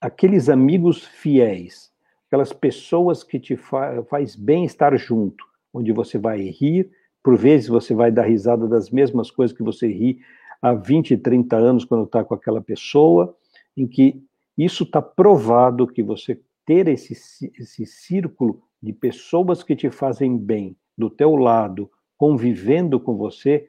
aqueles 0.00 0.48
amigos 0.48 1.04
fiéis, 1.04 1.92
aquelas 2.26 2.52
pessoas 2.52 3.22
que 3.22 3.38
te 3.38 3.56
fa 3.56 4.02
faz 4.04 4.34
bem 4.34 4.64
estar 4.64 4.96
junto, 4.96 5.44
onde 5.72 5.92
você 5.92 6.18
vai 6.18 6.40
rir, 6.40 6.90
por 7.22 7.36
vezes 7.36 7.68
você 7.68 7.94
vai 7.94 8.10
dar 8.10 8.22
risada 8.22 8.66
das 8.66 8.90
mesmas 8.90 9.30
coisas 9.30 9.56
que 9.56 9.62
você 9.62 9.86
ri 9.86 10.20
há 10.60 10.74
20, 10.74 11.16
30 11.16 11.56
anos 11.56 11.84
quando 11.84 12.04
está 12.04 12.24
com 12.24 12.34
aquela 12.34 12.60
pessoa, 12.60 13.36
em 13.76 13.86
que 13.86 14.22
isso 14.56 14.84
está 14.84 15.00
provado 15.00 15.86
que 15.86 16.02
você 16.02 16.40
ter 16.66 16.88
esse, 16.88 17.14
esse 17.58 17.86
círculo 17.86 18.62
de 18.82 18.92
pessoas 18.92 19.62
que 19.62 19.74
te 19.74 19.90
fazem 19.90 20.36
bem 20.36 20.76
do 20.96 21.08
teu 21.08 21.36
lado, 21.36 21.90
convivendo 22.16 23.00
com 23.00 23.16
você, 23.16 23.68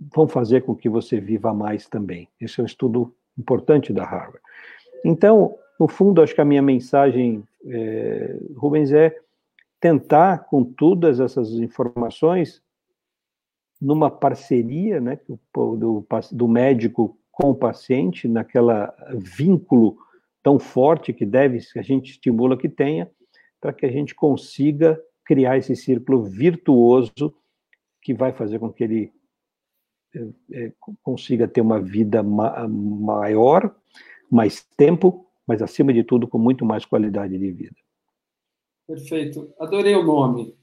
vão 0.00 0.26
fazer 0.26 0.62
com 0.62 0.74
que 0.74 0.88
você 0.88 1.20
viva 1.20 1.52
mais 1.52 1.86
também. 1.86 2.28
Esse 2.40 2.60
é 2.60 2.62
um 2.62 2.66
estudo 2.66 3.14
importante 3.38 3.92
da 3.92 4.04
Harvard. 4.04 4.40
Então, 5.04 5.56
no 5.78 5.88
fundo, 5.88 6.22
acho 6.22 6.34
que 6.34 6.40
a 6.40 6.44
minha 6.44 6.62
mensagem, 6.62 7.42
é, 7.66 8.38
Rubens, 8.56 8.92
é 8.92 9.16
tentar, 9.78 10.44
com 10.44 10.64
todas 10.64 11.20
essas 11.20 11.52
informações, 11.52 12.62
numa 13.80 14.10
parceria 14.10 15.00
né, 15.00 15.18
do, 15.54 16.06
do 16.32 16.48
médico 16.48 17.18
com 17.32 17.50
o 17.50 17.54
paciente, 17.54 18.28
naquela 18.28 18.94
vínculo 19.14 19.96
tão 20.42 20.58
forte 20.58 21.12
que 21.12 21.24
deve, 21.24 21.58
que 21.60 21.78
a 21.78 21.82
gente 21.82 22.10
estimula 22.10 22.56
que 22.56 22.68
tenha, 22.68 23.10
para 23.60 23.72
que 23.72 23.86
a 23.86 23.90
gente 23.90 24.14
consiga 24.14 25.00
criar 25.24 25.56
esse 25.56 25.76
círculo 25.76 26.22
virtuoso 26.22 27.34
que 28.02 28.12
vai 28.12 28.32
fazer 28.32 28.58
com 28.58 28.72
que 28.72 28.84
ele 28.84 29.12
consiga 31.02 31.46
ter 31.46 31.60
uma 31.60 31.80
vida 31.80 32.22
ma 32.22 32.66
maior, 32.68 33.74
mais 34.30 34.66
tempo, 34.76 35.26
mas 35.46 35.62
acima 35.62 35.92
de 35.92 36.04
tudo 36.04 36.28
com 36.28 36.38
muito 36.38 36.64
mais 36.64 36.84
qualidade 36.84 37.36
de 37.38 37.50
vida. 37.50 37.76
Perfeito. 38.86 39.52
Adorei 39.58 39.94
o 39.94 40.02
nome. 40.02 40.54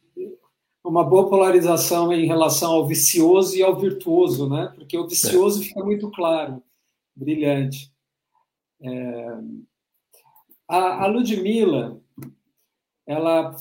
Uma 0.84 1.04
boa 1.04 1.30
polarização 1.30 2.14
em 2.14 2.26
relação 2.26 2.72
ao 2.72 2.88
vicioso 2.88 3.56
e 3.56 3.64
ao 3.64 3.78
virtuoso, 3.78 4.50
né? 4.50 4.72
Porque 4.76 4.98
o 4.98 5.08
vicioso 5.08 5.62
é. 5.62 5.66
fica 5.66 5.84
muito 5.84 6.10
claro, 6.12 6.62
brilhante. 7.16 7.92
É... 8.82 9.40
A, 10.68 11.04
a 11.04 11.08
Ludmilla, 11.08 12.02
ela 13.06 13.56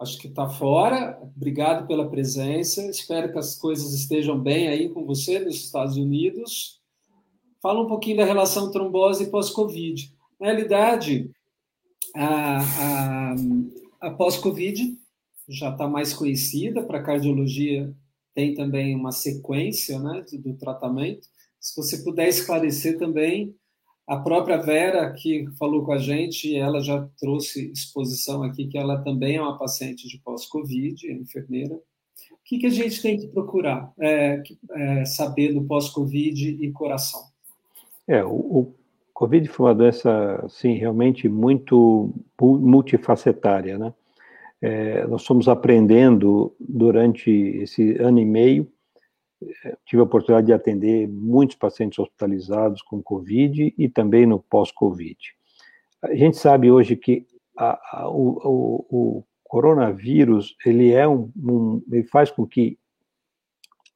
acho 0.00 0.18
que 0.18 0.28
está 0.28 0.48
fora. 0.48 1.18
Obrigado 1.22 1.86
pela 1.86 2.08
presença. 2.08 2.86
Espero 2.88 3.32
que 3.32 3.38
as 3.38 3.56
coisas 3.56 3.92
estejam 3.92 4.38
bem 4.38 4.68
aí 4.68 4.88
com 4.88 5.04
você 5.04 5.38
nos 5.38 5.56
Estados 5.56 5.96
Unidos. 5.96 6.80
Fala 7.60 7.82
um 7.82 7.88
pouquinho 7.88 8.18
da 8.18 8.24
relação 8.24 8.70
trombose 8.70 9.30
pós-Covid. 9.30 10.12
Na 10.40 10.46
realidade, 10.46 11.30
a, 12.14 12.60
a, 12.60 13.34
a 14.00 14.10
pós-Covid 14.12 14.96
já 15.48 15.70
está 15.70 15.88
mais 15.88 16.12
conhecida 16.12 16.82
para 16.84 17.02
cardiologia. 17.02 17.92
Tem 18.34 18.54
também 18.54 18.94
uma 18.94 19.10
sequência 19.10 19.98
né, 19.98 20.24
do 20.32 20.54
tratamento. 20.54 21.26
Se 21.58 21.74
você 21.74 21.98
puder 22.04 22.28
esclarecer 22.28 22.98
também 22.98 23.54
a 24.08 24.16
própria 24.16 24.56
Vera, 24.56 25.12
que 25.12 25.46
falou 25.58 25.84
com 25.84 25.92
a 25.92 25.98
gente, 25.98 26.56
ela 26.56 26.80
já 26.80 27.06
trouxe 27.20 27.70
exposição 27.70 28.42
aqui, 28.42 28.66
que 28.66 28.78
ela 28.78 29.02
também 29.02 29.36
é 29.36 29.42
uma 29.42 29.58
paciente 29.58 30.08
de 30.08 30.18
pós-Covid, 30.18 31.06
é 31.06 31.12
enfermeira. 31.12 31.74
O 31.74 32.38
que, 32.42 32.58
que 32.58 32.66
a 32.66 32.70
gente 32.70 33.02
tem 33.02 33.18
que 33.18 33.28
procurar 33.28 33.92
é, 34.00 34.42
é, 34.72 35.04
saber 35.04 35.52
do 35.52 35.62
pós-Covid 35.62 36.56
e 36.58 36.72
coração? 36.72 37.20
É, 38.06 38.24
o, 38.24 38.30
o 38.30 38.74
Covid 39.12 39.46
foi 39.48 39.66
uma 39.66 39.74
doença, 39.74 40.42
sim, 40.48 40.72
realmente 40.72 41.28
muito 41.28 42.10
multifacetária, 42.40 43.76
né? 43.76 43.92
É, 44.60 45.06
nós 45.06 45.24
fomos 45.24 45.48
aprendendo 45.48 46.56
durante 46.58 47.30
esse 47.30 47.92
ano 48.00 48.18
e 48.18 48.24
meio 48.24 48.66
tive 49.84 50.00
a 50.00 50.04
oportunidade 50.04 50.46
de 50.46 50.52
atender 50.52 51.08
muitos 51.08 51.56
pacientes 51.56 51.98
hospitalizados 51.98 52.82
com 52.82 53.02
Covid 53.02 53.74
e 53.76 53.88
também 53.88 54.26
no 54.26 54.40
pós-Covid. 54.40 55.16
A 56.02 56.14
gente 56.14 56.36
sabe 56.36 56.70
hoje 56.70 56.96
que 56.96 57.26
a, 57.56 57.98
a, 57.98 58.08
o, 58.08 58.40
o, 58.44 58.86
o, 58.90 59.24
coronavírus 59.44 60.54
ele 60.64 60.92
é 60.92 61.08
um, 61.08 61.32
um, 61.36 61.82
ele 61.90 62.04
faz 62.04 62.30
com 62.30 62.46
que 62.46 62.78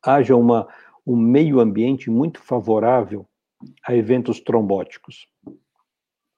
haja 0.03 0.35
uma, 0.35 0.67
um 1.07 1.15
meio 1.15 1.61
ambiente 1.61 2.11
muito 2.11 2.41
favorável 2.41 3.27
a 3.87 3.95
eventos 3.95 4.41
trombóticos. 4.41 5.29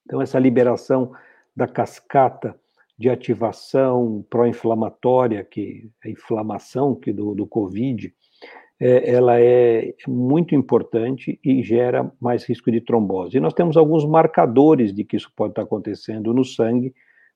Então 0.04 0.20
essa 0.20 0.38
liberação 0.38 1.12
da 1.54 1.68
cascata 1.68 2.58
de 2.98 3.08
ativação 3.08 4.24
pró-inflamatória, 4.28 5.44
que 5.44 5.90
a 6.04 6.08
inflamação 6.08 6.94
que 6.94 7.12
do, 7.12 7.34
do 7.34 7.46
COVID, 7.46 8.14
é, 8.80 9.14
ela 9.14 9.40
é 9.40 9.94
muito 10.06 10.54
importante 10.54 11.38
e 11.44 11.62
gera 11.62 12.10
mais 12.20 12.44
risco 12.44 12.70
de 12.70 12.80
trombose. 12.80 13.36
E 13.36 13.40
nós 13.40 13.54
temos 13.54 13.76
alguns 13.76 14.04
marcadores 14.04 14.92
de 14.92 15.04
que 15.04 15.16
isso 15.16 15.30
pode 15.34 15.52
estar 15.52 15.62
acontecendo 15.62 16.34
no 16.34 16.44
sangue, 16.44 16.92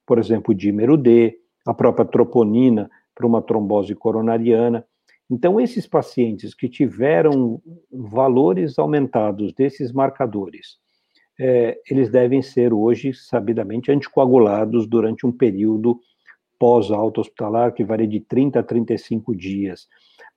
por 0.06 0.18
exemplo, 0.18 0.52
o 0.52 0.56
dímero 0.56 0.96
D, 0.96 1.38
a 1.66 1.72
própria 1.72 2.04
troponina 2.04 2.90
para 3.14 3.26
uma 3.26 3.42
trombose 3.42 3.94
coronariana. 3.94 4.84
Então, 5.30 5.60
esses 5.60 5.86
pacientes 5.86 6.54
que 6.54 6.68
tiveram 6.68 7.60
valores 7.92 8.78
aumentados 8.78 9.52
desses 9.52 9.92
marcadores, 9.92 10.78
é, 11.38 11.78
eles 11.88 12.10
devem 12.10 12.42
ser 12.42 12.72
hoje, 12.72 13.12
sabidamente, 13.12 13.92
anticoagulados 13.92 14.86
durante 14.88 15.26
um 15.26 15.30
período 15.30 16.00
pós-alta 16.58 17.20
hospitalar, 17.20 17.72
que 17.72 17.84
varia 17.84 18.08
de 18.08 18.18
30 18.20 18.58
a 18.58 18.62
35 18.62 19.36
dias 19.36 19.86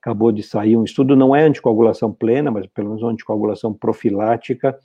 acabou 0.02 0.32
de 0.32 0.42
sair 0.42 0.76
um 0.76 0.82
estudo, 0.82 1.14
não 1.14 1.34
é 1.34 1.44
anticoagulação 1.44 2.12
plena, 2.12 2.50
mas 2.50 2.66
pelo 2.66 2.88
menos 2.88 3.02
uma 3.02 3.12
anticoagulação 3.12 3.72
profilática, 3.72 4.76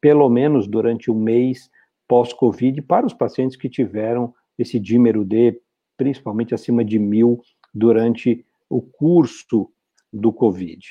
pelo 0.00 0.28
menos 0.28 0.66
durante 0.66 1.12
um 1.12 1.14
mês 1.14 1.70
pós-Covid, 2.08 2.82
para 2.82 3.06
os 3.06 3.14
pacientes 3.14 3.56
que 3.56 3.68
tiveram 3.68 4.34
esse 4.58 4.80
dímero 4.80 5.24
D, 5.24 5.60
principalmente 5.96 6.54
acima 6.54 6.84
de 6.84 6.98
mil, 6.98 7.40
durante 7.72 8.44
o 8.68 8.82
curso 8.82 9.70
do 10.12 10.32
Covid. 10.32 10.84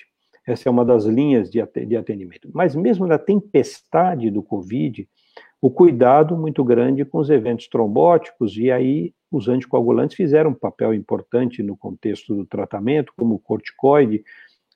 Essa 0.47 0.69
é 0.69 0.71
uma 0.71 0.85
das 0.85 1.05
linhas 1.05 1.49
de 1.49 1.59
atendimento. 1.61 2.49
Mas 2.53 2.75
mesmo 2.75 3.05
na 3.05 3.17
tempestade 3.17 4.31
do 4.31 4.41
Covid, 4.41 5.07
o 5.63 5.71
cuidado 5.71 6.35
muito 6.35 6.61
grande 6.61 7.05
com 7.05 7.19
os 7.19 7.29
eventos 7.29 7.69
trombóticos, 7.69 8.57
e 8.57 8.69
aí 8.69 9.13
os 9.31 9.47
anticoagulantes 9.47 10.13
fizeram 10.13 10.49
um 10.49 10.53
papel 10.53 10.93
importante 10.93 11.63
no 11.63 11.77
contexto 11.77 12.35
do 12.35 12.45
tratamento, 12.45 13.13
como 13.15 13.35
o 13.35 13.39
corticoide 13.39 14.25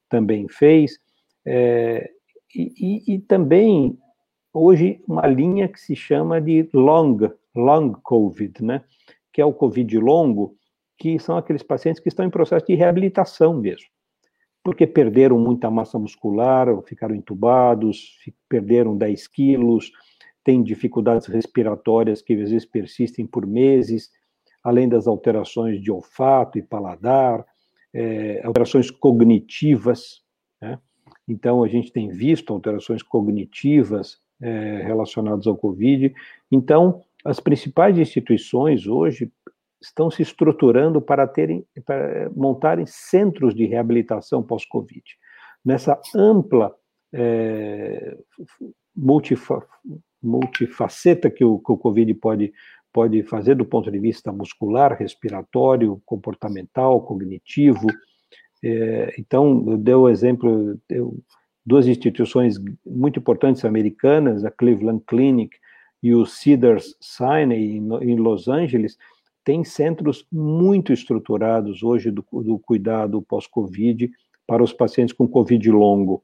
também 0.07 0.47
fez, 0.47 0.97
é, 1.45 2.09
e, 2.55 2.71
e, 2.79 3.15
e, 3.15 3.19
também 3.19 3.99
hoje 4.53 5.01
uma 5.05 5.27
linha 5.27 5.67
que 5.67 5.77
se 5.77 5.93
chama 5.93 6.39
de 6.39 6.69
long, 6.73 7.17
long 7.53 7.91
COVID, 7.91 8.63
né, 8.63 8.81
que 9.33 9.41
é 9.41 9.45
o 9.45 9.51
COVID 9.51 9.99
longo, 9.99 10.55
que 10.97 11.19
são 11.19 11.35
aqueles 11.35 11.63
pacientes 11.63 11.99
que 11.99 12.07
estão 12.07 12.25
em 12.25 12.29
processo 12.29 12.65
de 12.65 12.75
reabilitação 12.75 13.53
mesmo, 13.53 13.89
porque 14.63 14.87
perderam 14.87 15.37
muita 15.37 15.69
massa 15.69 15.99
muscular, 15.99 16.69
ficaram 16.83 17.13
entubados, 17.13 18.17
perderam 18.47 18.95
10 18.95 19.27
quilos, 19.27 19.91
têm 20.47 20.63
dificuldades 20.63 21.27
respiratórias 21.27 22.21
que 22.21 22.31
às 22.31 22.49
vezes 22.49 22.65
persistem 22.65 23.27
por 23.27 23.45
meses, 23.45 24.09
além 24.63 24.87
das 24.87 25.05
alterações 25.05 25.81
de 25.81 25.91
olfato 25.91 26.57
e 26.57 26.61
paladar, 26.61 27.45
é, 27.93 28.41
alterações 28.45 28.89
cognitivas. 28.89 30.21
Né? 30.61 30.79
Então, 31.27 31.65
a 31.65 31.67
gente 31.67 31.91
tem 31.91 32.07
visto 32.07 32.53
alterações 32.53 33.03
cognitivas 33.03 34.21
é, 34.41 34.83
relacionadas 34.83 35.47
ao 35.47 35.57
Covid. 35.57 36.13
Então, 36.49 37.01
as 37.25 37.41
principais 37.41 37.97
instituições 37.97 38.87
hoje 38.87 39.29
estão 39.81 40.09
se 40.09 40.21
estruturando 40.21 41.01
para 41.01 41.27
terem, 41.27 41.65
para 41.85 42.29
montarem 42.33 42.85
centros 42.85 43.53
de 43.53 43.65
reabilitação 43.65 44.41
pós-Covid. 44.41 45.03
Nessa 45.65 45.99
ampla 46.15 46.73
é, 47.13 48.17
multifaceta 50.27 51.29
que 51.29 51.43
o, 51.43 51.59
que 51.59 51.71
o 51.71 51.77
Covid 51.77 52.13
pode 52.15 52.53
pode 52.97 53.21
fazer 53.21 53.55
do 53.55 53.63
ponto 53.63 53.91
de 53.91 53.99
vista 53.99 54.31
muscular, 54.31 54.97
respiratório, 54.97 56.01
comportamental, 56.03 56.99
cognitivo. 57.01 57.85
É, 58.63 59.13
então, 59.19 59.63
eu 59.67 59.77
dei 59.77 59.93
o 59.93 60.09
exemplo, 60.09 60.79
eu, 60.89 61.15
duas 61.63 61.85
instituições 61.85 62.55
muito 62.83 63.19
importantes 63.19 63.63
americanas, 63.65 64.43
a 64.43 64.49
Cleveland 64.49 65.03
Clinic 65.05 65.55
e 66.01 66.11
o 66.15 66.25
Cedars-Sinai, 66.25 67.59
em 67.59 68.15
Los 68.15 68.47
Angeles, 68.47 68.97
têm 69.43 69.63
centros 69.63 70.25
muito 70.31 70.91
estruturados 70.91 71.83
hoje 71.83 72.09
do, 72.09 72.25
do 72.31 72.57
cuidado 72.57 73.21
pós-Covid 73.21 74.09
para 74.47 74.63
os 74.63 74.73
pacientes 74.73 75.13
com 75.13 75.27
Covid 75.27 75.69
longo. 75.69 76.23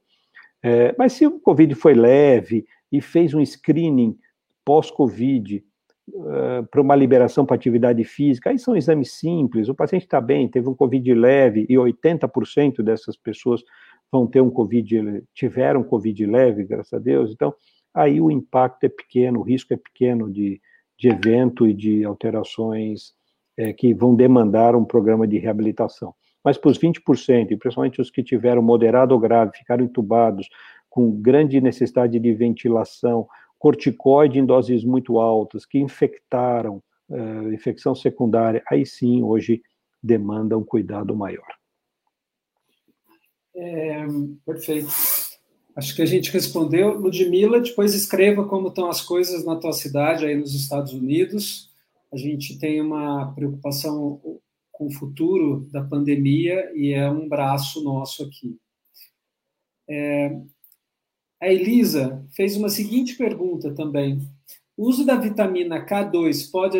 É, 0.60 0.94
mas 0.98 1.12
se 1.12 1.26
o 1.26 1.38
Covid 1.38 1.74
foi 1.74 1.94
leve 1.94 2.66
e 2.90 3.00
fez 3.00 3.34
um 3.34 3.44
screening 3.44 4.16
pós-Covid, 4.64 5.64
uh, 6.08 6.66
para 6.70 6.80
uma 6.80 6.96
liberação 6.96 7.44
para 7.44 7.56
atividade 7.56 8.02
física, 8.04 8.50
aí 8.50 8.58
são 8.58 8.76
exames 8.76 9.12
simples, 9.12 9.68
o 9.68 9.74
paciente 9.74 10.02
está 10.02 10.20
bem, 10.20 10.48
teve 10.48 10.68
um 10.68 10.74
Covid 10.74 11.14
leve, 11.14 11.66
e 11.68 11.74
80% 11.74 12.82
dessas 12.82 13.16
pessoas 13.16 13.62
vão 14.10 14.26
ter 14.26 14.40
um 14.40 14.50
Covid, 14.50 15.22
tiveram 15.34 15.82
Covid 15.82 16.26
leve, 16.26 16.64
graças 16.64 16.92
a 16.92 16.98
Deus, 16.98 17.32
então 17.32 17.54
aí 17.92 18.20
o 18.20 18.30
impacto 18.30 18.84
é 18.84 18.88
pequeno, 18.88 19.40
o 19.40 19.42
risco 19.42 19.72
é 19.72 19.76
pequeno 19.76 20.30
de, 20.30 20.60
de 20.98 21.08
evento 21.08 21.66
e 21.66 21.74
de 21.74 22.04
alterações 22.04 23.12
é, 23.56 23.72
que 23.72 23.94
vão 23.94 24.14
demandar 24.14 24.74
um 24.74 24.84
programa 24.84 25.26
de 25.26 25.38
reabilitação. 25.38 26.14
Mas 26.44 26.58
para 26.58 26.70
os 26.70 26.78
20%, 26.78 27.50
e 27.50 27.56
principalmente 27.56 28.00
os 28.00 28.10
que 28.10 28.22
tiveram 28.22 28.60
moderado 28.60 29.14
ou 29.14 29.20
grave, 29.20 29.56
ficaram 29.56 29.84
entubados, 29.84 30.48
com 30.94 31.10
grande 31.10 31.60
necessidade 31.60 32.20
de 32.20 32.32
ventilação, 32.32 33.26
corticoide 33.58 34.38
em 34.38 34.46
doses 34.46 34.84
muito 34.84 35.18
altas, 35.18 35.66
que 35.66 35.76
infectaram, 35.76 36.80
uh, 37.08 37.52
infecção 37.52 37.96
secundária, 37.96 38.62
aí 38.70 38.86
sim, 38.86 39.20
hoje, 39.20 39.60
demanda 40.00 40.56
um 40.56 40.62
cuidado 40.62 41.16
maior. 41.16 41.48
É, 43.56 44.06
perfeito. 44.46 44.86
Acho 45.74 45.96
que 45.96 46.02
a 46.02 46.06
gente 46.06 46.30
respondeu. 46.30 46.96
Ludmila, 46.96 47.60
depois 47.60 47.92
escreva 47.92 48.46
como 48.46 48.68
estão 48.68 48.88
as 48.88 49.00
coisas 49.00 49.44
na 49.44 49.56
tua 49.56 49.72
cidade, 49.72 50.24
aí 50.24 50.36
nos 50.36 50.54
Estados 50.54 50.92
Unidos. 50.92 51.72
A 52.12 52.16
gente 52.16 52.56
tem 52.56 52.80
uma 52.80 53.34
preocupação 53.34 54.20
com 54.70 54.86
o 54.86 54.92
futuro 54.92 55.66
da 55.72 55.82
pandemia 55.82 56.70
e 56.76 56.92
é 56.92 57.10
um 57.10 57.28
braço 57.28 57.82
nosso 57.82 58.22
aqui. 58.22 58.56
É, 59.90 60.40
a 61.44 61.52
Elisa 61.52 62.24
fez 62.34 62.56
uma 62.56 62.70
seguinte 62.70 63.16
pergunta 63.16 63.70
também. 63.74 64.18
O 64.74 64.88
uso 64.88 65.04
da 65.04 65.14
vitamina 65.16 65.84
K2 65.84 66.50
pode 66.50 66.78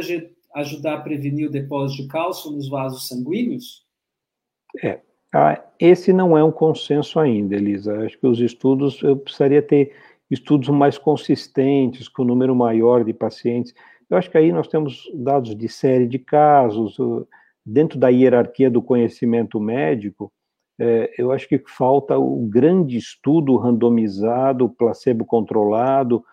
ajudar 0.55 0.95
a 0.95 1.01
prevenir 1.01 1.49
o 1.49 1.53
depósito 1.53 2.03
de 2.03 2.09
cálcio 2.09 2.51
nos 2.51 2.71
vasos 2.71 3.07
sanguíneos? 3.07 3.85
É, 4.83 5.01
ah, 5.35 5.63
esse 5.79 6.15
não 6.15 6.37
é 6.37 6.43
um 6.43 6.51
consenso 6.51 7.21
ainda, 7.21 7.55
Elisa. 7.55 8.07
Acho 8.07 8.19
que 8.19 8.27
os 8.27 8.41
estudos, 8.41 9.03
eu 9.03 9.19
precisaria 9.19 9.61
ter 9.61 9.93
estudos 10.31 10.71
mais 10.71 10.97
consistentes, 10.97 12.09
com 12.09 12.23
um 12.23 12.27
número 12.27 12.57
maior 12.57 13.05
de 13.05 13.13
pacientes. 13.13 13.75
Eu 14.09 14.17
acho 14.17 14.31
que 14.31 14.39
aí 14.39 14.51
nós 14.51 14.67
temos 14.67 15.11
dados 15.13 15.55
de 15.55 15.69
série 15.69 16.07
de 16.07 16.19
casos, 16.19 16.97
dentro 17.65 17.99
da 17.99 18.09
hierarquia 18.09 18.71
do 18.71 18.81
conhecimento 18.81 19.61
médico, 19.61 20.33
é, 20.79 21.15
eu 21.17 21.31
acho 21.31 21.49
que 21.49 21.63
falta 21.67 22.19
o 22.19 22.47
grande 22.47 22.97
estudo 22.97 23.57
randomizado, 23.57 24.69
placebo-controlado, 24.69 26.25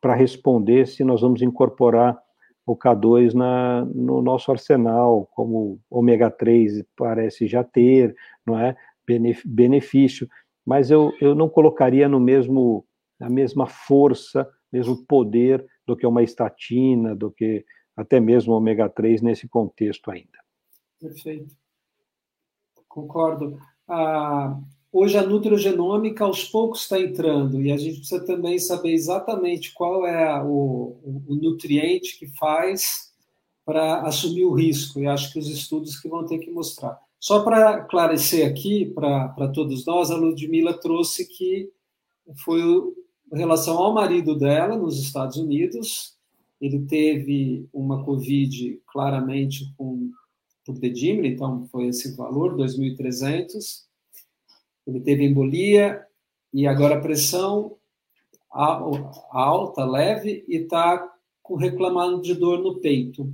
para 0.00 0.14
responder 0.14 0.86
se 0.86 1.04
nós 1.04 1.20
vamos 1.20 1.42
incorporar 1.42 2.18
o 2.66 2.76
K2 2.76 3.32
na, 3.32 3.84
no 3.84 4.20
nosso 4.20 4.50
arsenal, 4.50 5.28
como 5.32 5.80
ômega 5.88 6.30
3 6.30 6.84
parece 6.96 7.46
já 7.46 7.62
ter, 7.62 8.14
não 8.44 8.58
é? 8.58 8.76
benefício, 9.44 10.28
mas 10.66 10.90
eu, 10.90 11.12
eu 11.20 11.32
não 11.32 11.48
colocaria 11.48 12.08
no 12.08 12.18
mesmo, 12.18 12.84
na 13.20 13.30
mesma 13.30 13.68
força, 13.68 14.50
mesmo 14.72 15.06
poder 15.06 15.64
do 15.86 15.96
que 15.96 16.04
uma 16.04 16.24
estatina, 16.24 17.14
do 17.14 17.30
que 17.30 17.64
até 17.96 18.18
mesmo 18.18 18.52
ômega 18.52 18.88
3 18.88 19.22
nesse 19.22 19.48
contexto 19.48 20.10
ainda. 20.10 20.38
Perfeito. 21.00 21.54
Concordo. 22.88 23.58
Ah, 23.88 24.58
hoje 24.92 25.16
a 25.16 25.22
nutrogenômica 25.22 26.24
aos 26.24 26.44
poucos 26.44 26.82
está 26.82 26.98
entrando 27.00 27.62
e 27.62 27.70
a 27.70 27.76
gente 27.76 27.98
precisa 27.98 28.24
também 28.24 28.58
saber 28.58 28.92
exatamente 28.92 29.72
qual 29.72 30.06
é 30.06 30.42
o, 30.42 30.96
o 31.26 31.34
nutriente 31.34 32.18
que 32.18 32.26
faz 32.26 33.12
para 33.64 34.02
assumir 34.02 34.44
o 34.44 34.54
risco, 34.54 35.00
e 35.00 35.08
acho 35.08 35.32
que 35.32 35.40
os 35.40 35.48
estudos 35.48 35.98
que 35.98 36.08
vão 36.08 36.24
ter 36.24 36.38
que 36.38 36.52
mostrar. 36.52 37.00
Só 37.18 37.42
para 37.42 37.80
esclarecer 37.80 38.48
aqui 38.48 38.86
para 38.94 39.48
todos 39.48 39.84
nós, 39.84 40.10
a 40.12 40.16
Ludmilla 40.16 40.72
trouxe 40.72 41.26
que 41.26 41.68
foi 42.44 42.60
em 42.62 43.36
relação 43.36 43.76
ao 43.78 43.92
marido 43.92 44.38
dela 44.38 44.76
nos 44.76 45.00
Estados 45.00 45.36
Unidos, 45.36 46.16
ele 46.60 46.86
teve 46.86 47.68
uma 47.72 48.04
Covid 48.04 48.80
claramente 48.86 49.72
com 49.76 50.10
por 50.66 50.78
dedímero, 50.78 51.26
então 51.26 51.66
foi 51.68 51.86
esse 51.86 52.16
valor, 52.16 52.56
2.300. 52.56 53.84
Ele 54.86 55.00
teve 55.00 55.24
embolia 55.24 56.04
e 56.52 56.66
agora 56.66 57.00
pressão 57.00 57.76
alta, 58.50 59.84
leve, 59.84 60.44
e 60.48 60.56
está 60.56 61.12
reclamando 61.58 62.20
de 62.22 62.34
dor 62.34 62.62
no 62.62 62.80
peito. 62.80 63.32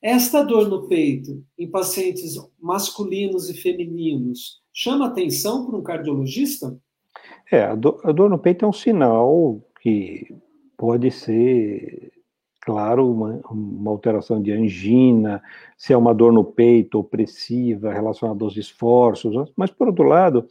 Esta 0.00 0.42
dor 0.42 0.68
no 0.68 0.88
peito, 0.88 1.44
em 1.58 1.68
pacientes 1.68 2.34
masculinos 2.60 3.50
e 3.50 3.54
femininos, 3.54 4.60
chama 4.72 5.06
atenção 5.06 5.66
para 5.66 5.76
um 5.76 5.82
cardiologista? 5.82 6.76
É, 7.50 7.64
a 7.64 7.74
dor, 7.74 8.00
a 8.02 8.10
dor 8.10 8.30
no 8.30 8.38
peito 8.38 8.64
é 8.64 8.68
um 8.68 8.72
sinal 8.72 9.60
que 9.80 10.34
pode 10.76 11.10
ser, 11.10 12.12
claro, 12.62 13.10
uma, 13.10 13.40
uma, 13.50 13.90
alteração 13.90 14.40
de 14.40 14.52
angina, 14.52 15.42
se 15.76 15.92
é 15.92 15.96
uma 15.96 16.14
dor 16.14 16.32
no 16.32 16.44
peito 16.44 16.98
opressiva 16.98 17.92
relacionada 17.92 18.44
aos 18.44 18.56
esforços, 18.56 19.52
mas 19.56 19.70
por 19.70 19.88
outro 19.88 20.04
lado, 20.04 20.46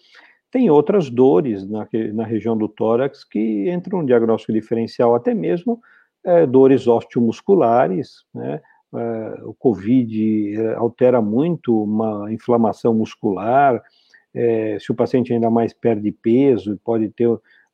tem 0.51 0.69
outras 0.69 1.09
dores 1.09 1.65
na, 1.67 1.87
na 2.13 2.25
região 2.25 2.57
do 2.57 2.67
tórax 2.67 3.23
que 3.23 3.71
entram 3.71 4.01
no 4.01 4.05
diagnóstico 4.05 4.51
diferencial, 4.51 5.15
até 5.15 5.33
mesmo 5.33 5.81
é, 6.23 6.45
dores 6.45 6.85
osteomusculares, 6.85 8.25
né? 8.35 8.61
uh, 8.91 9.49
o 9.49 9.53
COVID 9.53 10.59
uh, 10.59 10.79
altera 10.79 11.21
muito 11.21 11.83
uma 11.83 12.31
inflamação 12.31 12.93
muscular, 12.93 13.77
uh, 13.77 14.79
se 14.79 14.91
o 14.91 14.95
paciente 14.95 15.33
ainda 15.33 15.49
mais 15.49 15.73
perde 15.73 16.11
peso, 16.11 16.79
pode 16.83 17.09
ter 17.09 17.29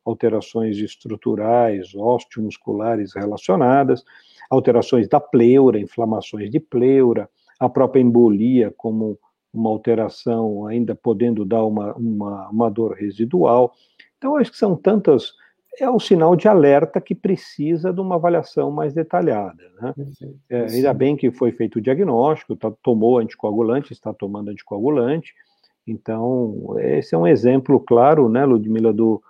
alterações 0.08 0.78
estruturais, 0.78 1.94
osteomusculares 1.94 3.14
relacionadas, 3.14 4.04
alterações 4.50 5.08
da 5.08 5.20
pleura, 5.20 5.78
inflamações 5.78 6.50
de 6.50 6.58
pleura, 6.58 7.28
a 7.60 7.68
própria 7.68 8.00
embolia 8.00 8.72
como 8.76 9.18
uma 9.52 9.70
alteração 9.70 10.66
ainda 10.66 10.94
podendo 10.94 11.44
dar 11.44 11.64
uma, 11.64 11.94
uma, 11.94 12.48
uma 12.48 12.70
dor 12.70 12.92
residual. 12.92 13.74
Então, 14.16 14.36
acho 14.36 14.50
que 14.50 14.58
são 14.58 14.76
tantas 14.76 15.32
é 15.80 15.88
um 15.88 16.00
sinal 16.00 16.34
de 16.34 16.48
alerta 16.48 17.00
que 17.00 17.14
precisa 17.14 17.92
de 17.92 18.00
uma 18.00 18.16
avaliação 18.16 18.68
mais 18.68 18.92
detalhada. 18.92 19.62
Né? 19.80 19.94
É, 20.50 20.62
ainda 20.62 20.92
bem 20.92 21.16
que 21.16 21.30
foi 21.30 21.52
feito 21.52 21.76
o 21.76 21.80
diagnóstico, 21.80 22.56
tá, 22.56 22.72
tomou 22.82 23.18
anticoagulante, 23.18 23.92
está 23.92 24.12
tomando 24.12 24.50
anticoagulante. 24.50 25.32
Então, 25.86 26.74
esse 26.78 27.14
é 27.14 27.18
um 27.18 27.26
exemplo 27.26 27.78
claro, 27.78 28.28
né, 28.28 28.44
Ludmila, 28.44 28.92
do, 28.92 29.22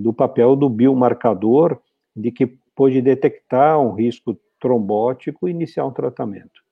do 0.00 0.12
papel 0.12 0.56
do 0.56 0.68
biomarcador 0.68 1.78
de 2.14 2.30
que 2.30 2.46
pode 2.74 3.00
detectar 3.00 3.80
um 3.80 3.92
risco 3.92 4.38
trombótico 4.60 5.48
e 5.48 5.50
iniciar 5.50 5.86
um 5.86 5.92
tratamento. 5.92 6.62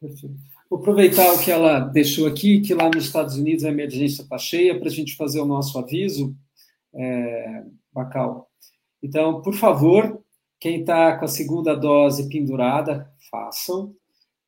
Perfeito. 0.00 0.36
Vou 0.68 0.80
aproveitar 0.80 1.32
o 1.32 1.40
que 1.40 1.50
ela 1.50 1.80
deixou 1.80 2.26
aqui, 2.26 2.60
que 2.60 2.74
lá 2.74 2.90
nos 2.92 3.04
Estados 3.04 3.36
Unidos 3.36 3.64
a 3.64 3.68
emergência 3.68 4.22
está 4.22 4.38
cheia, 4.38 4.78
para 4.78 4.88
a 4.88 4.90
gente 4.90 5.16
fazer 5.16 5.40
o 5.40 5.46
nosso 5.46 5.78
aviso. 5.78 6.34
É, 6.92 7.64
Bacal. 7.92 8.50
Então, 9.02 9.40
por 9.40 9.54
favor, 9.54 10.20
quem 10.58 10.80
está 10.80 11.16
com 11.16 11.24
a 11.24 11.28
segunda 11.28 11.76
dose 11.76 12.28
pendurada, 12.28 13.08
façam. 13.30 13.94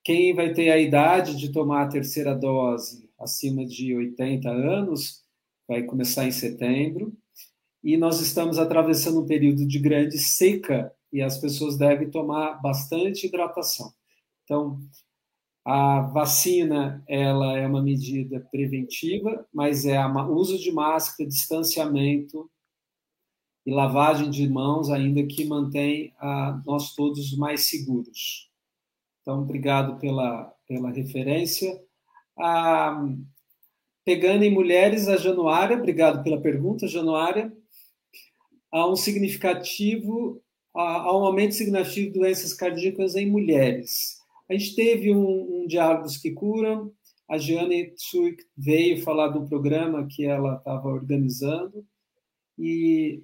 Quem 0.02 0.34
vai 0.34 0.52
ter 0.52 0.70
a 0.70 0.78
idade 0.78 1.36
de 1.36 1.52
tomar 1.52 1.82
a 1.82 1.88
terceira 1.88 2.34
dose 2.34 3.08
acima 3.18 3.64
de 3.64 3.94
80 3.94 4.48
anos, 4.48 5.22
vai 5.68 5.82
começar 5.82 6.26
em 6.26 6.32
setembro. 6.32 7.12
E 7.86 7.96
nós 7.96 8.20
estamos 8.20 8.58
atravessando 8.58 9.20
um 9.20 9.26
período 9.26 9.64
de 9.64 9.78
grande 9.78 10.18
seca 10.18 10.92
e 11.12 11.22
as 11.22 11.38
pessoas 11.38 11.78
devem 11.78 12.10
tomar 12.10 12.60
bastante 12.60 13.28
hidratação. 13.28 13.92
Então, 14.42 14.80
a 15.64 16.00
vacina 16.00 17.00
ela 17.06 17.56
é 17.56 17.64
uma 17.64 17.80
medida 17.80 18.40
preventiva, 18.50 19.46
mas 19.54 19.86
é 19.86 20.04
o 20.04 20.32
uso 20.32 20.58
de 20.58 20.72
máscara, 20.72 21.28
distanciamento 21.28 22.50
e 23.64 23.70
lavagem 23.70 24.30
de 24.30 24.48
mãos, 24.48 24.90
ainda 24.90 25.24
que 25.24 25.44
mantém 25.44 26.12
a, 26.18 26.60
nós 26.66 26.92
todos 26.92 27.36
mais 27.36 27.68
seguros. 27.68 28.50
Então, 29.22 29.42
obrigado 29.42 29.96
pela, 30.00 30.52
pela 30.66 30.90
referência. 30.90 31.80
A, 32.36 33.00
pegando 34.04 34.42
em 34.42 34.50
mulheres, 34.50 35.06
a 35.06 35.16
Januária, 35.16 35.76
obrigado 35.76 36.24
pela 36.24 36.40
pergunta, 36.40 36.88
Januária. 36.88 37.56
Há 38.72 38.88
um 38.88 38.96
significativo, 38.96 40.42
há 40.74 41.16
um 41.16 41.24
aumento 41.24 41.54
significativo 41.54 42.12
de 42.12 42.18
doenças 42.18 42.52
cardíacas 42.54 43.14
em 43.14 43.30
mulheres. 43.30 44.18
A 44.48 44.52
gente 44.52 44.74
teve 44.74 45.14
um, 45.14 45.62
um 45.62 45.66
Diálogos 45.66 46.16
que 46.16 46.30
Curam, 46.30 46.92
a 47.28 47.38
Jeane 47.38 47.90
Tsuik 47.92 48.44
veio 48.56 49.02
falar 49.02 49.28
do 49.28 49.48
programa 49.48 50.06
que 50.08 50.24
ela 50.24 50.56
estava 50.56 50.88
organizando, 50.88 51.84
e 52.58 53.22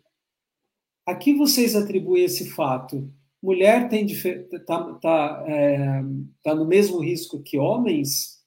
a 1.07 1.15
que 1.15 1.35
vocês 1.35 1.75
atribuem 1.75 2.25
esse 2.25 2.51
fato 2.51 3.13
mulher 3.43 3.89
tem 3.89 4.07
tá, 4.65 4.95
tá, 4.95 5.45
é, 5.47 6.03
tá 6.43 6.55
no 6.55 6.65
mesmo 6.65 7.01
risco 7.01 7.43
que 7.43 7.59
homens? 7.59 8.41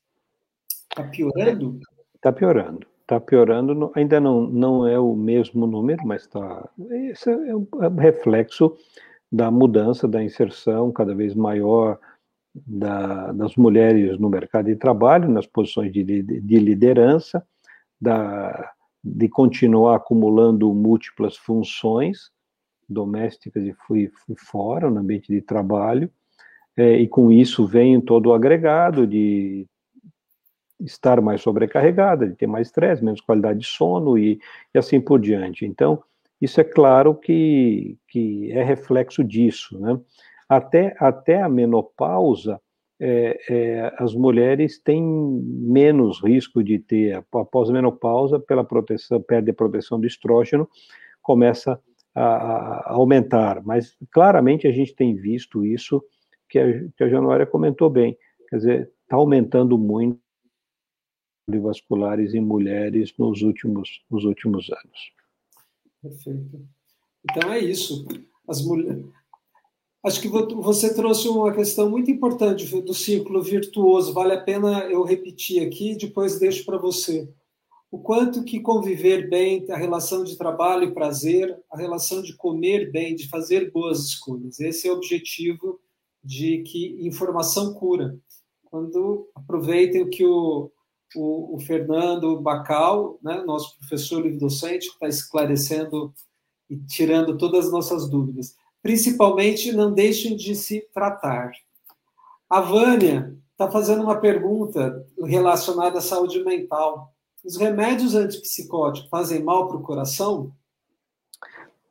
Está 0.89 1.03
piorando? 1.03 1.79
Está 2.15 2.31
piorando. 2.31 2.87
Está 3.05 3.19
piorando, 3.19 3.91
ainda 3.93 4.19
não, 4.19 4.47
não 4.47 4.87
é 4.87 4.97
o 4.97 5.15
mesmo 5.15 5.67
número, 5.67 6.01
mas 6.03 6.23
está. 6.23 6.67
Esse 7.11 7.29
é 7.29 7.55
um 7.55 7.67
reflexo 7.99 8.75
da 9.31 9.51
mudança, 9.51 10.07
da 10.07 10.23
inserção 10.23 10.91
cada 10.91 11.13
vez 11.13 11.35
maior 11.35 11.99
da, 12.55 13.31
das 13.31 13.55
mulheres 13.55 14.17
no 14.17 14.27
mercado 14.27 14.65
de 14.65 14.75
trabalho, 14.75 15.29
nas 15.29 15.45
posições 15.45 15.93
de, 15.93 16.03
de, 16.03 16.23
de 16.23 16.57
liderança, 16.57 17.45
da, 18.01 18.71
de 19.03 19.29
continuar 19.29 19.97
acumulando 19.97 20.73
múltiplas 20.73 21.37
funções 21.37 22.31
domésticas 22.89 23.63
e 23.63 23.73
fui, 23.85 24.11
fui 24.25 24.35
fora, 24.35 24.89
no 24.89 24.99
ambiente 24.99 25.31
de 25.31 25.41
trabalho, 25.41 26.09
é, 26.75 26.97
e 26.97 27.07
com 27.07 27.31
isso 27.31 27.67
vem 27.67 28.01
todo 28.01 28.27
o 28.27 28.33
agregado 28.33 29.05
de 29.05 29.67
estar 30.79 31.21
mais 31.21 31.41
sobrecarregada, 31.41 32.27
de 32.27 32.35
ter 32.35 32.47
mais 32.47 32.67
estresse, 32.67 33.03
menos 33.03 33.21
qualidade 33.21 33.59
de 33.59 33.65
sono 33.65 34.17
e, 34.17 34.39
e, 34.73 34.77
assim 34.77 34.99
por 34.99 35.19
diante. 35.19 35.65
Então, 35.65 36.01
isso 36.41 36.59
é 36.59 36.63
claro 36.63 37.15
que, 37.15 37.97
que 38.07 38.51
é 38.51 38.63
reflexo 38.63 39.23
disso, 39.23 39.79
né? 39.79 39.99
Até, 40.47 40.95
até 40.99 41.41
a 41.41 41.49
menopausa, 41.49 42.61
é, 42.99 43.39
é, 43.49 43.93
as 43.97 44.13
mulheres 44.13 44.79
têm 44.79 45.03
menos 45.03 46.21
risco 46.23 46.63
de 46.63 46.77
ter, 46.77 47.23
após 47.33 47.69
a 47.69 47.73
menopausa, 47.73 48.39
pela 48.39 48.63
proteção, 48.63 49.21
perde 49.21 49.51
a 49.51 49.53
proteção 49.53 49.99
do 49.99 50.05
estrógeno, 50.05 50.69
começa 51.21 51.79
a, 52.13 52.23
a 52.23 52.93
aumentar. 52.93 53.63
Mas 53.63 53.97
claramente 54.11 54.67
a 54.67 54.71
gente 54.71 54.95
tem 54.95 55.15
visto 55.15 55.65
isso, 55.65 56.03
que 56.47 56.59
a, 56.59 56.65
que 56.95 57.03
a 57.03 57.09
Januária 57.09 57.45
comentou 57.45 57.89
bem, 57.89 58.15
quer 58.49 58.57
dizer, 58.57 58.91
está 59.03 59.15
aumentando 59.15 59.77
muito 59.77 60.19
cardiovasculares 61.45 62.33
em 62.33 62.41
mulheres 62.41 63.13
nos 63.17 63.41
últimos, 63.41 64.03
nos 64.09 64.25
últimos 64.25 64.69
anos. 64.69 65.11
Perfeito. 66.01 66.67
Então 67.29 67.53
é 67.53 67.59
isso. 67.59 68.05
As 68.47 68.61
mulheres. 68.63 69.05
Acho 70.03 70.21
que 70.21 70.27
você 70.27 70.93
trouxe 70.93 71.27
uma 71.27 71.51
questão 71.51 71.89
muito 71.89 72.11
importante 72.11 72.65
do 72.81 72.93
círculo 72.93 73.41
virtuoso. 73.41 74.13
Vale 74.13 74.33
a 74.33 74.41
pena 74.41 74.83
eu 74.85 75.03
repetir 75.03 75.65
aqui, 75.65 75.95
depois 75.95 76.37
deixo 76.37 76.63
para 76.63 76.77
você. 76.77 77.27
O 77.89 77.97
quanto 77.97 78.43
que 78.43 78.59
conviver 78.59 79.27
bem, 79.29 79.65
a 79.71 79.77
relação 79.77 80.23
de 80.23 80.37
trabalho 80.37 80.83
e 80.83 80.93
prazer, 80.93 81.57
a 81.71 81.77
relação 81.77 82.21
de 82.21 82.35
comer 82.35 82.91
bem, 82.91 83.15
de 83.15 83.27
fazer 83.27 83.71
boas 83.71 84.05
escolhas. 84.05 84.59
Esse 84.59 84.87
é 84.87 84.91
o 84.91 84.95
objetivo 84.95 85.79
de 86.23 86.61
que 86.63 86.99
informação 87.07 87.73
cura. 87.73 88.15
Quando 88.65 89.27
aproveitem 89.33 90.03
o 90.03 90.09
que 90.09 90.23
o, 90.23 90.71
o, 91.15 91.55
o 91.55 91.59
Fernando 91.59 92.39
Bacal, 92.39 93.17
né, 93.21 93.43
nosso 93.45 93.77
professor 93.79 94.21
livre 94.21 94.37
docente, 94.37 94.87
que 94.87 94.93
está 94.93 95.07
esclarecendo 95.07 96.13
e 96.69 96.77
tirando 96.77 97.37
todas 97.37 97.65
as 97.65 97.71
nossas 97.71 98.09
dúvidas. 98.09 98.55
Principalmente, 98.81 99.71
não 99.71 99.93
deixem 99.93 100.35
de 100.35 100.55
se 100.55 100.87
tratar. 100.93 101.51
A 102.49 102.61
Vânia 102.61 103.35
está 103.51 103.71
fazendo 103.71 104.03
uma 104.03 104.19
pergunta 104.19 105.05
relacionada 105.23 105.99
à 105.99 106.01
saúde 106.01 106.43
mental. 106.43 107.11
Os 107.43 107.57
remédios 107.57 108.15
antipsicóticos 108.15 109.09
fazem 109.09 109.43
mal 109.43 109.67
para 109.67 109.77
o 109.77 109.81
coração? 109.81 110.51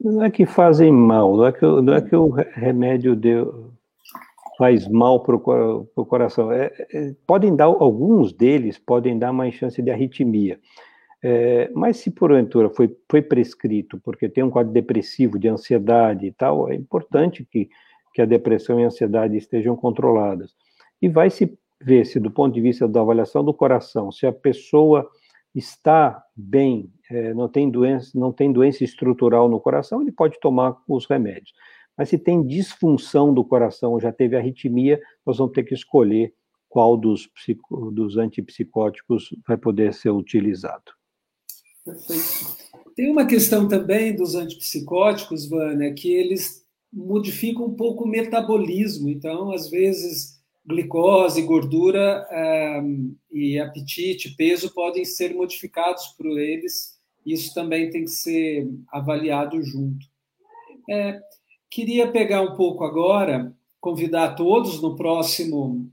Não 0.01 0.23
é 0.23 0.31
que 0.31 0.45
fazem 0.45 0.93
mal, 0.93 1.37
não 1.37 1.47
é 1.47 1.53
que, 1.53 1.65
não 1.65 1.95
é 1.95 2.01
que 2.03 2.15
o 2.15 2.29
remédio 2.29 3.17
deu, 3.17 3.64
faz 4.57 4.89
mal 4.89 5.21
para 5.21 5.37
o 5.37 6.07
coração. 6.07 6.53
É, 6.53 6.73
é, 6.93 7.15
podem 7.27 7.55
dar, 7.55 7.67
alguns 7.67 8.33
deles 8.33 8.79
podem 8.79 9.19
dar 9.19 9.33
mais 9.33 9.55
chance 9.55 9.81
de 9.81 9.91
arritmia. 9.91 10.59
É, 11.23 11.71
mas 11.75 11.97
se 11.97 12.11
porventura 12.11 12.69
foi, 12.69 12.95
foi 13.11 13.23
prescrito 13.23 13.99
porque 14.05 14.29
tem 14.29 14.45
um 14.45 14.51
quadro 14.51 14.73
depressivo, 14.73 15.39
de 15.39 15.49
ansiedade 15.49 16.27
e 16.27 16.33
tal, 16.33 16.71
é 16.71 16.75
importante 16.75 17.47
que, 17.51 17.71
que 18.13 18.21
a 18.21 18.27
depressão 18.27 18.79
e 18.79 18.85
a 18.85 18.89
ansiedade 18.89 19.37
estejam 19.37 19.75
controladas. 19.75 20.55
E 21.01 21.09
vai 21.09 21.31
se 21.31 21.59
ver 21.81 22.05
se, 22.05 22.21
do 22.21 22.31
ponto 22.31 22.55
de 22.55 22.61
vista 22.61 22.87
da 22.87 23.01
avaliação 23.01 23.43
do 23.43 23.55
coração, 23.55 24.13
se 24.13 24.27
a 24.27 24.33
pessoa 24.33 25.09
está 25.55 26.23
bem, 26.37 26.91
é, 27.11 27.33
não, 27.33 27.49
tem 27.49 27.71
doença, 27.71 28.11
não 28.19 28.33
tem 28.33 28.53
doença 28.53 28.85
estrutural 28.85 29.49
no 29.49 29.61
coração, 29.61 30.03
ele 30.03 30.13
pode 30.13 30.39
tomar 30.41 30.77
os 30.89 31.07
remédios. 31.07 31.53
Mas 31.97 32.09
se 32.09 32.19
tem 32.19 32.45
disfunção 32.45 33.33
do 33.33 33.45
coração 33.45 33.93
ou 33.93 34.01
já 34.01 34.13
teve 34.13 34.37
arritmia, 34.37 35.01
nós 35.25 35.39
vamos 35.39 35.53
ter 35.53 35.65
que 35.65 35.75
escolher 35.75 36.35
qual 36.69 36.97
dos, 36.97 37.27
psico, 37.29 37.91
dos 37.93 38.17
antipsicóticos 38.17 39.29
vai 39.47 39.57
poder 39.57 39.95
ser 39.95 40.11
utilizado. 40.11 40.93
Perfeito. 41.85 42.65
Tem 42.97 43.11
uma 43.11 43.27
questão 43.27 43.69
também 43.69 44.15
dos 44.15 44.35
antipsicóticos, 44.35 45.49
Vânia, 45.49 45.93
que 45.93 46.13
eles 46.13 46.65
modificam 46.93 47.67
um 47.67 47.75
pouco 47.75 48.05
o 48.05 48.09
metabolismo. 48.09 49.09
Então, 49.09 49.53
às 49.53 49.69
vezes, 49.69 50.41
glicose, 50.65 51.43
gordura 51.43 52.27
é, 52.31 52.83
e 53.33 53.59
apetite, 53.59 54.35
peso 54.37 54.73
podem 54.73 55.05
ser 55.05 55.35
modificados 55.35 56.07
por 56.17 56.27
eles. 56.39 56.99
Isso 57.27 57.53
também 57.55 57.91
tem 57.91 58.05
que 58.05 58.11
ser 58.11 58.69
avaliado 58.93 59.63
junto. 59.63 60.07
É, 60.89 61.21
queria 61.75 62.13
pegar 62.13 62.41
um 62.41 62.55
pouco 62.55 62.85
agora, 62.85 63.53
convidar 63.81 64.37
todos 64.37 64.81
no 64.81 64.95
próximo 64.95 65.91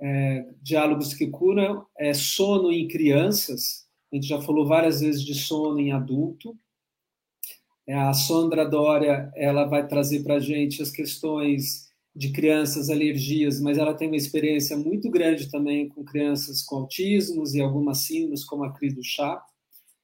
é, 0.00 0.48
Diálogos 0.62 1.12
que 1.12 1.26
Curam, 1.26 1.84
é 1.98 2.14
sono 2.14 2.72
em 2.72 2.88
crianças. 2.88 3.86
A 4.10 4.16
gente 4.16 4.26
já 4.26 4.40
falou 4.40 4.66
várias 4.66 5.02
vezes 5.02 5.22
de 5.22 5.34
sono 5.34 5.78
em 5.78 5.92
adulto. 5.92 6.56
É, 7.86 7.94
a 7.94 8.14
Sondra 8.14 8.64
Dória 8.64 9.30
ela 9.36 9.66
vai 9.66 9.86
trazer 9.86 10.22
para 10.22 10.36
a 10.36 10.40
gente 10.40 10.80
as 10.80 10.90
questões 10.90 11.90
de 12.16 12.32
crianças 12.32 12.88
alergias, 12.88 13.60
mas 13.60 13.76
ela 13.76 13.92
tem 13.92 14.08
uma 14.08 14.16
experiência 14.16 14.74
muito 14.74 15.10
grande 15.10 15.50
também 15.50 15.86
com 15.86 16.02
crianças 16.02 16.62
com 16.62 16.76
autismos 16.76 17.54
e 17.54 17.60
algumas 17.60 17.98
síndromes, 17.98 18.42
como 18.42 18.64
a 18.64 18.72
crise 18.72 18.96
do 18.96 19.04
chá. 19.04 19.44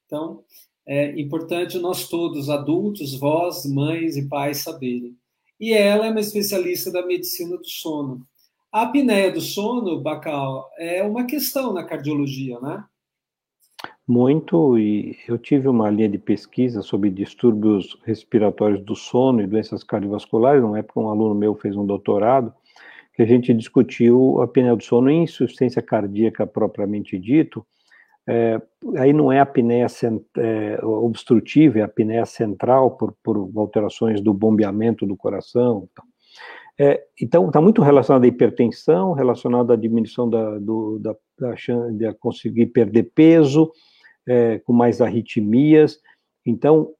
Então, 0.04 0.44
é 0.86 1.20
importante 1.20 1.78
nós 1.78 2.08
todos, 2.08 2.48
adultos, 2.48 3.18
vós, 3.18 3.66
mães 3.66 4.16
e 4.16 4.28
pais, 4.28 4.58
saberem. 4.58 5.16
E 5.58 5.72
ela 5.72 6.06
é 6.06 6.10
uma 6.10 6.20
especialista 6.20 6.92
da 6.92 7.04
medicina 7.04 7.56
do 7.56 7.68
sono. 7.68 8.26
A 8.70 8.82
apneia 8.82 9.32
do 9.32 9.40
sono, 9.40 10.00
Bacal, 10.00 10.70
é 10.78 11.02
uma 11.02 11.24
questão 11.24 11.72
na 11.72 11.82
cardiologia, 11.82 12.60
né? 12.60 12.84
Muito, 14.06 14.78
e 14.78 15.16
eu 15.26 15.36
tive 15.36 15.66
uma 15.66 15.90
linha 15.90 16.08
de 16.08 16.18
pesquisa 16.18 16.80
sobre 16.80 17.10
distúrbios 17.10 17.98
respiratórios 18.04 18.80
do 18.84 18.94
sono 18.94 19.42
e 19.42 19.46
doenças 19.48 19.82
cardiovasculares, 19.82 20.62
na 20.62 20.78
época 20.78 21.00
um 21.00 21.08
aluno 21.08 21.34
meu 21.34 21.56
fez 21.56 21.74
um 21.74 21.84
doutorado, 21.84 22.54
que 23.14 23.22
a 23.22 23.26
gente 23.26 23.52
discutiu 23.52 24.40
a 24.40 24.44
apneia 24.44 24.76
do 24.76 24.84
sono 24.84 25.10
em 25.10 25.24
insuficiência 25.24 25.82
cardíaca 25.82 26.46
propriamente 26.46 27.18
dito, 27.18 27.66
é, 28.28 28.60
aí 28.96 29.12
não 29.12 29.30
é 29.30 29.38
a 29.38 29.42
apneia 29.42 29.86
é, 30.38 30.84
obstrutiva, 30.84 31.78
é 31.78 31.82
a 31.82 31.86
apneia 31.86 32.26
central 32.26 32.96
por, 32.96 33.14
por 33.22 33.50
alterações 33.56 34.20
do 34.20 34.34
bombeamento 34.34 35.06
do 35.06 35.16
coração. 35.16 35.88
Então, 35.92 36.04
é, 36.78 37.02
então, 37.20 37.46
está 37.46 37.60
muito 37.60 37.80
relacionado 37.80 38.24
à 38.24 38.26
hipertensão, 38.26 39.12
relacionado 39.12 39.72
à 39.72 39.76
diminuição 39.76 40.28
da, 40.28 40.58
do, 40.58 40.98
da, 40.98 41.16
da 41.38 41.54
de 41.90 42.12
conseguir 42.14 42.66
perder 42.66 43.04
peso, 43.14 43.72
é, 44.26 44.58
com 44.58 44.72
mais 44.72 45.00
arritmias. 45.00 45.98
Então, 46.44 46.92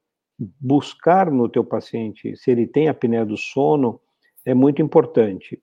buscar 0.59 1.31
no 1.31 1.49
teu 1.49 1.63
paciente 1.63 2.35
se 2.35 2.51
ele 2.51 2.65
tem 2.65 2.87
apneia 2.87 3.25
do 3.25 3.37
sono 3.37 3.99
é 4.45 4.53
muito 4.53 4.81
importante. 4.81 5.61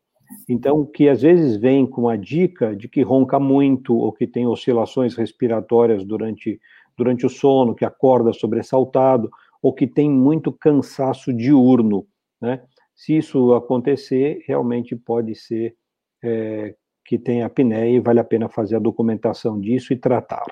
Então, 0.49 0.85
que 0.85 1.09
às 1.09 1.23
vezes 1.23 1.57
vem 1.57 1.87
com 1.87 2.09
a 2.09 2.17
dica 2.17 2.75
de 2.75 2.89
que 2.89 3.03
ronca 3.03 3.39
muito 3.39 3.97
ou 3.97 4.13
que 4.13 4.27
tem 4.27 4.47
oscilações 4.47 5.15
respiratórias 5.15 6.05
durante, 6.05 6.61
durante 6.97 7.27
o 7.27 7.31
sono, 7.31 7.75
que 7.75 7.85
acorda 7.85 8.33
sobressaltado, 8.33 9.31
ou 9.63 9.73
que 9.73 9.87
tem 9.87 10.11
muito 10.11 10.53
cansaço 10.53 11.33
diurno, 11.33 12.07
né? 12.41 12.63
Se 12.95 13.17
isso 13.17 13.55
acontecer, 13.55 14.45
realmente 14.47 14.95
pode 14.95 15.35
ser 15.35 15.77
é, 16.23 16.77
que 17.05 17.19
tem 17.19 17.43
apneia 17.43 17.97
e 17.97 18.01
vale 18.01 18.21
a 18.21 18.25
pena 18.25 18.49
fazer 18.49 18.77
a 18.77 18.81
documentação 18.81 19.61
disso 19.61 19.93
e 19.93 19.97
tratar. 19.97 20.47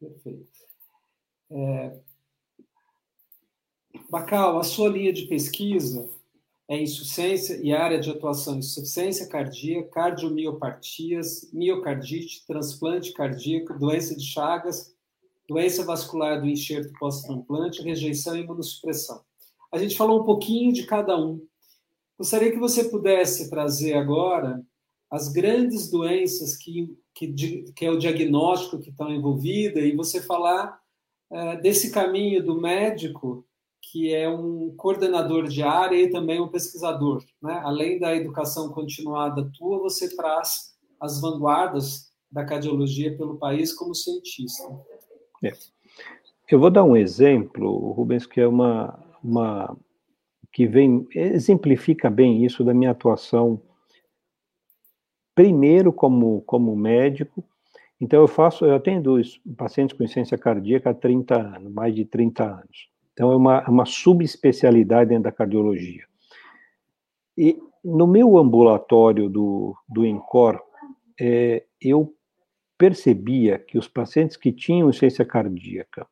Perfeito. 0.00 0.48
É... 1.50 2.00
Bacal, 4.08 4.58
a 4.58 4.62
sua 4.64 4.88
linha 4.88 5.12
de 5.12 5.26
pesquisa 5.26 6.08
é 6.70 6.80
insuficiência 6.80 7.58
e 7.60 7.72
área 7.72 7.98
de 7.98 8.08
atuação 8.08 8.56
insuficiência 8.56 9.26
cardíaca, 9.26 9.88
cardiomiopatias, 9.90 11.50
miocardite, 11.52 12.46
transplante 12.46 13.12
cardíaco, 13.12 13.76
doença 13.76 14.14
de 14.16 14.24
Chagas, 14.24 14.94
doença 15.48 15.84
vascular 15.84 16.40
do 16.40 16.46
enxerto 16.46 16.92
pós-transplante, 16.96 17.82
rejeição 17.82 18.36
e 18.36 18.42
imunossupressão. 18.42 19.20
A 19.72 19.78
gente 19.78 19.96
falou 19.96 20.20
um 20.20 20.24
pouquinho 20.24 20.72
de 20.72 20.86
cada 20.86 21.18
um. 21.18 21.44
Gostaria 22.16 22.52
que 22.52 22.58
você 22.58 22.84
pudesse 22.84 23.50
trazer 23.50 23.94
agora 23.94 24.64
as 25.10 25.26
grandes 25.26 25.90
doenças 25.90 26.56
que, 26.56 26.96
que, 27.12 27.64
que 27.74 27.84
é 27.84 27.90
o 27.90 27.98
diagnóstico 27.98 28.78
que 28.78 28.90
estão 28.90 29.12
envolvidas 29.12 29.82
e 29.82 29.96
você 29.96 30.22
falar 30.22 30.80
é, 31.32 31.56
desse 31.56 31.90
caminho 31.90 32.44
do 32.44 32.60
médico 32.60 33.44
que 33.82 34.14
é 34.14 34.28
um 34.28 34.74
coordenador 34.76 35.48
de 35.48 35.62
área 35.62 35.96
e 35.96 36.10
também 36.10 36.40
um 36.40 36.48
pesquisador. 36.48 37.24
Né? 37.42 37.60
Além 37.64 37.98
da 37.98 38.14
educação 38.14 38.68
continuada 38.70 39.50
tua, 39.58 39.78
você 39.78 40.14
traz 40.14 40.74
as 41.00 41.20
vanguardas 41.20 42.10
da 42.30 42.44
cardiologia 42.44 43.16
pelo 43.16 43.38
país 43.38 43.72
como 43.72 43.94
cientista. 43.94 44.62
É. 45.42 45.52
Eu 46.50 46.58
vou 46.58 46.70
dar 46.70 46.84
um 46.84 46.96
exemplo, 46.96 47.92
Rubens, 47.92 48.26
que 48.26 48.40
é 48.40 48.46
uma, 48.46 48.98
uma 49.22 49.76
que 50.52 50.66
vem 50.66 51.06
exemplifica 51.14 52.10
bem 52.10 52.44
isso 52.44 52.64
da 52.64 52.74
minha 52.74 52.90
atuação 52.90 53.62
primeiro 55.34 55.92
como 55.92 56.42
como 56.42 56.74
médico. 56.76 57.44
Então 58.00 58.20
eu 58.20 58.28
faço, 58.28 58.64
eu 58.64 58.74
atendo 58.74 59.20
pacientes 59.56 59.96
com 59.96 60.02
insuficiência 60.02 60.36
cardíaca 60.36 60.90
há 60.90 60.94
30 60.94 61.34
anos, 61.36 61.72
mais 61.72 61.94
de 61.94 62.04
30 62.04 62.44
anos. 62.44 62.89
Então, 63.20 63.32
é 63.32 63.36
uma, 63.36 63.68
uma 63.68 63.84
subespecialidade 63.84 65.10
dentro 65.10 65.24
da 65.24 65.32
cardiologia. 65.32 66.06
E 67.36 67.60
no 67.84 68.06
meu 68.06 68.38
ambulatório 68.38 69.28
do, 69.28 69.76
do 69.86 70.06
INCOR, 70.06 70.58
é, 71.20 71.66
eu 71.78 72.16
percebia 72.78 73.58
que 73.58 73.76
os 73.76 73.86
pacientes 73.86 74.38
que 74.38 74.50
tinham 74.50 74.88
insuficiência 74.88 75.22
cardíaca, 75.22 76.08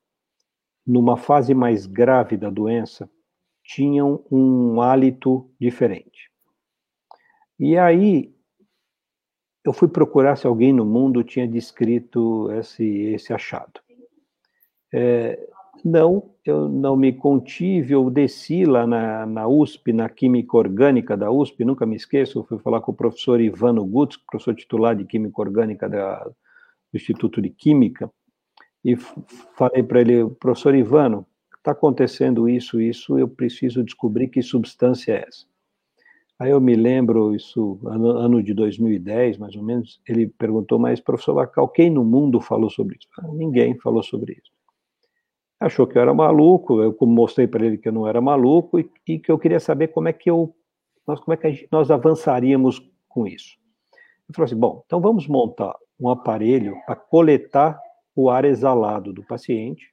numa 0.87 1.17
fase 1.17 1.55
mais 1.55 1.87
grave 1.87 2.37
da 2.37 2.51
doença, 2.51 3.11
tinham 3.65 4.23
um 4.31 4.83
hálito 4.83 5.51
diferente. 5.59 6.31
E 7.59 7.79
aí, 7.79 8.35
eu 9.65 9.73
fui 9.73 9.89
procurar 9.89 10.37
se 10.37 10.47
alguém 10.47 10.75
no 10.75 10.85
mundo 10.85 11.25
tinha 11.25 11.49
descrito 11.49 12.53
esse, 12.53 12.85
esse 12.85 13.33
achado. 13.33 13.81
É, 14.93 15.49
não, 15.85 16.31
eu 16.45 16.69
não 16.69 16.97
me 16.97 17.13
contive, 17.13 17.93
eu 17.93 18.11
desci 18.11 18.65
lá 18.65 18.87
na, 18.87 19.27
na 19.27 19.49
USP, 19.49 19.93
na 19.93 20.09
Química 20.09 20.57
Orgânica 20.57 21.17
da 21.17 21.31
USP, 21.31 21.65
nunca 21.65 21.87
me 21.87 21.97
esqueço, 21.97 22.45
fui 22.45 22.59
falar 22.59 22.81
com 22.81 22.93
o 22.93 22.95
professor 22.95 23.41
Ivano 23.41 23.85
Gutz, 23.85 24.17
professor 24.17 24.55
titular 24.55 24.97
de 24.97 25.05
Química 25.05 25.41
Orgânica 25.41 25.89
da, 25.89 26.25
do 26.25 26.35
Instituto 26.95 27.41
de 27.41 27.51
Química, 27.51 28.11
e 28.85 28.97
falei 29.57 29.83
para 29.83 30.01
ele, 30.01 30.29
professor 30.41 30.75
Ivano, 30.75 31.27
está 31.57 31.73
acontecendo 31.73 32.49
isso, 32.49 32.81
isso, 32.81 33.19
eu 33.19 33.29
preciso 33.29 33.83
descobrir 33.85 34.29
que 34.29 34.43
substância 34.43 35.13
é 35.13 35.25
essa. 35.27 35.47
Aí 36.39 36.51
eu 36.51 36.61
me 36.61 36.77
lembro, 36.77 37.35
isso, 37.35 37.81
ano, 37.85 38.11
ano 38.11 38.43
de 38.43 38.55
2010, 38.55 39.39
mais 39.39 39.57
ou 39.57 39.63
menos, 39.63 40.01
ele 40.09 40.29
perguntou, 40.29 40.79
mas 40.79 41.01
professor 41.01 41.35
Lacal, 41.35 41.69
quem 41.69 41.91
no 41.91 42.05
mundo 42.05 42.41
falou 42.41 42.71
sobre 42.71 42.97
isso? 42.97 43.09
Ah, 43.19 43.27
ninguém 43.29 43.77
falou 43.77 44.03
sobre 44.03 44.35
isso 44.35 44.58
achou 45.61 45.87
que 45.87 45.99
eu 45.99 46.03
era 46.03 46.15
maluco, 46.15 46.81
eu 46.83 46.97
mostrei 47.03 47.47
para 47.47 47.65
ele 47.65 47.79
que 47.79 47.89
eu 47.89 47.93
não 47.93 48.07
era 48.07 48.21
maluco 48.21 48.79
e, 48.79 48.91
e, 49.07 49.19
que 49.19 49.31
eu 49.31 49.39
queria 49.39 49.59
saber 49.59 49.89
como 49.89 50.09
é 50.09 50.13
que 50.13 50.31
eu, 50.31 50.55
nós, 51.07 51.21
como 51.21 51.35
é 51.35 51.37
que 51.37 51.51
gente, 51.51 51.69
nós 51.71 51.91
avançaríamos 51.91 52.81
com 53.09 53.27
isso. 53.27 53.57
Ele 53.93 54.35
falou 54.35 54.45
assim, 54.45 54.57
bom, 54.57 54.83
então 54.87 55.01
vamos 55.01 55.27
montar 55.27 55.75
um 55.99 56.09
aparelho 56.09 56.77
para 56.87 56.95
coletar 56.95 57.81
o 58.15 58.31
ar 58.31 58.45
exalado 58.45 59.13
do 59.13 59.25
paciente, 59.25 59.93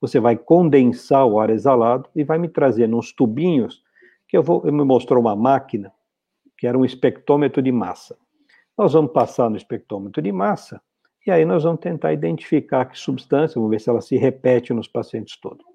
você 0.00 0.20
vai 0.20 0.36
condensar 0.36 1.26
o 1.26 1.38
ar 1.38 1.50
exalado 1.50 2.08
e 2.14 2.22
vai 2.22 2.38
me 2.38 2.48
trazer 2.48 2.86
nos 2.86 3.12
tubinhos, 3.12 3.82
que 4.28 4.36
eu 4.36 4.42
vou, 4.42 4.62
ele 4.64 4.76
me 4.76 4.84
mostrou 4.84 5.20
uma 5.20 5.34
máquina, 5.34 5.92
que 6.56 6.66
era 6.66 6.76
um 6.76 6.84
espectrômetro 6.84 7.62
de 7.62 7.72
massa. 7.72 8.16
Nós 8.76 8.92
vamos 8.92 9.12
passar 9.12 9.48
no 9.48 9.56
espectrômetro 9.56 10.22
de 10.22 10.32
massa 10.32 10.80
e 11.26 11.30
aí 11.30 11.44
nós 11.44 11.64
vamos 11.64 11.80
tentar 11.80 12.12
identificar 12.12 12.84
que 12.84 12.98
substância, 12.98 13.56
vamos 13.56 13.70
ver 13.70 13.80
se 13.80 13.90
ela 13.90 14.00
se 14.00 14.16
repete 14.16 14.72
nos 14.72 14.86
pacientes 14.86 15.36
todos. 15.40 15.66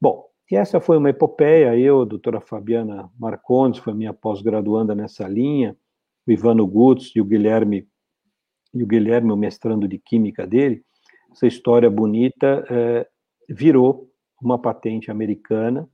Bom, 0.00 0.26
e 0.50 0.56
essa 0.56 0.80
foi 0.80 0.98
uma 0.98 1.10
epopeia, 1.10 1.78
eu, 1.78 2.02
a 2.02 2.04
doutora 2.04 2.40
Fabiana 2.40 3.08
Marcondes, 3.18 3.80
foi 3.80 3.94
minha 3.94 4.12
pós-graduanda 4.12 4.94
nessa 4.94 5.28
linha, 5.28 5.76
o 6.26 6.32
Ivano 6.32 6.66
Gutz 6.66 7.12
e 7.14 7.20
o 7.20 7.24
Guilherme, 7.24 7.88
e 8.74 8.82
o 8.82 8.86
Guilherme, 8.86 9.30
o 9.30 9.36
mestrando 9.36 9.86
de 9.86 9.98
química 9.98 10.46
dele, 10.46 10.82
essa 11.30 11.46
história 11.46 11.88
bonita 11.88 12.64
é, 12.68 13.06
virou 13.48 14.10
uma 14.42 14.58
patente 14.58 15.10
americana 15.10 15.88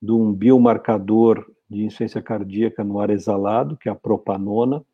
de 0.00 0.12
um 0.12 0.32
biomarcador 0.32 1.46
de 1.68 1.84
insuficiência 1.84 2.22
cardíaca 2.22 2.82
no 2.84 2.98
ar 3.00 3.10
exalado, 3.10 3.76
que 3.76 3.88
é 3.88 3.92
a 3.92 3.96
propanona, 3.96 4.84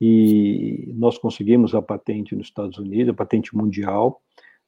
e 0.00 0.92
nós 0.94 1.18
conseguimos 1.18 1.74
a 1.74 1.80
patente 1.80 2.34
nos 2.36 2.48
Estados 2.48 2.78
Unidos, 2.78 3.12
a 3.12 3.16
patente 3.16 3.56
mundial, 3.56 4.20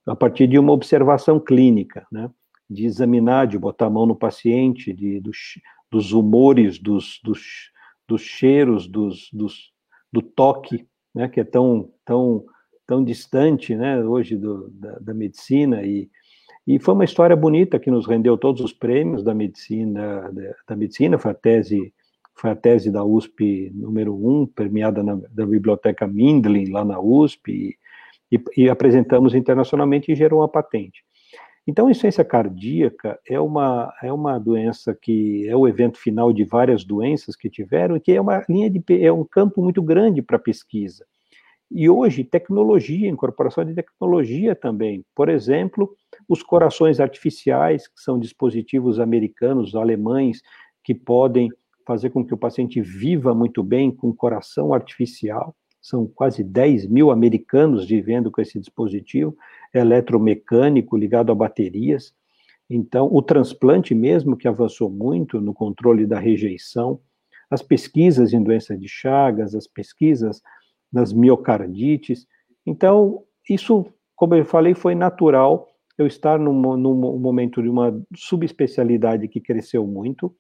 a 0.07 0.17
partir 0.17 0.47
de 0.47 0.59
uma 0.59 0.73
observação 0.73 1.39
clínica, 1.39 2.07
né? 2.11 2.31
de 2.69 2.85
examinar, 2.85 3.47
de 3.47 3.59
botar 3.59 3.87
a 3.87 3.91
mão 3.91 4.07
no 4.07 4.17
paciente, 4.17 4.93
de, 4.93 5.21
dos, 5.21 5.59
dos 5.91 6.13
humores, 6.13 6.79
dos, 6.79 7.21
dos, 7.23 7.71
dos 8.07 8.23
cheiros, 8.23 8.87
dos, 8.87 9.29
dos, 9.33 9.73
do 10.13 10.23
toque, 10.23 10.87
né? 11.15 11.29
que 11.29 11.41
é 11.41 11.45
tão, 11.45 11.91
tão, 12.05 12.45
tão 12.87 13.05
distante 13.05 13.75
né? 13.75 14.03
hoje 14.03 14.37
do, 14.37 14.71
da, 14.71 14.99
da 14.99 15.15
medicina, 15.15 15.83
e, 15.83 16.11
e 16.67 16.79
foi 16.79 16.95
uma 16.95 17.05
história 17.05 17.37
bonita 17.37 17.79
que 17.79 17.91
nos 17.91 18.07
rendeu 18.07 18.37
todos 18.37 18.63
os 18.63 18.73
prêmios 18.73 19.23
da 19.23 19.35
medicina, 19.35 20.31
da, 20.33 20.55
da 20.69 20.77
medicina, 20.77 21.19
foi 21.19 21.31
a 21.31 21.35
tese 21.35 21.93
foi 22.39 22.51
a 22.51 22.57
tese 22.57 22.91
da 22.91 23.05
USP 23.05 23.71
número 23.75 24.15
um, 24.15 24.47
premiada 24.47 25.03
na, 25.03 25.17
da 25.31 25.45
Biblioteca 25.45 26.07
Mindlin, 26.07 26.71
lá 26.71 26.85
na 26.85 27.01
USP, 27.01 27.77
e, 28.31 28.37
e, 28.37 28.65
e, 28.65 28.71
apresentamos 28.71 29.35
internacionalmente 29.35 30.13
e 30.13 30.15
gerou 30.15 30.41
uma 30.41 30.49
patente. 30.49 31.03
Então, 31.67 31.87
a 31.87 31.91
insuficiência 31.91 32.25
cardíaca 32.25 33.19
é 33.29 33.39
uma, 33.41 33.93
é 34.03 34.13
uma 34.13 34.39
doença 34.39 34.95
que 34.95 35.47
é 35.49 35.57
o 35.57 35.67
evento 35.67 35.99
final 35.99 36.33
de 36.33 36.45
várias 36.45 36.85
doenças 36.85 37.37
que 37.37 37.51
tiveram 37.51 37.97
e 37.97 38.01
que 38.01 38.13
é 38.13 38.21
uma 38.21 38.43
linha 38.49 38.71
de 38.71 38.83
é 39.05 39.13
um 39.13 39.25
campo 39.25 39.61
muito 39.63 39.83
grande 39.83 40.23
para 40.23 40.39
pesquisa. 40.39 41.05
E 41.71 41.91
hoje, 41.91 42.25
tecnologia, 42.25 43.09
incorporação 43.09 43.65
de 43.65 43.75
tecnologia 43.75 44.55
também. 44.55 45.05
Por 45.15 45.29
exemplo, 45.29 45.95
os 46.27 46.43
corações 46.43 47.01
artificiais, 47.01 47.87
que 47.87 48.01
são 48.01 48.19
dispositivos 48.19 48.99
americanos, 48.99 49.75
alemães, 49.75 50.41
que 50.83 50.95
podem 50.95 51.51
fazer 51.89 52.11
com 52.11 52.23
que 52.23 52.35
o 52.35 52.37
paciente 52.37 52.83
viva 52.83 53.35
muito 53.35 53.63
bem 53.63 53.91
com 53.91 54.13
coração 54.13 54.75
artificial. 54.75 55.57
São 55.81 56.07
quase 56.07 56.45
10 56.45 56.87
mil 56.87 57.11
americanos 57.11 57.87
vivendo 57.87 58.31
com 58.31 58.43
esse 58.43 58.61
dispositivo 58.61 59.35
eletromecânico 59.73 60.99
ligado 60.99 61.33
a 61.33 61.35
baterias. 61.35 62.13
Então, 62.69 63.09
o 63.11 63.23
transplante 63.23 63.95
mesmo, 63.95 64.37
que 64.37 64.47
avançou 64.47 64.91
muito 64.91 65.41
no 65.41 65.55
controle 65.55 66.07
da 66.07 66.19
rejeição, 66.19 67.01
as 67.51 67.63
pesquisas 67.63 68.35
em 68.35 68.43
doenças 68.43 68.79
de 68.79 68.87
Chagas, 68.87 69.55
as 69.55 69.67
pesquisas 69.67 70.43
nas 70.93 71.11
miocardites. 71.11 72.27
Então, 72.67 73.25
isso, 73.49 73.87
como 74.15 74.35
eu 74.35 74.45
falei, 74.45 74.75
foi 74.75 74.95
natural 74.95 75.67
eu 75.97 76.07
estar 76.07 76.39
num, 76.39 76.77
num 76.77 77.19
momento 77.19 77.63
de 77.63 77.69
uma 77.71 77.99
subespecialidade 78.15 79.27
que 79.27 79.41
cresceu 79.41 79.87
muito, 79.87 80.37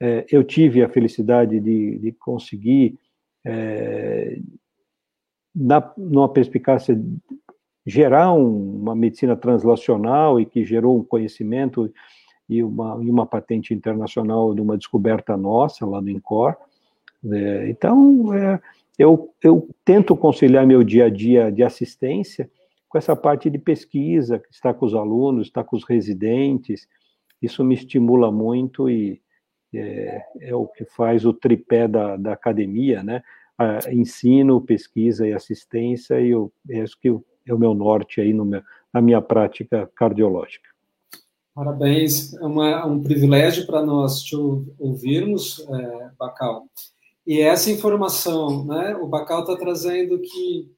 é, 0.00 0.24
eu 0.30 0.42
tive 0.42 0.82
a 0.82 0.88
felicidade 0.88 1.60
de, 1.60 1.98
de 1.98 2.12
conseguir, 2.12 2.98
é, 3.44 4.38
na, 5.54 5.92
numa 5.96 6.28
perspicácia, 6.28 6.98
gerar 7.84 8.32
um, 8.32 8.80
uma 8.80 8.94
medicina 8.94 9.36
translacional 9.36 10.40
e 10.40 10.46
que 10.46 10.64
gerou 10.64 10.98
um 10.98 11.04
conhecimento 11.04 11.92
e 12.48 12.62
uma, 12.62 12.98
e 13.02 13.10
uma 13.10 13.26
patente 13.26 13.74
internacional 13.74 14.54
de 14.54 14.60
uma 14.60 14.76
descoberta 14.76 15.36
nossa 15.36 15.84
lá 15.84 16.00
no 16.00 16.08
INCOR. 16.08 16.56
É, 17.30 17.68
então, 17.68 18.32
é, 18.32 18.60
eu, 18.98 19.30
eu 19.42 19.68
tento 19.84 20.16
conciliar 20.16 20.66
meu 20.66 20.82
dia 20.82 21.06
a 21.06 21.10
dia 21.10 21.52
de 21.52 21.62
assistência 21.62 22.50
com 22.88 22.96
essa 22.96 23.14
parte 23.14 23.50
de 23.50 23.58
pesquisa, 23.58 24.42
está 24.50 24.72
com 24.74 24.86
os 24.86 24.94
alunos, 24.94 25.46
está 25.46 25.62
com 25.62 25.76
os 25.76 25.84
residentes, 25.84 26.88
isso 27.40 27.62
me 27.62 27.74
estimula 27.74 28.32
muito 28.32 28.90
e, 28.90 29.20
é, 29.74 30.22
é 30.40 30.54
o 30.54 30.66
que 30.66 30.84
faz 30.84 31.24
o 31.24 31.32
tripé 31.32 31.86
da, 31.86 32.16
da 32.16 32.32
academia, 32.32 33.02
né? 33.02 33.22
A, 33.58 33.92
ensino, 33.92 34.60
pesquisa 34.60 35.26
e 35.26 35.32
assistência, 35.32 36.20
e 36.20 36.30
eu, 36.30 36.52
é 36.68 36.82
isso 36.82 36.98
que 37.00 37.08
é 37.46 37.54
o 37.54 37.58
meu 37.58 37.74
norte 37.74 38.20
aí 38.20 38.32
no 38.32 38.44
meu, 38.44 38.62
na 38.92 39.00
minha 39.00 39.20
prática 39.20 39.90
cardiológica. 39.94 40.68
Parabéns, 41.54 42.32
é 42.34 42.44
uma, 42.44 42.86
um 42.86 43.02
privilégio 43.02 43.66
para 43.66 43.84
nós 43.84 44.22
te 44.22 44.36
ouvirmos, 44.78 45.66
é, 45.68 46.10
Bacal. 46.18 46.66
E 47.26 47.40
essa 47.40 47.70
informação, 47.70 48.64
né, 48.64 48.96
o 48.96 49.06
Bacal 49.06 49.40
está 49.40 49.56
trazendo 49.56 50.18
que 50.20 50.70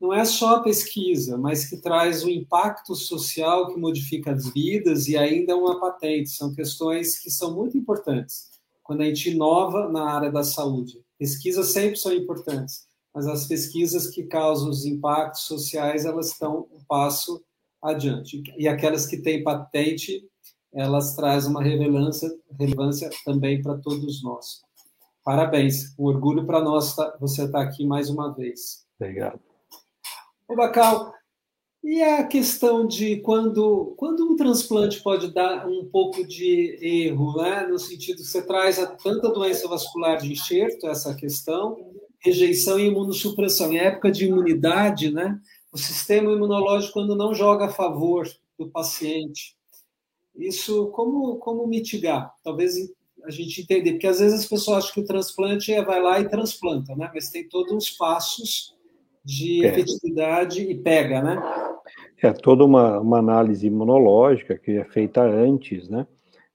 não 0.00 0.12
é 0.12 0.24
só 0.24 0.56
a 0.56 0.62
pesquisa, 0.62 1.38
mas 1.38 1.64
que 1.64 1.76
traz 1.76 2.24
o 2.24 2.30
impacto 2.30 2.94
social 2.94 3.68
que 3.68 3.80
modifica 3.80 4.32
as 4.32 4.52
vidas 4.52 5.08
e 5.08 5.16
ainda 5.16 5.56
uma 5.56 5.80
patente. 5.80 6.30
São 6.30 6.54
questões 6.54 7.18
que 7.18 7.30
são 7.30 7.54
muito 7.54 7.76
importantes. 7.76 8.52
quando 8.82 9.00
a 9.00 9.06
gente 9.06 9.30
inova 9.30 9.88
na 9.88 10.04
área 10.10 10.30
da 10.30 10.44
saúde. 10.44 11.02
Pesquisas 11.18 11.68
sempre 11.68 11.96
são 11.96 12.12
importantes, 12.12 12.86
mas 13.14 13.26
as 13.26 13.46
pesquisas 13.46 14.08
que 14.10 14.24
causam 14.24 14.68
os 14.68 14.84
impactos 14.84 15.44
sociais, 15.44 16.04
elas 16.04 16.32
estão 16.32 16.68
um 16.70 16.84
passo 16.86 17.42
adiante. 17.82 18.42
E 18.58 18.68
aquelas 18.68 19.06
que 19.06 19.16
têm 19.16 19.42
patente, 19.42 20.28
elas 20.70 21.16
trazem 21.16 21.50
uma 21.50 21.62
relevância, 21.62 22.28
relevância 22.58 23.08
também 23.24 23.62
para 23.62 23.78
todos 23.78 24.22
nós. 24.22 24.60
Parabéns, 25.24 25.94
um 25.98 26.04
orgulho 26.04 26.44
para 26.44 26.60
nós 26.60 26.94
tá, 26.94 27.16
você 27.18 27.44
estar 27.44 27.60
tá 27.60 27.64
aqui 27.64 27.86
mais 27.86 28.10
uma 28.10 28.34
vez. 28.34 28.84
Obrigado. 29.00 29.40
Ô, 30.46 30.54
Bacal, 30.54 31.14
e 31.82 32.02
a 32.02 32.26
questão 32.26 32.86
de 32.86 33.16
quando, 33.20 33.94
quando 33.96 34.30
um 34.30 34.36
transplante 34.36 35.02
pode 35.02 35.32
dar 35.32 35.66
um 35.66 35.86
pouco 35.86 36.22
de 36.26 36.78
erro, 36.82 37.42
né? 37.42 37.66
no 37.66 37.78
sentido 37.78 38.18
que 38.18 38.24
você 38.24 38.44
traz 38.46 38.78
a, 38.78 38.86
tanta 38.86 39.30
doença 39.30 39.66
vascular 39.68 40.18
de 40.18 40.32
enxerto, 40.32 40.86
essa 40.86 41.14
questão, 41.14 41.92
rejeição 42.18 42.78
e 42.78 42.86
imunossupressão. 42.86 43.72
Em 43.72 43.78
época 43.78 44.10
de 44.10 44.26
imunidade, 44.26 45.10
né? 45.10 45.40
o 45.72 45.78
sistema 45.78 46.30
imunológico, 46.30 46.92
quando 46.92 47.16
não 47.16 47.34
joga 47.34 47.66
a 47.66 47.72
favor 47.72 48.28
do 48.58 48.68
paciente, 48.68 49.56
isso 50.36 50.88
como, 50.88 51.36
como 51.36 51.66
mitigar? 51.66 52.34
Talvez 52.42 52.74
a 53.24 53.30
gente 53.30 53.62
entender, 53.62 53.92
porque 53.92 54.06
às 54.06 54.20
vezes 54.20 54.40
as 54.40 54.46
pessoas 54.46 54.84
acham 54.84 54.94
que 54.94 55.00
o 55.00 55.06
transplante 55.06 55.72
é 55.72 55.82
vai 55.82 56.02
lá 56.02 56.20
e 56.20 56.28
transplanta, 56.28 56.94
né? 56.94 57.10
mas 57.14 57.30
tem 57.30 57.48
todos 57.48 57.72
os 57.72 57.90
passos 57.90 58.74
de 59.24 59.64
é. 59.64 59.68
efetividade 59.68 60.62
e 60.62 60.74
pega, 60.74 61.22
né? 61.22 61.42
É 62.22 62.32
toda 62.32 62.64
uma, 62.64 63.00
uma 63.00 63.18
análise 63.18 63.66
imunológica 63.66 64.58
que 64.58 64.72
é 64.72 64.84
feita 64.84 65.22
antes, 65.22 65.88
né? 65.88 66.06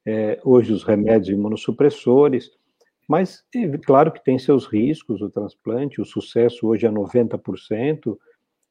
É, 0.06 0.40
hoje 0.44 0.74
os 0.74 0.84
remédios 0.84 1.30
imunossupressores, 1.30 2.52
mas 3.08 3.44
é, 3.54 3.68
claro 3.80 4.12
que 4.12 4.24
tem 4.24 4.40
seus 4.40 4.66
riscos 4.66 5.22
o 5.22 5.30
transplante, 5.30 6.02
o 6.02 6.06
sucesso 6.06 6.68
hoje 6.68 6.86
é 6.86 6.90
90% 6.90 8.18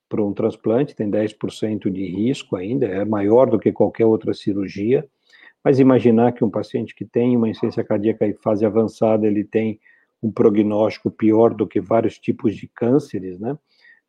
para 0.08 0.24
um 0.24 0.32
transplante, 0.32 0.96
tem 0.96 1.10
10% 1.10 1.90
de 1.90 2.06
risco 2.06 2.56
ainda, 2.56 2.86
é 2.86 3.04
maior 3.04 3.50
do 3.50 3.58
que 3.58 3.70
qualquer 3.70 4.06
outra 4.06 4.32
cirurgia, 4.32 5.06
mas 5.62 5.78
imaginar 5.78 6.32
que 6.32 6.44
um 6.44 6.50
paciente 6.50 6.94
que 6.94 7.04
tem 7.04 7.36
uma 7.36 7.48
insuficiência 7.48 7.84
cardíaca 7.84 8.26
em 8.26 8.32
fase 8.32 8.64
avançada, 8.64 9.26
ele 9.26 9.44
tem 9.44 9.78
um 10.22 10.32
prognóstico 10.32 11.10
pior 11.10 11.52
do 11.54 11.66
que 11.66 11.80
vários 11.80 12.18
tipos 12.18 12.56
de 12.56 12.66
cânceres, 12.68 13.38
né? 13.38 13.56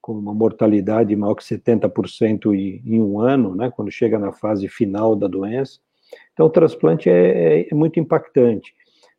Com 0.01 0.13
uma 0.13 0.34
mortalidade 0.34 1.15
maior 1.15 1.35
que 1.35 1.43
70% 1.43 2.53
em 2.53 3.01
um 3.01 3.19
ano, 3.19 3.55
né, 3.55 3.69
quando 3.69 3.91
chega 3.91 4.17
na 4.17 4.31
fase 4.31 4.67
final 4.67 5.15
da 5.15 5.27
doença. 5.27 5.80
Então, 6.34 6.45
o 6.45 6.49
transplante 6.49 7.09
é, 7.09 7.59
é, 7.61 7.67
é 7.69 7.76
muito 7.76 7.99
impactante. 7.99 8.73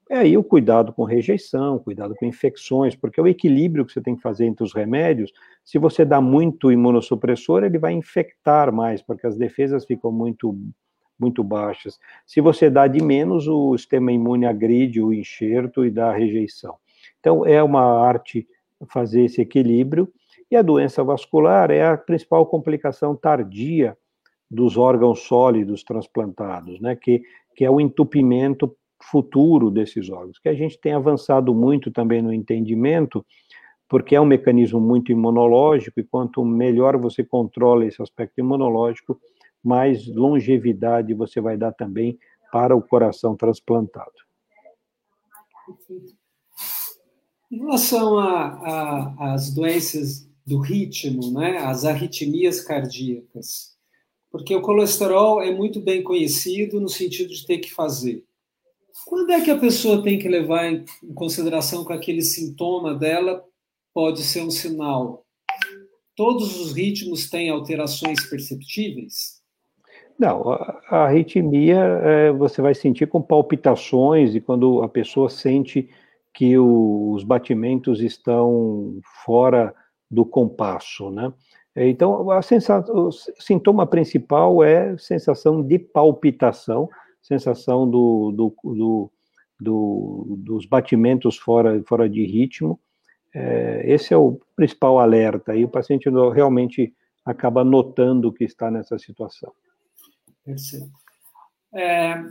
É 0.08 0.18
aí 0.18 0.36
o 0.36 0.42
cuidado 0.42 0.92
com 0.92 1.04
rejeição, 1.04 1.78
cuidado 1.78 2.16
com 2.16 2.26
infecções, 2.26 2.96
porque 2.96 3.20
é 3.20 3.22
o 3.22 3.28
equilíbrio 3.28 3.86
que 3.86 3.92
você 3.92 4.00
tem 4.00 4.16
que 4.16 4.22
fazer 4.22 4.44
entre 4.44 4.64
os 4.64 4.74
remédios. 4.74 5.32
Se 5.64 5.78
você 5.78 6.04
dá 6.04 6.20
muito 6.20 6.72
imunossupressor, 6.72 7.62
ele 7.62 7.78
vai 7.78 7.92
infectar 7.92 8.72
mais, 8.74 9.00
porque 9.00 9.24
as 9.24 9.36
defesas 9.36 9.84
ficam 9.84 10.10
muito 10.10 10.58
muito 11.16 11.44
baixas. 11.44 11.98
Se 12.26 12.40
você 12.40 12.70
dá 12.70 12.86
de 12.86 13.02
menos, 13.02 13.46
o 13.46 13.76
sistema 13.76 14.10
imune 14.10 14.46
agride 14.46 15.02
o 15.02 15.12
enxerto 15.12 15.84
e 15.84 15.90
dá 15.90 16.10
rejeição. 16.10 16.76
Então, 17.20 17.44
é 17.44 17.62
uma 17.62 17.82
arte 17.82 18.48
fazer 18.88 19.26
esse 19.26 19.42
equilíbrio, 19.42 20.10
e 20.50 20.56
a 20.56 20.62
doença 20.62 21.04
vascular 21.04 21.70
é 21.70 21.86
a 21.86 21.96
principal 21.96 22.44
complicação 22.46 23.14
tardia 23.14 23.96
dos 24.50 24.76
órgãos 24.76 25.20
sólidos 25.20 25.84
transplantados, 25.84 26.80
né, 26.80 26.96
que, 26.96 27.22
que 27.54 27.64
é 27.64 27.70
o 27.70 27.80
entupimento 27.80 28.76
futuro 29.02 29.70
desses 29.70 30.10
órgãos, 30.10 30.38
que 30.38 30.48
a 30.48 30.54
gente 30.54 30.78
tem 30.78 30.92
avançado 30.92 31.54
muito 31.54 31.90
também 31.90 32.20
no 32.20 32.32
entendimento, 32.32 33.24
porque 33.88 34.14
é 34.14 34.20
um 34.20 34.26
mecanismo 34.26 34.80
muito 34.80 35.10
imunológico, 35.10 36.00
e 36.00 36.04
quanto 36.04 36.44
melhor 36.44 36.96
você 36.96 37.24
controla 37.24 37.86
esse 37.86 38.02
aspecto 38.02 38.38
imunológico, 38.38 39.18
mais 39.62 40.06
longevidade 40.06 41.14
você 41.14 41.40
vai 41.40 41.56
dar 41.56 41.72
também 41.72 42.18
para 42.52 42.74
o 42.74 42.82
coração 42.82 43.36
transplantado. 43.36 44.12
Em 47.50 47.58
relação 47.58 48.18
às 49.18 49.52
doenças 49.52 50.29
do 50.50 50.58
ritmo, 50.58 51.30
né, 51.30 51.58
as 51.58 51.84
arritmias 51.84 52.60
cardíacas. 52.60 53.76
Porque 54.32 54.54
o 54.54 54.60
colesterol 54.60 55.40
é 55.40 55.54
muito 55.54 55.80
bem 55.80 56.02
conhecido 56.02 56.80
no 56.80 56.88
sentido 56.88 57.32
de 57.32 57.46
ter 57.46 57.58
que 57.58 57.72
fazer. 57.72 58.24
Quando 59.06 59.30
é 59.30 59.40
que 59.40 59.50
a 59.50 59.58
pessoa 59.58 60.02
tem 60.02 60.18
que 60.18 60.28
levar 60.28 60.66
em 60.66 60.84
consideração 61.14 61.84
que 61.84 61.92
aquele 61.92 62.22
sintoma 62.22 62.94
dela 62.94 63.44
pode 63.94 64.22
ser 64.22 64.42
um 64.42 64.50
sinal? 64.50 65.24
Todos 66.16 66.60
os 66.60 66.72
ritmos 66.72 67.30
têm 67.30 67.48
alterações 67.48 68.28
perceptíveis? 68.28 69.40
Não, 70.18 70.50
a 70.50 71.04
arritmia 71.06 71.78
é, 71.78 72.32
você 72.32 72.60
vai 72.60 72.74
sentir 72.74 73.06
com 73.06 73.22
palpitações 73.22 74.34
e 74.34 74.40
quando 74.40 74.82
a 74.82 74.88
pessoa 74.88 75.30
sente 75.30 75.88
que 76.34 76.58
os 76.58 77.24
batimentos 77.24 78.00
estão 78.00 79.00
fora 79.24 79.74
do 80.10 80.24
compasso, 80.24 81.10
né? 81.10 81.32
Então, 81.76 82.30
a 82.30 82.42
sensação, 82.42 83.06
o 83.06 83.12
sintoma 83.12 83.86
principal 83.86 84.62
é 84.62 84.98
sensação 84.98 85.62
de 85.62 85.78
palpitação, 85.78 86.88
sensação 87.22 87.88
do, 87.88 88.32
do, 88.32 88.56
do, 88.64 89.12
do 89.60 90.36
dos 90.38 90.66
batimentos 90.66 91.36
fora, 91.36 91.80
fora 91.86 92.08
de 92.08 92.24
ritmo. 92.26 92.80
É, 93.32 93.82
esse 93.84 94.12
é 94.12 94.16
o 94.16 94.40
principal 94.56 94.98
alerta, 94.98 95.54
e 95.54 95.64
o 95.64 95.68
paciente 95.68 96.10
realmente 96.34 96.92
acaba 97.24 97.62
notando 97.62 98.32
que 98.32 98.42
está 98.42 98.68
nessa 98.70 98.98
situação. 98.98 99.52
Percebo. 100.44 100.90
É, 101.72 102.24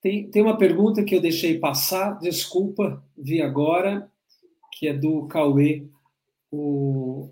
tem, 0.00 0.28
tem 0.28 0.42
uma 0.42 0.58
pergunta 0.58 1.04
que 1.04 1.14
eu 1.14 1.20
deixei 1.20 1.60
passar, 1.60 2.18
desculpa, 2.18 3.00
vi 3.16 3.40
agora, 3.40 4.10
que 4.72 4.88
é 4.88 4.92
do 4.92 5.28
Cauê 5.28 5.86
o... 6.52 7.30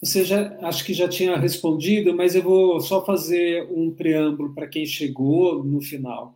Você 0.00 0.24
já, 0.24 0.58
acho 0.66 0.84
que 0.84 0.92
já 0.92 1.08
tinha 1.08 1.36
respondido, 1.36 2.12
mas 2.12 2.34
eu 2.34 2.42
vou 2.42 2.80
só 2.80 3.04
fazer 3.04 3.68
um 3.70 3.94
preâmbulo 3.94 4.52
para 4.52 4.66
quem 4.66 4.84
chegou 4.84 5.62
no 5.62 5.80
final. 5.80 6.34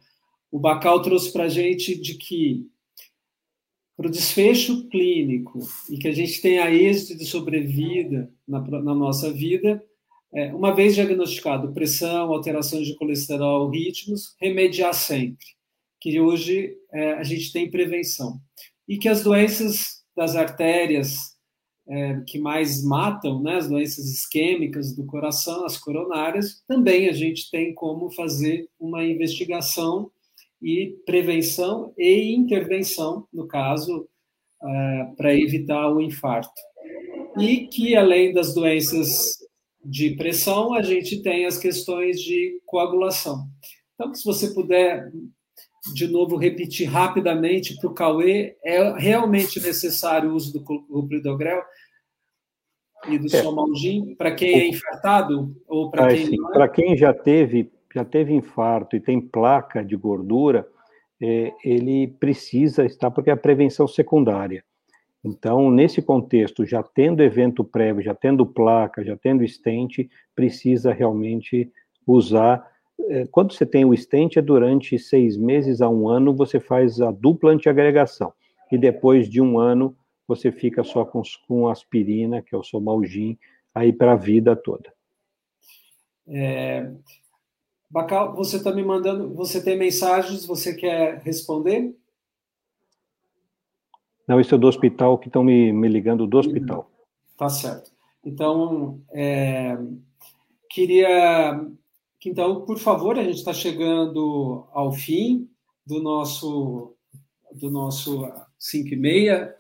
O 0.52 0.58
Bacal 0.60 1.02
trouxe 1.02 1.32
para 1.32 1.44
a 1.44 1.48
gente 1.48 2.00
de 2.00 2.14
que 2.14 2.70
para 3.96 4.06
o 4.06 4.10
desfecho 4.10 4.86
clínico 4.88 5.58
e 5.90 5.96
que 5.96 6.06
a 6.06 6.12
gente 6.12 6.40
tenha 6.40 6.70
êxito 6.70 7.18
de 7.18 7.24
sobrevida 7.24 8.30
na, 8.46 8.60
na 8.60 8.94
nossa 8.94 9.32
vida, 9.32 9.82
é, 10.32 10.54
uma 10.54 10.74
vez 10.74 10.94
diagnosticado 10.94 11.72
pressão, 11.72 12.32
alterações 12.32 12.86
de 12.86 12.94
colesterol, 12.94 13.70
ritmos, 13.70 14.36
remediar 14.38 14.92
sempre, 14.92 15.46
que 15.98 16.20
hoje 16.20 16.76
é, 16.92 17.14
a 17.14 17.24
gente 17.24 17.50
tem 17.52 17.70
prevenção. 17.70 18.38
E 18.86 18.98
que 18.98 19.08
as 19.08 19.24
doenças 19.24 20.04
das 20.16 20.34
artérias 20.34 21.36
é, 21.88 22.20
que 22.26 22.38
mais 22.38 22.82
matam, 22.82 23.42
né, 23.42 23.56
as 23.56 23.68
doenças 23.68 24.06
isquêmicas 24.06 24.94
do 24.94 25.04
coração, 25.06 25.64
as 25.64 25.78
coronárias, 25.78 26.62
também 26.66 27.08
a 27.08 27.12
gente 27.12 27.50
tem 27.50 27.74
como 27.74 28.10
fazer 28.10 28.68
uma 28.78 29.04
investigação 29.04 30.10
e 30.60 30.96
prevenção 31.04 31.92
e 31.96 32.34
intervenção, 32.34 33.26
no 33.32 33.46
caso, 33.46 34.08
é, 34.62 35.04
para 35.16 35.34
evitar 35.34 35.92
o 35.92 36.00
infarto. 36.00 36.60
E 37.38 37.66
que, 37.68 37.94
além 37.94 38.32
das 38.32 38.54
doenças 38.54 39.08
de 39.84 40.16
pressão, 40.16 40.74
a 40.74 40.82
gente 40.82 41.22
tem 41.22 41.44
as 41.44 41.58
questões 41.58 42.20
de 42.20 42.60
coagulação. 42.64 43.46
Então, 43.94 44.12
se 44.14 44.24
você 44.24 44.52
puder 44.52 45.12
de 45.94 46.08
novo 46.08 46.36
repetir 46.36 46.88
rapidamente 46.88 47.76
para 47.76 47.90
o 47.90 47.94
Cauê, 47.94 48.56
é 48.64 48.92
realmente 48.98 49.60
necessário 49.60 50.30
o 50.30 50.34
uso 50.34 50.52
do 50.52 50.64
clopidogrel 50.64 51.62
e 53.08 53.18
do 53.18 53.26
é. 53.26 53.42
somalgin 53.42 54.14
para 54.14 54.34
quem 54.34 54.54
é 54.54 54.68
infartado 54.68 55.54
ou 55.66 55.90
para 55.90 56.08
quem 56.08 56.36
não 56.36 56.50
é? 56.50 56.52
Para 56.52 56.68
quem 56.68 56.96
já 56.96 57.12
teve, 57.12 57.70
já 57.94 58.04
teve 58.04 58.32
infarto 58.32 58.96
e 58.96 59.00
tem 59.00 59.20
placa 59.20 59.84
de 59.84 59.96
gordura, 59.96 60.66
é, 61.20 61.52
ele 61.64 62.08
precisa 62.08 62.84
estar, 62.84 63.10
porque 63.10 63.30
é 63.30 63.32
a 63.32 63.36
prevenção 63.36 63.86
secundária. 63.86 64.64
Então, 65.24 65.70
nesse 65.70 66.00
contexto, 66.00 66.64
já 66.64 66.82
tendo 66.82 67.22
evento 67.22 67.64
prévio, 67.64 68.02
já 68.02 68.14
tendo 68.14 68.46
placa, 68.46 69.04
já 69.04 69.16
tendo 69.16 69.42
estente, 69.42 70.08
precisa 70.34 70.92
realmente 70.92 71.70
usar 72.06 72.64
quando 73.30 73.52
você 73.52 73.66
tem 73.66 73.84
o 73.84 73.96
stent, 73.96 74.36
é 74.36 74.42
durante 74.42 74.98
seis 74.98 75.36
meses 75.36 75.80
a 75.80 75.88
um 75.88 76.08
ano, 76.08 76.34
você 76.34 76.58
faz 76.58 77.00
a 77.00 77.10
dupla 77.10 77.52
antiagregação. 77.52 78.32
E 78.70 78.76
depois 78.76 79.28
de 79.28 79.40
um 79.40 79.58
ano, 79.58 79.96
você 80.26 80.50
fica 80.50 80.82
só 80.82 81.04
com, 81.04 81.22
com 81.46 81.68
aspirina, 81.68 82.42
que 82.42 82.54
é 82.54 82.58
o 82.58 82.62
somalgin, 82.62 83.38
aí 83.74 83.92
para 83.92 84.12
a 84.12 84.16
vida 84.16 84.56
toda. 84.56 84.92
É, 86.26 86.90
Bacal, 87.88 88.34
você 88.34 88.56
está 88.56 88.72
me 88.72 88.82
mandando, 88.82 89.32
você 89.34 89.62
tem 89.62 89.78
mensagens, 89.78 90.44
você 90.44 90.74
quer 90.74 91.20
responder? 91.22 91.96
Não, 94.26 94.40
isso 94.40 94.54
é 94.54 94.58
do 94.58 94.66
hospital, 94.66 95.18
que 95.18 95.28
estão 95.28 95.44
me, 95.44 95.72
me 95.72 95.88
ligando 95.88 96.26
do 96.26 96.36
hospital. 96.36 96.90
Tá 97.38 97.48
certo. 97.48 97.92
Então, 98.24 99.00
é, 99.12 99.78
queria. 100.68 101.64
Então, 102.24 102.64
por 102.64 102.78
favor, 102.78 103.18
a 103.18 103.22
gente 103.22 103.36
está 103.36 103.52
chegando 103.52 104.66
ao 104.72 104.92
fim 104.92 105.48
do 105.86 106.02
nosso 106.02 106.92
do 107.52 107.70
nosso 107.70 108.28
5 108.58 108.88
e 108.88 108.96
meia. 108.96 109.54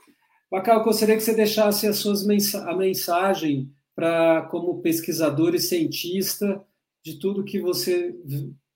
Bacal, 0.50 0.84
gostaria 0.84 1.16
que 1.16 1.22
você 1.22 1.34
deixasse 1.34 1.86
as 1.86 1.96
suas 1.96 2.26
mensa 2.26 2.68
a 2.68 2.76
mensagem 2.76 3.70
para 3.94 4.42
como 4.50 4.82
pesquisador 4.82 5.54
e 5.54 5.58
cientista 5.58 6.62
de 7.02 7.18
tudo 7.18 7.44
que 7.44 7.58
você 7.58 8.14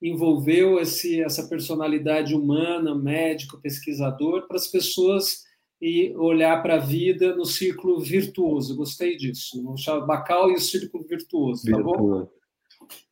envolveu 0.00 0.80
esse, 0.80 1.20
essa 1.20 1.46
personalidade 1.46 2.34
humana, 2.34 2.94
médico, 2.94 3.60
pesquisador, 3.60 4.46
para 4.46 4.56
as 4.56 4.68
pessoas 4.68 5.44
e 5.80 6.14
olhar 6.16 6.62
para 6.62 6.76
a 6.76 6.78
vida 6.78 7.34
no 7.34 7.44
círculo 7.44 8.00
virtuoso. 8.00 8.76
Gostei 8.76 9.16
disso. 9.16 9.62
Vamos 9.62 9.82
chamar 9.82 10.06
Bacal 10.06 10.50
e 10.50 10.54
o 10.54 10.60
círculo 10.60 11.04
virtuoso, 11.04 11.70
tá 11.70 11.82
bom? 11.82 12.28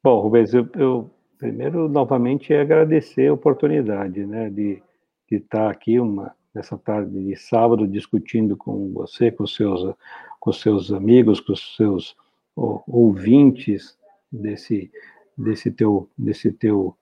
Bom, 0.03 0.20
Rubens, 0.20 0.55
eu, 0.55 0.69
eu 0.77 1.11
primeiro 1.39 1.89
novamente 1.89 2.53
agradecer 2.53 3.28
a 3.28 3.35
oportunidade, 3.35 4.24
né, 4.27 4.49
de, 4.51 4.82
de 5.28 5.36
estar 5.36 5.70
aqui 5.70 6.01
uma 6.01 6.35
nessa 6.55 6.77
tarde 6.77 7.24
de 7.24 7.36
sábado 7.36 7.86
discutindo 7.86 8.57
com 8.57 8.93
você, 8.93 9.31
com 9.31 9.47
seus 9.47 9.95
com 10.40 10.53
seus 10.53 10.93
amigos, 10.93 11.40
com 11.40 11.55
seus 11.55 12.16
ouvintes 12.57 13.97
desse 14.31 14.90
desse 15.36 15.70
teu 15.70 16.09
desse 16.16 16.51
teu 16.53 16.97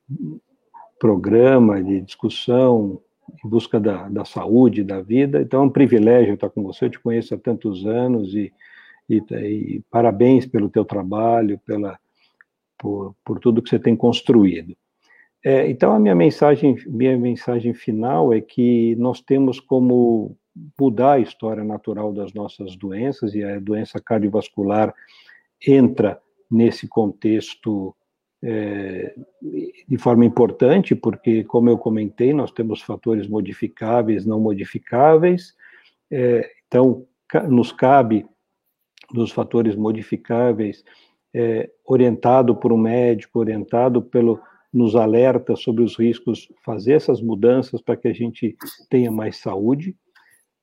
programa 0.99 1.83
de 1.83 2.01
discussão 2.01 3.01
em 3.45 3.49
busca 3.49 3.81
da, 3.81 4.09
da 4.09 4.25
saúde, 4.25 4.85
da 4.85 5.01
vida. 5.01 5.41
Então 5.41 5.63
é 5.63 5.67
um 5.67 5.71
privilégio 5.71 6.35
estar 6.35 6.51
com 6.51 6.63
você. 6.63 6.87
Eu 6.87 6.91
te 6.91 7.01
conheço 7.01 7.35
há 7.35 7.39
tantos 7.39 7.87
anos 7.87 8.35
e, 8.35 8.53
e, 9.09 9.19
e 9.19 9.83
parabéns 9.91 10.47
pelo 10.47 10.69
teu 10.69 10.85
trabalho, 10.85 11.59
pela 11.67 11.99
por, 12.79 13.15
por 13.25 13.39
tudo 13.39 13.63
que 13.63 13.71
você 13.71 13.79
tem 13.79 13.97
construído. 13.97 14.77
É, 15.45 15.69
então 15.71 15.93
a 15.93 15.99
minha 15.99 16.15
mensagem, 16.15 16.77
minha 16.87 17.17
mensagem 17.17 17.73
final 17.73 18.33
é 18.33 18.41
que 18.41 18.97
nós 18.97 19.21
temos 19.21 19.61
como 19.61 20.37
mudar 20.79 21.13
a 21.13 21.21
história 21.21 21.63
natural 21.63 22.13
das 22.13 22.33
nossas 22.33 22.75
doenças 22.77 23.35
e 23.35 23.45
a 23.45 23.61
doença 23.61 24.01
cardiovascular 24.01 24.95
entra 25.67 26.21
nesse 26.51 26.89
contexto 26.89 27.95
é, 28.43 29.15
de 29.89 29.99
forma 29.99 30.25
importante, 30.25 30.95
porque, 30.95 31.45
como 31.45 31.69
eu 31.69 31.79
comentei, 31.79 32.33
nós 32.33 32.51
temos 32.51 32.83
fatores 32.83 33.27
modificáveis, 33.29 34.25
não 34.27 34.41
modificáveis, 34.41 35.55
é, 36.11 36.51
então 36.67 37.07
nos 37.49 37.73
cabe, 37.73 38.27
nos 39.13 39.33
fatores 39.33 39.75
modificáveis, 39.75 40.85
é, 41.35 41.71
orientado 41.85 42.57
por 42.57 42.73
um 42.73 42.79
médico, 42.79 43.39
orientado 43.39 44.01
pelo, 44.03 44.41
nos 44.73 44.95
alerta 44.97 45.57
sobre 45.57 45.83
os 45.83 45.99
riscos, 45.99 46.49
fazer 46.65 46.93
essas 46.93 47.21
mudanças 47.21 47.81
para 47.81 47.97
que 47.97 48.09
a 48.09 48.13
gente 48.13 48.57
tenha 48.89 49.11
mais 49.11 49.39
saúde. 49.39 49.97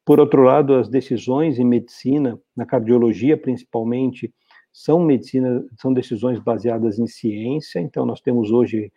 Por 0.05 0.19
outro 0.19 0.43
lado, 0.43 0.75
as 0.75 0.89
decisões 0.89 1.59
em 1.59 1.65
medicina, 1.65 2.39
na 2.55 2.65
cardiologia 2.65 3.37
principalmente, 3.37 4.33
são 4.71 4.99
medicina, 4.99 5.63
são 5.77 5.93
decisões 5.93 6.39
baseadas 6.39 6.97
em 6.97 7.07
ciência, 7.07 7.79
então 7.79 8.05
nós 8.05 8.19
temos 8.19 8.51
hoje 8.51 8.91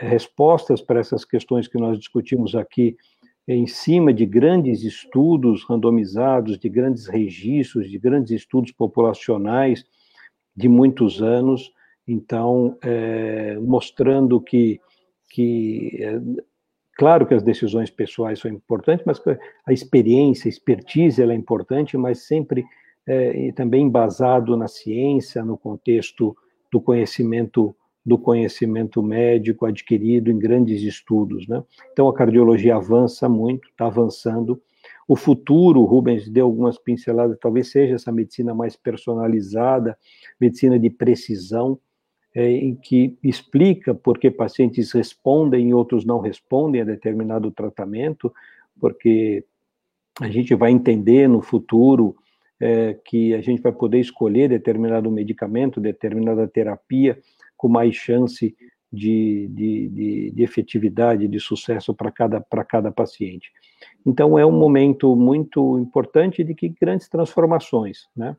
eh, 0.00 0.08
respostas 0.08 0.80
para 0.80 1.00
essas 1.00 1.24
questões 1.24 1.66
que 1.66 1.78
nós 1.78 1.98
discutimos 1.98 2.54
aqui 2.54 2.96
em 3.48 3.66
cima 3.66 4.12
de 4.12 4.24
grandes 4.24 4.84
estudos 4.84 5.64
randomizados, 5.64 6.58
de 6.58 6.68
grandes 6.68 7.06
registros, 7.08 7.90
de 7.90 7.98
grandes 7.98 8.30
estudos 8.30 8.70
populacionais 8.70 9.84
de 10.60 10.68
muitos 10.68 11.22
anos, 11.22 11.72
então 12.06 12.76
é, 12.82 13.56
mostrando 13.60 14.40
que, 14.40 14.80
que 15.30 15.98
é, 16.00 16.20
claro 16.96 17.26
que 17.26 17.34
as 17.34 17.42
decisões 17.42 17.90
pessoais 17.90 18.38
são 18.38 18.50
importantes, 18.50 19.04
mas 19.06 19.20
a 19.66 19.72
experiência, 19.72 20.48
a 20.48 20.50
expertise 20.50 21.22
ela 21.22 21.32
é 21.32 21.36
importante, 21.36 21.96
mas 21.96 22.26
sempre 22.26 22.64
é, 23.06 23.50
também 23.52 23.86
embasado 23.86 24.56
na 24.56 24.68
ciência, 24.68 25.44
no 25.44 25.56
contexto 25.56 26.36
do 26.70 26.80
conhecimento 26.80 27.74
do 28.04 28.16
conhecimento 28.16 29.02
médico 29.02 29.66
adquirido 29.66 30.30
em 30.30 30.38
grandes 30.38 30.82
estudos, 30.82 31.46
né? 31.46 31.62
Então 31.92 32.08
a 32.08 32.14
cardiologia 32.14 32.76
avança 32.76 33.28
muito, 33.28 33.68
está 33.68 33.86
avançando. 33.86 34.60
O 35.10 35.16
futuro, 35.16 35.82
Rubens 35.82 36.28
deu 36.28 36.46
algumas 36.46 36.78
pinceladas, 36.78 37.36
talvez 37.40 37.68
seja 37.68 37.96
essa 37.96 38.12
medicina 38.12 38.54
mais 38.54 38.76
personalizada, 38.76 39.98
medicina 40.40 40.78
de 40.78 40.88
precisão, 40.88 41.80
é, 42.32 42.48
em 42.48 42.76
que 42.76 43.18
explica 43.20 43.92
por 43.92 44.20
que 44.20 44.30
pacientes 44.30 44.92
respondem 44.92 45.70
e 45.70 45.74
outros 45.74 46.04
não 46.04 46.20
respondem 46.20 46.82
a 46.82 46.84
determinado 46.84 47.50
tratamento, 47.50 48.32
porque 48.78 49.44
a 50.20 50.28
gente 50.28 50.54
vai 50.54 50.70
entender 50.70 51.28
no 51.28 51.42
futuro 51.42 52.14
é, 52.60 52.96
que 53.04 53.34
a 53.34 53.40
gente 53.40 53.60
vai 53.60 53.72
poder 53.72 53.98
escolher 53.98 54.48
determinado 54.48 55.10
medicamento, 55.10 55.80
determinada 55.80 56.46
terapia, 56.46 57.18
com 57.56 57.66
mais 57.66 57.96
chance 57.96 58.54
de, 58.92 59.48
de, 59.48 59.88
de, 59.88 60.30
de 60.32 60.42
efetividade, 60.42 61.28
de 61.28 61.40
sucesso 61.40 61.94
para 61.94 62.10
cada, 62.10 62.44
cada 62.68 62.90
paciente. 62.90 63.50
Então, 64.04 64.38
é 64.38 64.44
um 64.44 64.52
momento 64.52 65.14
muito 65.14 65.78
importante 65.78 66.42
de 66.42 66.54
que 66.54 66.68
grandes 66.68 67.08
transformações, 67.08 68.08
né? 68.16 68.36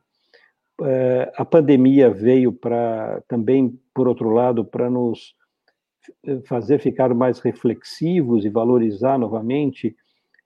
É, 0.84 1.32
a 1.36 1.45
pandemia 1.45 2.10
veio 2.10 2.52
para 2.52 3.22
também, 3.28 3.80
por 3.94 4.07
outro 4.07 4.30
lado, 4.30 4.65
para 4.65 4.90
nos 4.90 5.36
fazer 6.45 6.80
ficar 6.80 7.14
mais 7.14 7.40
reflexivos 7.40 8.45
e 8.45 8.49
valorizar 8.49 9.19
novamente 9.19 9.95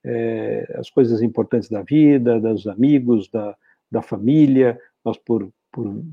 é, 0.04 0.76
as 0.78 0.90
coisas 0.90 1.22
importantes 1.22 1.70
da 1.70 1.82
vida, 1.82 2.40
dos 2.40 2.68
amigos, 2.68 3.30
da, 3.30 3.56
da 3.90 4.02
família, 4.02 4.78
nós 5.04 5.18
por, 5.18 5.50
por, 5.72 6.04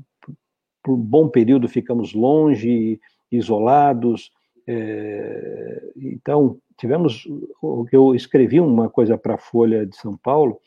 por 0.81 0.93
um 0.93 1.01
bom 1.01 1.27
período 1.27 1.67
ficamos 1.67 2.13
longe, 2.13 2.99
isolados, 3.35 4.31
é, 4.67 5.91
então 5.95 6.57
tivemos, 6.77 7.25
o 7.61 7.85
que 7.85 7.95
eu 7.95 8.15
escrevi 8.15 8.59
uma 8.59 8.89
coisa 8.89 9.17
para 9.17 9.35
a 9.35 9.39
Folha 9.39 9.85
de 9.85 9.95
São 9.95 10.17
Paulo, 10.17 10.59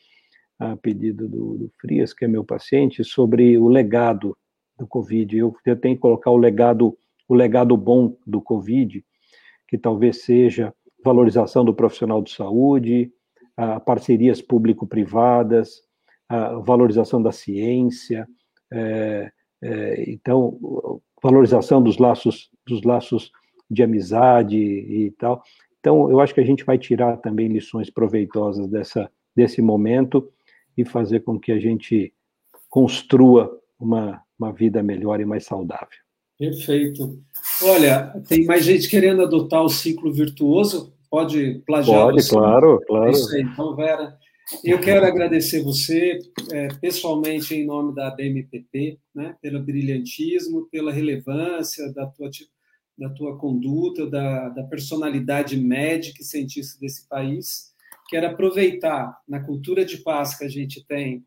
a 0.59 0.75
pedido 0.75 1.27
do, 1.27 1.57
do 1.57 1.71
Frias, 1.79 2.13
que 2.13 2.25
é 2.25 2.27
meu 2.27 2.43
paciente, 2.43 3.03
sobre 3.03 3.57
o 3.57 3.67
legado 3.67 4.35
do 4.77 4.87
Covid. 4.87 5.37
Eu, 5.37 5.55
tenho 5.79 5.95
que 5.95 6.01
colocar 6.01 6.31
o 6.31 6.37
legado, 6.37 6.97
o 7.27 7.35
legado 7.35 7.75
bom 7.75 8.15
do 8.25 8.41
Covid, 8.41 9.03
que 9.67 9.77
talvez 9.77 10.23
seja 10.23 10.73
valorização 11.03 11.63
do 11.63 11.73
profissional 11.73 12.21
de 12.21 12.31
saúde, 12.31 13.11
a 13.55 13.79
parcerias 13.79 14.41
público-privadas, 14.41 15.81
a 16.29 16.55
valorização 16.59 17.21
da 17.21 17.31
ciência, 17.31 18.27
é, 18.71 19.31
é, 19.61 20.11
então 20.11 21.01
valorização 21.21 21.81
dos 21.81 21.97
laços 21.97 22.49
dos 22.67 22.83
laços 22.83 23.31
de 23.69 23.83
amizade 23.83 24.57
e 24.57 25.11
tal. 25.17 25.43
Então 25.79 26.09
eu 26.09 26.19
acho 26.19 26.33
que 26.33 26.41
a 26.41 26.45
gente 26.45 26.63
vai 26.63 26.77
tirar 26.77 27.17
também 27.17 27.47
lições 27.47 27.89
proveitosas 27.89 28.67
dessa 28.67 29.09
desse 29.35 29.61
momento 29.61 30.27
e 30.75 30.83
fazer 30.83 31.19
com 31.19 31.39
que 31.39 31.51
a 31.51 31.59
gente 31.59 32.11
construa 32.67 33.55
uma, 33.79 34.19
uma 34.37 34.51
vida 34.51 34.81
melhor 34.81 35.21
e 35.21 35.25
mais 35.25 35.45
saudável. 35.45 35.87
Perfeito. 36.39 37.19
Olha, 37.63 38.13
tem 38.27 38.45
mais 38.45 38.65
gente 38.65 38.89
querendo 38.89 39.21
adotar 39.21 39.63
o 39.63 39.69
ciclo 39.69 40.11
virtuoso. 40.11 40.93
Pode 41.09 41.61
plagiar 41.65 42.05
Pode, 42.05 42.21
você? 42.21 42.29
claro, 42.29 42.81
claro. 42.87 43.11
Isso 43.11 43.35
aí. 43.35 43.41
Então, 43.41 43.75
Vera, 43.75 44.17
eu 44.63 44.79
quero 44.79 45.05
agradecer 45.05 45.63
você, 45.63 46.19
é, 46.51 46.67
pessoalmente, 46.79 47.55
em 47.55 47.65
nome 47.65 47.95
da 47.95 48.11
BMPP, 48.11 48.99
né, 49.15 49.35
pelo 49.41 49.61
brilhantismo, 49.61 50.67
pela 50.69 50.91
relevância 50.91 51.91
da 51.93 52.05
tua, 52.05 52.29
da 52.97 53.09
tua 53.09 53.37
conduta, 53.37 54.09
da, 54.09 54.49
da 54.49 54.63
personalidade 54.63 55.55
médica 55.55 56.21
e 56.21 56.25
cientista 56.25 56.79
desse 56.79 57.07
país. 57.07 57.73
Quero 58.09 58.27
aproveitar, 58.27 59.21
na 59.27 59.39
cultura 59.39 59.85
de 59.85 59.97
paz 59.97 60.37
que 60.37 60.43
a 60.43 60.49
gente 60.49 60.83
tem, 60.85 61.25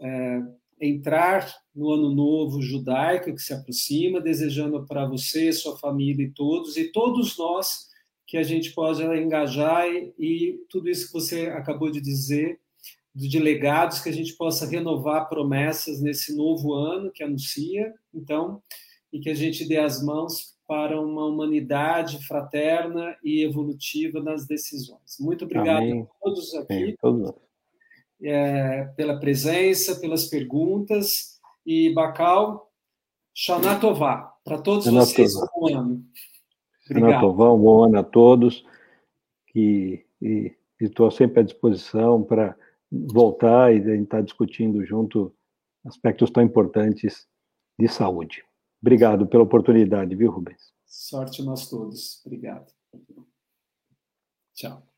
é, 0.00 0.40
entrar 0.80 1.54
no 1.74 1.90
ano 1.90 2.14
novo 2.14 2.60
judaico 2.62 3.34
que 3.34 3.42
se 3.42 3.52
aproxima, 3.52 4.20
desejando 4.20 4.84
para 4.86 5.06
você, 5.06 5.52
sua 5.52 5.78
família 5.78 6.24
e 6.24 6.30
todos, 6.30 6.76
e 6.76 6.90
todos 6.90 7.36
nós, 7.38 7.90
que 8.26 8.36
a 8.36 8.42
gente 8.42 8.72
possa 8.72 9.04
engajar 9.16 9.86
e, 9.88 10.14
e 10.18 10.58
tudo 10.68 10.88
isso 10.88 11.06
que 11.06 11.12
você 11.12 11.48
acabou 11.48 11.90
de 11.90 12.00
dizer, 12.00 12.58
de 13.14 13.38
legados, 13.38 14.00
que 14.00 14.08
a 14.08 14.12
gente 14.12 14.34
possa 14.34 14.66
renovar 14.66 15.28
promessas 15.28 16.00
nesse 16.00 16.34
novo 16.34 16.72
ano 16.72 17.10
que 17.10 17.22
anuncia, 17.22 17.92
então, 18.14 18.62
e 19.12 19.18
que 19.18 19.28
a 19.28 19.34
gente 19.34 19.66
dê 19.66 19.78
as 19.78 20.02
mãos 20.02 20.54
para 20.70 21.00
uma 21.00 21.26
humanidade 21.26 22.24
fraterna 22.24 23.16
e 23.24 23.42
evolutiva 23.42 24.22
nas 24.22 24.46
decisões. 24.46 25.16
Muito 25.18 25.44
obrigado 25.44 25.78
Amém. 25.78 26.02
a 26.02 26.24
todos 26.24 26.54
aqui 26.54 26.72
Amém. 26.72 26.96
todos. 27.00 27.34
É, 28.22 28.84
pela 28.96 29.18
presença, 29.18 29.98
pelas 29.98 30.26
perguntas. 30.26 31.40
E, 31.66 31.92
Bacal, 31.92 32.70
Shana 33.34 33.80
Tová, 33.80 34.32
para 34.44 34.58
todos 34.58 34.84
Shana 34.84 35.00
vocês, 35.00 35.34
um 35.34 35.46
bom 35.52 35.76
ano. 35.76 36.04
Shana 36.82 37.18
Tová, 37.18 37.52
um 37.52 37.58
bom 37.58 37.82
ano 37.82 37.98
a 37.98 38.04
todos. 38.04 38.64
E, 39.52 40.06
e 40.22 40.54
estou 40.80 41.10
sempre 41.10 41.40
à 41.40 41.42
disposição 41.42 42.22
para 42.22 42.56
voltar 42.92 43.74
e 43.74 44.00
estar 44.00 44.22
discutindo 44.22 44.84
junto 44.84 45.34
aspectos 45.84 46.30
tão 46.30 46.44
importantes 46.44 47.26
de 47.76 47.88
saúde. 47.88 48.44
Obrigado 48.80 49.26
pela 49.26 49.42
oportunidade, 49.42 50.14
viu, 50.16 50.30
Rubens? 50.30 50.72
Sorte 50.86 51.42
nós 51.42 51.68
todos. 51.68 52.24
Obrigado. 52.24 52.72
Tchau. 54.54 54.89